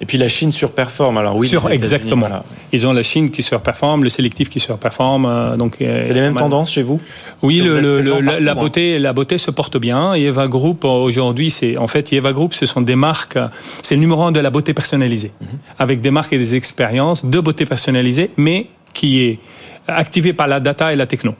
et 0.00 0.06
puis 0.06 0.18
la 0.18 0.28
Chine 0.28 0.52
surperforme. 0.52 1.16
Alors 1.18 1.36
oui, 1.36 1.48
sur, 1.48 1.70
exactement. 1.70 2.26
Voilà. 2.26 2.44
Ils 2.72 2.86
ont 2.86 2.92
la 2.92 3.02
Chine 3.02 3.30
qui 3.30 3.42
surperforme, 3.42 4.04
le 4.04 4.10
sélectif 4.10 4.48
qui 4.48 4.60
surperforme. 4.60 5.26
Euh, 5.26 5.56
donc 5.56 5.76
c'est 5.78 6.12
les 6.12 6.20
mêmes 6.20 6.36
tendances 6.36 6.72
chez 6.72 6.82
vous. 6.82 7.00
Oui, 7.42 7.58
le, 7.58 7.80
le, 7.80 8.00
le, 8.00 8.20
la 8.20 8.54
beauté, 8.54 8.98
la 8.98 9.12
beauté 9.12 9.38
se 9.38 9.50
porte 9.50 9.76
bien. 9.78 10.14
Et 10.14 10.22
Eva 10.24 10.48
Group 10.48 10.84
aujourd'hui, 10.84 11.50
c'est 11.50 11.76
en 11.76 11.88
fait 11.88 12.12
Eva 12.12 12.32
Group, 12.32 12.54
ce 12.54 12.66
sont 12.66 12.80
des 12.80 12.96
marques. 12.96 13.38
C'est 13.82 13.94
le 13.94 14.00
numéro 14.00 14.22
un 14.22 14.32
de 14.32 14.40
la 14.40 14.50
beauté 14.50 14.74
personnalisée, 14.74 15.32
mm 15.40 15.44
-hmm. 15.44 15.82
avec 15.84 16.00
des 16.00 16.10
marques 16.10 16.32
et 16.32 16.38
des 16.38 16.54
expériences 16.54 17.24
de 17.24 17.40
beauté 17.40 17.64
personnalisée, 17.66 18.30
mais 18.36 18.66
qui 18.94 19.22
est 19.26 19.38
activée 19.88 20.32
par 20.32 20.48
la 20.48 20.60
data 20.60 20.92
et 20.92 20.96
la 20.96 21.06
techno. 21.06 21.34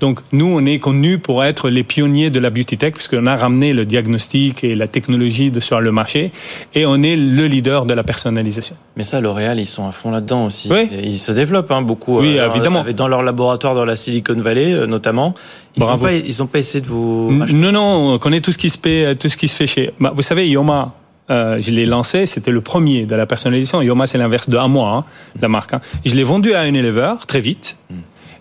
Donc 0.00 0.20
nous, 0.32 0.46
on 0.46 0.64
est 0.66 0.78
connus 0.78 1.18
pour 1.18 1.44
être 1.44 1.70
les 1.70 1.84
pionniers 1.84 2.30
de 2.30 2.40
la 2.40 2.50
beauty 2.50 2.76
tech 2.76 2.92
parce 2.92 3.08
qu'on 3.08 3.26
a 3.26 3.36
ramené 3.36 3.72
le 3.72 3.84
diagnostic 3.84 4.64
et 4.64 4.74
la 4.74 4.88
technologie 4.88 5.50
de, 5.50 5.60
sur 5.60 5.80
le 5.80 5.92
marché 5.92 6.32
et 6.74 6.86
on 6.86 7.02
est 7.02 7.16
le 7.16 7.46
leader 7.46 7.86
de 7.86 7.94
la 7.94 8.02
personnalisation. 8.02 8.76
Mais 8.96 9.04
ça, 9.04 9.20
L'Oréal, 9.20 9.58
ils 9.58 9.66
sont 9.66 9.86
à 9.86 9.92
fond 9.92 10.10
là-dedans 10.10 10.46
aussi. 10.46 10.68
Oui. 10.70 10.88
Ils 11.02 11.18
se 11.18 11.32
développent 11.32 11.70
hein, 11.70 11.82
beaucoup. 11.82 12.18
Oui, 12.18 12.38
euh, 12.38 12.50
évidemment. 12.50 12.84
Dans 12.94 13.08
leur 13.08 13.22
laboratoire 13.22 13.74
dans 13.74 13.84
la 13.84 13.96
Silicon 13.96 14.34
Valley, 14.34 14.72
euh, 14.72 14.86
notamment. 14.86 15.34
Ils 15.76 15.80
n'ont 15.80 16.46
pas, 16.46 16.58
essayé 16.58 16.80
de 16.80 16.88
vous. 16.88 17.30
Non, 17.52 17.72
non, 17.72 18.14
on 18.14 18.18
connaît 18.18 18.40
tout 18.40 18.52
ce 18.52 18.58
qui 18.58 18.70
se 18.70 18.78
fait, 18.78 19.14
tout 19.16 19.28
ce 19.28 19.36
qui 19.36 19.48
se 19.48 19.54
fait 19.54 19.66
chez. 19.66 19.92
Bah, 20.00 20.12
vous 20.14 20.22
savez, 20.22 20.48
Yoma, 20.48 20.94
euh, 21.30 21.60
je 21.60 21.70
l'ai 21.70 21.86
lancé, 21.86 22.26
c'était 22.26 22.52
le 22.52 22.60
premier 22.60 23.04
de 23.04 23.14
la 23.14 23.26
personnalisation. 23.26 23.82
Yoma, 23.82 24.06
c'est 24.06 24.18
l'inverse 24.18 24.48
de 24.48 24.56
à 24.56 24.68
moi, 24.68 24.90
hein, 24.90 25.04
la 25.40 25.48
marque. 25.48 25.74
Hein. 25.74 25.80
Je 26.04 26.14
l'ai 26.14 26.22
vendu 26.22 26.54
à 26.54 26.66
Unilever 26.66 27.14
très 27.26 27.40
vite. 27.40 27.76
Mm. 27.90 27.94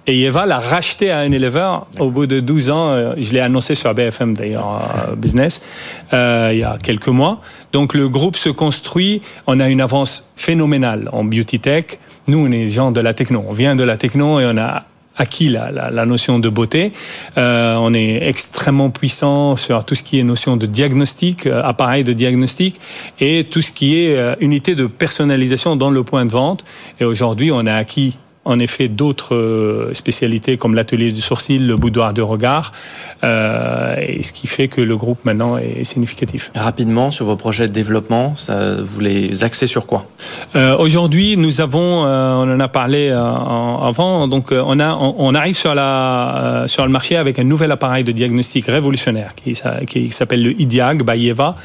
Et 0.07 0.21
Eva 0.21 0.45
l'a 0.45 0.59
racheté 0.59 1.11
à 1.11 1.25
Unilever 1.25 1.77
au 1.99 2.11
bout 2.11 2.27
de 2.27 2.39
12 2.39 2.69
ans. 2.69 3.13
Je 3.17 3.33
l'ai 3.33 3.39
annoncé 3.39 3.73
sur 3.73 3.93
BFM 3.93 4.35
d'ailleurs, 4.35 4.81
Business, 5.17 5.61
euh, 6.13 6.49
il 6.53 6.59
y 6.59 6.63
a 6.63 6.77
quelques 6.81 7.07
mois. 7.07 7.41
Donc 7.73 7.93
le 7.93 8.07
groupe 8.07 8.37
se 8.37 8.49
construit. 8.49 9.21
On 9.47 9.59
a 9.59 9.67
une 9.67 9.81
avance 9.81 10.31
phénoménale 10.35 11.09
en 11.11 11.23
beauty 11.23 11.59
tech. 11.59 11.85
Nous, 12.27 12.37
on 12.37 12.47
est 12.47 12.65
des 12.65 12.69
gens 12.69 12.91
de 12.91 13.01
la 13.01 13.13
techno. 13.13 13.43
On 13.47 13.53
vient 13.53 13.75
de 13.75 13.83
la 13.83 13.97
techno 13.97 14.39
et 14.39 14.45
on 14.45 14.57
a 14.57 14.83
acquis 15.17 15.49
la, 15.49 15.71
la, 15.71 15.91
la 15.91 16.05
notion 16.05 16.39
de 16.39 16.49
beauté. 16.49 16.91
Euh, 17.37 17.75
on 17.79 17.93
est 17.93 18.27
extrêmement 18.27 18.89
puissant 18.89 19.55
sur 19.55 19.85
tout 19.85 19.95
ce 19.95 20.03
qui 20.03 20.19
est 20.19 20.23
notion 20.23 20.57
de 20.57 20.65
diagnostic, 20.65 21.47
euh, 21.47 21.61
appareil 21.63 22.03
de 22.03 22.13
diagnostic, 22.13 22.79
et 23.19 23.45
tout 23.49 23.61
ce 23.61 23.71
qui 23.71 23.97
est 23.97 24.17
euh, 24.17 24.35
unité 24.39 24.75
de 24.75 24.87
personnalisation 24.87 25.75
dans 25.75 25.89
le 25.89 26.03
point 26.03 26.25
de 26.25 26.31
vente. 26.31 26.65
Et 26.99 27.05
aujourd'hui, 27.05 27.51
on 27.51 27.65
a 27.65 27.73
acquis 27.73 28.17
en 28.45 28.59
effet 28.59 28.87
d'autres 28.87 29.89
spécialités 29.93 30.57
comme 30.57 30.75
l'atelier 30.75 31.11
du 31.11 31.21
sourcil, 31.21 31.65
le 31.67 31.75
boudoir 31.75 32.13
de 32.13 32.21
regard, 32.21 32.71
euh, 33.23 33.95
et 33.99 34.23
ce 34.23 34.31
qui 34.31 34.47
fait 34.47 34.67
que 34.67 34.81
le 34.81 34.95
groupe 34.95 35.25
maintenant 35.25 35.57
est 35.57 35.83
significatif. 35.83 36.51
Rapidement, 36.55 37.11
sur 37.11 37.25
vos 37.25 37.35
projets 37.35 37.67
de 37.67 37.73
développement, 37.73 38.35
ça, 38.35 38.75
vous 38.81 38.99
les 38.99 39.43
axez 39.43 39.67
sur 39.67 39.85
quoi? 39.85 40.05
Euh, 40.55 40.77
Aujourd'hui, 40.77 41.37
nous 41.37 41.59
avons, 41.61 42.05
euh, 42.05 42.33
on 42.35 42.55
en 42.55 42.59
a 42.59 42.67
parlé 42.67 43.09
euh, 43.09 43.19
avant, 43.19 44.27
donc 44.27 44.51
euh, 44.51 44.61
on, 44.65 44.79
a, 44.79 44.93
on, 44.93 45.15
on 45.17 45.33
arrive 45.35 45.57
sur, 45.57 45.73
la, 45.73 46.37
euh, 46.37 46.67
sur 46.67 46.85
le 46.85 46.91
marché 46.91 47.17
avec 47.17 47.39
un 47.39 47.43
nouvel 47.43 47.71
appareil 47.71 48.03
de 48.03 48.11
diagnostic 48.11 48.67
révolutionnaire 48.67 49.33
qui, 49.35 49.59
qui 49.87 50.11
s'appelle 50.11 50.43
le 50.43 50.61
IDIAG 50.61 51.03
by 51.03 51.29
Eva, 51.29 51.55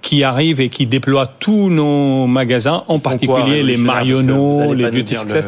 qui 0.00 0.24
arrive 0.24 0.60
et 0.60 0.70
qui 0.70 0.86
déploie 0.86 1.26
tous 1.26 1.68
nos 1.68 2.26
magasins, 2.26 2.84
en 2.88 2.98
particulier 2.98 3.62
les 3.62 3.76
Marionneau, 3.76 4.72
les 4.72 4.90
Beauty 4.90 5.14
Success. 5.14 5.44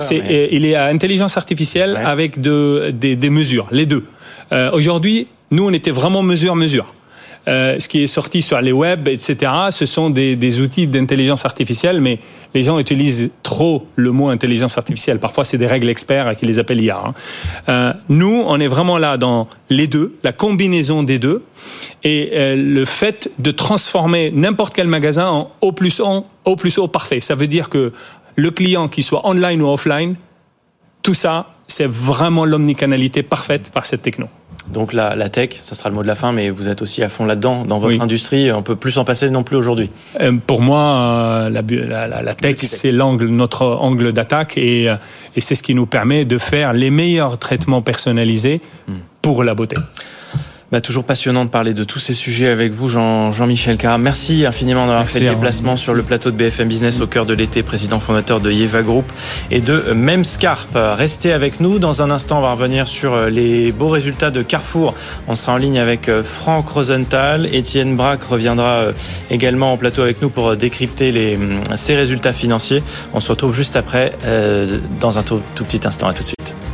C'est 0.00 0.23
il 0.28 0.64
est 0.64 0.74
à 0.74 0.86
intelligence 0.86 1.36
artificielle 1.36 1.94
ouais. 1.94 2.04
avec 2.04 2.40
de, 2.40 2.90
des, 2.92 3.16
des, 3.16 3.30
mesures, 3.30 3.66
les 3.70 3.86
deux. 3.86 4.04
Euh, 4.52 4.70
Aujourd'hui, 4.72 5.28
nous, 5.50 5.66
on 5.66 5.72
était 5.72 5.90
vraiment 5.90 6.22
mesure-mesure. 6.22 6.94
Euh, 7.46 7.78
ce 7.78 7.88
qui 7.88 8.02
est 8.02 8.06
sorti 8.06 8.40
sur 8.40 8.58
les 8.60 8.72
web, 8.72 9.06
etc., 9.06 9.52
ce 9.70 9.84
sont 9.84 10.08
des, 10.08 10.34
des 10.34 10.60
outils 10.60 10.86
d'intelligence 10.86 11.44
artificielle, 11.44 12.00
mais 12.00 12.18
les 12.54 12.62
gens 12.62 12.78
utilisent 12.78 13.32
trop 13.42 13.86
le 13.96 14.12
mot 14.12 14.28
intelligence 14.28 14.78
artificielle. 14.78 15.18
Parfois, 15.18 15.44
c'est 15.44 15.58
des 15.58 15.66
règles 15.66 15.90
experts 15.90 16.36
qui 16.36 16.46
les 16.46 16.58
appellent 16.58 16.80
IA. 16.80 17.02
Hein. 17.04 17.14
Euh, 17.68 17.92
nous, 18.08 18.42
on 18.46 18.58
est 18.60 18.66
vraiment 18.66 18.96
là 18.96 19.18
dans 19.18 19.48
les 19.68 19.86
deux, 19.88 20.14
la 20.22 20.32
combinaison 20.32 21.02
des 21.02 21.18
deux, 21.18 21.42
et 22.02 22.30
euh, 22.32 22.56
le 22.56 22.84
fait 22.86 23.30
de 23.38 23.50
transformer 23.50 24.30
n'importe 24.30 24.74
quel 24.74 24.88
magasin 24.88 25.28
en 25.28 25.50
O 25.60 25.72
plus 25.72 26.00
O, 26.00 26.24
O 26.44 26.56
plus 26.56 26.78
O 26.78 26.88
parfait. 26.88 27.20
Ça 27.20 27.34
veut 27.34 27.46
dire 27.46 27.68
que 27.68 27.92
le 28.36 28.50
client, 28.50 28.88
qu'il 28.88 29.04
soit 29.04 29.26
online 29.26 29.62
ou 29.62 29.68
offline, 29.68 30.16
tout 31.02 31.14
ça, 31.14 31.52
c'est 31.68 31.86
vraiment 31.86 32.44
l'omnicanalité 32.44 33.22
parfaite 33.22 33.70
par 33.70 33.86
cette 33.86 34.02
techno. 34.02 34.26
Donc 34.68 34.94
la, 34.94 35.14
la, 35.14 35.28
tech, 35.28 35.50
ça 35.60 35.74
sera 35.74 35.90
le 35.90 35.94
mot 35.94 36.02
de 36.02 36.06
la 36.06 36.14
fin, 36.14 36.32
mais 36.32 36.48
vous 36.48 36.68
êtes 36.68 36.80
aussi 36.80 37.02
à 37.02 37.10
fond 37.10 37.26
là-dedans, 37.26 37.64
dans 37.66 37.78
votre 37.78 37.96
oui. 37.96 38.00
industrie. 38.00 38.50
On 38.50 38.62
peut 38.62 38.76
plus 38.76 38.92
s'en 38.92 39.04
passer 39.04 39.28
non 39.28 39.42
plus 39.42 39.56
aujourd'hui. 39.56 39.90
Euh, 40.20 40.32
pour 40.46 40.62
moi, 40.62 40.80
euh, 40.80 41.50
la, 41.50 42.06
la, 42.08 42.22
la, 42.22 42.34
tech, 42.34 42.56
c'est 42.62 42.92
l'angle, 42.92 43.26
notre 43.26 43.66
angle 43.66 44.12
d'attaque, 44.12 44.56
et, 44.56 44.88
euh, 44.88 44.96
et 45.36 45.42
c'est 45.42 45.54
ce 45.54 45.62
qui 45.62 45.74
nous 45.74 45.86
permet 45.86 46.24
de 46.24 46.38
faire 46.38 46.72
les 46.72 46.90
meilleurs 46.90 47.38
traitements 47.38 47.82
personnalisés 47.82 48.62
hmm. 48.88 48.94
pour 49.20 49.44
la 49.44 49.54
beauté. 49.54 49.76
Bah, 50.74 50.80
toujours 50.80 51.04
passionnant 51.04 51.44
de 51.44 51.50
parler 51.50 51.72
de 51.72 51.84
tous 51.84 52.00
ces 52.00 52.14
sujets 52.14 52.48
avec 52.48 52.72
vous, 52.72 52.88
Jean-Michel 52.88 53.74
Jean 53.74 53.78
Caram. 53.78 54.02
Merci 54.02 54.44
infiniment 54.44 54.88
d'avoir 54.88 55.08
fait 55.08 55.20
le 55.20 55.30
déplacement 55.30 55.76
sur 55.76 55.94
le 55.94 56.02
plateau 56.02 56.32
de 56.32 56.36
BFM 56.36 56.66
Business 56.66 57.00
au 57.00 57.06
cœur 57.06 57.26
de 57.26 57.32
l'été, 57.32 57.62
président 57.62 58.00
fondateur 58.00 58.40
de 58.40 58.50
Yeva 58.50 58.82
Group 58.82 59.04
et 59.52 59.60
de 59.60 59.92
Memscarp. 59.92 60.70
Restez 60.74 61.32
avec 61.32 61.60
nous. 61.60 61.78
Dans 61.78 62.02
un 62.02 62.10
instant, 62.10 62.38
on 62.38 62.40
va 62.40 62.50
revenir 62.50 62.88
sur 62.88 63.26
les 63.26 63.70
beaux 63.70 63.88
résultats 63.88 64.32
de 64.32 64.42
Carrefour. 64.42 64.96
On 65.28 65.36
sera 65.36 65.52
en 65.52 65.58
ligne 65.58 65.78
avec 65.78 66.10
Franck 66.24 66.68
Rosenthal. 66.70 67.46
Étienne 67.54 67.94
Braque 67.94 68.24
reviendra 68.24 68.86
également 69.30 69.74
en 69.74 69.76
plateau 69.76 70.02
avec 70.02 70.22
nous 70.22 70.28
pour 70.28 70.56
décrypter 70.56 71.12
les, 71.12 71.38
ces 71.76 71.94
résultats 71.94 72.32
financiers. 72.32 72.82
On 73.12 73.20
se 73.20 73.30
retrouve 73.30 73.54
juste 73.54 73.76
après, 73.76 74.10
euh, 74.24 74.80
dans 74.98 75.20
un 75.20 75.22
tout, 75.22 75.40
tout 75.54 75.62
petit 75.62 75.86
instant. 75.86 76.08
À 76.08 76.12
tout 76.12 76.24
de 76.24 76.26
suite. 76.26 76.73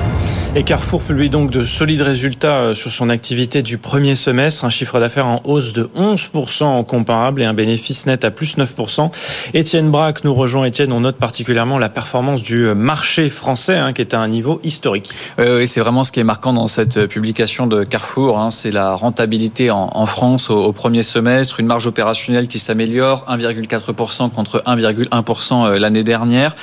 Et 0.53 0.63
Carrefour 0.63 1.01
publie 1.01 1.29
donc 1.29 1.49
de 1.49 1.63
solides 1.63 2.01
résultats 2.01 2.57
euh, 2.57 2.73
sur 2.73 2.91
son 2.91 3.09
activité 3.09 3.61
du 3.61 3.77
premier 3.77 4.15
semestre, 4.15 4.65
un 4.65 4.69
chiffre 4.69 4.99
d'affaires 4.99 5.25
en 5.25 5.39
hausse 5.45 5.71
de 5.71 5.89
11% 5.95 6.65
en 6.65 6.83
comparable 6.83 7.41
et 7.41 7.45
un 7.45 7.53
bénéfice 7.53 8.05
net 8.05 8.25
à 8.25 8.31
plus 8.31 8.57
9%. 8.57 9.11
Étienne 9.53 9.89
Braque 9.89 10.25
nous 10.25 10.33
rejoint. 10.33 10.65
Étienne, 10.65 10.91
on 10.91 10.99
note 10.99 11.15
particulièrement 11.15 11.79
la 11.79 11.87
performance 11.87 12.41
du 12.41 12.65
marché 12.73 13.29
français 13.29 13.77
hein, 13.77 13.93
qui 13.93 14.01
est 14.01 14.13
à 14.13 14.19
un 14.19 14.27
niveau 14.27 14.59
historique. 14.65 15.13
oui, 15.39 15.69
c'est 15.69 15.79
vraiment 15.79 16.03
ce 16.03 16.11
qui 16.11 16.19
est 16.19 16.25
marquant 16.25 16.51
dans 16.51 16.67
cette 16.67 17.07
publication 17.07 17.65
de 17.65 17.85
Carrefour. 17.85 18.37
Hein, 18.37 18.51
c'est 18.51 18.71
la 18.71 18.93
rentabilité 18.93 19.71
en, 19.71 20.05
France 20.05 20.49
au, 20.49 20.73
premier 20.73 21.03
semestre, 21.03 21.61
une 21.61 21.67
marge 21.67 21.87
opérationnelle 21.87 22.49
qui 22.49 22.59
s'améliore, 22.59 23.25
1,4% 23.29 24.29
contre 24.31 24.61
1,1% 24.67 25.65
euh, 25.65 25.79
l'année 25.79 26.03
dernière, 26.03 26.57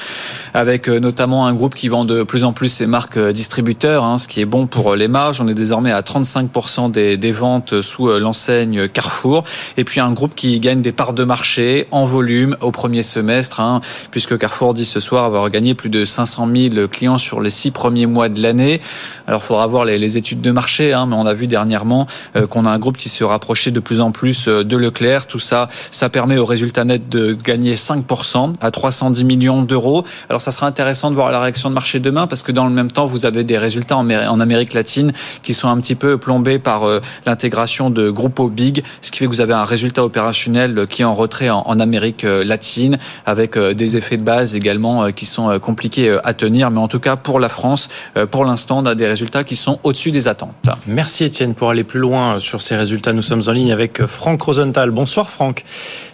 avec 0.53 0.91
euh, 0.91 0.99
notamment 0.99 1.47
un 1.47 1.55
groupe 1.55 1.75
qui 1.75 1.89
vend 1.89 2.05
de 2.05 2.23
plus 2.23 2.45
en 2.45 2.53
plus 2.53 2.69
ses 2.69 2.87
marques 2.87 3.19
distributeurs 3.19 3.78
Hein, 3.85 4.19
ce 4.19 4.27
qui 4.27 4.41
est 4.41 4.45
bon 4.45 4.67
pour 4.67 4.97
les 4.97 5.07
marges. 5.07 5.41
On 5.41 5.47
est 5.47 5.55
désormais 5.55 5.93
à 5.93 6.01
35% 6.01 6.91
des, 6.91 7.33
ventes 7.33 7.81
sous 7.81 8.09
euh, 8.09 8.19
l'enseigne 8.19 8.89
Carrefour. 8.89 9.45
Et 9.77 9.85
puis 9.85 10.01
un 10.01 10.11
groupe 10.13 10.35
qui 10.35 10.59
gagne 10.59 10.83
des 10.83 10.91
parts 10.91 11.13
de 11.13 11.23
marché 11.23 11.87
en 11.93 12.05
volume 12.05 12.57
au 12.61 12.73
premier 12.73 13.03
semestre, 13.03 13.61
hein, 13.61 13.81
puisque 14.11 14.37
Carrefour 14.37 14.75
dit 14.75 14.85
ce 14.85 14.99
soir 14.99 15.25
avoir 15.25 15.49
gagné 15.51 15.75
plus 15.75 15.91
de 15.91 16.05
500 16.05 16.49
000 16.73 16.89
clients 16.89 17.19
sur 17.19 17.41
les 17.41 17.51
six 17.51 17.71
premiers 17.71 18.07
mois 18.07 18.29
de 18.29 18.43
l'année. 18.43 18.81
Alors 19.27 19.43
il 19.43 19.47
faudra 19.47 19.67
voir 19.67 19.85
les, 19.85 20.17
études 20.17 20.41
de 20.41 20.51
marché, 20.51 20.93
hein, 20.93 21.07
mais 21.07 21.15
on 21.15 21.27
a 21.27 21.35
vu 21.35 21.47
dernièrement 21.47 22.07
euh, 22.35 22.47
qu'on 22.47 22.65
a 22.65 22.71
un 22.71 22.79
groupe 22.79 22.97
qui 22.97 23.09
se 23.09 23.23
rapprochait 23.23 23.71
de 23.71 23.81
plus 23.81 24.01
en 24.01 24.11
plus 24.11 24.49
euh, 24.49 24.65
de 24.65 24.77
Leclerc. 24.77 25.27
Tout 25.27 25.39
ça, 25.39 25.69
ça 25.93 26.09
permet 26.09 26.39
au 26.39 26.47
résultat 26.47 26.85
net 26.85 27.09
de 27.09 27.33
gagner 27.33 27.77
5% 27.77 28.55
à 28.61 28.71
310 28.71 29.25
millions 29.25 29.63
d'euros. 29.63 30.05
Alors 30.29 30.41
ça 30.41 30.51
sera 30.51 30.67
intéressant 30.67 31.11
de 31.11 31.15
voir 31.15 31.31
la 31.31 31.41
réaction 31.41 31.69
de 31.69 31.75
marché 31.75 32.01
demain, 32.01 32.27
parce 32.27 32.43
que 32.43 32.51
dans 32.51 32.65
le 32.65 32.73
même 32.73 32.91
temps, 32.91 33.07
vous 33.07 33.27
avez 33.27 33.45
des 33.45 33.59
résultats 33.69 33.99
en 33.99 34.41
Amérique 34.41 34.73
latine 34.73 35.13
qui 35.43 35.53
sont 35.53 35.69
un 35.69 35.79
petit 35.79 35.95
peu 35.95 36.17
plombés 36.17 36.59
par 36.59 36.85
euh, 36.85 37.01
l'intégration 37.27 37.91
de 37.91 38.09
Grupo 38.11 38.49
Big, 38.49 38.83
ce 39.03 39.11
qui 39.11 39.19
fait 39.19 39.25
que 39.27 39.31
vous 39.31 39.43
avez 39.43 39.53
un 39.53 39.65
résultat 39.65 40.05
opérationnel 40.05 40.87
qui 40.89 41.03
est 41.03 41.05
en 41.05 41.15
retrait 41.15 41.51
en 41.51 41.81
Amérique 41.81 42.25
euh, 42.25 42.45
latine, 42.45 42.99
avec 43.27 43.57
euh, 43.57 43.75
des 43.75 43.97
effets 43.97 44.17
de 44.17 44.23
base 44.23 44.55
également 44.55 45.13
qui 45.13 45.27
sont 45.27 45.59
compliqués 45.59 46.17
à 46.25 46.33
tenir. 46.33 46.71
Mais 46.71 46.81
en 46.81 46.89
tout 46.89 47.01
cas, 47.01 47.17
pour 47.17 47.41
la 47.41 47.49
France, 47.49 47.89
pour 48.31 48.45
l'instant, 48.45 48.79
on 48.79 48.87
a 48.87 48.95
des 48.95 49.07
résultats 49.07 49.45
qui 49.45 49.57
sont 49.57 49.79
au-dessus 49.85 50.11
des 50.11 50.29
attentes. 50.29 50.55
Merci 50.87 51.25
Étienne. 51.25 51.55
Pour 51.55 51.71
aller 51.71 51.85
plus 51.85 52.01
loin 52.01 52.39
sur 52.39 52.63
ces 52.63 52.77
résultats, 52.77 53.13
nous 53.13 53.23
sommes 53.23 53.43
en 53.47 53.53
ligne 53.53 53.73
avec 53.73 54.05
Franck 54.07 54.43
Rosenthal. 54.43 54.91
Bonsoir 54.91 55.31
Franck. 55.31 55.65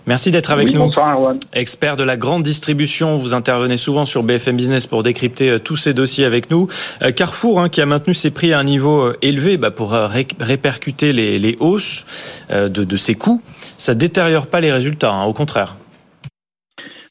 Merci 0.07 0.31
d'être 0.31 0.51
avec 0.51 0.73
nous. 0.73 0.81
Bonsoir 0.81 1.33
Expert 1.55 1.97
de 1.97 2.05
la 2.05 2.17
grande 2.17 2.43
distribution, 2.43 3.17
vous 3.17 3.33
intervenez 3.33 3.79
souvent 3.79 4.05
sur 4.05 4.23
BFM 4.23 4.57
Business 4.57 4.87
pour 4.87 5.03
décrypter 5.03 5.59
tous 5.61 5.77
ces 5.77 5.95
dossiers 5.95 6.27
avec 6.27 6.51
nous. 6.51 6.69
Carrefour 7.17 7.55
Hein, 7.59 7.69
qui 7.69 7.81
a 7.81 7.87
maintenu 7.87 8.15
ses 8.15 8.33
prix 8.33 8.53
à 8.53 8.59
un 8.59 8.65
niveau 8.65 9.03
euh, 9.03 9.17
élevé 9.23 9.57
bah, 9.57 9.71
pour 9.71 9.95
euh, 9.95 10.07
répercuter 10.41 11.13
les, 11.13 11.57
hausses 11.61 12.05
euh, 12.51 12.69
de, 12.69 12.97
ses 12.97 13.15
coûts, 13.15 13.41
ça 13.77 13.95
détériore 13.95 14.47
pas 14.47 14.61
les 14.61 14.73
résultats, 14.73 15.13
hein, 15.13 15.25
au 15.25 15.33
contraire. 15.33 15.77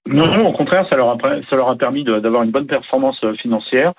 Non, 0.06 0.28
non, 0.28 0.48
au 0.48 0.52
contraire, 0.52 0.86
ça 0.90 0.98
leur 0.98 1.10
a, 1.10 1.18
ça 1.50 1.56
leur 1.56 1.70
a 1.70 1.76
permis 1.76 2.04
d'avoir 2.04 2.44
une 2.44 2.52
bonne 2.52 2.68
performance 2.68 3.18
financière. 3.42 3.94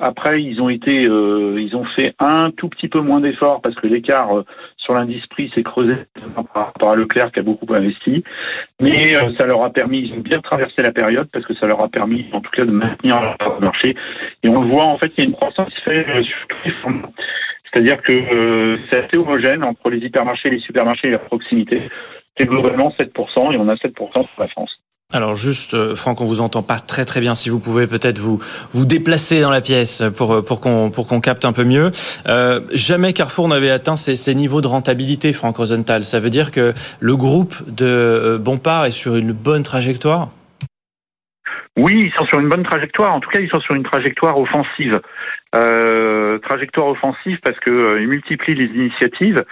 Après, 0.00 0.42
ils 0.42 0.60
ont 0.60 0.68
été, 0.68 1.02
ils 1.02 1.70
ont 1.74 1.84
fait 1.96 2.14
un 2.18 2.50
tout 2.50 2.68
petit 2.68 2.88
peu 2.88 3.00
moins 3.00 3.20
d'efforts 3.20 3.60
parce 3.60 3.74
que 3.76 3.86
l'écart 3.86 4.44
sur 4.88 4.94
l'indice 4.94 5.26
prix 5.26 5.52
s'est 5.54 5.62
creusé 5.62 5.94
par 6.54 6.66
rapport 6.66 6.90
à 6.92 6.96
Leclerc 6.96 7.30
qui 7.32 7.40
a 7.40 7.42
beaucoup 7.42 7.66
investi. 7.74 8.24
Mais 8.80 9.14
euh, 9.16 9.32
ça 9.38 9.46
leur 9.46 9.62
a 9.62 9.70
permis, 9.70 10.00
ils 10.00 10.14
ont 10.14 10.20
bien 10.20 10.38
traversé 10.38 10.82
la 10.82 10.92
période 10.92 11.28
parce 11.30 11.44
que 11.44 11.54
ça 11.56 11.66
leur 11.66 11.82
a 11.82 11.88
permis 11.88 12.24
en 12.32 12.40
tout 12.40 12.50
cas 12.50 12.64
de 12.64 12.70
maintenir 12.70 13.20
leur 13.20 13.60
marché. 13.60 13.94
Et 14.42 14.48
on 14.48 14.62
le 14.62 14.70
voit 14.70 14.84
en 14.84 14.96
fait, 14.96 15.12
il 15.18 15.24
y 15.24 15.26
a 15.26 15.28
une 15.28 15.36
croissance 15.36 15.68
qui 15.68 15.80
se 15.84 15.90
fait 15.90 16.08
euh, 16.08 16.22
sur 16.22 16.46
tous 16.48 16.56
les 16.64 16.72
fonds. 16.82 17.02
C'est-à-dire 17.70 18.00
que 18.00 18.12
euh, 18.12 18.78
c'est 18.90 19.04
assez 19.04 19.18
homogène 19.18 19.62
entre 19.62 19.90
les 19.90 19.98
hypermarchés, 19.98 20.48
les 20.48 20.60
supermarchés 20.60 21.08
et 21.08 21.12
la 21.12 21.18
proximité. 21.18 21.82
C'est 22.38 22.46
globalement 22.46 22.90
7% 22.98 23.52
et 23.52 23.58
on 23.58 23.68
a 23.68 23.74
7% 23.74 24.12
sur 24.12 24.26
la 24.38 24.48
France. 24.48 24.70
Alors 25.10 25.34
juste, 25.34 25.72
euh, 25.72 25.96
Franck, 25.96 26.20
on 26.20 26.26
vous 26.26 26.42
entend 26.42 26.62
pas 26.62 26.80
très 26.80 27.06
très 27.06 27.22
bien. 27.22 27.34
Si 27.34 27.48
vous 27.48 27.60
pouvez 27.60 27.86
peut-être 27.86 28.18
vous 28.18 28.40
vous 28.72 28.84
déplacer 28.84 29.40
dans 29.40 29.48
la 29.48 29.62
pièce 29.62 30.02
pour 30.14 30.34
euh, 30.34 30.42
pour 30.42 30.60
qu'on 30.60 30.90
pour 30.90 31.06
qu'on 31.06 31.22
capte 31.22 31.46
un 31.46 31.52
peu 31.52 31.64
mieux. 31.64 31.92
Euh, 32.28 32.60
jamais 32.74 33.14
Carrefour 33.14 33.48
n'avait 33.48 33.70
atteint 33.70 33.96
ces, 33.96 34.16
ces, 34.16 34.34
niveaux 34.34 34.60
de 34.60 34.66
rentabilité, 34.66 35.32
Franck 35.32 35.56
Rosenthal. 35.56 36.04
Ça 36.04 36.20
veut 36.20 36.28
dire 36.28 36.50
que 36.50 36.74
le 37.00 37.16
groupe 37.16 37.54
de 37.70 38.38
Bompard 38.38 38.84
est 38.84 38.90
sur 38.90 39.16
une 39.16 39.32
bonne 39.32 39.62
trajectoire? 39.62 40.28
Oui, 41.78 42.02
ils 42.06 42.12
sont 42.18 42.26
sur 42.26 42.40
une 42.40 42.48
bonne 42.48 42.64
trajectoire. 42.64 43.14
En 43.14 43.20
tout 43.20 43.30
cas, 43.30 43.40
ils 43.40 43.48
sont 43.48 43.60
sur 43.60 43.74
une 43.74 43.84
trajectoire 43.84 44.38
offensive. 44.38 45.00
trajectoire 45.52 46.88
offensive 46.88 47.38
parce 47.42 47.58
que 47.60 48.00
ils 48.00 48.08
multiplient 48.08 48.54
les 48.54 48.70
initiatives. 48.74 49.44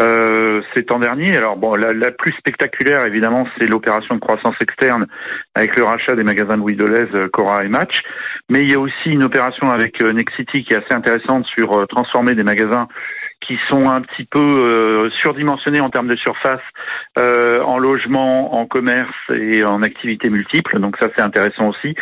Euh, 0.00 0.62
c'est 0.74 0.90
en 0.90 0.98
dernier. 0.98 1.36
Alors 1.36 1.56
bon, 1.56 1.74
la, 1.74 1.92
la 1.92 2.10
plus 2.10 2.32
spectaculaire 2.32 3.06
évidemment, 3.06 3.46
c'est 3.58 3.68
l'opération 3.68 4.14
de 4.14 4.20
croissance 4.20 4.54
externe 4.60 5.06
avec 5.54 5.76
le 5.76 5.84
rachat 5.84 6.14
des 6.14 6.24
magasins 6.24 6.56
Louis 6.56 6.76
Deleuze, 6.76 7.14
euh, 7.14 7.28
Cora 7.30 7.64
et 7.64 7.68
Match. 7.68 8.00
Mais 8.48 8.62
il 8.62 8.70
y 8.70 8.74
a 8.74 8.80
aussi 8.80 9.10
une 9.10 9.22
opération 9.22 9.70
avec 9.70 10.02
euh, 10.02 10.12
Nexity 10.12 10.64
qui 10.64 10.72
est 10.72 10.78
assez 10.78 10.94
intéressante 10.94 11.44
sur 11.58 11.72
euh, 11.78 11.86
transformer 11.86 12.34
des 12.34 12.44
magasins 12.44 12.88
qui 13.46 13.58
sont 13.68 13.88
un 13.88 14.00
petit 14.00 14.24
peu 14.24 15.10
surdimensionnés 15.20 15.80
en 15.80 15.90
termes 15.90 16.08
de 16.08 16.16
surface 16.16 16.60
en 17.18 17.78
logement, 17.78 18.54
en 18.54 18.66
commerce 18.66 19.14
et 19.34 19.64
en 19.64 19.82
activités 19.82 20.30
multiples. 20.30 20.78
Donc 20.78 20.96
ça 21.00 21.08
c'est 21.16 21.22
intéressant 21.22 21.68
aussi. 21.70 21.94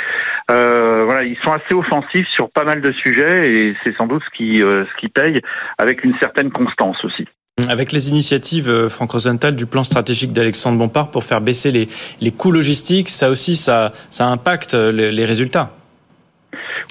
voilà, 0.49 1.25
ils 1.25 1.39
sont 1.43 1.53
assez 1.53 1.75
offensifs 1.75 2.29
sur 2.35 2.51
pas 2.51 2.65
mal 2.65 2.81
de 2.81 2.93
sujets 2.93 3.51
et 3.51 3.77
c'est 3.85 3.97
sans 3.97 4.07
doute 4.07 4.23
ce 4.25 4.37
qui 4.37 4.61
ce 4.61 5.01
qui 5.01 5.09
paye 5.09 5.41
avec 5.79 6.05
une 6.05 6.15
certaine 6.21 6.51
constance 6.51 7.05
aussi. 7.05 7.27
Avec 7.69 7.93
les 7.93 8.09
initiatives, 8.09 8.69
euh, 8.69 8.89
Franck 8.89 9.12
Rosenthal, 9.12 9.55
du 9.55 9.67
plan 9.67 9.85
stratégique 9.85 10.33
d'Alexandre 10.33 10.79
Bompard 10.79 11.11
pour 11.11 11.25
faire 11.25 11.41
baisser 11.41 11.71
les, 11.71 11.89
les 12.21 12.31
coûts 12.31 12.53
logistiques, 12.53 13.09
ça 13.09 13.31
aussi, 13.31 13.57
ça, 13.57 13.93
ça 14.11 14.27
impacte 14.29 14.75
les, 14.75 15.25
résultats. 15.25 15.73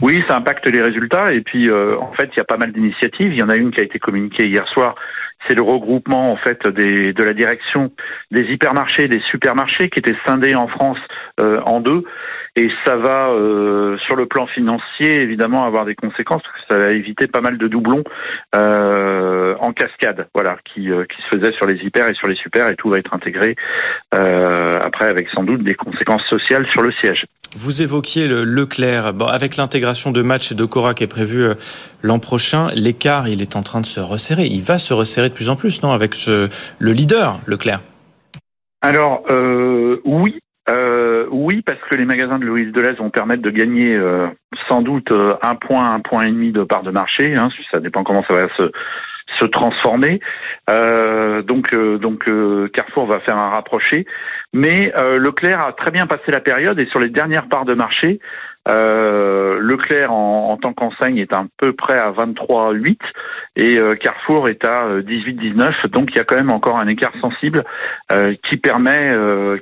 Oui, 0.02 0.24
ça 0.28 0.38
impacte 0.38 0.68
les 0.70 0.82
résultats. 0.82 1.34
Et 1.34 1.42
puis, 1.42 1.70
euh, 1.70 1.98
en 2.00 2.14
fait, 2.14 2.30
il 2.34 2.38
y 2.38 2.42
a 2.42 2.46
pas 2.46 2.58
mal 2.58 2.72
d'initiatives. 2.72 3.34
Il 3.34 3.40
y 3.40 3.44
en 3.44 3.50
a 3.50 3.58
une 3.58 3.72
qui 3.72 3.82
a 3.82 3.84
été 3.84 4.00
communiquée 4.00 4.48
hier 4.48 4.68
soir. 4.70 4.96
C'est 5.48 5.56
le 5.56 5.64
regroupement, 5.64 6.32
en 6.32 6.38
fait, 6.38 6.62
de 6.66 7.24
la 7.24 7.34
direction 7.34 7.92
des 8.32 8.44
hypermarchés, 8.44 9.08
des 9.08 9.22
supermarchés, 9.32 9.90
qui 9.90 10.00
étaient 10.00 10.18
scindés 10.26 10.56
en 10.56 10.68
France 10.68 11.00
euh, 11.40 11.62
en 11.66 11.80
deux. 11.80 12.04
Et 12.56 12.70
ça 12.86 12.96
va, 12.96 13.30
euh, 13.30 13.98
sur 14.06 14.16
le 14.16 14.26
plan 14.26 14.48
financier, 14.48 15.22
évidemment, 15.22 15.66
avoir 15.66 15.86
des 15.86 15.96
conséquences, 15.96 16.42
parce 16.44 16.56
que 16.56 16.74
ça 16.74 16.88
va 16.88 16.94
éviter 16.94 17.28
pas 17.28 17.42
mal 17.42 17.58
de 17.58 17.68
doublons 17.68 18.04
euh, 18.56 19.56
en 19.60 19.72
cascade, 19.74 20.28
voilà, 20.34 20.58
qui, 20.66 20.92
euh, 20.92 21.06
qui 21.06 21.22
se 21.22 21.38
faisaient 21.38 21.56
sur 21.56 21.68
les 21.68 21.78
hyper 21.84 22.10
et 22.10 22.14
sur 22.16 22.28
les 22.28 22.36
super, 22.36 22.68
et 22.68 22.76
tout 22.76 22.90
va 22.90 22.98
être 22.98 23.14
intégré 23.14 23.56
euh, 24.16 24.80
après 24.84 25.06
avec 25.06 25.30
sans 25.30 25.44
doute 25.44 25.64
des 25.64 25.76
conséquences 25.76 26.24
sociales 26.30 26.68
sur 26.72 26.82
le 26.82 26.92
siège. 27.02 27.26
Vous 27.56 27.82
évoquiez 27.82 28.28
le 28.28 28.44
Leclerc. 28.44 29.14
Bon, 29.14 29.26
avec 29.26 29.56
l'intégration 29.56 30.12
de 30.12 30.22
match 30.22 30.52
et 30.52 30.56
de 30.56 30.66
Cora 30.66 30.94
qui 30.94 31.04
est 31.04 31.08
prévue 31.08 31.44
euh, 31.44 31.54
l'an 32.04 32.20
prochain, 32.20 32.70
l'écart, 32.76 33.28
il 33.28 33.42
est 33.42 33.56
en 33.56 33.64
train 33.64 33.82
de 33.82 33.88
se 33.88 34.00
resserrer. 34.00 34.46
Il 34.46 34.62
va 34.62 34.78
se 34.78 34.94
resserrer 34.94 35.30
de 35.30 35.34
plus 35.34 35.50
en 35.50 35.56
plus, 35.56 35.82
non, 35.82 35.92
avec 35.92 36.14
ce, 36.14 36.50
le 36.80 36.92
leader, 36.92 37.40
Leclerc 37.46 37.80
alors 38.82 39.24
euh, 39.30 40.02
oui, 40.06 40.40
euh, 40.70 41.26
oui, 41.32 41.62
parce 41.62 41.80
que 41.90 41.96
les 41.96 42.06
magasins 42.06 42.40
de 42.40 42.46
Louise 42.46 42.72
Deleuze 42.72 42.98
vont 42.98 43.10
permettre 43.10 43.42
de 43.42 43.50
gagner 43.50 43.98
euh, 43.98 44.28
sans 44.68 44.82
doute 44.82 45.12
euh, 45.12 45.36
un 45.42 45.56
point, 45.56 45.92
un 45.92 46.00
point 46.00 46.24
et 46.24 46.32
demi 46.32 46.52
de 46.52 46.64
part 46.64 46.84
de 46.84 46.92
marché. 46.92 47.34
Hein, 47.36 47.48
ça 47.72 47.80
dépend 47.80 48.04
comment 48.04 48.24
ça 48.30 48.34
va 48.34 48.48
se, 48.58 48.72
se 49.40 49.46
transformer. 49.46 50.20
donc, 51.48 51.72
donc 52.02 52.26
Carrefour 52.74 53.08
va 53.08 53.20
faire 53.22 53.38
un 53.38 53.50
rapproché. 53.50 54.06
Mais 54.54 54.92
Leclerc 55.18 55.64
a 55.64 55.74
très 55.74 55.92
bien 55.92 56.08
passé 56.08 56.32
la 56.32 56.40
période 56.40 56.80
et 56.80 56.88
sur 56.88 57.00
les 57.00 57.10
dernières 57.10 57.48
parts 57.48 57.66
de 57.66 57.74
marché, 57.74 58.20
euh, 58.68 59.58
Leclerc 59.60 60.12
en, 60.12 60.52
en 60.52 60.58
tant 60.58 60.74
qu'enseigne 60.74 61.18
est 61.18 61.34
à 61.34 61.46
peu 61.58 61.74
près 61.74 61.98
à 61.98 62.12
23,8 62.12 62.98
et 63.56 63.78
euh, 63.78 63.92
Carrefour 63.92 64.48
est 64.48 64.64
à 64.66 64.88
18,19. 65.02 65.62
Euh, 65.62 65.88
Donc 65.90 66.10
il 66.12 66.18
y 66.18 66.20
a 66.20 66.24
quand 66.24 66.36
même 66.36 66.50
encore 66.50 66.80
un 66.80 66.88
écart 66.88 67.12
sensible 67.22 67.64
euh, 68.12 68.34
qui 68.50 68.58
permet 68.58 69.00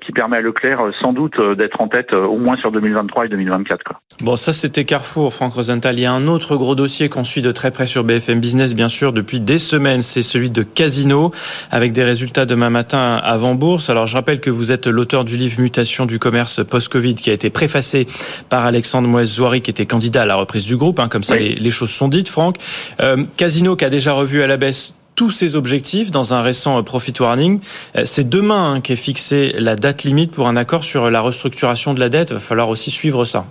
qui 0.05 0.11
permet 0.11 0.37
à 0.37 0.41
Leclerc 0.41 0.79
sans 1.01 1.13
doute 1.13 1.35
d'être 1.57 1.81
en 1.81 1.87
tête 1.87 2.13
au 2.13 2.37
moins 2.37 2.55
sur 2.57 2.71
2023 2.71 3.25
et 3.25 3.29
2024. 3.29 3.83
Quoi. 3.83 4.01
Bon, 4.21 4.35
ça 4.35 4.53
c'était 4.53 4.85
Carrefour, 4.85 5.33
Franck 5.33 5.53
Rosenthal. 5.53 5.97
Il 5.97 6.01
y 6.01 6.05
a 6.05 6.11
un 6.11 6.27
autre 6.27 6.55
gros 6.55 6.75
dossier 6.75 7.09
qu'on 7.09 7.23
suit 7.23 7.41
de 7.41 7.51
très 7.51 7.71
près 7.71 7.87
sur 7.87 8.03
BFM 8.03 8.39
Business, 8.39 8.75
bien 8.75 8.89
sûr, 8.89 9.13
depuis 9.13 9.39
des 9.39 9.59
semaines. 9.59 10.01
C'est 10.01 10.23
celui 10.23 10.49
de 10.49 10.63
Casino, 10.63 11.31
avec 11.71 11.91
des 11.91 12.03
résultats 12.03 12.45
demain 12.45 12.69
matin 12.69 13.19
avant 13.23 13.55
bourse. 13.55 13.89
Alors 13.89 14.07
je 14.07 14.15
rappelle 14.15 14.39
que 14.39 14.49
vous 14.49 14.71
êtes 14.71 14.87
l'auteur 14.87 15.25
du 15.25 15.37
livre 15.37 15.59
Mutation 15.59 16.05
du 16.05 16.19
commerce 16.19 16.63
post-Covid 16.63 17.15
qui 17.15 17.29
a 17.29 17.33
été 17.33 17.49
préfacé 17.49 18.07
par 18.49 18.65
Alexandre 18.65 18.96
de 19.01 19.07
Moës 19.07 19.25
Zouari 19.25 19.61
qui 19.61 19.71
était 19.71 19.85
candidat 19.85 20.23
à 20.23 20.25
la 20.25 20.35
reprise 20.35 20.65
du 20.65 20.77
groupe, 20.77 20.99
hein, 20.99 21.07
comme 21.07 21.23
ça 21.23 21.37
les, 21.37 21.71
choses 21.71 21.91
sont 21.91 22.07
dites, 22.07 22.29
Franck. 22.29 22.57
Euh, 23.01 23.17
Casino 23.37 23.75
qui 23.75 23.85
a 23.85 23.89
déjà 23.89 24.13
revu 24.13 24.41
à 24.41 24.47
la 24.47 24.57
baisse 24.57 24.93
tous 25.17 25.31
ses 25.31 25.55
objectifs 25.55 26.11
dans 26.11 26.33
un 26.33 26.41
récent 26.41 26.77
euh, 26.77 26.83
profit 26.83 27.13
warning. 27.19 27.59
Euh, 27.97 28.03
c'est 28.05 28.29
demain 28.29 28.75
hein, 28.75 28.81
qu'est 28.81 28.95
fixée 28.95 29.51
la 29.57 29.75
date 29.75 30.03
limite 30.03 30.33
pour 30.33 30.47
un 30.47 30.55
accord 30.55 30.85
sur 30.85 31.09
la 31.09 31.19
restructuration 31.19 31.93
de 31.93 31.99
la 31.99 32.07
dette. 32.07 32.29
Il 32.29 32.35
va 32.35 32.39
falloir 32.39 32.69
aussi 32.69 32.91
suivre 32.91 33.25
ça. 33.25 33.45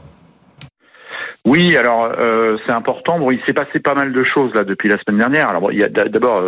Oui, 1.44 1.77
alors 1.77 2.12
euh, 2.18 2.56
c'est 2.66 2.73
important. 2.73 3.18
Bon, 3.18 3.31
il 3.31 3.40
s'est 3.47 3.52
passé 3.52 3.81
pas 3.81 3.94
mal 3.94 4.12
de 4.12 4.24
choses 4.24 4.52
là 4.55 4.64
depuis 4.64 4.89
la 4.89 4.97
semaine 4.98 5.18
dernière. 5.18 5.48
Alors 5.51 5.60
bon, 5.60 5.70
il 5.70 5.78
y 5.78 5.85
a 5.85 5.89
d'abord 5.89 6.39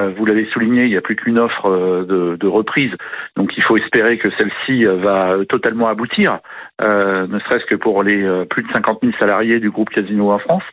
euh, 0.00 0.10
vous 0.16 0.24
l'avez 0.24 0.46
souligné, 0.52 0.84
il 0.84 0.90
n'y 0.90 0.96
a 0.96 1.02
plus 1.02 1.16
qu'une 1.16 1.38
offre 1.38 1.68
de, 2.08 2.36
de, 2.40 2.48
reprise, 2.48 2.90
donc 3.36 3.50
il 3.58 3.62
faut 3.62 3.76
espérer 3.76 4.16
que 4.16 4.30
celle-ci 4.38 4.86
va 4.86 5.34
totalement 5.50 5.86
aboutir, 5.88 6.38
euh, 6.84 7.26
ne 7.26 7.38
serait-ce 7.40 7.66
que 7.66 7.76
pour 7.76 8.02
les 8.02 8.44
plus 8.46 8.62
de 8.62 8.72
50 8.72 9.00
000 9.02 9.12
salariés 9.18 9.58
du 9.58 9.70
groupe 9.70 9.90
Casino 9.90 10.30
en 10.30 10.38
France, 10.38 10.64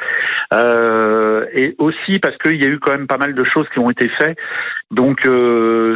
euh, 0.54 1.46
et 1.54 1.76
aussi 1.78 2.20
parce 2.20 2.38
qu'il 2.38 2.62
y 2.62 2.66
a 2.66 2.70
eu 2.70 2.80
quand 2.80 2.92
même 2.92 3.08
pas 3.08 3.18
mal 3.18 3.34
de 3.34 3.44
choses 3.44 3.68
qui 3.74 3.80
ont 3.80 3.90
été 3.90 4.10
faites. 4.20 4.38
Donc 4.92 5.26
euh, 5.28 5.96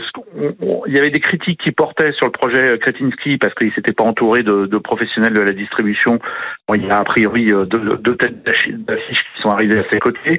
il 0.85 0.93
y 0.95 0.99
avait 0.99 1.09
des 1.09 1.19
critiques 1.19 1.59
qui 1.63 1.71
portaient 1.71 2.11
sur 2.11 2.27
le 2.27 2.31
projet 2.31 2.77
Kretinsky 2.77 3.37
parce 3.37 3.55
qu'il 3.55 3.73
s'était 3.73 3.93
pas 3.93 4.03
entouré 4.03 4.43
de, 4.43 4.67
de, 4.67 4.77
professionnels 4.77 5.33
de 5.33 5.41
la 5.41 5.51
distribution. 5.51 6.19
Bon, 6.67 6.75
il 6.75 6.85
y 6.85 6.89
a 6.91 6.99
a 6.99 7.03
priori 7.03 7.45
deux, 7.45 7.65
deux 7.65 8.15
têtes 8.15 8.43
d'affiches 8.85 9.23
qui 9.23 9.41
sont 9.41 9.49
arrivées 9.49 9.79
à 9.79 9.83
ses 9.91 9.99
côtés, 9.99 10.35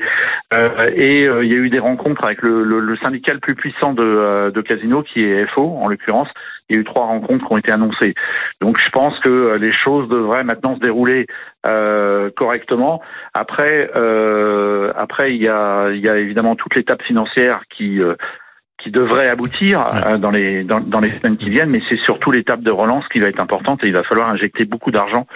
et 0.94 1.24
il 1.24 1.52
y 1.52 1.55
a 1.55 1.59
eu 1.59 1.68
des 1.68 1.80
rencontres 1.80 2.24
avec 2.24 2.42
le 2.42 2.55
le, 2.62 2.96
syndicat 2.98 3.34
le 3.34 3.40
plus 3.40 3.55
puissant 3.55 3.92
de, 3.92 4.05
euh, 4.05 4.51
de 4.51 4.60
Casino, 4.60 5.02
qui 5.02 5.20
est 5.20 5.46
FO 5.48 5.76
en 5.78 5.88
l'occurrence, 5.88 6.28
il 6.68 6.76
y 6.76 6.78
a 6.78 6.80
eu 6.80 6.84
trois 6.84 7.06
rencontres 7.06 7.46
qui 7.46 7.52
ont 7.52 7.58
été 7.58 7.72
annoncées. 7.72 8.14
Donc 8.60 8.78
je 8.78 8.88
pense 8.90 9.18
que 9.20 9.30
euh, 9.30 9.58
les 9.58 9.72
choses 9.72 10.08
devraient 10.08 10.44
maintenant 10.44 10.74
se 10.76 10.80
dérouler 10.80 11.26
euh, 11.66 12.30
correctement. 12.36 13.00
Après, 13.32 13.90
euh, 13.96 14.92
après 14.96 15.34
il 15.34 15.42
y 15.42 15.48
a, 15.48 15.90
il 15.90 16.04
y 16.04 16.08
a 16.10 16.18
évidemment 16.18 16.56
toute 16.56 16.74
l'étape 16.74 17.02
financière 17.02 17.62
qui 17.74 18.02
euh, 18.02 18.16
qui 18.82 18.90
devrait 18.90 19.30
aboutir 19.30 19.82
dans 20.18 20.30
les 20.30 20.62
dans, 20.62 20.80
dans, 20.80 21.00
les 21.00 21.10
semaines 21.18 21.38
qui 21.38 21.48
viennent, 21.48 21.70
mais 21.70 21.80
c'est 21.88 21.98
surtout 22.00 22.30
l'étape 22.30 22.60
de 22.60 22.70
relance 22.70 23.04
qui 23.10 23.18
va 23.18 23.28
être 23.28 23.40
importante 23.40 23.80
et 23.82 23.86
il 23.86 23.94
va 23.94 24.02
falloir 24.02 24.28
injecter 24.28 24.66
beaucoup 24.66 24.90
d'argent 24.90 25.26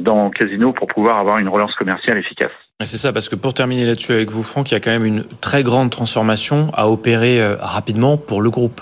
dans 0.00 0.30
Casino 0.30 0.72
pour 0.72 0.86
pouvoir 0.86 1.18
avoir 1.18 1.36
une 1.38 1.48
relance 1.48 1.74
commerciale 1.74 2.16
efficace. 2.16 2.52
C'est 2.80 2.96
ça, 2.96 3.12
parce 3.12 3.28
que 3.28 3.36
pour 3.36 3.52
terminer 3.52 3.84
là-dessus 3.84 4.12
avec 4.12 4.30
vous, 4.30 4.42
Franck, 4.42 4.70
il 4.70 4.74
y 4.74 4.76
a 4.78 4.80
quand 4.80 4.92
même 4.92 5.04
une 5.04 5.24
très 5.42 5.62
grande 5.62 5.90
transformation 5.90 6.70
à 6.72 6.88
opérer 6.88 7.42
rapidement 7.60 8.16
pour 8.16 8.40
le 8.40 8.48
groupe. 8.48 8.80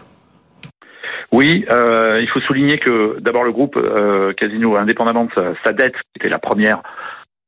Oui, 1.32 1.66
euh, 1.70 2.18
il 2.20 2.28
faut 2.28 2.40
souligner 2.40 2.78
que 2.78 3.18
d'abord 3.20 3.44
le 3.44 3.52
groupe 3.52 3.76
euh, 3.76 4.32
Casino, 4.32 4.76
indépendamment 4.76 5.24
de 5.24 5.30
sa, 5.34 5.52
sa, 5.64 5.72
dette, 5.72 5.94
qui 5.94 6.20
était 6.20 6.28
la 6.28 6.38
première 6.38 6.82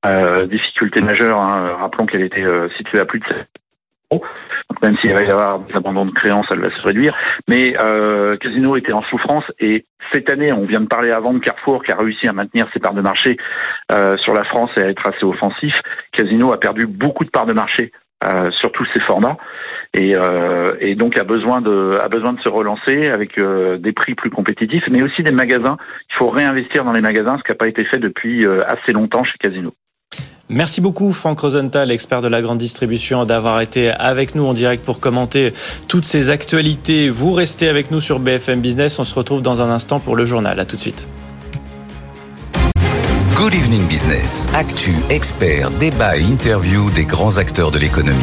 euh, 0.04 0.46
difficulté 0.46 1.00
majeure, 1.00 1.38
hein, 1.40 1.76
rappelons 1.80 2.06
qu'elle 2.06 2.22
était 2.22 2.44
euh, 2.44 2.68
située 2.76 2.98
à 2.98 3.04
plus 3.06 3.20
de 3.20 3.24
7 3.24 3.46
euros, 4.12 4.24
donc 4.68 4.82
même 4.82 4.96
s'il 4.98 5.14
va 5.14 5.22
y 5.22 5.30
avoir 5.30 5.60
des 5.60 5.74
abandons 5.74 6.04
de 6.04 6.12
créances, 6.12 6.46
elle 6.52 6.60
va 6.60 6.70
se 6.70 6.82
réduire. 6.82 7.14
Mais 7.48 7.74
euh, 7.82 8.36
Casino 8.36 8.76
était 8.76 8.92
en 8.92 9.02
souffrance 9.02 9.44
et 9.58 9.86
cette 10.12 10.30
année, 10.30 10.52
on 10.52 10.66
vient 10.66 10.80
de 10.80 10.86
parler 10.88 11.10
avant 11.10 11.32
de 11.32 11.38
Carrefour 11.38 11.82
qui 11.82 11.92
a 11.92 11.96
réussi 11.96 12.28
à 12.28 12.32
maintenir 12.32 12.66
ses 12.72 12.80
parts 12.80 12.94
de 12.94 13.02
marché 13.02 13.36
euh, 13.92 14.16
sur 14.18 14.34
la 14.34 14.44
France 14.44 14.70
et 14.76 14.82
à 14.82 14.88
être 14.88 15.06
assez 15.06 15.24
offensif. 15.24 15.74
Casino 16.12 16.52
a 16.52 16.58
perdu 16.58 16.86
beaucoup 16.86 17.24
de 17.24 17.30
parts 17.30 17.46
de 17.46 17.54
marché 17.54 17.92
sur 18.50 18.70
tous 18.72 18.86
ces 18.92 19.00
formats 19.04 19.38
et, 19.98 20.14
euh, 20.14 20.74
et, 20.80 20.94
donc 20.94 21.18
a 21.18 21.24
besoin 21.24 21.60
de 21.60 21.96
a 22.00 22.08
besoin 22.08 22.32
de 22.32 22.40
se 22.40 22.48
relancer 22.48 23.08
avec 23.12 23.38
euh, 23.38 23.76
des 23.76 23.92
prix 23.92 24.14
plus 24.14 24.30
compétitifs, 24.30 24.84
mais 24.90 25.02
aussi 25.02 25.22
des 25.22 25.32
magasins. 25.32 25.76
Il 26.10 26.16
faut 26.18 26.28
réinvestir 26.28 26.84
dans 26.84 26.92
les 26.92 27.00
magasins, 27.00 27.36
ce 27.38 27.42
qui 27.42 27.50
n'a 27.50 27.56
pas 27.56 27.68
été 27.68 27.84
fait 27.84 27.98
depuis 27.98 28.46
euh, 28.46 28.60
assez 28.66 28.92
longtemps 28.92 29.24
chez 29.24 29.36
Casino. 29.40 29.72
Merci 30.48 30.80
beaucoup 30.80 31.12
Franck 31.12 31.40
Rosenthal, 31.40 31.90
expert 31.90 32.22
de 32.22 32.28
la 32.28 32.42
grande 32.42 32.58
distribution, 32.58 33.24
d'avoir 33.24 33.60
été 33.60 33.90
avec 33.90 34.34
nous 34.34 34.44
en 34.44 34.52
direct 34.52 34.84
pour 34.84 35.00
commenter 35.00 35.52
toutes 35.88 36.04
ces 36.04 36.30
actualités. 36.30 37.08
Vous 37.08 37.32
restez 37.32 37.68
avec 37.68 37.90
nous 37.90 38.00
sur 38.00 38.18
BFM 38.18 38.60
Business. 38.60 38.98
On 38.98 39.04
se 39.04 39.14
retrouve 39.14 39.42
dans 39.42 39.62
un 39.62 39.70
instant 39.70 39.98
pour 40.00 40.16
le 40.16 40.24
journal. 40.24 40.58
À 40.58 40.64
tout 40.64 40.76
de 40.76 40.80
suite. 40.80 41.08
Good 43.34 43.54
Evening 43.54 43.88
Business. 43.88 44.48
Actu, 44.54 44.92
expert, 45.08 45.70
débat 45.70 46.16
et 46.16 46.22
interview 46.22 46.90
des 46.90 47.04
grands 47.04 47.38
acteurs 47.38 47.70
de 47.70 47.78
l'économie. 47.78 48.18